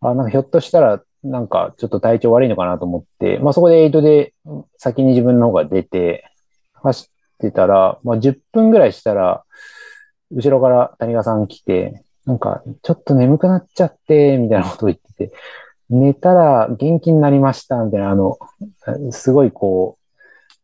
[0.00, 4.32] あ、なんかひょっとしたら、なんかちょっと体調悪いのかなと思って、まあそこでエイドで
[4.78, 6.24] 先に自分の方が出て、
[6.82, 9.44] 走ってたら、まあ10分ぐらいしたら、
[10.32, 15.32] 後ろから谷川さん来て、なんかちょっと眠くなっちゃって、みたいなことを言ってて、
[15.88, 18.38] 寝たら元気になりました、みたいな、あの、
[19.10, 19.98] すごいこ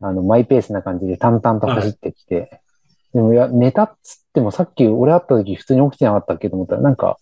[0.00, 2.60] う、あの、マイペースな感じで淡々と走ってきて、
[3.12, 7.18] でもいや、寝たっつってもさっき俺会った時普通に起きてなかったっけと思ったら、なんか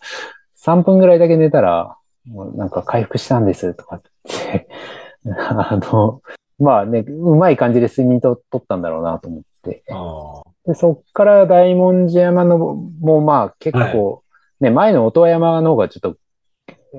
[0.64, 1.96] 3分ぐらいだけ寝たら、
[2.26, 4.68] もうなんか回復したんですとかって、
[5.30, 6.20] あの、
[6.58, 9.82] まあね、うまい感じで睡眠と取ったんだろうなと思って。
[9.90, 14.22] あで、そっから大文字山の、もうまあ結構、
[14.60, 16.16] ね、前の音羽山の方がちょっと、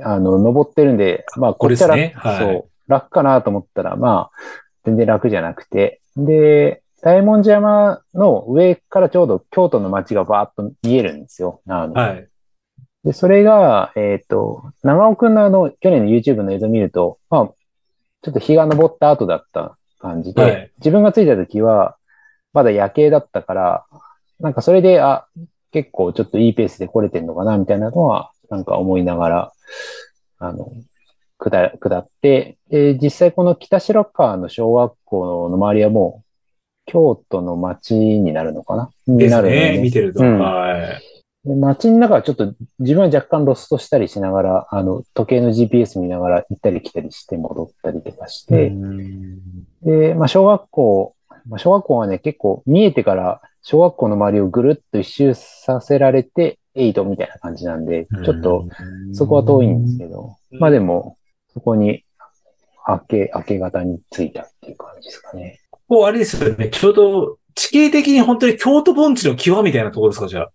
[0.03, 4.37] あの、登ってるんで、まあこっちは楽、これですねはいそう、楽かなと思ったら、まあ、
[4.83, 6.01] 全然楽じゃなくて。
[6.15, 11.61] で、大文字山の上からちょうど京都の街がバーッと見えるんですよ。
[11.67, 12.09] あのあ。
[12.09, 12.27] はい。
[13.03, 17.47] で、それが、えっ、と、長尾くんのあの、去年の YouTube の映像を見ると、まあ、
[18.23, 21.97] ちょっと日が昇った後だった感じで、はい自分が着いた時は、
[22.55, 23.85] まだ夜景だったから、
[24.39, 25.27] なんかそれで、あ、
[25.71, 29.51] 結構ちょっといいペースで来れてんのかな、みたいなのは、なんか思いながら、
[30.39, 30.71] あの、
[31.37, 36.25] 下、下って、で、実際この北白川の小学校の周りはもう、
[36.85, 38.89] 京都の町になるのかな？
[39.07, 39.79] になるのね。
[39.81, 40.23] 見てると。
[40.23, 41.01] うんはい。
[41.47, 49.39] で街の中はちょっと自分は若干ロストしたりしながら、あの、時計の GPS 見ながら行ったり来たりして戻ったりとかして、うん
[49.83, 51.14] で、まあ、小学校、
[51.47, 58.67] まあ、小学校はね、結構見えてから小学校の周りをぐるっと一周させられて、エイトみたいな感じなんで、ちょっと、
[59.13, 61.17] そこは遠いんですけど、うんまあでも、
[61.53, 62.03] そこに
[62.87, 65.59] 明け、明け方に着いたっていう感じですかね。
[65.71, 66.69] ここあれですよね。
[66.69, 70.51] ちょうど地形的に本当に京都盆地の際みたいなところですか、じゃあ。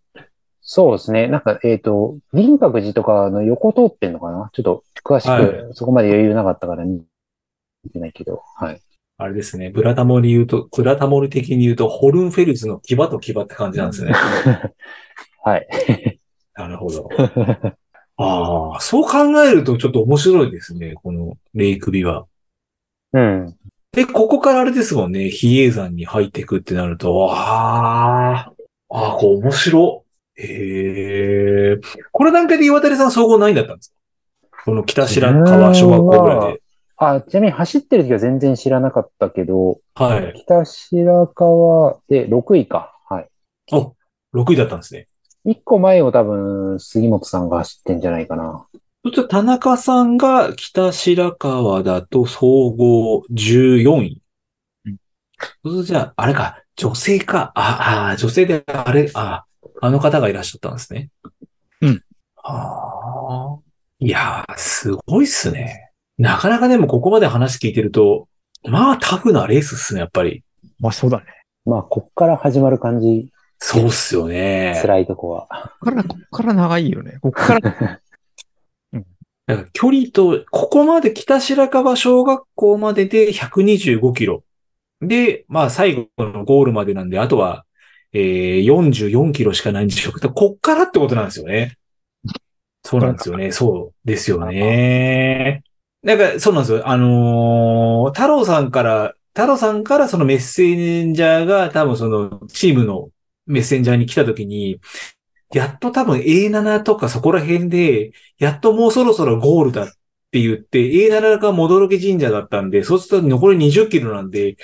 [0.60, 1.26] そうですね。
[1.26, 4.50] なんか、えっ、と、輪郭寺とかの横通ってんのかな？
[4.52, 7.02] ちょっと詳しはく、そこまで余裕なかったから見
[7.92, 8.80] てないけど、はい。
[9.22, 9.68] あれですね。
[9.68, 14.12] ブラタモリ言うと、ブラタモリ的に言うと、ホルンフェルスの牙と牙って感じなんですね。
[15.44, 16.18] はい。
[16.54, 17.08] なるほど。
[18.16, 20.94] ああ、そう考えるとちょっと面白いですね。
[20.94, 22.24] このレイクビは。
[23.12, 23.56] うん。
[23.92, 25.28] で、ここからあれですもんね。
[25.28, 28.52] 比叡山に入っていくってなると、ああ、
[28.88, 30.04] ああ、こう面白。
[30.36, 31.80] へえ。
[32.12, 33.92] これ段階で岩谷さん総合何位だったんです
[34.50, 34.64] か？
[34.64, 36.59] この北白川小学校ぐらいで。
[37.02, 40.34] あ、ちなみに走ってる時は全然知らなかったけど、はい。
[40.44, 42.94] 北白川で6位か。
[43.08, 43.28] はい。
[43.72, 43.96] お、
[44.34, 45.08] 6位だったんですね。
[45.46, 48.66] 1個前を多分、杉本さんが走ってんじゃないかな。
[49.02, 54.22] そしたら田中さんが北白川だと総合14位。
[54.84, 54.96] うん
[55.64, 57.52] そうするとじゃあ、あれか、女性か。
[57.54, 59.46] ああ、女性で、あれ、あ
[59.80, 61.08] あの方がいらっしゃったんですね。
[61.80, 62.02] うん。
[62.44, 63.58] ああ。
[64.00, 65.89] いやー、すごいっすね。
[66.20, 68.28] なかなかでもここまで話聞いてると、
[68.68, 70.44] まあタフなレースっすね、やっぱり。
[70.78, 71.24] まあそうだね。
[71.64, 74.78] まあ、こっから始まる感じ、そうっすよね。
[74.82, 75.48] 辛いとこは。
[75.80, 77.18] こっから、こっから長いよね。
[77.22, 78.00] こっから、 だか
[79.46, 84.44] ら距離と、ここまで北白川小学校までで125キロ。
[85.00, 87.64] で、まあ最後のゴールまでなんで、あとは、
[88.12, 91.78] えー、44キロしかないんでしょうけど、こっからってことなんですよね。
[92.84, 93.52] そうなんですよね。
[93.52, 95.62] そうですよね。
[96.02, 96.88] なんか、そうなんですよ。
[96.88, 103.10] あのー太郎さんから、太郎さんからそのメッセンジャーが多分そのチームの
[103.46, 104.80] メッセンジャーに来た時に、
[105.52, 109.88] やっと多分 A7 とかそこら辺で、やっともうそろそろゴールだっ
[110.30, 114.56] て言って、A7 が戻け神社だったんで、そうすると残り20キロなんで、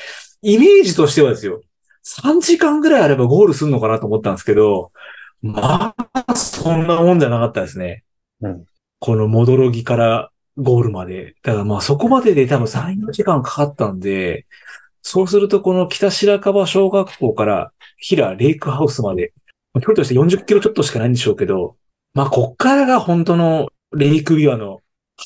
[0.43, 1.61] イメージとしてはですよ、
[2.03, 4.93] 3時間ぐらいあればゴールするのかなと思ったんですけど、
[5.43, 8.05] まあ、そんなもんじゃなかったですね。
[8.41, 8.65] うん
[8.99, 11.35] この戻きからゴールまで。
[11.43, 14.47] だからまあそこまでで多分3、4時間かかったんで、
[15.03, 19.33] そうするとこの北白川小学校から平レイクハウスまで、
[19.75, 21.77] 距離として40キロちょっとしかないんでしょうけど、
[22.15, 24.81] まあこっからが本当のレイクビワの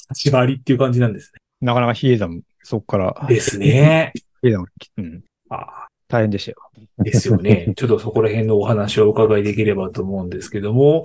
[0.08, 3.34] 始まりっていう感じなんですなかなか比叡山、そっから、ね。
[3.34, 4.12] ですね。
[4.42, 4.66] 比叡山、
[4.98, 6.56] うん、あ大変でしたよ。
[6.98, 7.72] ですよね。
[7.76, 11.04] ちょっとそこら辺のお話をお伺いできればと思うんですけども。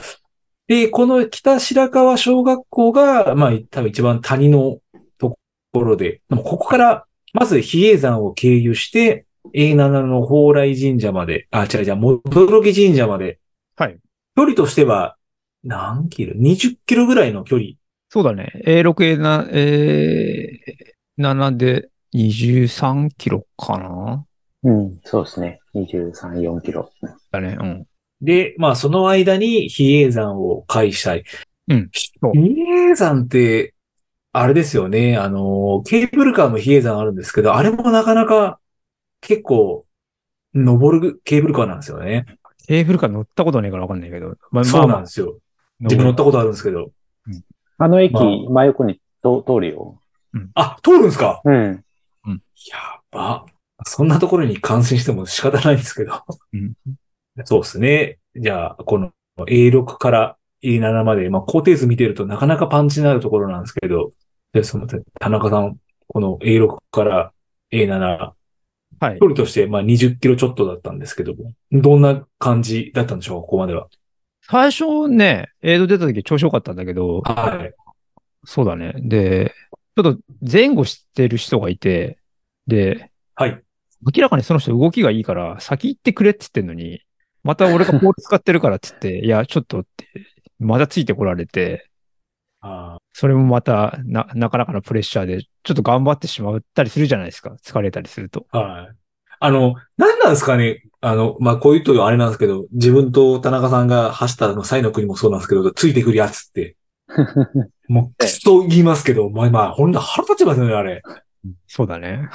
[0.68, 4.80] で、この北白川小学校が、まあ、多分一番谷の
[5.20, 5.38] と
[5.72, 9.76] ころで、でもここから、まず比叡山を経由して、A7
[10.06, 13.40] の蓬莱神社まで、あ、違う違う、戻き神社まで。
[13.76, 14.00] はい。
[14.36, 15.18] 距離としては、
[15.64, 17.72] 何キロ ?20 キロぐらいの距離。
[18.10, 18.52] そうだね。
[18.66, 19.50] A6、A7、
[21.20, 24.26] A7 で23キロかな？
[24.64, 25.60] うん、そうですね。
[25.76, 26.90] 23、4キロ。
[27.32, 27.58] だね。
[27.60, 27.86] うん。
[28.22, 31.24] で、まあ、その間に比叡山を介したい。
[31.68, 33.74] うん比叡山って、
[34.32, 35.18] あれですよね。
[35.18, 38.60] あの、ケーブルカーも比叡山あるんですけど、あれもなかなか
[39.22, 39.86] 結構、
[40.54, 42.26] 登るケーブルカーなんですよね。
[42.68, 44.36] ケーブルカー乗ったことないからわかんないけど。
[44.52, 45.38] まあそうなんですよ。
[45.80, 46.92] 自分乗ったことあるんですけど。
[47.78, 50.00] あの駅、まあ真横にと通るよ。
[50.54, 51.42] あ、通るんですか？
[51.44, 51.84] うん。
[52.26, 53.46] やば。
[53.86, 56.24] そんなところに感心しても仕方ないんですけど。
[56.54, 56.74] うん
[57.44, 58.20] そうですね。
[58.36, 64.12] じゃあ、この A6 から A7 まで、まあ、工程図見てるとなかなかパンチのあるところなんですけど、
[64.54, 67.34] で、その、田中さん、この A6 から
[67.72, 68.34] A7、
[68.98, 69.26] はい距。
[69.26, 73.88] 離として、まあ、20キロちょっとだったんですけども、どんな感じだったんでしょうか、ここまでは？
[74.48, 77.74] 最初ね、映像出た時調子良かったんだけど、はい。
[78.46, 78.94] そうだね。
[78.98, 79.54] で、
[79.98, 82.20] ちょっと前後してる人がいて、
[82.68, 83.62] で、はい。
[84.16, 87.02] 明らかにその人動きがいいから、先行ってくれって言ってんのに、
[87.46, 90.08] また俺がポール使ってるからって言って、 いや、ちょっとって、
[90.60, 91.90] またついてこられて、
[92.60, 97.56] あそれもまたな、なかなかのプレッシャーで、ちょっと頑張ってしまったりするじゃないですか。
[97.64, 98.48] 疲れたりすると。
[98.52, 98.96] ーはい。
[99.40, 100.82] あの、何なんですかね？
[101.02, 106.76] あの、まあ、こういうとあれなんですけど、自分と田中さんが走ったの、サイの国もそうなんですけど、ついてくるやつって。
[107.88, 111.04] もう、くそ言いますけど、まあまあ、ほんと腹立ちますよね、あれ。
[111.68, 112.28] そうだね。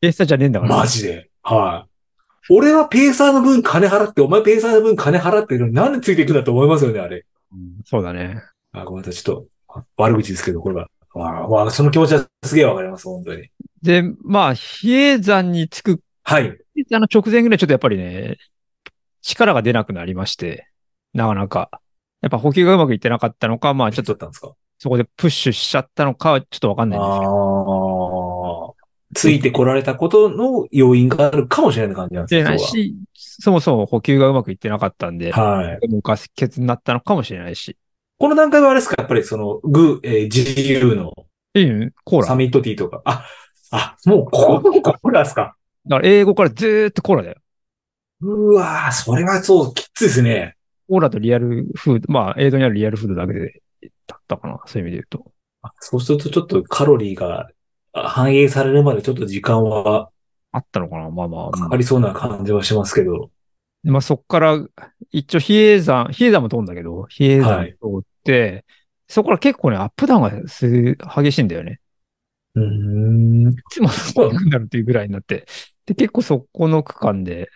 [0.00, 0.76] ペースじゃねえんだから。
[0.76, 1.28] マジで。
[1.42, 1.95] はい。
[2.50, 7.24] 俺はペーサーの分金払って、お前ペーサーの分金払ってるのになんでついていくんだと思いますよね、あれ。
[7.52, 8.42] うんそうだね。
[8.72, 10.88] あ、ごめんなさい、ちょっと、悪口ですけど、これは。
[11.14, 13.48] わあその気持ちはすげえわかります、本当に。
[13.82, 16.58] で、まあ、比叡山に着く、はい。
[16.74, 18.36] 比叡山の直前ぐらいちょっとやっぱりね、
[19.22, 20.68] 力が出なくなりまして、
[21.14, 21.70] なかなか。
[22.20, 24.52] やっぱ補給がうまくいってなかったのか、まあちょっとちょっとだったんですか？
[24.78, 28.05] そこでプッシュしちゃったのかはちょっとわかんないんですけど。
[29.16, 35.88] ついてこられたことの要因があるかもしれない感じなんですでないし、そもそも補給がうまくいってなかったんで、はい。
[35.88, 37.76] もうガス欠になったのかもしれないし。
[38.18, 41.12] この段階はあれですかやっぱりその、グー、えー、GU の
[41.54, 42.22] いいコーラ。
[42.22, 43.02] だサミットティーとか。
[43.04, 43.24] あ、
[43.70, 45.56] あ、もうここ、コーラですか？
[45.88, 47.36] から英語からずーっとコーラだよ。
[48.20, 50.56] うわーそれはそう、きついですね。
[50.88, 53.60] コーラとリアルフード、まあ、映像にあるリアルフードだけで、
[54.06, 54.60] だったかな。
[54.66, 55.32] そういう意味で言うと。
[55.62, 57.50] あそうするとちょっとカロリーがあ
[58.04, 60.10] 反映されるまでちょっと時間は
[60.52, 61.10] あったのかな？
[61.10, 61.50] まあまあ。
[61.50, 63.30] かかりそうな感じはしますけど。
[63.84, 64.58] でまあそっから、
[65.10, 68.64] 一応比叡山、比叡山も通るんだけど、比叡山はい通って、
[69.08, 71.80] そこから結構ね、アップダウンがす激しいんだよね。
[72.54, 73.52] うーん。
[73.52, 75.46] いつもそこなんだろうっていうぐらいになって。
[75.86, 77.48] で、結構そこの区間で、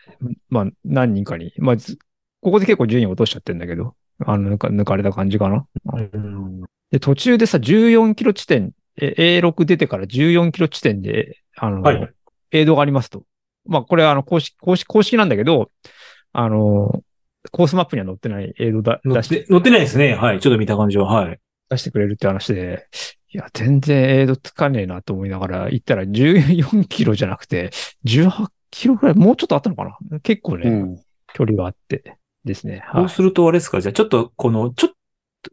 [0.49, 1.99] まあ何人かに、まあず
[2.41, 5.67] ここで結構順位落としちゃってんだけど、あの、抜か抜かれた感じかな。
[5.95, 8.71] うんで、途中でさ、14キロ地点、え
[9.01, 12.15] A6 出てから14キロ地点で、あの、はい
[12.53, 13.23] 映像がありますと。
[13.65, 15.71] まあ、これはあの、公式、公式、公式なんだけど、
[16.33, 17.03] あの、
[17.53, 20.15] コースマップには載ってない映像だ出して乗って、ないですね。
[20.17, 20.41] はい。
[20.41, 21.05] ちょっと見た感じは。
[21.05, 21.39] はい。
[21.69, 22.89] 出してくれるって話で、
[23.33, 27.71] いや、全然映像つかねえなと思いながら行ったら14キロじゃなくて、
[28.05, 30.19] 18キロぐらい、もうちょっとあったのかな？
[30.19, 30.97] 結構ね、うん。
[31.35, 32.83] 距離があってですね。
[32.85, 33.03] はい。
[33.03, 33.81] そうするとあれですか？
[33.81, 34.97] じゃあちょっと、この、ちょっと、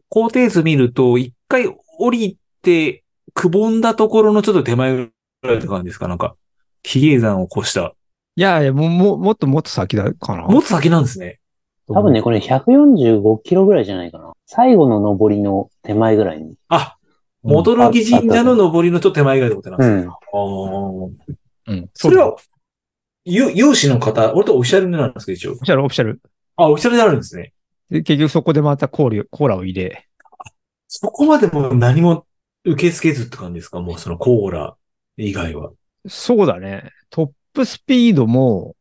[0.08, 1.68] 工程図見ると、一回
[1.98, 3.04] 降りて、
[3.38, 5.12] くぼんだところのちょっと手前ぐ
[5.42, 6.08] らいって感じですか？
[6.08, 6.34] なんか、
[6.82, 7.94] 比叡山を越した。
[8.34, 10.42] いやいや、もう、もうもっともっと先だかな。
[10.42, 11.38] もっと先なんですね。
[11.86, 14.32] 多分ね、これ145キロぐらいじゃないかな。
[14.46, 16.56] 最後の登りの手前ぐらいに。
[16.68, 16.96] あ、
[17.42, 20.02] 元木神社の登りのちょっと手前ぐらいってことなんですね。
[20.02, 20.08] うん。
[20.08, 21.10] あー
[21.68, 21.90] うん。
[21.94, 22.34] それは、
[23.24, 25.52] 有有志の方、俺とオフィシャルなんですか、一応？
[25.52, 25.54] オ。
[25.54, 26.20] フィシャル、オフィシャル。
[26.56, 27.52] あ、オフィシャルであるんですね。
[27.88, 30.08] で、結局そこでまたコーラコーラを入れ、
[30.88, 32.26] そこまでも何も
[32.72, 33.80] 受け付けずって感じですか？
[33.80, 34.76] もうそのコーラ
[35.16, 35.70] 以外は。
[36.06, 36.90] そうだね。
[37.10, 38.76] トップスピードも、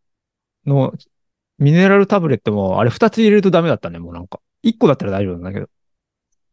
[0.65, 0.93] の、
[1.57, 4.39] ミネラルタブレットも、あれ二つ入れるとダメだったね、もうなんか。
[4.61, 5.67] 一個だったら大丈夫なんだけど。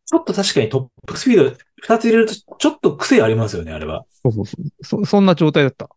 [0.06, 4.04] ちょっと確かにトップスピード二つ入れるとちょっと癖ありますよね、あれは。
[4.22, 4.84] そうそうそう。
[4.84, 5.88] そ、そんな状態だった。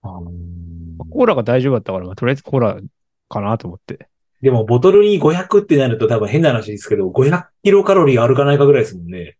[0.00, 2.78] コーラが大丈夫だったから、まあ、とりあえずコーラ
[3.28, 4.08] かなと思って。
[4.40, 9.36] でも、ボトルに500ってなると多分変な話ですけど、500キロカロリーあるかないかぐらいですもんね。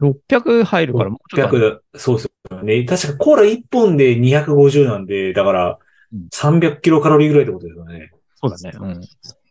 [0.00, 1.82] 600入るからもうちょっとある。
[1.94, 2.84] 600、そうですよね。
[2.84, 5.78] 確かコーラ1本で250なんで、だから
[6.12, 8.10] うん、300キロカロリーぐらいってことですよね。
[8.36, 8.72] そうだね。
[8.78, 9.00] うん。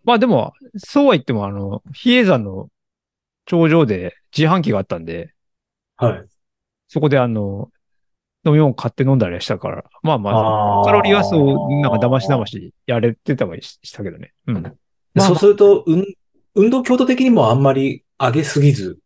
[0.04, 2.70] まあでも、そうは言っても、あの、比叡山の
[3.46, 5.34] 頂上で自販機があったんで、
[5.98, 6.26] はい。
[6.88, 7.70] そこであの、
[8.46, 14.34] 飲み物買って飲んだりしたから、まあまあ、あカロリーはそう、なんか騙し騙しやれてたりしたけどね。
[14.48, 14.62] うん。
[14.62, 16.06] まあそうすると、うん、
[16.54, 19.00] 運動強度的にもあんまり上げすぎず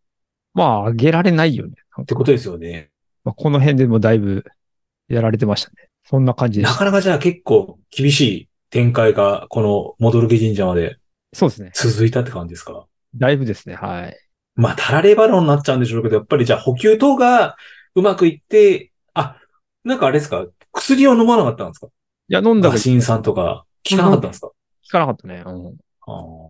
[0.60, 1.74] まあ、上げられないよね。
[2.02, 2.90] ってことですよね。
[3.24, 4.44] まあ、この辺でもだいぶ
[5.08, 5.88] やられてましたね。
[6.04, 6.74] そんな感じでした。
[6.74, 10.98] なかなかじゃあ結構厳しい展開が、この戻る気神社まで
[11.32, 11.72] そうですね。
[11.74, 12.88] 続いたって感じですか？
[13.16, 13.76] だいぶですね。
[13.76, 14.18] はい。
[14.56, 17.56] まあ、たられバロンになっちゃうんでしょうけど、やっぱりじゃあ補給等が
[17.96, 19.38] うまくいって、あ、
[19.86, 20.46] なんかあれですか？
[20.74, 21.88] 薬を飲まなかったんですか？
[21.88, 24.48] いや、飲んだけど、ガシン酸とか効かなかったんですか？
[24.48, 24.54] 効
[24.90, 25.44] かなかったね。
[25.46, 25.78] うん。
[26.08, 26.50] あ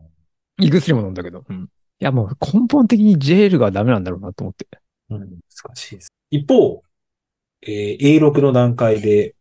[0.61, 1.43] 胃薬も飲んだけど。
[1.47, 1.69] うん。
[2.01, 4.67] いや、もう根本的にジェールがダメなんだろうなと思って。
[5.11, 6.07] ーうん、難しいです。
[6.31, 6.81] 一方、
[7.61, 9.35] えー A6 の段階で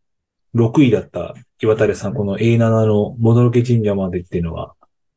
[0.55, 4.75] 6位だった岩垂さん、この A7 の戻け神社までっていうのは、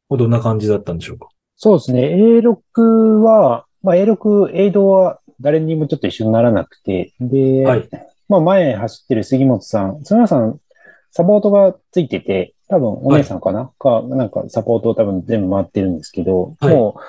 [0.10, 1.30] どんな感じだったんでしょうか？
[1.56, 2.16] そうですね。
[2.16, 7.90] A6 は、まあ A6、A 道は誰にもちょっと一緒にならなくて、で、はい。
[8.30, 10.60] まあ前走ってる杉本さん、杉本さん、
[11.12, 17.02] サポートがついてて、多分お姉さんかな、か、なんかサポートを多分全部回ってるんですけど、はいもう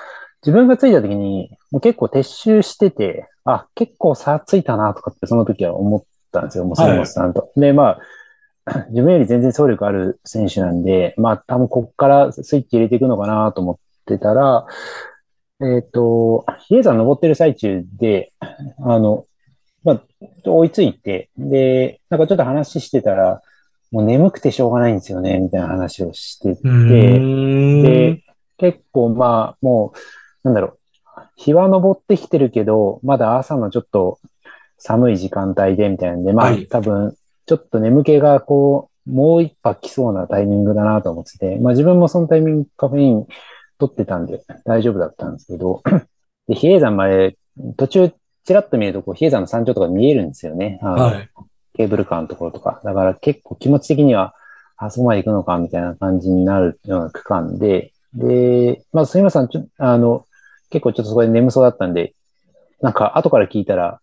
[0.45, 7.51] 自分がついた時に、もう結構撤収してて、あ、結構差ついたなとかってその時は思ったんですよ、もう杉本さんと。
[7.55, 7.97] で、ま
[8.65, 14.65] あ、 自分より全然走力ある選手なんで、まあ多分こっからスイッチ入れていくのかなと思ってたら、
[15.61, 19.25] えっ、と、比叡山登ってる最中で、あの、
[19.83, 20.01] まあ、
[20.45, 23.41] 追いついて、で、なんかちょっと話してたら、
[23.91, 26.61] もう眠くてしょうがないんですよね、みたいな話をしてて、
[27.81, 28.23] で、
[28.57, 29.97] 結構まあ、もう、
[30.43, 30.77] なんだろう、
[31.35, 34.19] 日は昇ってきてるけど、まだ朝のちょっと
[34.77, 37.15] 寒い時間帯でみたいなんで、まあ、はい多分、
[37.45, 43.27] ちょっと眠気がこう、もう一波来そうなタイミングだなと思ってて、まあ自分もそのタイミングカフェイン
[43.77, 45.81] 取ってたんで大丈夫だったんですけど、
[46.47, 47.37] で、比叡山まで
[47.77, 48.13] 途中
[48.45, 50.79] ちらっと見るとこう、比叡山の山頂とか見えるんですよね。
[50.81, 51.29] はい。
[51.75, 52.81] ケーブルカーのところとか。
[52.83, 54.35] だから結構気持ち的には、
[54.77, 60.25] あそこまで行くのかみたいな感じになるような区間で、で、まずすみません、ちょあの、
[60.73, 62.15] 結構ちょっとそこで眠そうだったんで、
[62.81, 64.01] なんか後から聞いたら、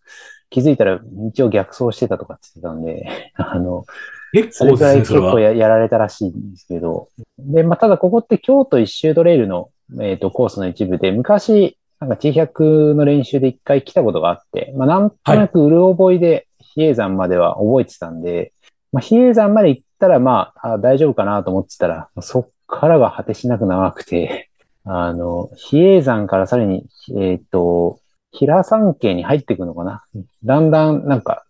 [0.49, 3.85] 気づいたら道を逆走してたとかって言ってたんで、 あの、
[4.31, 5.25] 結それくらい構ね、それは。
[5.25, 7.09] 結構ややられたらしいんですけど。
[7.37, 9.69] で、まあ、ただここって京都一周トレイルの、
[9.99, 18.53] えっ、と、コースの一部で、昔、なんか T100 の練習で一回来たことがあって、まあ、なんとなくうる覚えで比叡山までは覚えてたんで、
[18.93, 24.49] まあ、比叡山まで行ったら、まあ、あ大丈夫かなと思ってたら、そっからが果てしなく長くて、
[24.83, 26.85] あの、比叡山からさらに、
[27.17, 27.99] えっ、と、
[28.31, 30.03] 平山系に入っていくのかな？
[30.43, 31.43] だんだん、なんか、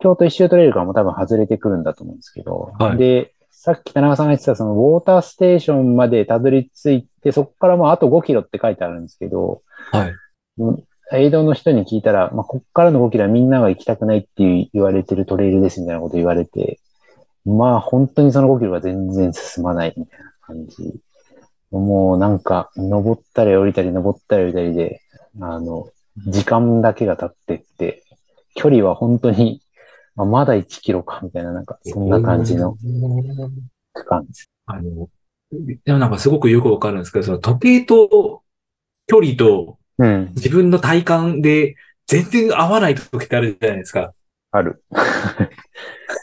[0.00, 10.14] 京都一周トレイルからも多分外れてくるんだと思うんですけど、はいで、さっき田中さんが言ってたそのウォーターステーションまでたどり着いて、そこからもうあと5キロって書いてあるんですけど、はい。
[11.12, 16.78] エイドの人に聞いたら、まあ、こっからの5キロはみんなが行きたくないって言われてるトレイルですみたいなこと言われて、
[17.44, 21.00] まあ本当にその5キロが全然進まないみたいな感じ。
[21.70, 25.02] もうなんか、登ったり降りたり登ったり降りたりで、
[25.40, 25.88] あの、
[26.26, 28.02] 時間だけが経ってって、
[28.54, 29.62] 距離は本当に、
[30.16, 32.76] まあ、まだ1キロかみたいな、なんか、そんな感じの
[33.92, 34.50] 区間です。
[34.66, 35.08] あの、
[35.84, 38.42] でもなんかすごくよくわかるんですけど、その時計と
[39.06, 41.74] 距離とうん、自分の体感で
[42.06, 44.14] 全然合わない時ってあるじゃないですか。
[44.52, 44.82] ある。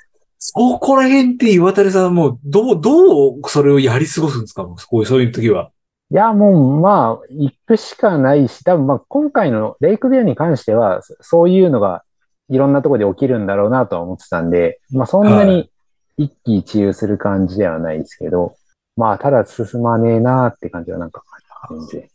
[0.58, 4.64] そこら辺って岩谷さんはもうどう、どうそれをやり過ごすんですか？
[4.64, 5.72] もうそういう、そういう時は。
[6.12, 12.04] いや、もう、まあ、行くしかないし、多分、まあ、今回のレイクビューに関しては、そそういうのが
[12.50, 15.70] いろんなところで起きるんだろうなとは思ってたんで、まあ、そんなはに
[16.18, 18.56] 一喜一憂する感じではないですけど、
[18.96, 21.24] まあ、ただ進まねえなって感じはなんか、
[21.92, 22.08] 全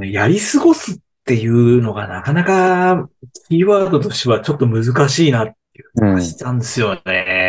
[0.00, 0.12] 然。
[0.12, 3.08] やり過ごすっていうのがなかなか
[3.48, 7.45] キーワードとしてはちょっと難しいなっていううん感じなんですよね。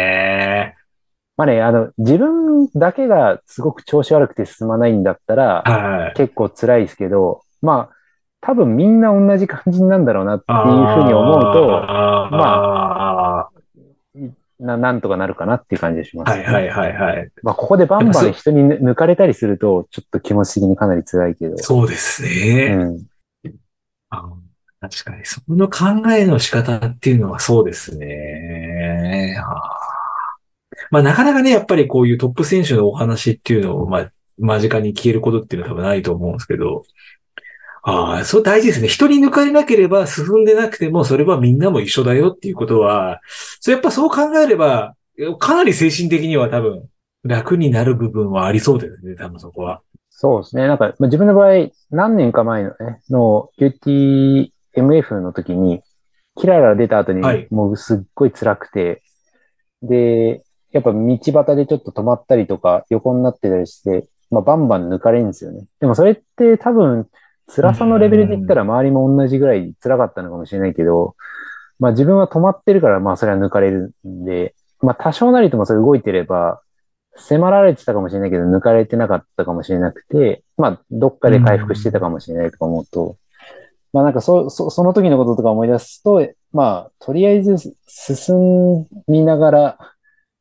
[1.37, 6.13] まあね、あの、自分だけがすごく調子悪くて進まないんだったら、はい。
[6.17, 7.95] 結構辛いですけど、まあ、
[8.41, 13.49] 多分みんな同じ感じなんだろうなっていうふうに思うと、ま
[14.59, 17.31] な、なんとかなるかなっていう感じがします、はいはいはいはい。
[17.43, 21.57] まあ、ここでバンバン人に抜かれたりすると、ちょっと気持ち的にかなり辛いけど。
[21.59, 22.75] そうですうね。
[22.75, 23.05] ん。
[24.09, 24.37] あの
[24.79, 29.35] 確かに、その考えの仕方っていうのはそうですね。
[29.39, 29.86] あー
[30.91, 36.83] まあなかなかね、やっぱりこういうトップ選手のお話っていうのを、まあ、間近に聞けることっていうのは多分ないと思うんですけど、
[37.83, 38.87] ああ、そう大事ですね。
[38.89, 43.21] 人に抜かれなければ進んでなくても、それはみんなも一緒だよっていうことは、
[43.61, 44.95] そうやっぱそう考えれば、
[45.39, 46.89] かなり精神的には多分
[47.23, 49.81] 楽になる部分はありそうですね、多分そこは。
[50.09, 50.67] そうですね。
[50.67, 55.81] なんか、まあ自分の場合、何年か前のね、の QTMF の時に、
[56.35, 59.01] キララ出た後にはい、もうすっごい辛くて、
[59.81, 65.65] で、やっぱ道端でちょっと止まったりとか、横になってたりして、まあ、バンバン抜かれるんですよね。
[65.79, 67.07] でもそれって多分、
[67.47, 71.15] 辛さのレベルで言ったら周りも同じぐらい辛かったのかもしれないけど、
[71.79, 76.61] まあ自分は止まってるから、まあそれは抜かれるんで、まあ多少なりともそれ動いてれば、
[77.15, 83.17] 迫られてたかもしれないけど、抜かれてなかったかもしれなくて、まあどっかで回復してたかもしれないとか思うと、
[83.93, 87.57] まあなんかそ、そ、その時のこととか思い出すと、まあ、とりあえず
[87.87, 89.77] 進みながら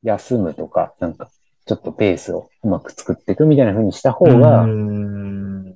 [0.07, 1.29] 休むとか、なんか、
[1.67, 5.75] ちょっとペースをうまく作っていくみたいな風にした方うが、ん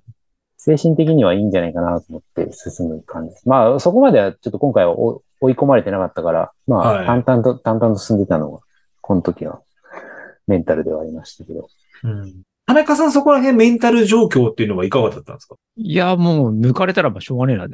[0.57, 3.49] 精神的にはいいんじゃないかなと思って進む感じです。
[3.49, 8.61] まあ、そこまではちょっと今回は追追い込まれてなかったから、まはいあ、淡々と、淡々と進んでたのが、
[9.01, 9.63] この時は
[10.47, 11.69] メンタルではありましたけど。
[12.05, 15.57] うん田中さん、そこら辺メンタル状況っていうのはいかがだったんですか？
[15.77, 17.67] いや、もう抜かれたらまあしょうがねえな。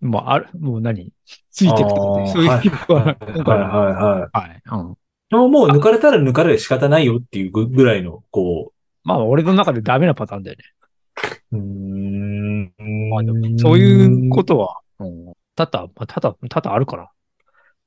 [0.00, 1.12] まあ、ある、もう何？
[1.50, 3.68] ついていくってことで、そういう気分は、今回は。
[3.68, 4.30] はいはいはい。
[4.32, 4.62] はい。
[4.72, 4.96] うん。
[5.32, 10.64] でももう抜かれたら抜かれて仕方ないよっていうぐぐらいの、こまあ、俺の中でダメなパターンだよね。
[11.52, 11.56] う。
[11.56, 17.10] んまあでも、そういうことは、うん、多々、まあ、多々、多々あるから。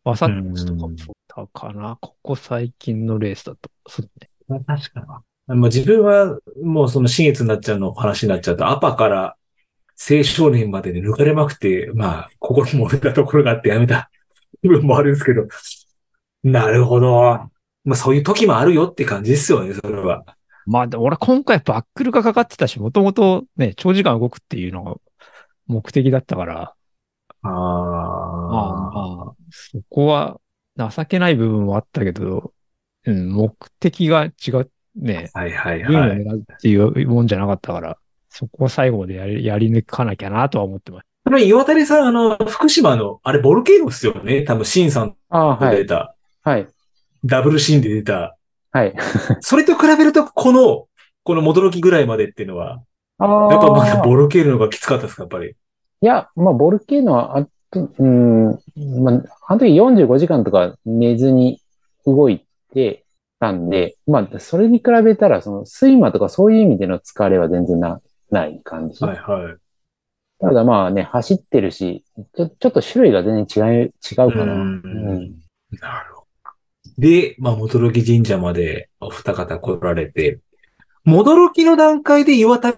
[0.05, 1.99] わさっちとかもそうだかな。
[2.01, 3.69] ここ最近のレースだと。
[3.87, 4.29] そうね。
[4.47, 5.05] まあ確かに。
[5.05, 9.35] まあ、自分はもうその新月になっちゃうの話になっちゃうと、アパから
[9.99, 14.09] 青少年までで抜かれまくって、まあ、心も折れたところがあってやめた
[14.63, 15.43] 部分もあるんですけど。
[16.45, 17.49] なるほど。
[17.83, 20.23] まあそういう時もあるよって感じですよね、それは。
[20.67, 24.95] まあ、で俺今回バックルがかかってたし、もともとね、長時間動くっていうのが
[25.67, 26.73] 目的だったから、
[27.41, 29.25] あまああ。
[29.25, 30.39] まあ、そこは
[30.77, 32.53] 情けない部分もあったけど、
[33.05, 36.17] うん、目的が違う、ね、はいはいはい。
[36.17, 37.97] 狙うっていうもんじゃなかったから、
[38.29, 41.05] そこは最後までやりやり抜かなきゃなとは思ってます。
[41.23, 44.43] これ、岩谷さん、あの、福島の、あれ、ボルケーノですよね。
[44.43, 45.77] 多分、シンさんああ、はい。
[45.77, 46.14] と出た、
[46.45, 46.67] はい。
[47.25, 48.37] ダブルシーンで出た。
[48.71, 48.93] はい。
[49.41, 50.85] それと比べると、この、
[51.23, 52.83] この驚きぐらいまでっていうのは、
[53.17, 54.03] あやっぱまだあ。
[54.03, 55.49] ボルケーノの方がきつかったですか、やっぱり？
[55.49, 55.53] い
[56.01, 58.51] や、まあ、ボルケーノは、あと、うん、
[59.03, 61.61] まあ、あの時45時間とか寝ずに
[62.05, 63.03] 動いて
[63.39, 69.03] たんで、まあ、それに比べたら、その、睡魔とかそういう意味での疲れは全然な、ない感じ。
[69.03, 69.55] はいはい。
[70.41, 72.03] ただまあね、走ってるし、
[72.35, 74.53] ちょ、ちょっと種類が全然違う、違うかな。
[74.53, 74.81] ううんん
[75.81, 76.14] なるほど。
[76.97, 80.39] で、まあ、戻き神社までお二方来られて、
[81.03, 82.77] 戻きの段階で岩谷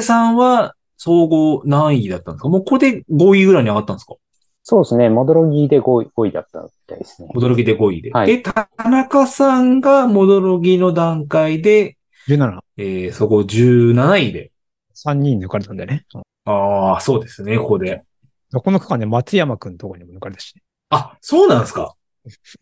[0.00, 2.48] さんは総合何位だったんですか？
[2.48, 4.14] もうここで5位ぐらいに上がったんですか？
[4.62, 5.08] そうですね。
[5.08, 7.28] 戻ろぎで5位、5位だったみたいですね。
[7.34, 8.10] 戻きで5位で。
[8.10, 11.96] はいで、田中さんが戻きの段階で、
[12.28, 14.50] 17、えー、そこ17位で。
[14.96, 16.04] 3人抜かれたんだよね。
[16.46, 18.02] ああ、そうですね、ここで。
[18.52, 20.62] この区間で松山くんとこにも抜かれたしね。
[20.90, 21.94] あ、そうなんですか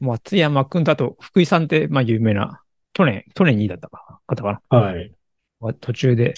[0.00, 2.62] 松山くんだと、福井さんって、まあ有名な、
[2.92, 4.78] 去年、去年2位だったか方かな。
[4.78, 5.12] はい。
[5.60, 6.34] まあ途中で、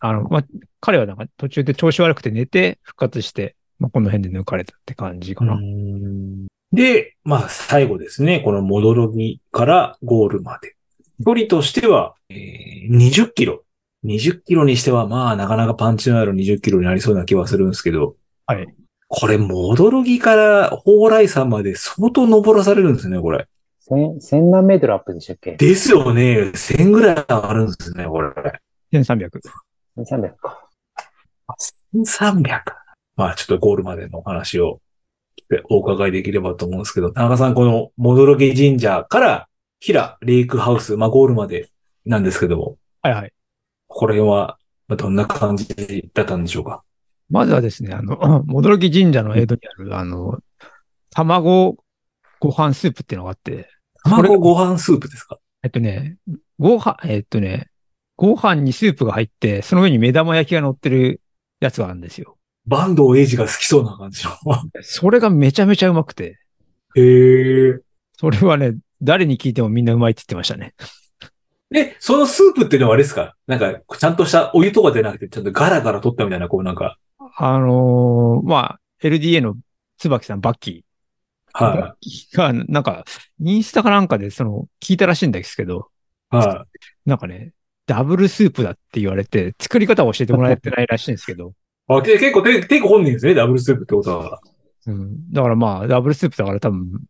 [0.00, 0.44] あの、まあ、
[0.80, 5.58] 彼はなんか途中で調子悪くて寝て復活して、まあ、この辺で抜かれたって感じかな。
[6.72, 8.40] で、まあ、最後ですね。
[8.40, 10.74] この戻りからゴールまで。
[11.24, 13.62] 距離としては、えー20キロ。
[14.04, 18.16] 20キロにしては、まあ、なかなかパンチのある20キロになりそうな気はするんですけど。
[18.46, 18.66] はい。
[19.14, 23.46] これ、戻りから蓬莱山まで相当登らされるんですね、これ。
[23.80, 25.52] 千、千何メートルアップでしたっけ？
[25.52, 26.50] ですよね。
[26.54, 28.30] 1000ぐらいあるんですね、これ。
[28.90, 29.28] 1300。
[29.98, 30.66] ?1300 か。
[31.94, 32.62] 1300。
[33.16, 34.80] まあ、ちょっとゴールまでのお話を
[35.68, 39.48] お伺いできればと思うんですけど、田中さん、この、戻き神社から、
[39.78, 41.68] 平レイクハウス、まあ、ゴールまで
[42.06, 43.32] なんですけども、はいはい。
[43.88, 44.56] これは、
[44.88, 45.68] まあどんな感じ
[46.14, 46.82] だったんでしょうか？
[47.32, 50.38] まずはですね、あの、 戻き神社の江戸にある、あの、
[51.10, 51.82] 卵
[52.38, 53.70] ご飯スープっていうのがあって、
[54.04, 55.38] 卵ご飯スープですか？
[55.62, 56.18] えっとね、
[56.58, 57.68] ご飯、えっとね、
[58.16, 61.22] ご飯にスープが入って、その上に目玉焼きが乗ってる
[61.60, 62.36] やつがあるんですよ。
[62.66, 64.32] バンドエイジが好きそうな感じの。
[64.82, 66.38] それがめちゃめちゃうまくて、
[66.94, 67.78] へえ。
[68.18, 70.74] それはね、誰に聞いてもみんなうまいって言ってましたね。
[71.70, 73.34] で、そのスープっていうのはあれですか？
[73.46, 76.98] なんか、ちゃんとしたお湯とかじゃなくて、ちゃんとガラガラ取ったみたいな、こうなんか、
[77.36, 79.56] あのーまあ、LDA の
[79.98, 80.92] 椿さん、バッキー。
[81.54, 83.04] はキーが、なんか、
[83.40, 85.88] インスタかなんかで、その、聞いたらしいんですけど、
[86.32, 86.36] い。
[86.36, 86.66] は
[87.04, 87.52] なんかね、
[87.86, 91.52] ダブルスープだって言われて、作り方を教えてもらえてないらしいんですけど、
[91.88, 91.92] い。
[91.94, 94.40] あ、け結構手、手本人ですね、ダブルスープってことは。
[94.86, 95.32] うん。
[95.32, 97.02] だからまあ、ダブルスープだから多分、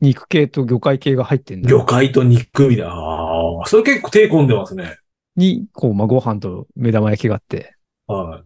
[0.00, 2.92] 肉系と魚介系が入ってんだ魚介と肉みたいな。
[2.92, 4.98] ああ、それ結構手込んでますね。
[5.36, 7.74] に、こう、まあ、ご飯と目玉焼きがあって、
[8.06, 8.44] は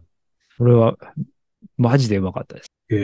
[0.61, 0.95] それは、
[1.75, 2.67] マジでうまかったです。
[2.91, 2.95] い。
[2.95, 2.97] へ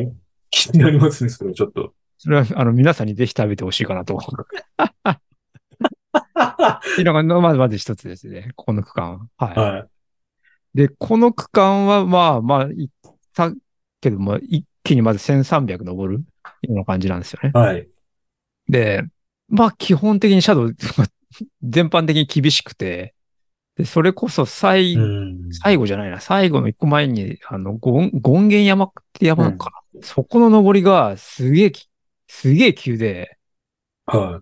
[0.00, 0.12] え。
[0.50, 1.94] 気になりますね、それちょっと。
[2.18, 4.16] それは、あの、皆さんにぜひ食べてほしいかなと。
[4.16, 4.18] っ
[6.96, 8.50] ていうのが、まずまず一つですね。
[8.56, 9.30] この区間。
[9.36, 9.56] はい。
[9.56, 9.88] はい。
[10.74, 13.52] で、この区間は、まあまあ、いった
[14.00, 16.24] けども、一気にまず1300登る
[16.62, 17.52] ような感じなんですよね。
[17.54, 17.88] はい。
[18.68, 19.04] で、
[19.46, 20.74] まあ基本的にシャドウ、
[21.62, 23.14] 全般的に厳しくて、
[23.76, 25.52] で、それこそ最、うん。
[25.52, 31.88] 最後じゃないな、最後の一個前に、あの、ゴン、ゴンゲン山って山かな、そこの登りがすげえき、
[32.28, 33.38] すげえ急で、
[34.06, 34.40] は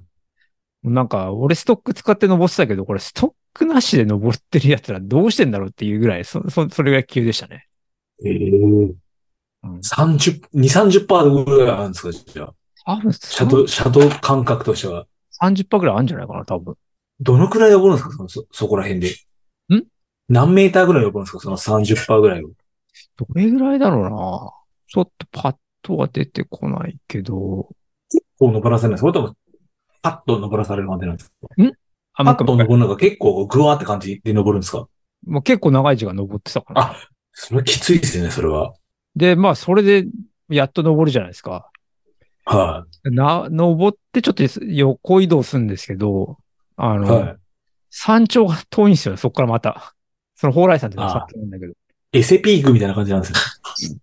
[0.82, 7.68] なんか、俺ストック使って登ってたけど、これストックなしで登ってるやつらどうしてんだろうっていうぐらい、そ、そ、それぐらい急でしたね。
[8.24, 8.28] い。
[8.28, 8.50] ええ。
[9.64, 9.82] うん。
[9.82, 12.44] 30、2、30%ぐらいあるんですかじゃ
[12.84, 12.96] あ？
[12.96, 15.06] 多分、シャドウ、シャドウ感覚としては。
[15.30, 16.74] 30%ぐらいあるんじゃないかな、多分。
[17.20, 18.16] どのくらい登るんですか？
[18.16, 19.10] その、そ、そこら辺で。
[19.74, 19.84] ん？
[20.28, 21.40] 何メーターぐらい登るんですか？
[21.40, 22.50] その30%ぐらいを。
[23.16, 24.52] どれぐらいだろうな。
[24.88, 27.74] ちょっとパッとは出てこないけど、こ
[28.40, 29.00] う登らされるんですか？
[29.00, 29.36] それとも、
[30.02, 31.34] パッと登らされる感じなんですか？
[32.14, 34.86] あ、パッと登るのが結構グワーって感じで登るんですか？
[35.26, 36.80] もう結構長い時間登ってたかな。
[36.80, 36.96] あ
[37.32, 38.74] それきついですよね、それは。
[39.16, 40.06] で、まあ、それで、
[40.50, 41.70] やっと登るじゃないですか。
[42.44, 46.38] はな、登ってちょっと横移動するんですけど、
[46.76, 46.98] あい。
[46.98, 47.36] の、はい。
[47.90, 49.94] 山頂が遠いんですよ、そこからまた。
[50.34, 51.74] その蓬莱山っていうのは山頂なんだけど。
[52.12, 54.00] エセピークみたいな感じなんですね。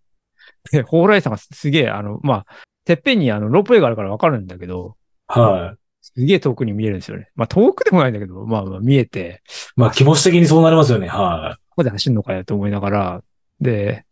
[0.72, 2.46] で、蓬莱山がすげえ、あの、まあ、
[2.86, 4.96] てっぺんにあの、ロープウェイがあるからわかるんだけど、
[5.28, 5.80] はい。
[6.02, 7.30] すげえ遠くに見えるんですよね。
[7.36, 9.44] まあ遠くでもないんだけど、まあまあ見えて、
[9.76, 11.08] まあ気持ち的にそうなりますよね。
[11.08, 13.24] はここで走るのかよと思いながら、
[13.60, 14.06] で、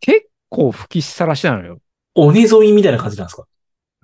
[0.00, 1.74] 結構吹きさらしなのよ。
[1.74, 1.78] い。
[2.14, 3.44] 鬼沿いみたいな感じなんですか？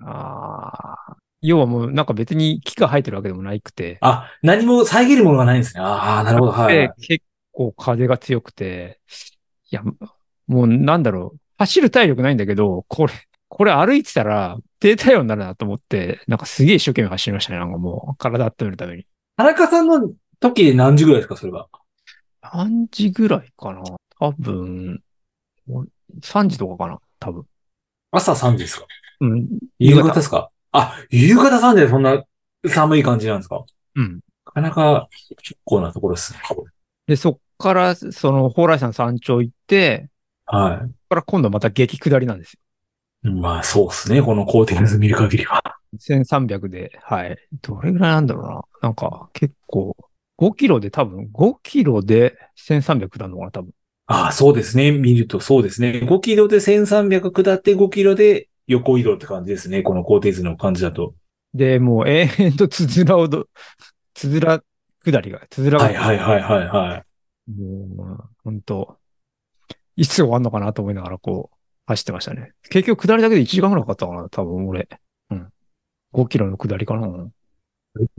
[0.03, 1.17] ああ。
[1.41, 5.81] 要はもうなんか別に木が生えてるわけでもないくて、あ、何も遮るものがないんですね。
[5.81, 6.51] ああ、なるほど。
[6.51, 6.75] はい。
[6.75, 8.99] で、結構風が強くて、
[9.71, 9.83] いや、
[10.47, 13.13] もうなんだろう、走る体力ないんだけど、これ、
[13.47, 17.59] これ歩いてたら低体温になるなと思って、なんかすげえ一生懸命走りましたね。
[17.59, 19.05] なんかもう体温めるために。
[19.35, 21.67] 田中さんの時で何時ぐらいですか、それは。
[22.41, 23.81] 何時ぐらいかな
[24.19, 25.01] 多分、
[26.21, 27.45] 3時とかかな多分。
[28.11, 28.85] 朝3時ですか？
[29.21, 29.47] うん。
[29.79, 30.49] 夕方ですか？
[30.71, 32.23] あ、夕方3時でそんな
[32.67, 33.63] 寒い感じなんですか？
[33.95, 34.19] うん。
[34.45, 36.39] なかなか結構なところですね。
[37.07, 40.09] で、そっから、その、蓬莱山山頂行って、
[40.45, 43.31] はそっから今度また激下りなんですよ。
[43.31, 43.33] い。
[43.33, 44.21] まあそうですね。
[44.21, 45.61] この工程図見る限りは。
[45.99, 47.37] 1300で、はい。
[47.61, 48.61] どれぐらいなんだろうな。
[48.81, 49.95] なんか、結構、
[50.37, 53.71] 5キロで多分、5キロで1300なのかな、多分。
[54.07, 54.91] ああ、そうですね。
[54.91, 56.01] 見るとそうですね。
[56.01, 59.83] 5キロで1300下って5キロで横移動って感じですね。
[59.83, 61.13] この工程図の感じだと。
[61.53, 63.47] で、もう永遠とつづらをど、
[64.13, 64.63] つづら
[65.03, 67.03] 下りが、つづらが、はいはいはいはいは
[67.49, 67.51] い。
[67.51, 68.97] もう、本当
[69.97, 72.53] いつ終わんのかなと思いながらこう、走ってましたね。
[72.69, 74.87] 結局下りだけで1時間ぐらいかかったかな、多分俺。
[75.29, 75.49] うん。
[76.13, 77.29] 5キロの下りかな。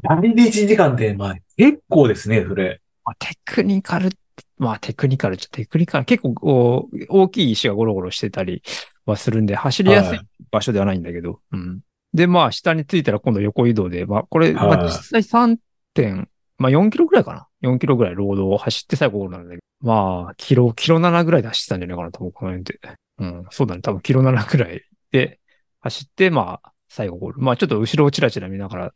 [0.03, 2.83] 何で1時間って、まあ結構ですね、それ。
[3.05, 4.11] まあ、テクニカル
[4.59, 6.05] まあテクニカルゃテクニカル。
[6.05, 8.63] 結構こう大きい石がゴロゴロしてたり
[9.07, 10.21] はするんで、走りやすはい
[10.51, 11.41] 場所ではないんだけど。
[11.53, 11.81] うん。
[12.13, 15.57] で、まあ下に着いたら今度横移動で、まあこれ、まはいあ実際3
[15.95, 17.49] 点、まあ4キロぐらいかな。
[17.63, 19.63] 4キロぐらいロードを走って最後ゴールなんだけど。
[19.83, 22.79] まあ、キロ、キロ7ぐらいで走ってたんじゃないかなと思う、この辺で。
[23.19, 23.83] うん、そうだね。
[23.83, 25.41] 多分キロ7ぐらいで
[25.81, 27.41] 走って、まあ、最後ゴール。
[27.41, 28.95] まあちょっと後ろをチラチラ見ながら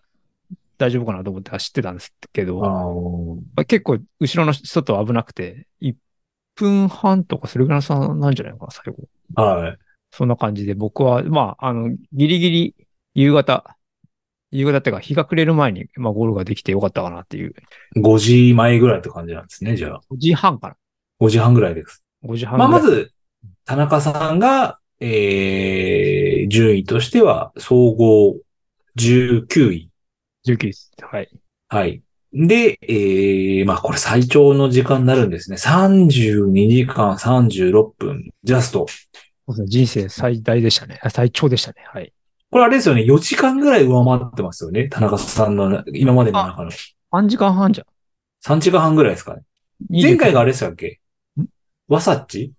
[0.79, 2.61] 大丈夫かなと思って走ってたんですけど。
[2.61, 5.95] まあ結構、後ろの外危なくて、1
[6.55, 9.09] 分半とかそれぐらいの差なんじゃないのかな、最後。
[9.35, 9.79] はい。
[10.11, 12.77] そんな感じで、僕は、まあ、あの、ギリギリ
[13.15, 13.77] 夕方、
[14.51, 17.55] 夕方っていうか日が暮れる前に、まあ、ゴールができてよかったかなっていう。
[17.97, 20.01] 5時前ぐらいって感じなんですね、じゃあ。
[20.11, 20.77] 5時半か
[21.21, 22.05] 5時半ぐらいです。
[22.23, 22.31] な。
[22.31, 22.83] 5時半まあ、ぐらい。
[22.83, 23.13] まず、
[23.65, 28.37] 田中さんが、えー、順位としては、総合
[28.99, 29.91] 19位。
[30.47, 30.93] 19です。
[31.03, 31.29] はい。
[31.69, 32.03] はい。
[32.33, 35.57] で、えー、まあ、これ最長の時間になるんですね。
[35.57, 38.87] 32時間36分、ジャスト。
[39.49, 40.99] そうですね人生最大でしたね。
[41.03, 41.85] あ最長でしたね。
[41.87, 42.13] はい。
[42.51, 44.89] これあれですよね、4時間ぐらい上回ってますよね。
[44.89, 46.71] 田中さんの今までの中の。
[47.13, 47.87] 3時間半じゃん。
[48.57, 49.43] 3時間半ぐらいですかね。
[49.91, 51.01] 29前回があれでしたっけ？
[51.41, 51.47] ん？
[51.89, 52.53] ワサッチ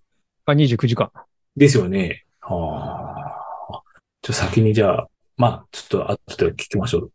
[0.46, 1.10] が29時間。
[1.56, 2.24] ですよね。
[2.40, 3.14] は
[3.70, 3.82] あ。
[4.22, 7.12] ちょ、先にじゃあ、まあ、ちょっと後で聞きましょう。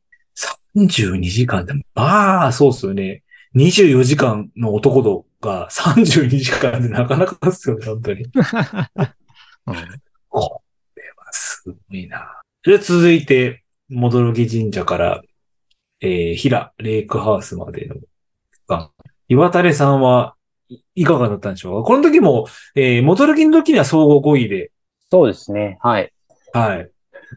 [0.75, 3.23] 32時間って、まあ、そうっすよね。
[3.55, 8.25] 24時間の男とが32時間でなかなかですよね、本当に。
[9.67, 9.75] うん
[10.29, 10.61] こ
[10.95, 12.41] れはすごいな。
[12.63, 15.21] で、続いて、戻木神社から、
[16.01, 17.87] えー、平、レイクハウスまで
[18.67, 18.89] の。
[19.29, 20.35] 岩垂さんは
[20.69, 21.87] いいかがだったんでしょうか？
[21.87, 24.71] この時も、えー、戻木の時には総合5位で、
[25.11, 25.77] そうですね。
[25.81, 26.11] はい。
[26.53, 26.89] はい。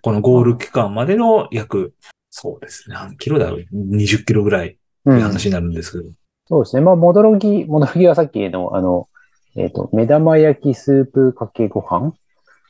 [0.03, 1.94] このゴール期間までの約、
[2.31, 2.97] そうですね。
[2.97, 5.20] 何キロだろう ?20 キロぐらいってうん。
[5.20, 6.15] 話になるんですけど。
[6.48, 6.82] そうですね。
[6.82, 9.09] まあ、戻ろぎ、戻ろぎはさっきの、あの、
[9.57, 12.12] えっ、と、目玉焼きスープかけご飯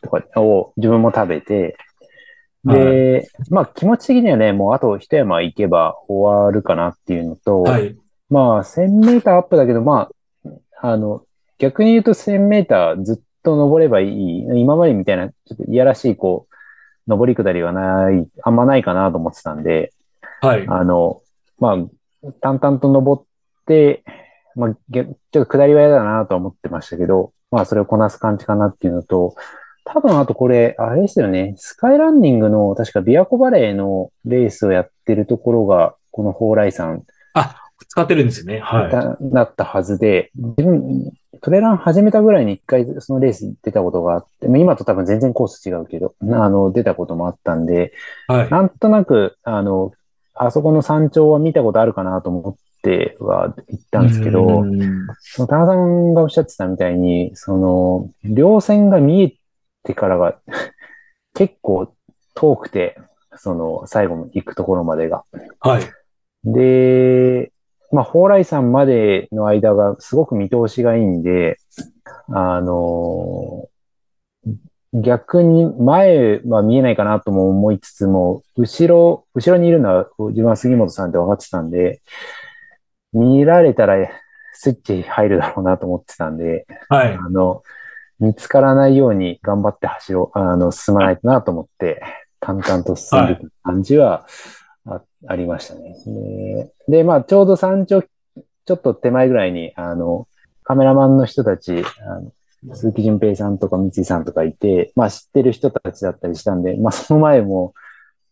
[0.02, 1.76] とかを自分も食べて、
[2.64, 7.96] で、まあ、気持ち的にはね、もうあと一山行けば終わるかなっていうのと、はい。
[8.28, 10.10] まあ、1000メーターアップだけど、ま
[10.44, 10.50] あ、
[10.82, 11.22] あの、
[11.58, 14.44] 逆に言うと1000メーターずっと登ればいい。
[14.56, 16.54] 今までみたいな、ちょっといやらしい、こう、
[17.08, 19.92] 登り下りはない、あんまないかなと思ってたんで、
[20.40, 20.66] はい。
[20.66, 21.22] あの、
[21.60, 23.24] まあ、淡々と登っ
[23.66, 24.02] て、
[24.56, 29.36] まあ、げちょっと下りは嫌だなとは思ってましたけど、まあ、それをこなす感じかなっていうのと、
[29.84, 37.02] 多分あとこれ、あれですよね、スカイランニングの、確かビアコバレーのレースをやってるところが、この蓬莱山
[37.34, 37.56] あ、
[37.88, 38.58] 使ってるんですよね。
[38.58, 38.90] はい。
[38.90, 41.12] だだったはずで、自分、
[41.42, 47.92] トレラン始めたぐらいに一回そのレース出たことがあって、まあ今と多分全然コース違うけど、あの、出たこともあったんで、
[48.26, 48.50] はい。
[48.50, 49.92] なんとなく、あの、
[50.34, 52.54] あそこの山頂は見たことあるかなと思っ
[52.86, 59.36] ては行ったんですけうど、んその田中さんがおっしゃってたみたいに、その、稜線が見え
[59.82, 60.38] てからが
[61.34, 61.92] 結構
[62.34, 62.96] 遠くて、
[63.36, 65.24] その、最後の行くところまでが。
[65.60, 65.82] はい。
[66.44, 67.52] で、
[67.90, 71.58] まあ、蓬莱山までの間がすごく見通しがいいんで、
[72.28, 73.68] あの、
[74.92, 82.00] 逆に前は見えないかなとも思いつつも、後ろ、後ろにいるのは自分は杉本さんって分かってたんで、
[83.12, 83.96] 見られたら
[84.52, 87.14] スイッチ入るだろうなと思ってたんで、はい。
[87.14, 87.62] あの、
[88.18, 92.02] 見つからないように頑張って走ろう、あの、進まないとなと思って、
[92.40, 94.26] 淡々と進んでいく感じは
[94.86, 95.94] あ,、ありましたね。
[96.88, 100.26] で、でまあ、ちょうど山頂、ちょっと手前ぐらいに、あの、
[100.64, 102.32] カメラマンの人たち、あの
[102.74, 107.74] 鈴木純平さんとか三井さんとかいて、まあ知ってる人たちだったりしたんで、まあその前も、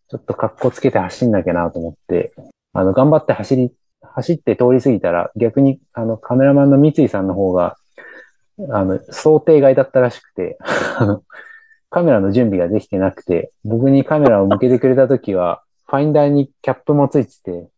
[0.09, 2.33] ちょっと格好つけて走んなきゃなと思って、
[2.73, 3.73] あの、頑張って走り、
[4.15, 7.77] 走って通り過ぎたら、逆に、あの、カメラマンの三井さんの方が、
[8.71, 10.59] あの、想定外だったらしくて、
[10.99, 11.23] あの、
[11.91, 17.69] カメラの準備ができてなくて、僕にカメラを向けてくれたときは、ファインダーにキャップもついてて、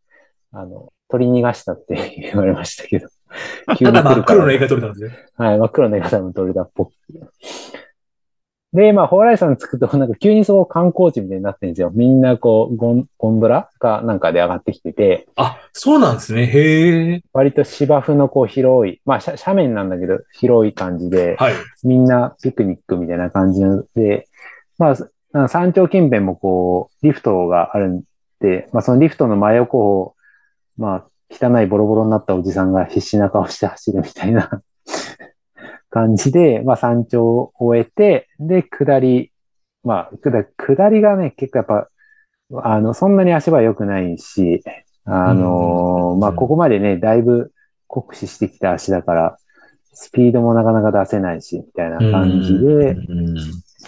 [0.53, 3.09] あの、取り逃がしたって言われましたけど。
[3.67, 5.27] ただ真っ黒の絵映が撮れたんですね。
[5.37, 6.97] はい、真っ黒の映画多分撮れたっぽくて。
[8.77, 11.91] で、まあ、蓬莱山着くと、なんか急にそこ観光地みたいになってるんですよ。
[11.95, 16.47] みんなこう、ゴンゴンドラかなんかで上がってきてて、あ、そうなんですね。
[16.47, 17.23] へえ。
[17.33, 21.55] 割と芝生のこう広い、まあ、斜斜面なんだけど、広い感じで、はい。
[21.85, 23.63] みんなピクニックみたいな感じ
[23.95, 24.29] で、
[24.77, 24.95] ま
[25.33, 28.03] あ、山頂近辺もこう、リフトがあるん
[28.41, 30.15] で、まあ、そのリフトの真横を、
[30.77, 34.61] まあ、汚いボロボロになったおじさんが必死な顔して走るみたいな
[35.97, 39.33] 感じで、まあ、山頂を終えて、で、下り、
[39.83, 41.89] まあ、下下りがね、結構やっぱ、
[42.63, 44.63] あの、そんなに足場良くないし、
[45.07, 47.51] あのうんまあ、ここまでね、だいぶ
[47.87, 49.37] 酷使してきた足だから、
[49.95, 53.35] スピードもなかなか出せないし、みたいな感じで、うん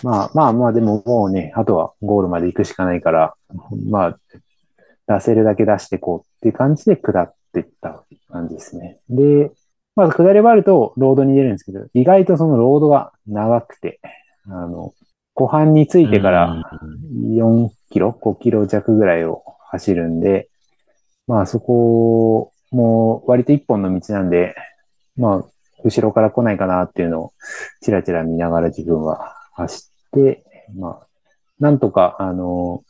[0.03, 3.35] まあまあまあ、でももうね、あとはゴールまで行くしかないから、
[3.91, 4.19] まあ、
[5.09, 8.99] 出せるだけ出してこうっていう感じで下っていった感じですね。
[9.11, 9.51] で、
[9.99, 13.99] まず下り終わるとロードに出るんですけど、意外とそのロードが長くて、
[14.47, 14.95] あの、
[15.35, 16.63] 後半についてから
[17.13, 20.49] 4キロ、5キロ弱ぐらいを走るんで、
[21.27, 24.55] まあそこも割と一本の道なんで、
[25.17, 25.45] まあ
[25.83, 27.33] 後ろから来ないかなっていうのを
[27.83, 30.45] チラチラ見ながら自分は走って、
[30.77, 31.07] まあ
[31.59, 32.85] なんとかあの、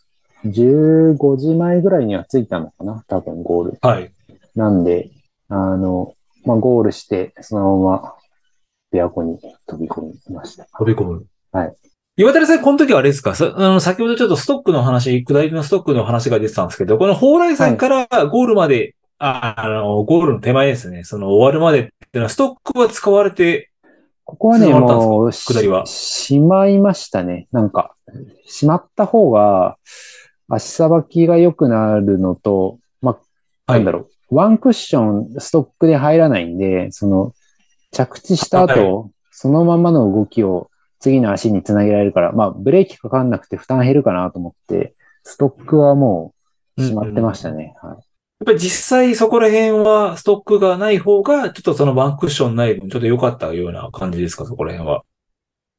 [0.44, 3.78] 15時前ぐらいには着いたのかな多分ゴール。
[3.80, 4.12] はい。
[4.54, 5.10] なんで、
[5.48, 6.12] あの、
[6.44, 8.14] まあゴールしてそのまま
[8.92, 10.66] 琵琶湖に飛び込みました。
[10.78, 11.26] 飛び込む。
[11.52, 11.76] はい。
[12.16, 13.36] 岩谷さん、この時はあれですか？
[13.36, 21.04] さあの、先ほどちょっとストックの話、下りのストックの話が出てたんですけど、この蓬莱山からゴールまで、ああの、ゴールの手前ですね。
[21.04, 23.70] その終わるまでっていうのは、ストックは使われて、
[24.24, 27.46] ここはね、もう、下りはししまいましたね。
[27.52, 27.94] なんか、
[28.46, 29.76] しまった方が、
[30.48, 33.18] 足さばきが良くなるのと、ま
[33.66, 37.32] あ、なんだろう、ワンクッション、ストックで入らないんで、その、
[37.90, 46.34] 着地した後、そのままの動きを次の足につなげられるから、まあ、ブレーキかかんなくて負担減るかなと思って、ストックはも
[46.76, 47.74] う、しまってましたね。
[47.82, 47.92] はい。
[47.92, 48.00] やっ
[48.46, 55.02] ぱり実際そこら辺はストックがない方が、ちょっとそのワンクッションない分、ちょっと良かったような感じですか、そこら辺は。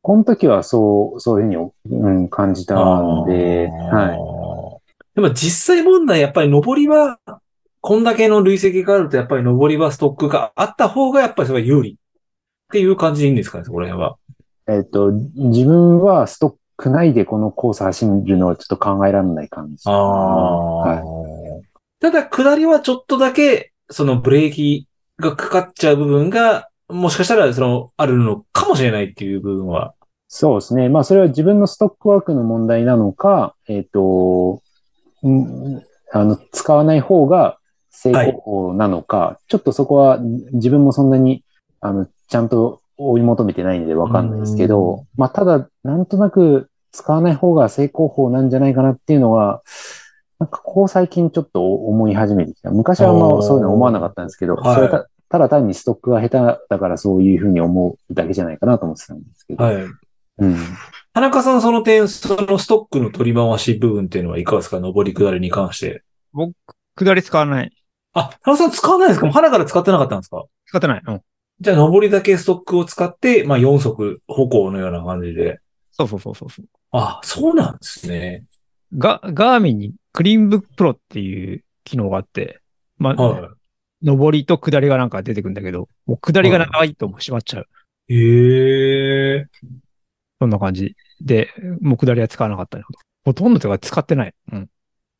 [0.01, 5.15] この時はそう、そういうふうに、うん、感じたんで、はい。
[5.15, 7.19] でも実際問題、やっぱり上りは、
[7.81, 11.95] こんだけの累積があると、やっぱり上りはストックがあった方が、やっぱりそれが有利っ
[12.71, 14.17] ていう感じでいいんですかね、そこら辺は。
[14.67, 19.83] えっと、自分はストック内でこのコース走るのはちょっと考えられない感じ。
[19.85, 21.03] ああはい。
[21.99, 29.93] ただ、下りはちょっとだけ、そのブレーキがかかっちゃう部分が、もしかしたら、その、あるのかもしれないっていう部分は。
[30.27, 30.89] そうですね。
[30.89, 34.61] まあ、それは自分のストックワークの問題なのか、えっと、
[35.25, 37.58] んあの、使わない方が
[38.01, 40.19] 成功法なのか、ちょっとそこは
[40.53, 41.43] 自分もそんなに、
[41.81, 49.61] あの、ちゃんと追い求めてないんでわかんないですけど、まあ、ただ、なんとなく使わない方が成功法なんじゃないかなっていうのは、
[50.39, 52.71] なんかここ最近ちょっと思い始めてきた。
[52.71, 59.63] 昔はあんまそういうの思わなかったんですけど、はいそれたただ単にストックが下手だからそういうふうに思うだけじゃないかなと思ってたんですけど。
[59.63, 59.75] はい。
[59.75, 60.57] うん。
[61.13, 64.79] 田中さん、その点、そのストックの取り回し部分っていうのはいかがですか？
[64.79, 66.01] 上り下りに関して。
[66.33, 66.55] 僕、
[66.97, 67.71] 下り使わない。
[68.13, 69.25] あ、田中さん使わないですか？
[69.25, 70.45] もう腹から使ってなかったんですか？
[70.65, 71.01] 使ってない。
[71.05, 71.21] うん。
[71.61, 75.59] じゃあ、上りだけストックを使って、まあ、4足歩行のような感じで。
[75.91, 76.65] そうそうそうそうそう。
[76.91, 78.45] あ、そうなんですね。
[78.97, 82.61] ガ、ガーミンにクリーンブックプロっていう機能があって、
[82.97, 83.51] まあ、は
[84.01, 87.67] 上りと下りがなんか出てくるんだけど、もう下りが長いともう閉まっちゃう。
[88.07, 88.15] い。
[88.15, 89.45] へえ。
[90.39, 90.95] そんな感じ。
[91.19, 91.49] で、
[91.81, 92.85] もう下りは使わなかったね。
[93.25, 94.33] ほとんどというか使ってない。
[94.53, 94.69] うん。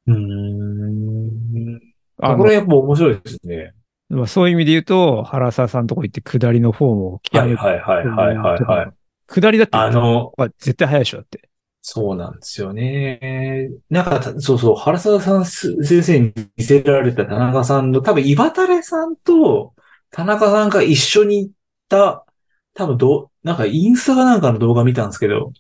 [0.08, 1.82] うーん。
[2.22, 3.74] あこれやっぱ面白いですね。
[4.10, 8.92] まあそういう意味で言うと、原沢さんのとこ行って下りのフォームを極めはいはいはいはいはいはい。
[9.28, 11.50] 下りだって、あの、まあ絶対早いでしょ、だって。
[11.82, 13.70] そうなんですよね。
[13.90, 19.74] なんかた、そうそう、原沢さんす先生に見せられた田中さんの、多分岩垂さんと
[20.12, 21.54] 田中さんが一緒に行っ
[21.88, 22.26] た、
[22.74, 25.54] 多分どう、なんかインスタかなんかの動画見たんですけど、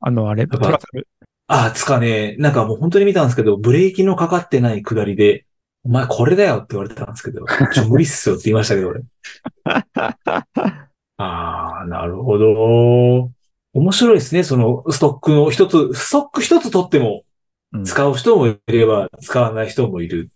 [0.00, 1.08] あの、あれ、ぱトラサル？
[1.46, 5.46] ああ、つかね、なんかもう本当に見たんですけど、ブレーキのかかってない下りで、
[5.84, 9.02] お前これだよって言われたんですけど、ちょ、無理っすよって言いましたけど、俺。
[11.16, 13.30] ああ、なるほど。
[13.74, 14.42] 面白いですね。
[14.44, 17.24] そのストックの一つ、ストック一つ取っても
[17.72, 20.30] うん使う人もいれば使わない人もいる。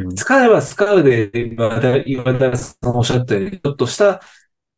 [0.00, 4.22] うん使えば使うで、岩田岩田さんおっしゃったように、ちょっとした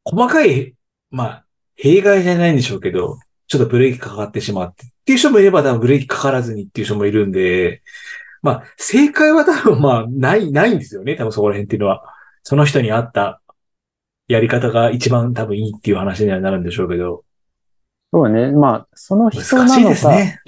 [0.03, 0.75] 細かい、
[1.11, 7.83] まあ、弊害じゃないんでしょうけど、ちょっとブレーキかかってしまってっていう人もいれば多分ブレーキかからずにっていう人もいるんで、
[8.45, 11.17] まあ、正解は多分まあ、ない、ないんですよね。
[11.17, 12.05] 多分そこら辺っていうのは。
[12.43, 13.41] その人に合った
[14.29, 17.25] やり方が一番多分いいっていう話にはなるんでしょうけど、
[18.13, 18.53] そうね。
[18.53, 20.41] まあ、その人なのか、ですね。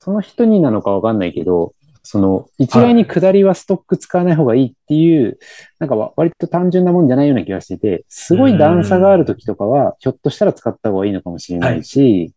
[0.00, 5.38] その人になのかわかんないけど、その、一概に下りはストック使わない方がいいっていう、
[5.78, 12.32] なんかわ割と単純なもんじゃないような気がしてて、すごい段差がある時とかは、ひょっとしたら使った方がいいのかもしれないし、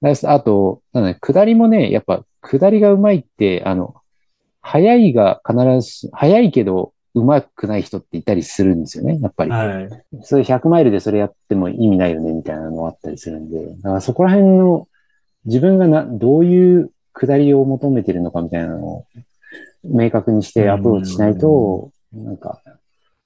[0.00, 3.96] だしあと、なんだね下りもね、やっぱ下りがうまいって、あの、
[4.64, 9.50] 速いが必ずし、速いけどうまくない人っていたりするんですよね、やっぱり。
[9.50, 9.88] はい。
[10.22, 14.88] それ100マイルでそれやっても意味ないよね、みたいなのがあったりするんで、だからそこら辺の
[15.44, 19.06] 自分がな、どういう下りを求めてるのかみたいなのを
[19.84, 22.62] 明確にしてアプローチしないと、なんか、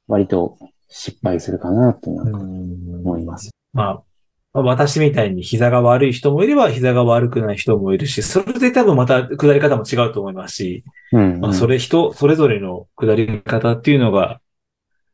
[0.09, 0.59] 割と
[0.89, 3.51] 失敗するかなとなんか思います。
[3.73, 4.03] まあ、まあ
[4.53, 14.41] 私みたいに膝が悪い人もいれば膝が悪くない人もいるし、それで多分また下り方も違うと思いますし、うん、まあそれ人、それぞれの下り方っていうのが、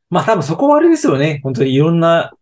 [0.08, 1.40] まあ多分そこはあれですよね。
[1.42, 2.32] 本当にいろんな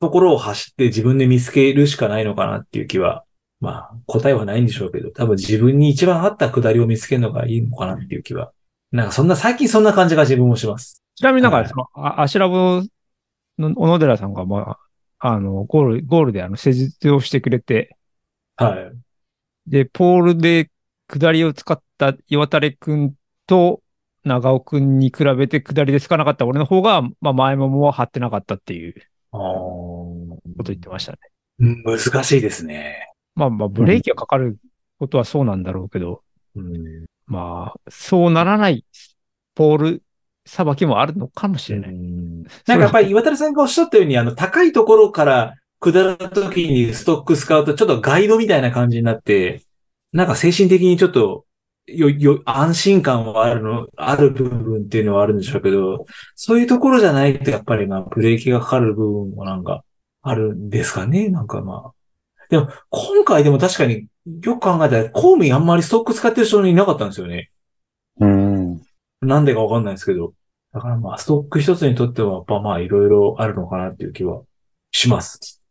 [0.00, 3.24] ところを走って自分で見つけるしかないのかなっていう気は、
[3.60, 8.52] まあ答えはないんでしょうけど、多分自分に一番合った下りを見つけるのがいいのかなっていう気は。
[8.92, 11.02] なんかそんな、最近そんな感じが自分もします。
[11.14, 12.82] ちなみになんか、はいその、あアシュラボ
[13.58, 14.78] の小野寺さんが、まあ、
[15.18, 17.96] あの、ゴール、ゴールであの、施術をしてくれて、
[18.56, 19.70] はい。
[19.70, 20.70] で、ポールで
[21.08, 23.14] 下りを使った岩垂くん
[23.46, 23.82] と
[24.24, 28.94] 長尾くんに比べて下りでつかなかった俺の方が、まあ前ももは張ってなかったっていう
[29.32, 31.18] あーこと言ってましたね。
[31.58, 33.12] うん難しいですね。
[33.34, 34.58] まあまあブレーキがかかる
[34.98, 36.22] ことはそうなんだろうけど、
[36.54, 38.84] うんまあ、そうならない
[39.54, 40.02] ポール
[40.46, 41.94] さばきもあるのかもしれない。
[41.94, 49.62] なんかやっぱり岩谷さんがおっしゃったように、あの、高いところから下るときにストック使うと、ちょっとガイドみたいな感じになって、
[50.12, 51.44] なんか精神的にちょっと、
[51.88, 59.84] よ、よ、安心感はあるの、ある部分っていうのはあるんでしょうけど、そういうところじゃないと、やっぱりまあ、ブレーキがかかる部分もなんか、
[60.22, 61.28] あるんですかね？
[61.28, 61.92] なんかまあ。
[62.48, 64.06] でも、今回でも確かに
[64.42, 67.50] よく考えたら、コーミンあんまりストック使ってる人いなかったんですよね。
[68.18, 68.45] うん。
[69.26, 70.32] なんでかわかんないですけど。
[70.72, 74.42] だからまあ、ストック一つにとっては、やっぱまあ、いろいろあるのかなっていう気は
[74.92, 75.62] します。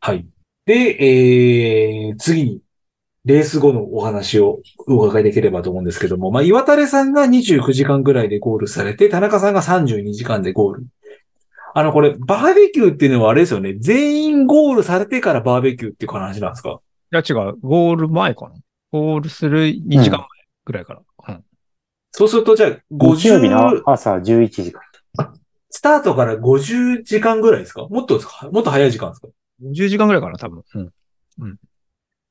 [0.00, 0.26] はい。
[0.66, 2.60] で、えー、次に、
[3.24, 10.86] レース後のお話をお伺いできればと思うんですけども、まあ、岩垂さんが29時間ぐらいでゴールされて、田中さんが32時間でゴール。
[11.74, 13.74] あの、これ、バーベキューっていうのはあれですよね。
[13.78, 16.80] 全員ゴールされてからバーベキューっていう話なんですか？
[17.12, 18.54] いや違う、ゴール前かな。
[18.90, 20.26] ゴールする2時間前
[20.64, 21.00] ぐらいから。
[21.00, 21.04] うん。
[22.12, 24.80] そうすると、じゃあ、日曜日の50、朝11時か
[25.16, 25.32] ら。
[25.70, 27.86] スタートから50時間ぐらいですか？
[27.88, 28.48] もっとですか？
[28.50, 29.28] もっと早い時間ですか
[29.62, 30.64] ？50時間ぐらいかな、多分。
[31.38, 31.58] うん。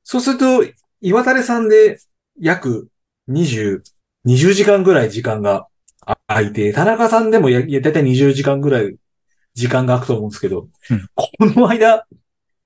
[0.04, 0.64] そうすると、
[1.00, 1.98] 岩垂さんで
[2.38, 2.88] 約
[3.30, 3.80] 20、
[4.26, 5.66] 20時間ぐらい時間が
[6.26, 8.96] 空いて、田中さんでもや、だいたい20時間ぐらい
[9.54, 12.06] 時間が空くと思うんですけど、うんこの間、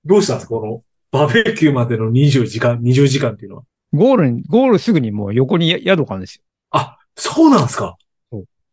[0.04, 0.56] どうしたんですか？
[0.56, 3.62] このバーベキューまでの20時間、20時間っていうのは。
[3.92, 6.42] ゴールに、ゴールすぐにもう横にや宿があるんですよ。
[6.72, 7.96] あ、そうなんですか？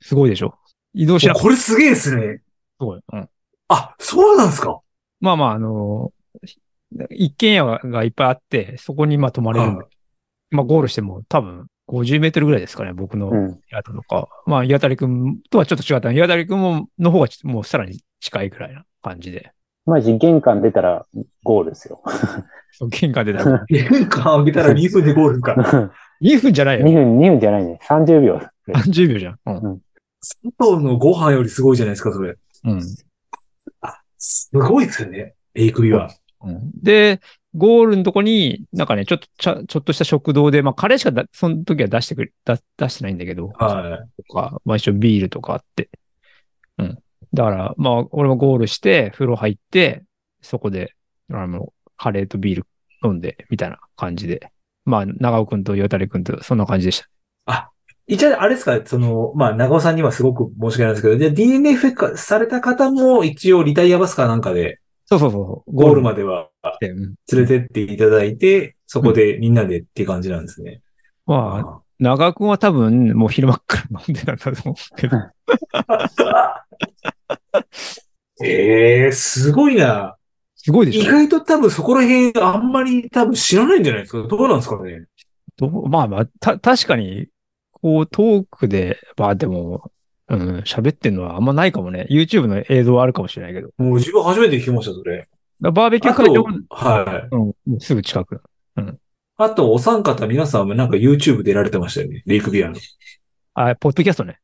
[0.02, 0.56] すごいでしょ
[0.94, 2.38] 移動しなくてこれすげえですね。
[2.38, 2.44] す
[2.80, 3.02] ごい。
[3.14, 3.30] うん。
[3.70, 4.80] あ、そうなんですか？
[5.20, 6.48] まあまあ、あのー
[7.12, 9.86] 一軒家がいっぱいあって、そこにまあ泊まれるんで、
[10.50, 13.60] まあゴールしても多分50メートルぐらいですかね、僕のうん。
[13.70, 14.28] 宿とか。
[14.46, 16.12] まあ、岩谷くんとはちょっと違った。
[16.12, 19.52] 岩谷くんも、の方がちもうさらに近いぐらいな感じで。
[19.86, 21.06] まじ玄関出たら
[21.44, 22.04] ゴールですよ。
[22.72, 23.66] そう玄関でだと。
[23.68, 25.56] 玄関開けたら 2分でゴールか。
[26.22, 27.06] 2分じゃない2よ。
[27.06, 27.80] 分、2分じゃないね。
[27.84, 28.42] 30秒。
[28.68, 29.40] 30秒じゃん。
[29.46, 29.82] うん。
[30.22, 32.36] 外のご飯よりすごいじゃないですか、それ。
[32.66, 32.82] うん。
[34.18, 35.34] すごいですよね。
[35.56, 36.10] エイクビは。
[36.44, 37.22] うんで、
[37.54, 45.90] ゴールのとこに、なんかね、ちょっとちゃ、ちょっとした食堂で、まあ、カレーしかだ、その時は出してくれ、出出してないんだけど、はとか、まあ一応ビールとかあって。
[46.78, 46.98] うん。
[47.34, 50.04] だから、まあ、俺もゴールして、風呂入って、
[50.42, 50.94] そこで、
[51.32, 52.68] あの、カレーとビール
[53.04, 54.52] 飲んで、みたいな感じで。
[54.86, 57.08] まあ、長尾くんと岩谷くんとそんな感じでした。
[57.46, 57.70] あ、
[58.08, 65.74] 一応あれですか、その、まあ、長尾さんにはすごく申し訳ないですけど、で、DNF 化された方も一応リタイアバスかなんかで、そうそうそう。
[65.74, 66.50] ゴールまでは
[66.82, 70.82] 連れてっていただいて、そこでみんなでっていう感じなんですね。
[71.26, 75.18] まあ、長尾くんは多分もう昼間っから飲んでたんだと思うけど。
[78.44, 80.16] ええすごいな。
[80.64, 84.28] すごいでしょ意外と多分そこら辺あんまり多分知らないんじゃないですか。
[84.28, 85.06] どうなんですかね。
[85.58, 87.28] どうまあまあ、た、確かに、
[87.72, 89.92] こう、トークで、まあでも、
[90.28, 92.06] うん、喋ってんのはあんまないかもね。
[92.12, 93.70] YouTube の映像はあるかもしれないけど。
[93.78, 95.28] もう自分初めて聞きました、それ。
[95.62, 97.36] バーベキュー会場、はい。
[97.36, 98.42] うん、もうすぐ近く。
[99.38, 102.22] あと、お三方皆さんもなんか YouTube 出られてましたよね。
[102.28, 102.76] レイクビアの。
[103.56, 104.40] あ、ポッドキャストね。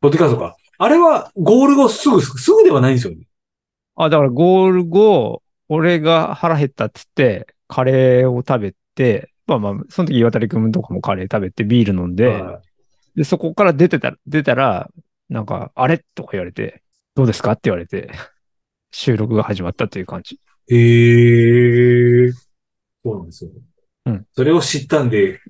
[0.00, 0.56] ポッドキャストか。
[0.78, 3.26] あれはゴール後すぐ、すぐではないんですよね。
[3.96, 5.42] あ、だからゴール後、
[5.72, 12.60] 俺が腹減ったって言って、カレーを食べて、まあまあ、その時岩谷くんとかもカレー食べてビール飲んで、は
[13.14, 14.90] で、そこから出てたら、出たら、
[15.28, 16.04] なんか、あれ？
[16.16, 16.82] とか言われて、
[17.14, 17.52] どうですか？
[17.52, 18.10] って言われて、
[18.90, 20.40] 収録が始まったという感じ。
[20.68, 22.32] いへえ。
[23.04, 23.50] そうなんですよ。
[24.06, 24.26] うん。
[24.32, 25.40] それを知ったんで、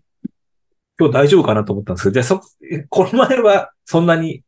[0.99, 2.43] 今日大丈夫かなと思ったんですけど、じゃあそ、
[2.91, 4.43] この前はそんなに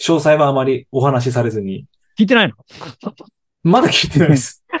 [0.00, 1.84] 詳細はあまりお話しされずに、
[2.18, 2.54] 聞いてないの？
[3.62, 4.64] まだ聞いてないです。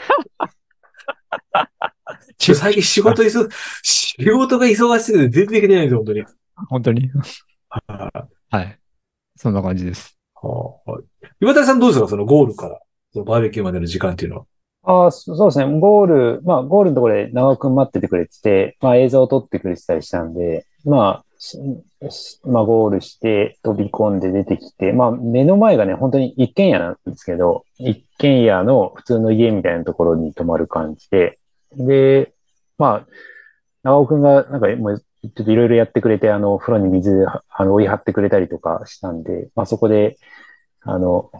[2.38, 3.48] ちょ最近仕事忙、
[3.82, 6.24] 仕事が忙しすぎて全然できてないんですよ、本当に。
[6.68, 7.10] 本当に？
[7.68, 8.78] ははい。
[9.36, 10.18] そんな感じです。
[10.42, 11.04] いはい
[11.40, 12.08] 岩谷さんどうですか？
[12.08, 12.80] そのゴールから、
[13.12, 14.44] そのバーベキューまでの時間っていうのは。
[14.84, 15.78] ああ、そそうですね。
[15.80, 21.24] ゴール、まあ、ゴールのところで長尾くん待っててくれてて、まあ、映像を撮ってくれてたりしたんで、まあ、
[22.44, 31.38] まあ、ゴールして、飛び込んで出てきて、まあ、目の前がね、本当に一軒家なんですけど、一軒家の普通の家みたいなところに泊まる感じで、
[31.76, 32.32] で、
[32.78, 33.06] まあ、
[33.82, 40.18] 長尾くんが、なんか、もう、ちょっといろいろやってくれて、あの、風呂に水、あの、追い張ってくれたりとかしたんで、まあ、そこで、
[40.82, 41.30] あの、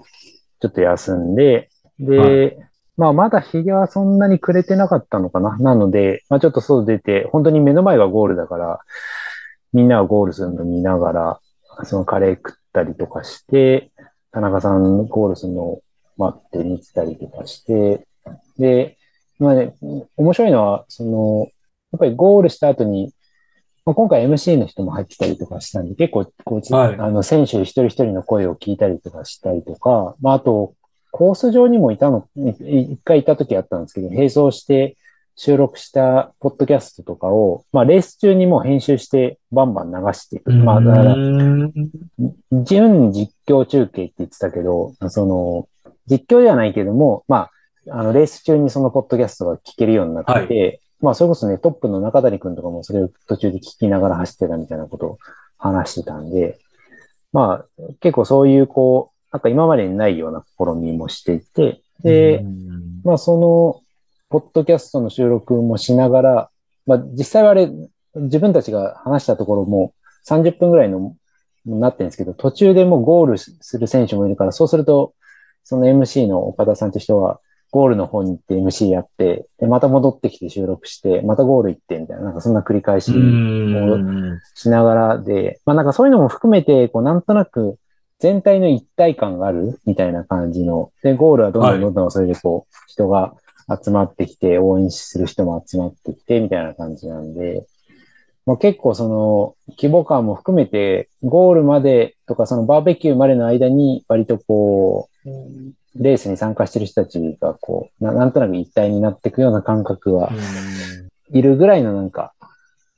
[0.61, 1.69] ちょっと休んで、
[2.01, 2.27] で、は
[2.97, 5.57] まあ、まだ日はそんなに暮れてなかったのかな。
[5.59, 8.81] なので、まあ、ちょっと外出て、本当に目の前がゴールだから、
[9.73, 11.41] みんながゴールするの見ながら、
[11.85, 13.91] そのカレー食ったりとかして、
[14.33, 15.83] 田中さんゴールするのを
[16.17, 18.07] 待って見てたりとかして、
[18.59, 18.97] で、
[19.39, 19.75] まあね、
[20.17, 21.49] 面白いのは、その、
[21.93, 23.13] やっぱりゴールした後に、
[23.85, 26.95] まあ、今回 MC の人も入ってたりとかしたんで、結構こう、はい。
[26.99, 30.75] あの、選手一人一人の声を聞いたりとかしたりとか、まあ、あと、
[31.11, 34.97] コース上にもいたの、い一回いた時あったんですけど、並走して
[35.45, 40.53] 収録したポッドキャストとかを、まあ、レース中にもう編集してバンバン流していく。
[40.53, 41.73] まあ、だから、うん
[42.65, 45.69] 準実況中継って言ってたけど、その、
[46.07, 47.51] 実況ではないけども、ま
[47.89, 55.19] あ、あの、レース中にそのポッドキャストが聞けるようになってて、まあ、それこそね、トップの中谷くんとかもそれを途中で聞きながら走ってたみたいなことを
[55.59, 56.61] 話してたんで、
[57.33, 62.45] まあ、結構そういう、こう、なんか今までにないような試みもしていて、で、
[63.03, 63.83] まあ、その、
[64.33, 66.51] ポッドキャストの収録もしながら、
[66.87, 67.71] まあ、実際はあれ、
[68.15, 69.93] 自分たちが話したところも
[70.27, 71.15] 30分ぐらいの、
[71.67, 75.15] なってるんですけど、途中でもうゴールする選手もいるから、そうすると、
[75.65, 84.41] その MC の岡田さんって人は、ゴールの方に行って MC やって、で、また戻ってきて収録して、またゴール行って、みたいな、なんかそんな繰り返しうん。
[84.55, 87.79] しながらで、まあなんかそういうのも含めて、こうなんとなく
[88.19, 93.35] 全体の一体感があるみたいな感じの、で、ゴールはどんどんどんどんそれでこう、人が
[93.83, 97.67] 集まってきて、応援する人も集まってきて、みたいな感じなんで、
[98.45, 105.29] まあ、結構その規模感も含めて、ゴールまでとかそのバーベキューまでの間に割とこう、
[105.95, 110.33] レースに参加してる人たちがこう、ななんとなく一体になっていくような感覚が
[111.31, 112.33] いるぐらいのなんか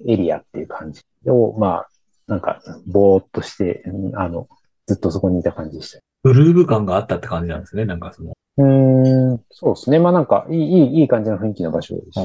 [0.06, 1.88] エリアっていう感じを、まあ、
[2.26, 4.48] なんかぼーっとして、うんあの、
[4.86, 5.98] ずっとそこにいた感じでした。
[6.22, 7.84] グルーヴ感があったって感じなんですね。
[7.84, 8.32] なんかその。
[8.56, 9.98] うーん、そうですね。
[9.98, 12.20] まあなんかいい、いい、いい感じの雰囲気の場所です。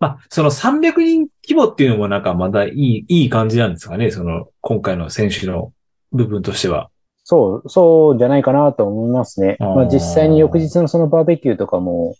[0.00, 4.10] まあ、その300人規模っていうのもなんかまだいい、いい感じなんですかね。
[4.10, 5.72] その、今回の選手の
[6.12, 6.90] 部分としては。
[7.24, 9.56] そう、そうじゃないかなと思いますね。
[9.58, 12.14] まあ実際に翌日のそのバーベキューとかも、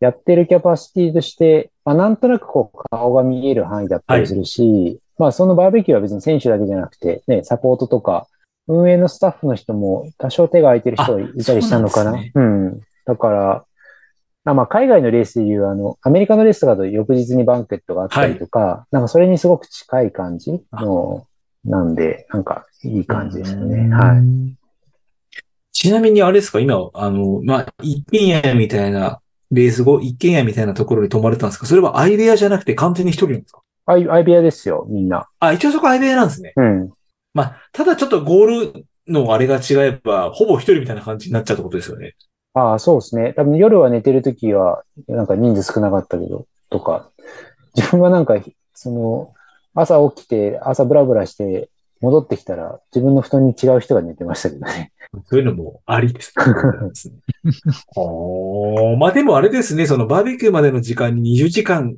[0.00, 8.26] やってるキャパシティとして、まあなんとなくこう顔が見える範囲だったりするし、まあそのバーベキューは別に選手だけじゃなくて、ね、サポートとか、
[8.68, 12.12] 運営のスタッフの人も多少手が空いてる人がいあたりしたのかな？
[12.12, 12.80] そうなんですうん。
[13.04, 13.64] だから、
[14.44, 21.26] あまあ海外のレースでいう、あの、アメリカのレースとかだと翌日にバンケットがあったりとか、なんかそれにすごく近い感じの、
[21.64, 23.88] なんで、なんかいい感じでしたね。
[23.94, 24.24] はい。
[24.24, 24.54] い。
[25.72, 26.60] ちなみにあれですか？
[26.60, 31.66] 今、あの、まあ、一軒家みたいなレース後、一軒家みたいなところに泊まれたんですか？
[31.66, 33.60] それは相部屋じゃなくて完全に一人なんですか？
[33.86, 35.28] 相部屋ですよ、みんな。
[35.40, 36.52] あ、一応そこ相部屋なんですね。
[36.56, 36.92] うん。
[37.34, 42.14] まあ、ただちょっとゴールのあれが違えば、ほぼ一人みたいな感じになっちゃうってことですよね。
[42.54, 43.32] ああ、そうですね。
[43.34, 47.10] 多分夜は寝てるときは、なんか人数少なかったけど、とか。
[47.74, 48.36] 自分はなんか、
[48.74, 49.32] その、
[49.74, 51.70] 朝起きて、朝ブラブラして、
[52.02, 54.92] 戻ってきたら、自分の布団に違う人が寝てましたけどね。
[55.24, 57.14] そういうのもありですね。
[57.96, 61.96] おーまあでもあれですね、そのバーベキューまでの時間に20時間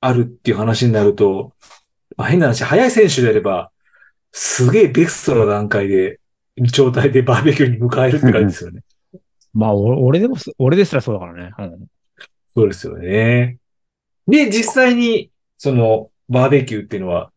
[0.00, 1.52] あるっていう話になると、
[2.16, 3.70] まあ、変な話、早い選手であれば、
[4.32, 6.20] すげえベストな段階で、
[6.56, 8.82] 状態でバーベキューに迎えるって感じですよね。
[9.54, 11.52] まあ、お俺でもす、俺ですらそうだからね。
[11.58, 11.86] うん。
[12.54, 13.58] そうですよね。
[14.26, 17.32] で、実際に、その、バーベキューっていうのは、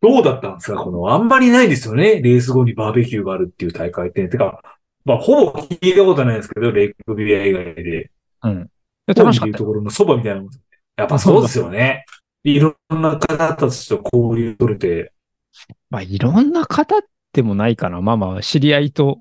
[0.00, 0.78] どうだったんですか？
[0.78, 2.20] この、あんまりないですよね。
[2.22, 4.28] レース後にバーベキューがあるっていう大会って。
[4.28, 4.60] てか、
[5.04, 8.10] まあ、ほぼ聞いたことないんですけど、レイクビア以外で。
[8.42, 8.70] うん。
[9.06, 9.48] で楽しかっ。
[9.48, 10.50] いうところのそばみたいなもん。
[10.96, 12.04] やっぱそうですよね。
[12.44, 15.12] いろんな方たちと交流取れて。
[15.90, 16.96] まあ、いろんな方
[17.32, 18.00] でもないかな。
[18.00, 19.20] まあまあ、知り合いと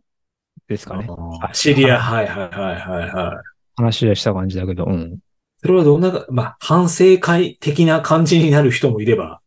[0.67, 1.07] ですかね。
[1.41, 3.37] あ知り合い、はいはいはいはいはい。
[3.75, 5.19] 話はした感じだけど、うん。
[5.61, 9.41] それはどんな、まあ、反省会的な感じになる人もいれば。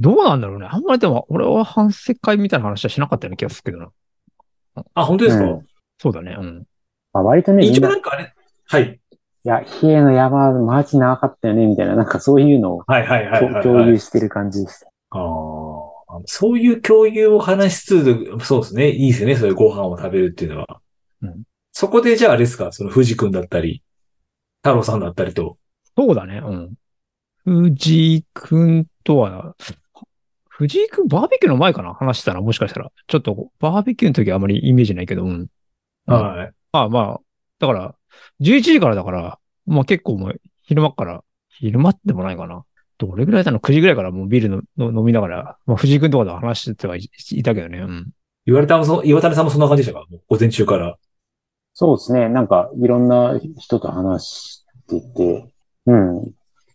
[0.00, 0.66] どうなんだろうね。
[0.70, 4.84] あんまりでも、俺は反省会みたいな話はしなかったような気がするけどな。
[4.94, 6.36] あ、本当ですか、うんそうだね。
[6.36, 6.66] うん。
[7.12, 8.34] まあ、割とね、み一んな、い応なんかあれ、
[8.66, 9.00] はい。
[9.44, 13.62] や、比叡の山、マジ長かったよね、みたいな、なんかそういうのをはいはいはいはい、はい。
[13.62, 14.86] 共有してる感じでした。
[15.10, 15.22] ああ、
[16.26, 18.04] そういう共有を話しつ
[18.38, 18.90] つ、そうですね。
[18.90, 19.36] いいですよね。
[19.36, 20.80] そういうご飯を食べるっていうのは。
[21.22, 21.42] うん
[21.76, 23.82] そこでじゃああれですか、その藤君だったり、
[24.62, 25.58] 太郎さんだったりと。
[25.96, 26.40] そうだね。
[27.44, 27.72] うん。
[27.72, 29.56] 藤井くんとは、
[30.48, 31.92] 藤井くんバーベキューの前かな？
[31.92, 32.92] 話したらもしかしたら。
[33.08, 35.48] ちょっとバーベキューの時はあまりイメージないけど、うん。
[36.06, 36.52] うんはい。
[36.70, 37.20] まあまあ、
[37.58, 37.96] だから、
[38.40, 42.64] 11時からだから、まあ結構もう昼間っから、昼間でもないかな。
[42.98, 47.78] どれぐらいだの ?9 時ぐらいからもうビールのの飲みながら、まあ藤井くんとかで話してはいいたけどね。
[47.78, 48.10] うん。
[48.46, 50.06] 言われたもそ、岩谷さんもそんな感じでしたか？
[50.28, 50.96] 午前中から。
[51.72, 52.28] そうですね。
[52.28, 55.48] なんか、いろんな人と話してて、
[55.86, 56.16] うん。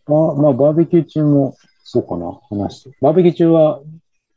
[0.07, 2.97] まあ、まあ、バーベキュー中も、そうかな、話して。
[3.01, 3.81] バーベキュー中は、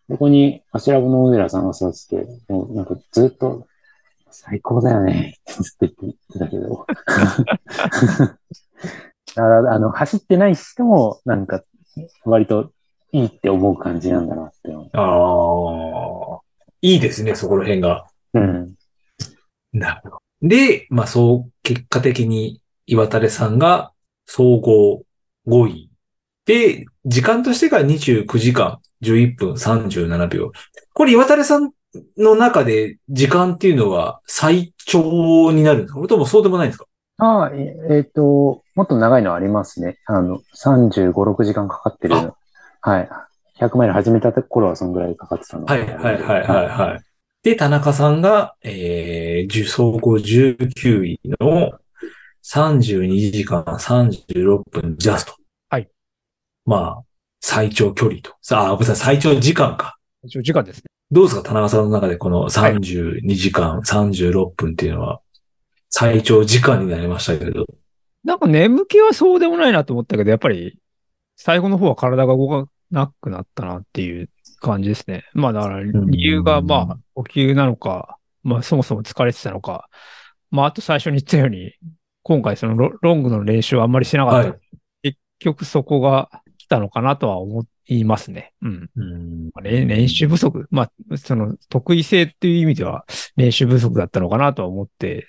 [0.09, 3.67] ここに、アシラボの小寺さんが座ってて、もうなんかずっと、
[4.31, 6.87] 最高だよね、ってずっと言ってたけど。
[9.35, 11.63] だから、あの、走ってない人も、なんか、
[12.25, 12.73] 割と
[13.13, 16.41] いいって思う感じなんだなって思ああ、
[16.81, 18.07] いいですね、そこら辺が。
[18.35, 18.41] う。
[18.41, 18.75] うん。
[19.73, 20.19] なるほど。
[20.43, 23.93] で、まあそう、結果的に岩垂さんが
[24.27, 25.03] 総合
[25.47, 25.91] 5位。
[26.45, 30.53] で、時間としてが29時間11分37秒。
[30.93, 31.71] これ岩垂さん
[32.17, 35.99] の中で時間っていうのは最長になるんですか？
[35.99, 36.87] それともそうでもないんですか？
[37.23, 39.99] ああ、ええっと、もっと長いのありますね。
[40.07, 42.37] あの、35、6時間かかってるの。
[42.81, 43.09] はい。
[43.61, 45.65] 100マイル始めた頃はそんぐらいかかってたの。
[45.67, 47.01] はいはいはいはいはい。
[47.45, 51.71] で、田中さんが、えー、総合19位の
[52.43, 55.37] 32時間36分ジャスト。
[55.71, 55.89] はい。
[56.67, 57.05] まあ、
[57.41, 58.35] 最長距離と。
[58.43, 59.97] さあ、ごめんなさい、最長時間か。
[60.25, 60.83] 一応時間ですね。
[61.13, 65.21] どうですか田中さんの中でこの32時間36分っていうのは、
[65.93, 67.67] 最長時間になりましたけど。
[68.25, 70.79] なんか眠気はそうでもないなと思ったけど、やっぱり
[71.37, 74.31] 最後の方は体が動かなくなったなっていう
[74.61, 75.25] 感じですね。
[75.35, 79.89] まあだから理由がまあ呼吸なのか、まあそもそも疲れてたのか、
[80.51, 81.73] まああと最初に言ったように、
[82.23, 84.49] 今回そのロロングの練習はあんまりしなかった。
[84.51, 84.61] はい
[85.03, 88.53] 結局そこが来たのかなとは思いますね。
[88.63, 88.91] うん。
[88.95, 90.69] うんまあ練練習不足。
[90.71, 93.05] まあ、その得意性っていう意味では
[93.35, 95.27] 練習不足だったのかなとは思って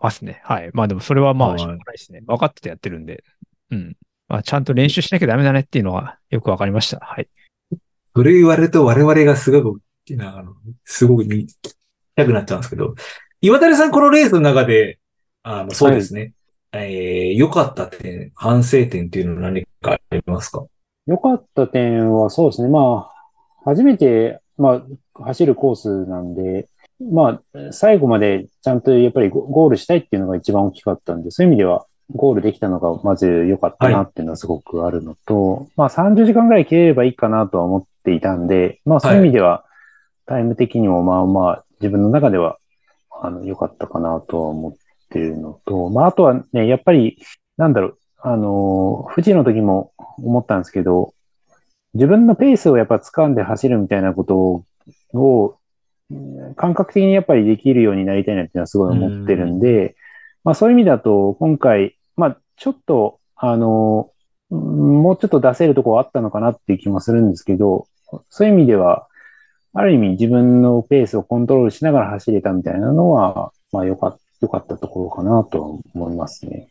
[0.00, 0.40] ますね。
[0.44, 0.70] はい。
[0.72, 2.20] まあでもそれはまはいあしょうがないですね。
[2.26, 3.24] 分かっててやってるんで。
[3.70, 3.96] うん。
[4.28, 6.98] まあちゃんと練習しなきゃダメだねっていうのはよくわかりました。
[7.00, 7.28] はい。
[8.14, 9.80] それ言われると我々がすごく、
[10.20, 11.46] あの、すごく見
[12.14, 12.94] たくなっちゃうんですけど、
[13.40, 14.98] 岩谷さんこのレースの中で、
[15.42, 16.32] あの、そうですね。
[16.72, 20.64] えー、良かった点、反省点っていうのは何かありますか？
[21.06, 22.68] 良かった点はそうですね。
[22.68, 23.28] まあ、
[23.64, 24.82] 初めて、ま
[25.14, 26.68] あ、走るコースなんで、
[27.00, 39.64] まあ、最後までちゃんとやっぱりゴゴールしたいっていうのが一番大きかったんで、そういう意味ではゴールできたのがまず良かったなっていうのはすごくあるのと、まあ30時間ぐらい切れればいいかなとは思っていたんで、まあそういう意味では
[40.26, 42.58] タイム的にもまあまあ自分の中では
[43.10, 44.74] あの良かったかなとは思っ
[45.10, 47.18] てるのと、まああとはね、やっぱり
[47.58, 51.12] なんだろう、あの、富士の時も思ったんですけど、
[51.94, 54.36] 自分のペースをやっぱ掴んで走るみたいなこと
[55.12, 55.65] を、うん
[56.56, 59.96] 感覚的にやっぱりできるようになりたいなっていうのはすごい思ってるんで、
[60.44, 64.10] まあそういう意味だと、今回、まあちょっと、あの、
[64.50, 67.88] もうちょっと出せるところあったのかなっていう気もするんですけど、
[68.30, 69.08] そういう意味では、
[69.74, 76.68] ある意味自分のペースをコントロールしながら走れたみたいなのは、まあよかった、よかったところかなと思いますね。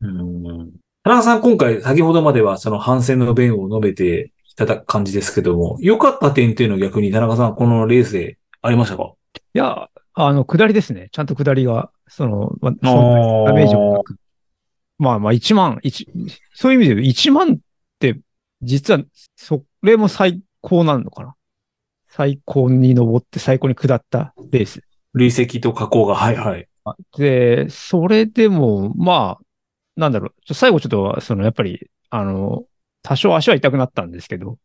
[0.00, 0.72] うん。
[1.04, 9.12] 田中さん、今回、先ほどまではその反戦の弁を述べていただく感じですけども、良かった点っていうのは逆に田中さん、このレースでありましたか？
[9.54, 11.08] いや、あの、下りですね。
[11.12, 14.16] ちゃんと下りが、その、ま、そあダメージもなく。
[14.98, 16.08] まあまあ、1万、一
[16.54, 17.58] そういう意味で言うと、1万っ
[18.00, 18.18] て、
[18.62, 19.00] 実は、
[19.36, 21.34] それも最高なのかな？
[22.06, 24.82] 最高に登って最高に下ったレース。
[25.14, 26.66] 累積と加工が、はいはい。
[27.16, 29.44] で、それでも、まあ、
[29.96, 32.64] なんだろう、最後ちょっと、その、やっぱり、あの、
[33.02, 34.58] 多少足は痛くなったんですけど、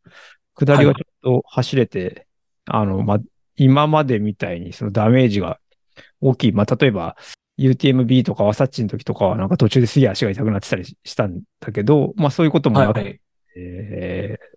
[0.55, 2.27] 下りがちょっと走れて、
[2.65, 3.19] あの、まあ、
[3.55, 5.59] 今までみたいにそのダメージが
[6.21, 6.51] 大きい。
[6.51, 7.15] まあ、例えば、
[7.59, 13.19] UTMB とかワサッチの時とかはなんか途中ですげえ足が痛くなってたりしたんだけど、まあそういうこともなく、はい。
[13.55, 14.53] えー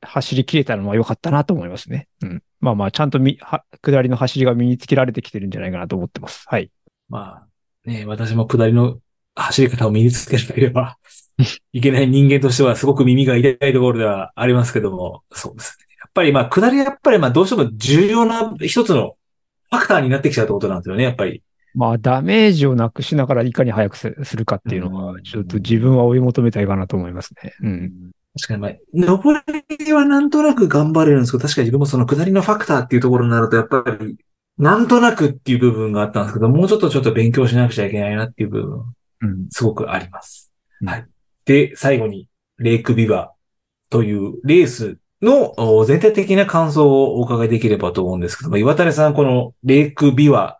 [0.00, 2.08] 走り切れたのは良かったなと思いますね。
[2.22, 2.42] うん。
[2.60, 6.44] まあまあ、ちゃんとみ、は、下りの走りが身につけられてきてるんじゃないかなと思ってます。
[6.46, 6.70] はい。
[7.08, 9.00] まあ、ね、私も下りの
[9.34, 10.98] 走り方を身につけなければ
[11.72, 15.87] いけない人間としてはすごく耳が痛いところではありますけども、そうですね。
[16.08, 19.16] やっぱりまあ、下りはやっぱりまあ、どうしても重要な一つの
[19.70, 21.42] ファクターになってきちゃうってことなんですよね、やっぱり。
[21.74, 27.52] まあ、ダメージをなくしながらいかに早くすするかっていうのはう、んちょっと自分は追い求めたいかなと思いますね。
[27.62, 28.10] うん。
[28.40, 29.42] 確かにまあ、上
[29.84, 34.16] りはなんとなく頑張れるんですけど、確かに自分もその下りのファクターっていうところになると、やっぱり、
[34.56, 39.46] なんとなくっていう部分があったんですけど、もうちょっとちょっと勉強しなくちゃいけないなっていう部分、うん。
[39.50, 40.50] すごくあります。
[40.80, 41.06] うんはい。
[41.44, 42.28] で、最後に、
[42.58, 43.32] レイクビバ
[43.90, 50.58] というレースのお全体的な感想をお伺いできればと思うんですけども、岩谷さん、このレイクビワ、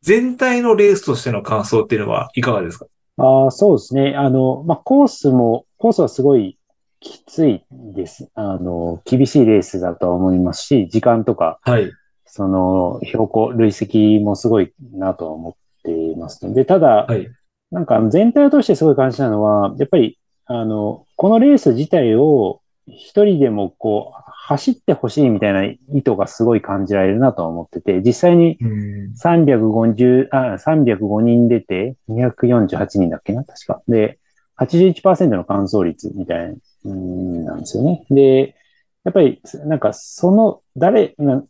[0.00, 2.86] 全体のレースとしての感想っていうのはいかがですか？
[3.18, 4.14] ああ、そうですね。
[4.16, 6.58] あの、まあ、コースも、コースはすごい
[7.00, 8.30] きついです。
[8.34, 11.92] あの、厳しいレースだとは思いますし、時間とか、はい。
[12.24, 15.54] その、標高、累積もすごいなとは思っ
[15.84, 17.28] ていますので、ただ、はい。
[17.70, 29.12] なんか全体を通してすごい感じたのは、やっぱり、あの、このレース自体を一人でもこう、走ってほしいみたいな意図がすごい感じられるなとは思ってて、実際にうん。
[29.14, 33.82] 350、あ、305人出て、248人だっけな確か。
[33.88, 34.18] で、
[34.56, 36.54] 81%の完走率みたいな、
[36.84, 38.04] うんなんですよね。
[38.10, 38.56] で、
[39.04, 41.44] やっぱり、なんか、その、誰、な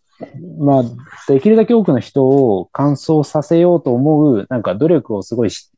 [0.59, 0.85] まあ、
[1.29, 5.71] できるだけ多くの人を完走させようと思う、なんか努力をすごいし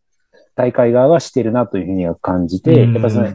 [0.55, 3.33] 大会側がしてるなというふうには感じて、やっぱその、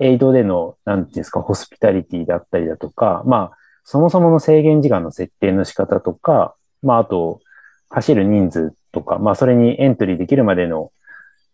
[0.00, 7.40] エイドでの、なんていうんですか、ホスピタリティだったりだとか、まあ、そもそもの制限時間の設定の仕方とか、まあ、あと、
[7.90, 10.90] 走る人数とか、まあ、それにエントリーできるまでの、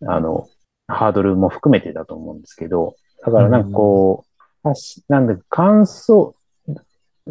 [0.06, 0.48] あの、
[0.86, 2.94] ハードルも含めてだと思うんですけど、
[3.24, 4.24] だからなんかこ
[4.64, 6.34] う、はしなんだ、完走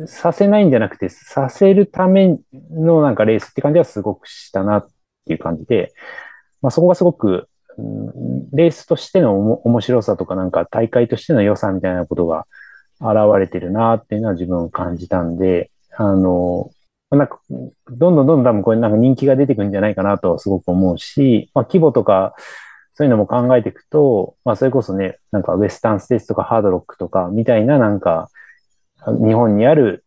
[0.06, 2.38] させないんじゃなくて、させるため
[2.72, 4.88] のなんかレースって感じはすごくしたなっ
[5.26, 5.92] ていう感じで、
[6.62, 7.48] まあ、そこがすごく、うん
[8.54, 12.46] レースとしてのおも面白さとか、なんか大会としての良さみたいなことが
[13.00, 16.72] 現れてるなっていうのは自分感じたんで、あの、
[17.12, 22.36] なんか、どんどんどんどんこれなんか人気が出てくるんじゃないかなとはすごく思うし、まあ規模とか、
[22.94, 28.30] そういうのも考えていくと、まあそれこそね、なんかウェスタンステースとかハードロックとかみたいななんか、
[29.06, 30.04] 日本にある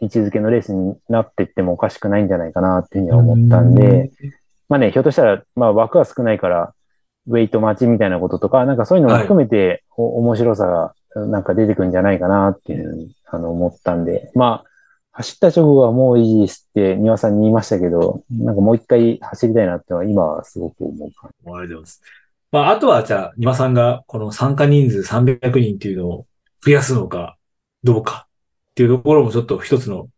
[0.00, 4.10] 位置づけのレースになっていってもおかしくないんじゃないかなっていうふうには思ったんで、
[4.68, 6.74] まあね、ひょっとしたら、まあ枠が少ないから、
[7.26, 10.94] ウェイト待ちみたいなこととか、なんかそういうのも含めて、お面白さが
[11.26, 14.70] なんか出てくるんじゃないかなっていうふうにあの思ったんで、まあ、
[15.12, 21.50] 走った直後はもういいですって庭さんに言いましたけど、なんかもう一回走りたいなってのは今はすごく思う感じ。
[21.50, 22.02] ありがとうございます。
[22.50, 26.26] まあ、あとはじゃあ、庭さんがこの参加人数300人っていうのを
[26.64, 27.36] 増やすのか、
[27.84, 30.08] どうかっていうところもちょっと一つの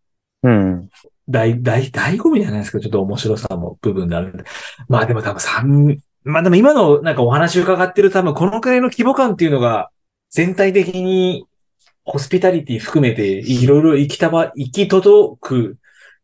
[0.43, 0.89] うん。
[1.29, 4.45] 大、大、醍醐味じゃないですけど、ちょっと面白さも部分であるんで。
[4.89, 9.91] まあでも多分三、まあでも今のなんかお話伺ってる多分このくらいの規模感っていうのが
[10.31, 11.47] 全体的に
[12.05, 15.77] ホスピタリティ含めていろいろ行きたば、行き届く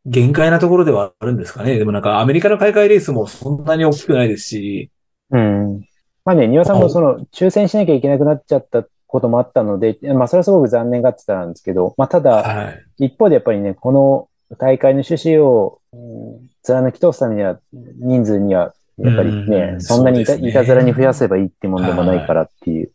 [0.04, 1.78] 限界なところではあるんですかね。
[1.78, 4.90] でもなんかアメリカの開会レースもそんなに大きくないですし、
[5.30, 5.80] うん。
[6.24, 13.06] まあね、庭さんもその抽選しなきゃいけなくなっちゃったこともあったので、まあそれはすごく残念がってたんですけど、まあただ、はい。
[13.06, 18.72] 一方でやっぱりね、この大会の趣旨を、うん貫き通すためには、人数には、
[19.02, 22.92] やっぱりうね、んそんなにいた,、ねいたずらに増やせばいいってもんでもないからっていう、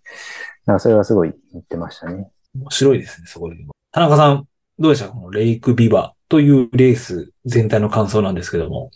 [0.66, 2.30] なんかそれはすごい言ってましたね。
[2.56, 3.56] 面白いですね、そこで。
[3.92, 4.48] 田中さん、
[4.80, 5.10] どうでした？
[5.10, 8.92] このレイクビバというレース全体の感想なんですけども。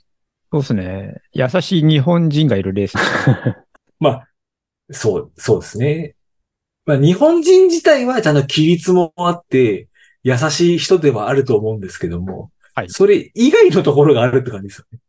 [0.51, 1.15] そうですね。
[1.33, 2.95] 優しい日本人がいるレース。
[3.99, 4.27] まあ、
[4.91, 6.15] そう、そうですね。
[6.85, 9.87] まあ、日本人自体はちゃんと規律もあって、
[10.23, 14.99] 優しい人ではあると思うんですけども、はいそれ以外のところがあるって感じですよね。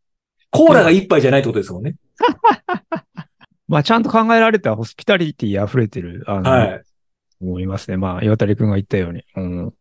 [0.53, 1.95] コーラが一杯じゃないってことですもんね。
[3.67, 6.83] まあ、ちゃんと考えられたホスピタリティ溢れてる、あの、はい。
[7.41, 7.97] 思いますね。
[7.97, 9.23] まあ、岩谷くんが言ったように。
[9.35, 9.73] うん。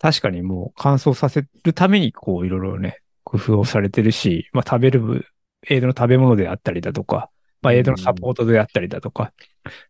[0.00, 5.26] 確かにもう乾燥させるために、こう、いろいろね、工夫をされてるし、まあ、食べる、
[5.68, 7.30] エイドの食べ物であったりだとか、
[7.62, 9.32] まあ、エイドのサポートであったりだとか、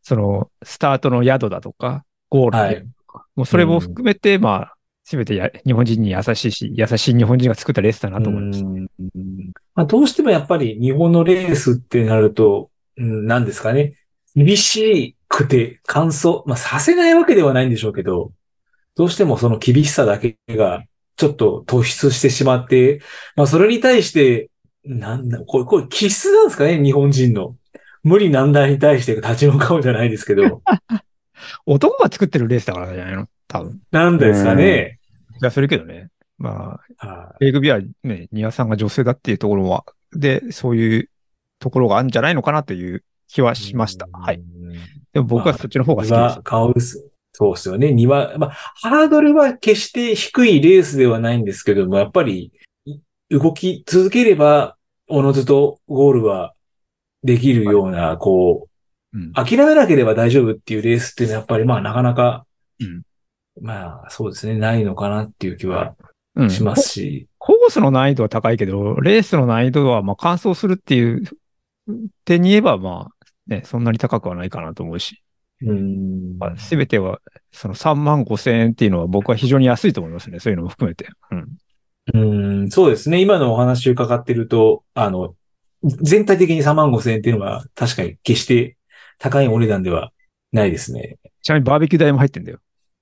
[0.02, 4.75] その、スタートの宿だとか、ゴールであるとか、もうそれも含めて、まあ、
[5.08, 8.64] すべてや日本人に優しいし、優しい日本人が作ったレースだなと思います。
[8.64, 8.88] うん
[9.76, 13.94] まあ、どうしてもやっぱり日本のレースってなると、うん、なんですかね。
[14.34, 18.32] 厳しくて乾燥、まあ、させないわけではないんでしょうけど、
[18.96, 20.82] どうしてもその厳しさだけが
[21.14, 23.00] ちょっと突出してしまって、
[23.36, 24.50] まあ、それに対して、
[24.84, 27.54] なんだ、これ、これ気質なんですかね、日本人の。
[28.02, 30.62] 無理難題に対して立ち向かうじゃないですけど、
[31.66, 33.28] 男が作ってるレースだからじゃないの？
[33.60, 33.80] 多分。
[33.90, 34.98] なんですかね。
[35.40, 36.08] いや、するけどね。
[36.38, 41.10] まあ、はレイグビアね、ニアさんが女性だっていうところは、で、そういう
[41.58, 44.08] ところがあるんじゃないのかなという気はいしました。
[44.12, 44.42] はい。。
[45.12, 46.42] でも僕はそっちの方が好きです庭。
[46.42, 47.10] 顔です。
[47.32, 47.92] そうですよね。
[47.92, 52.52] 庭、まあ、ハードルは決して低いレースではないんですけども、やっぱり、
[52.86, 54.76] い動き続ければ、
[55.08, 56.54] おのずとゴールは
[57.22, 58.68] できるような、こ
[59.12, 62.46] うんう、諦めなければ大丈夫っていうレースっていうのはやっぱりまあなかなか、
[62.80, 63.02] うん
[63.60, 65.94] まあそうですね、ないのかなっていう気は
[66.34, 71.22] うんしますし、コースの難易度は高いけど、レースの難易度はまあ完走するっていう
[72.24, 75.22] 点に言えば、まあ、ね、そんなに高くはないかなと思うし、
[75.62, 76.38] うん。
[76.58, 77.20] すべては、
[77.52, 80.38] その3万5千円っていうのは僕は非常に安いと思いますね。
[80.38, 81.08] そういうのも含めて。
[81.30, 81.56] うん。
[82.14, 83.20] うん、そうですね。
[83.20, 85.34] 今のお話伺ってると、あの、
[85.82, 88.76] 全体的に3万5千円っていうのは確かに決して
[89.18, 90.12] 高いお値段では
[90.52, 91.16] ないですね。
[91.42, 92.58] ちなみにバーベキュー代も入ってんだよ。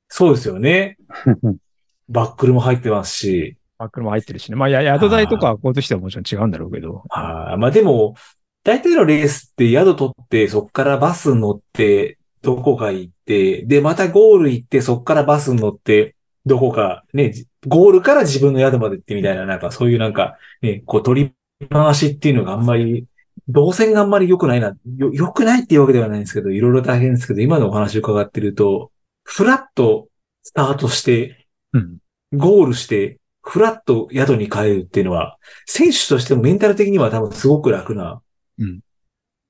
[0.09, 0.97] そうですよね。
[2.09, 4.57] バックルも入ってますし、バックルも入ってるしね。
[4.57, 7.03] まあ、や宿代とかはこうとしてはもちろん違うんだろうけど。
[7.11, 8.15] あーまあでも、
[8.63, 16.15] 大体のレースって宿取って、そこからバス乗って、どこか行って、で、またゴール行って、そこからバスに乗って、
[16.47, 23.07] どこか、ね、じゴールから自分の宿まで行ってみたいな、なんかそういうなんか、ね、こう取り回しっていうのがあんまり、
[23.49, 28.91] 動線があんまり良くないな、よ、良くないっていうわけではないんですけど、いろいろ大変ですけど、今のお話を伺ってると、
[29.25, 30.09] フラッと
[30.43, 31.99] スタートして、うん。
[32.33, 38.23] ゴールして、フラッと宿に帰るっていうのは、選手としてもメンタル的には多分すごく楽な
[38.59, 38.81] うん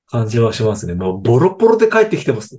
[0.06, 0.94] 感じはしますね。
[0.94, 2.58] もうボロボロで帰ってきてます。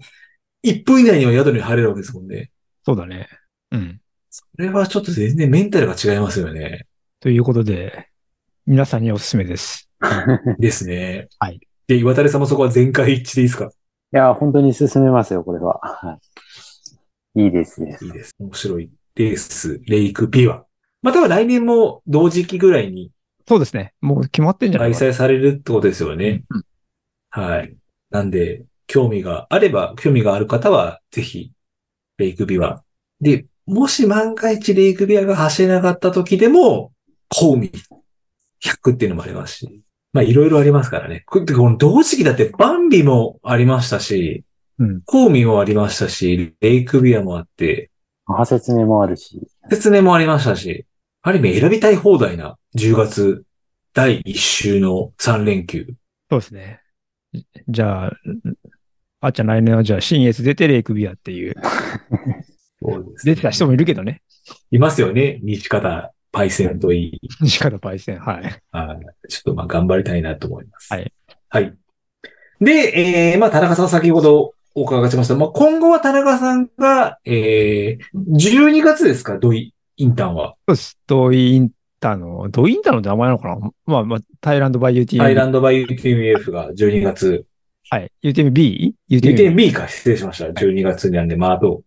[0.64, 2.52] 1分以内には宿に入れるわけですもんね。
[2.84, 3.28] そうだね。
[3.72, 4.02] うん。
[4.30, 6.86] それはちょっと全然メンタルが違いますよね。
[7.20, 8.10] ということで、
[8.66, 9.90] 皆さんにおすすめです。
[10.60, 11.28] ですね。
[11.40, 11.60] はい。
[11.88, 13.66] で、岩谷さんもそこは全会一致でいいですか？
[13.66, 13.70] い
[14.12, 15.80] や、本当に進めますよ、これは。
[15.84, 16.20] はい。
[17.36, 17.98] いいですね。
[18.02, 18.36] いいです。
[18.40, 20.66] 面白いレース、レイクビワ。
[21.02, 23.12] または来年も同時期ぐらいに
[23.48, 23.94] そうですね。
[24.02, 24.94] もう決まってんじゃない。
[24.94, 26.44] 開催されるってことですよね。
[26.50, 26.64] うん
[27.36, 27.76] はい。
[28.12, 31.52] なんで、興味があれば、興味がある方は、ぜひ、
[32.18, 32.82] レイクビワ。
[33.20, 36.94] で、もし万が一レイクビワが走れなかった時でも、
[37.28, 37.74] コウミ
[38.64, 39.82] 100っていうのもありますし。
[40.14, 41.24] まあ、いろいろありますからね。
[41.26, 44.46] ここの同時期だって、バンビもありましたし、
[44.80, 47.92] うんコウミもありましたし、レイクビワもあって、
[48.28, 49.42] 派説明もあるし。
[49.70, 50.86] 説明もありましたし、
[51.22, 53.44] ある意味選びたい放題な10月
[53.94, 55.88] 第1週の3連休。
[56.30, 56.82] そうですね。
[57.68, 58.12] じゃあ、
[59.22, 61.56] あっちゃん来年はじゃあ、新越出てレイクビアっていう、
[62.82, 64.22] そうですね出てた人もいるけどね。
[64.72, 65.40] いますよね。
[65.44, 67.20] 西方パイセンといい。
[67.42, 68.20] 西方パイセン。
[68.20, 68.62] はい。
[68.72, 70.94] はいちょっとまあ頑張りたいなと思います。
[70.94, 71.14] はい。
[71.50, 71.78] はい。
[72.60, 75.36] で、えー、まあ田中さん先ほどお伺いしました。
[75.36, 79.38] まあ今後は田中さんが、えー、12月ですか？
[79.38, 80.56] ドイインターンは。
[80.68, 81.00] そうです。
[81.08, 81.72] ドイン
[82.02, 83.72] タの、ドインタのって名前なのかな？
[83.86, 85.20] まあまあ、タイランドバイ UTM。
[85.20, 87.46] タイランドバイ UTMF が12月。
[87.90, 88.12] はい。
[88.24, 88.94] UTMB?UTMB。
[89.10, 90.46] UTMB か、失礼しました。
[90.46, 91.84] 12月なんで、まああと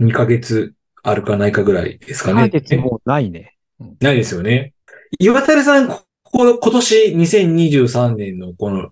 [0.00, 2.40] 2ヶ月あるかないかぐらいですかね。
[2.40, 3.56] 解決もうないね。
[4.00, 4.74] ないですよね。
[5.18, 8.90] 岩谷さん、ここ今年2023年のこの、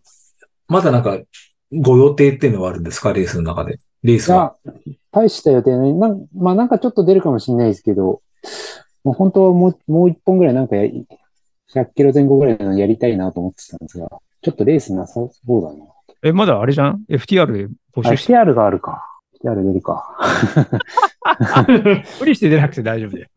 [0.68, 1.18] まだなんか、
[1.73, 3.12] ご予定っていうのはあるんですか？
[3.12, 3.78] レースの中で。
[4.02, 4.57] レースは。
[4.67, 4.73] が、
[5.12, 5.92] 大した予定ね。
[5.92, 8.20] なんまあなんかちょっと出るかもしれないですけど、
[9.05, 10.84] もう本当はもう、もう一本ぐらいなんかや、
[11.75, 14.09] 100キロ前後ぐらいのやりたいなと思ってたんですが、
[14.42, 15.84] ちょっとレースなさそうだな。
[16.25, 18.33] え、まだあれじゃん ?FTR で募あ、集して。
[18.34, 19.09] FTR があるか。
[19.42, 20.17] FTR 出るか。
[22.20, 23.28] 無理して出なくて大丈夫だよ。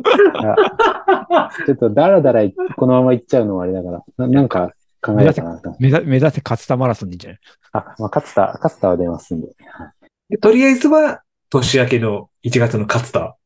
[1.66, 2.42] ちょっとダラダラ
[2.76, 4.72] このまま行っちゃうのはあれだから、ななんか
[5.06, 5.76] 考えようかなと。
[5.80, 7.40] 目指目指せ勝田マラソンでいいんじゃない？
[7.74, 9.48] あ、まあ、勝田、勝田は出ますんで。
[9.48, 9.92] はい
[10.28, 13.38] でとりあえずは、年明けの1月の勝田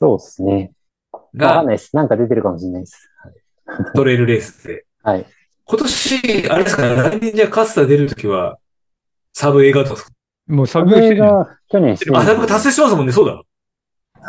[0.00, 0.70] そうですね。
[1.12, 1.96] わかがんないです。
[1.96, 3.10] なんか出てるかもしれないです。
[3.96, 4.84] トレイルレースで。
[5.02, 5.26] はい。
[5.64, 8.58] 今今年、あれですかね、来年じゃあ勝田出るときは、
[9.32, 10.06] サブ映画とか。
[10.46, 13.42] もうササブウェイしてるよが去年してあ、でサブ達成してますもんね、そうだ。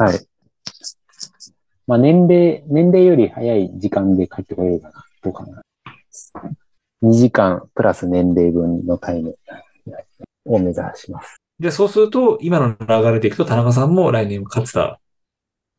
[0.05, 0.19] はい。
[1.85, 5.05] まあ、年齢、年齢より早い時間で帰ってこれるかな。
[5.21, 5.61] どうかな。
[7.03, 9.37] 2時間プラス年齢分のタイム
[10.45, 11.37] を目指します。
[11.59, 14.99] で、そうすると、今の流れでいくと、田中さんも来年勝田。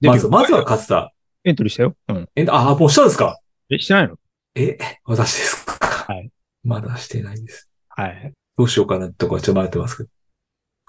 [0.01, 1.13] でまず、まずは勝田。
[1.45, 1.97] エントリーしたよ。
[2.09, 2.29] うん。
[2.37, 3.39] え、あ、もうしたんですか？
[3.71, 4.17] え、してないの？
[4.55, 5.75] え、私ですか？
[6.13, 6.31] はい。
[6.63, 7.69] まだしてないです。
[7.89, 8.33] はい。
[8.57, 10.09] どうしようかなってとこはちょっと迷ってますけど。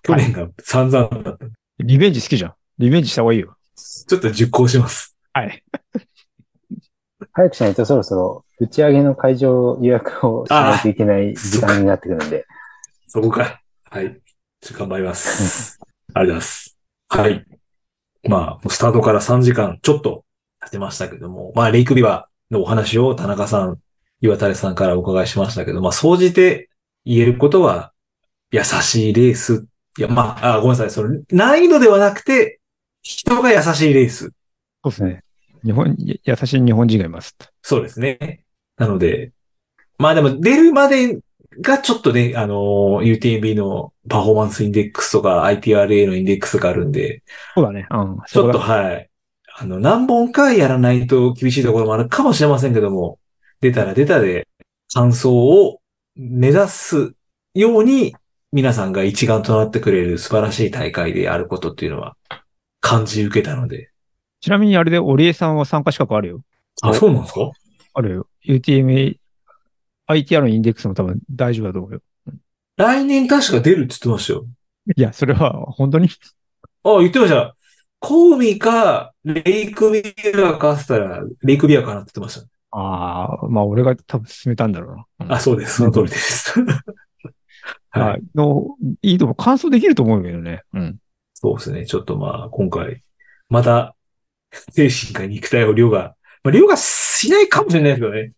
[0.04, 1.56] 去年が散々だったんで。
[1.80, 2.54] リベンジ好きじゃん。
[2.78, 3.58] リベンジした方がいいよ。
[3.76, 5.18] ちょっと熟考します。
[5.34, 5.64] はい。
[7.36, 12.46] 早くしないとそろそろ打ち上げの会場予約をしないといけない時間になってくるんで。
[13.08, 13.62] そこか。
[13.92, 14.18] はい。
[14.62, 15.78] ちょ頑張ります。
[15.82, 16.78] ありがとうございます。
[17.10, 17.46] はい。
[18.30, 20.24] まあ、スタートから3時間ちょっと
[20.64, 23.80] 経てましたけども、まあ、レイクビバのお話を田中さん、
[24.22, 26.70] 岩垂さんからお伺いしましたけど、まあ、総じて
[27.04, 27.92] 言えることは、
[28.52, 29.66] 優しいレース。
[29.98, 30.90] いや、まあ、あごめんなさい。
[30.90, 32.62] その、難易度ではなくて、
[33.02, 34.30] 人が優しいレース。
[34.30, 34.32] そ
[34.86, 35.25] うですね。
[35.66, 37.36] 日本、や優しい日本人がいます。
[37.62, 38.46] そうですね。
[38.78, 39.32] なので、
[39.98, 41.20] まあでも出るまで
[41.62, 47.24] がちょっとね、あの、UTMB のパフォーマンスインデックスとか ITRA のインデックスがあるんで、
[47.56, 47.88] そうだね。
[47.90, 48.18] うん。
[48.28, 49.10] ちょっとはい。
[49.58, 53.20] あの、何本かやらないと厳しいところもあるかもしれませんけども、
[53.62, 54.48] 出たら出たで、
[54.94, 55.80] 感想を
[56.16, 57.14] 目指す
[57.54, 58.16] ように、
[58.52, 62.16] 皆さんが一丸となってくれる素晴らしい大会であることっていうのは
[62.80, 63.92] 感じ受けたので。
[64.46, 66.42] ちなみにあれで、織江さんは参加資格あるよ。
[66.84, 67.50] あ、そうなんですか？
[67.96, 68.28] あるよ。
[68.44, 69.18] UTM、
[70.08, 72.02] ITR のインデックスも多分大丈夫だと思うよ。
[72.78, 74.46] 来年確か出るって言ってましたよ。
[74.96, 76.10] いや、それは本当に？
[76.84, 77.56] あ、言ってました。
[77.98, 80.04] コウミか、レイクビ
[80.44, 82.48] アかしたら、レイクビアかなって言ってました。
[82.70, 85.06] ああ、まあ俺が多分進めたんだろうな。
[85.22, 85.78] うんあ、そうです。
[85.78, 86.54] その通りです。
[87.90, 88.06] は。
[88.10, 88.24] はいい。
[88.36, 89.36] の、いいと思う。
[89.38, 90.62] 完走できると思うけどね。
[90.72, 91.00] うん。
[91.34, 91.88] そうですね。
[91.88, 93.02] ちょっとまあ、今回、
[93.50, 93.95] また、
[94.52, 98.32] 精神か肉体を量が、まあ、量がしないかもしれないですけどね。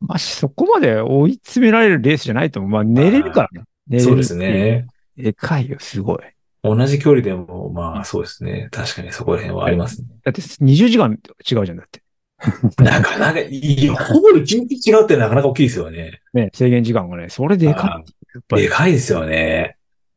[0.00, 2.70] まあ、そこまで追い詰められるレースじゃないと思う。
[2.70, 3.66] まあ、寝れるからね。
[3.88, 4.36] 寝れるそうです。
[4.36, 4.86] ね。
[5.16, 6.18] でかいよ、すごい。
[6.62, 8.68] 同じ距離でも、まあ、そうですね。
[8.70, 10.08] 確かにそこら辺はありますね。
[10.24, 12.02] だって20時間違うじゃん、だって。
[12.82, 16.20] なかなか、いや、ほぼ一日違うってなかなか大きいですよね。
[16.32, 18.02] ね、制限時間がね、それでか
[18.50, 18.60] い。
[18.60, 18.68] で。
[18.68, 19.76] かいですよね。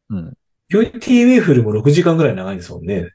[0.09, 0.33] うん。
[0.69, 3.11] UTMF よりも6時間ぐらい長いんですもんね。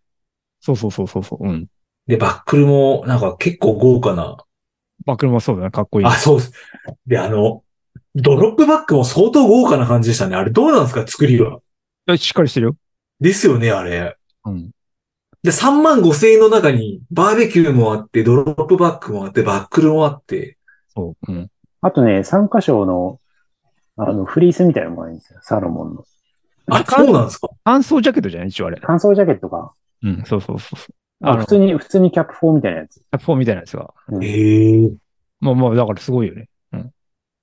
[0.61, 1.47] そうそうそうそうそう。
[1.47, 1.67] うん。
[2.07, 4.37] で、バックルも、なんか結構豪華な。
[5.05, 6.07] バックルもそうだね、かっこいい。
[6.07, 6.53] あ、そうです。
[7.07, 7.63] で、あの、
[8.15, 10.37] ドロップバックも相当豪華な感じでしたね。
[10.37, 11.61] あれどうなんですか作りは。
[12.07, 12.77] あしっかりしてるよ。
[13.21, 14.17] ですよね、あれ。
[14.45, 14.71] うん。
[15.43, 20.59] で、3万5千円の中に、バーベキューもあって、ドロップバックもあって、バックルもあって。
[20.89, 21.33] そう。
[21.33, 21.51] うん。
[21.81, 23.19] あとね、参加賞の、
[23.97, 25.41] あの、フリースみたいなのもあるんですよ。
[25.43, 26.05] サロモンの。
[26.67, 28.49] あ、そうなんですか乾燥ジャケットじゃない？
[28.49, 28.79] 一応あれ。
[28.83, 29.73] 乾燥ジャケットが、
[30.03, 30.95] うん、そうそうそうそう。
[31.23, 32.97] あの普通に、普通にキャップ4みたいなやつ。
[32.97, 33.93] キャップ4みたいなやつが。
[34.09, 34.91] うんへえ。
[35.41, 36.49] まあまあ、だからすごいよね。
[36.73, 36.91] うん。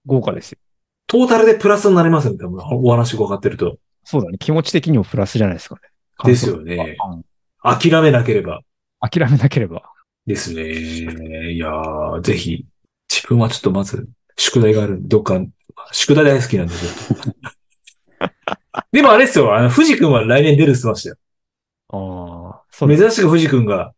[0.06, 0.60] 豪華ですよ。
[1.08, 3.78] トータルでプラスになりますよね、多分お話伺ってると。
[4.04, 4.38] そうだね。
[4.38, 5.82] 気持ち的にもプラスじゃないですかね。
[6.24, 7.24] ですよねうん
[7.62, 8.62] 諦めなければ。
[9.02, 9.84] 諦めなければ。
[10.26, 11.52] ですね。
[11.52, 12.66] いやー、ぜひ、
[13.10, 15.42] 自分はちょっとまず、宿題があるどっか、
[15.92, 17.36] 宿題大好きなんで、ちょっと。
[18.92, 21.16] でもあれですよ、あの、藤君は来年出るって言ってましたよ。
[21.90, 22.19] ああ、そうです
[22.88, 23.94] 珍しく藤君が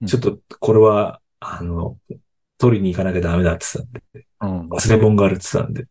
[0.00, 1.96] う、んちょっと、これは、あの、
[2.58, 4.68] 取りに行かなきゃダメだって言ってたんで、うん。
[4.68, 5.86] 忘れ物があるって言ってたんで、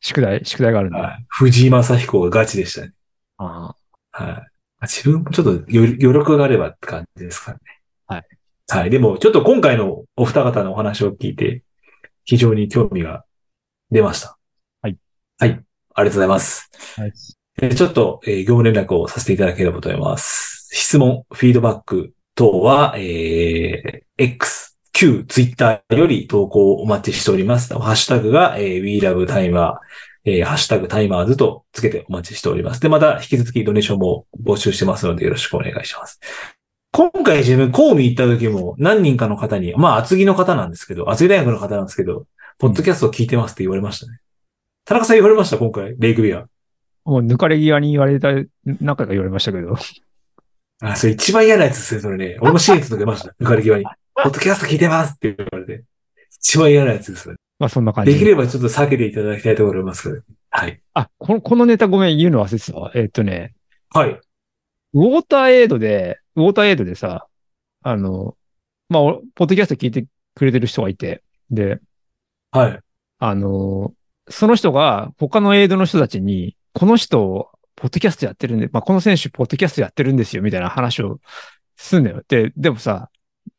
[0.00, 0.98] 宿題、宿題があるんだ。
[0.98, 2.92] はい藤井正彦がガチでしたね。
[3.38, 3.74] あ
[4.12, 4.44] は
[4.82, 4.86] い。
[4.86, 7.62] 自分もちょっと余余力があればって感じですからね。
[8.06, 8.24] はい。
[8.68, 8.90] はい。
[8.90, 11.62] でも、ちょっと今回のお二方のお話を聞いて、
[12.24, 13.24] 非常に興味が
[13.90, 14.36] 出ました。
[14.82, 14.98] はい。
[15.38, 15.50] はい。
[15.50, 15.62] ありが
[15.96, 16.70] とうございます。
[16.98, 17.02] あ。
[17.02, 17.12] はい。
[17.62, 20.53] えーちょっと、えー業務連絡をさせていただければと思います。
[20.76, 27.72] 質問、フィードバック等は、えー X、旧 Twitter より投稿をお待ちしております。
[27.72, 29.74] ハッシュタグが、えー WeLoveTimer、
[30.24, 32.80] えーハッシュタグタイマーズとつけてお待ちしております。
[32.80, 36.18] で、また引き続きドネーションも募集してますのでよろしくお願いします。
[36.90, 42.26] 今回自分、コウミ行った時も何人かの方に、まあ厚木の方なんですけど、厚木大学の方なんですけど、
[42.58, 44.18] ポッドキャストを聞いてますって言われましたね。
[44.84, 45.58] 田中さん言われました？
[45.58, 46.46] 今回、レイクビア。
[47.04, 48.32] もう抜かれ際に言われた、
[48.64, 49.76] 何回か言われましたけど。
[50.80, 52.38] あ、それ一番嫌なやつですね、それね。
[52.40, 53.34] 俺もシーツと出ました。
[53.40, 53.84] 抜かれ際に。
[54.14, 55.84] ポッドキャスト聞いてますって言われて。
[56.30, 57.38] 一番嫌なやつですよね。
[57.58, 58.12] まあそんな感じ。
[58.12, 60.22] できればちょっと避けていただきたいと思いますけど。
[60.50, 60.80] はい。
[60.94, 62.92] あ、この、このネタごめん、言うの忘れてたわ。
[62.94, 63.54] えっとね、
[63.90, 64.20] はい。
[64.94, 67.26] ウォーターエイドで、ウォーターエイドでさ、
[67.82, 68.36] あの、
[68.88, 71.80] まあ、おポッドキャスト聞いてくれてる人がいて、で、
[72.50, 72.80] はい。
[73.18, 73.92] あの、
[74.28, 77.50] その人が他のエイドの人たちに、この人、
[77.84, 81.20] ポッドキャストやってるんで、まあ、この選手、ポッドキャストやってるんですよ、みたいな話を
[81.76, 82.22] すんだよ。
[82.26, 83.10] で、でもさ、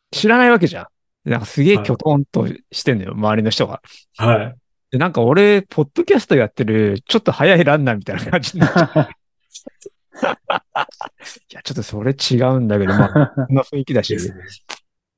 [0.09, 0.89] 知らないわけじゃ
[1.25, 1.29] ん。
[1.29, 3.83] なんかすげえはいきょとんとしてんだよ、周りの人が。
[4.17, 4.55] はい。
[4.89, 9.09] で、なんか俺、ポッドキャストやってる、ちょっと早いランナーみたいな感じになっちゃう。
[11.51, 14.17] いや、ちょっとそれ違うんだけど、まあ、こんな雰囲気だし。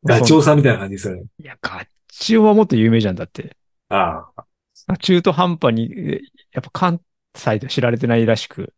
[0.03, 1.23] ガチョウさんみたいな感じですよね。
[1.41, 3.55] いや、ガッチオはもっと有名じゃんだって。
[3.87, 4.97] ああ。
[4.97, 6.19] 中途半端に、え
[6.51, 7.01] やっぱ関
[7.35, 8.73] 西で知られてないらしく、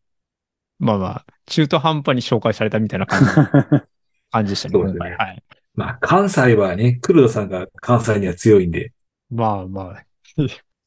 [0.79, 3.27] まあまあ、中途半端に紹介されたみたいな感じ
[4.31, 4.73] 感じでしたね。
[4.73, 5.43] そうですねはい。
[5.75, 8.91] まあ、関西はね、黒田さんが関西には強いんで。
[9.29, 10.03] まあまあ。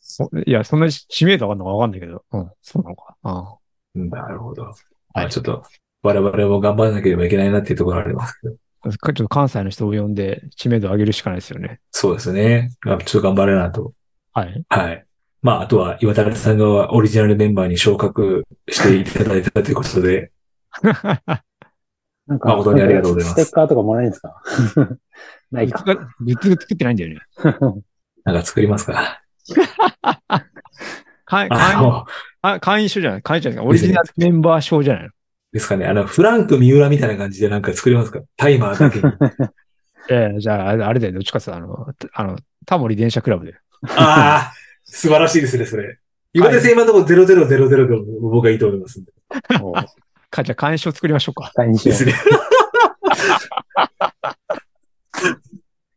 [0.01, 2.25] そいや、そんな知名度あるのかわかんないけど。
[2.33, 3.17] うん、そうなのか。
[3.23, 3.57] あ
[3.95, 4.65] うんなるほど。
[4.65, 4.69] ま
[5.15, 5.63] はいあ、ちょっと、
[6.03, 8.57] 我々も頑張らなければいけないなっていうところがありますけど。
[8.85, 11.81] あちょっと関西の人を呼んで知名度を上げるしかないですよね。
[11.93, 12.71] そうですね。
[12.83, 13.93] まあちょっと頑張れなと。
[14.33, 14.65] はい。
[14.69, 15.07] はい。
[15.43, 20.31] まあ、あとは、岩田さんがオリジナルメンバーに昇格していただいたということで、
[20.83, 20.93] な
[22.37, 24.41] んか、誠にありがとうございますステッカーとかもらえるんですか？
[25.51, 25.83] ないか。
[25.85, 25.93] グ
[26.33, 27.21] ッズが作ってないんだよね。
[28.25, 29.21] なんか作りますか？
[31.25, 31.51] 会員
[31.83, 32.07] の、
[32.43, 33.23] あ会員証じゃない？
[33.23, 35.11] 会員証じゃないオリジナルメンバー証じゃないの
[35.53, 35.87] ですかね。
[35.87, 38.21] あの、フランク三浦みたいな感じでなんか作りますか？
[38.37, 39.05] タイマーだけに。
[40.11, 41.19] ええじゃあ、あれだよね。
[41.19, 43.55] どっちかっていうとあの、あの、タモリ電車クラブで。
[43.89, 44.53] ああ、
[44.93, 45.99] 素晴らしいですね、それ。
[46.35, 49.13] 岩手戦今のところ0000が僕はいいと思いますんで。
[50.31, 51.51] か、じゃあ会員証作りましょうか。
[51.55, 52.15] 会員しよですね。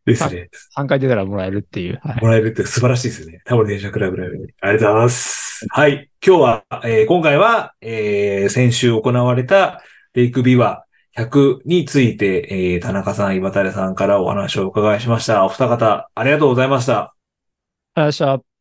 [0.06, 0.50] ですね。
[0.78, 2.00] 3回出たらもらえるっていう。
[2.04, 2.22] はい。
[2.22, 3.42] もらえるって素晴らしいですね。
[3.44, 4.54] タモリ電車クラブライブに。
[4.62, 5.66] ありがとうございます。
[5.70, 6.10] はい。
[6.26, 9.82] 今日は、えー今回は、えー先週行われた
[10.14, 10.86] レイクビワ
[11.18, 15.44] 100について、えー田中さん、岩垂さんからお話をお伺いしました。
[15.46, 16.94] お二方、ありがとうございました。
[16.94, 18.55] ありがとうございました。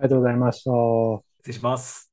[0.00, 0.70] ありがとうございました。
[1.42, 2.08] 失礼します。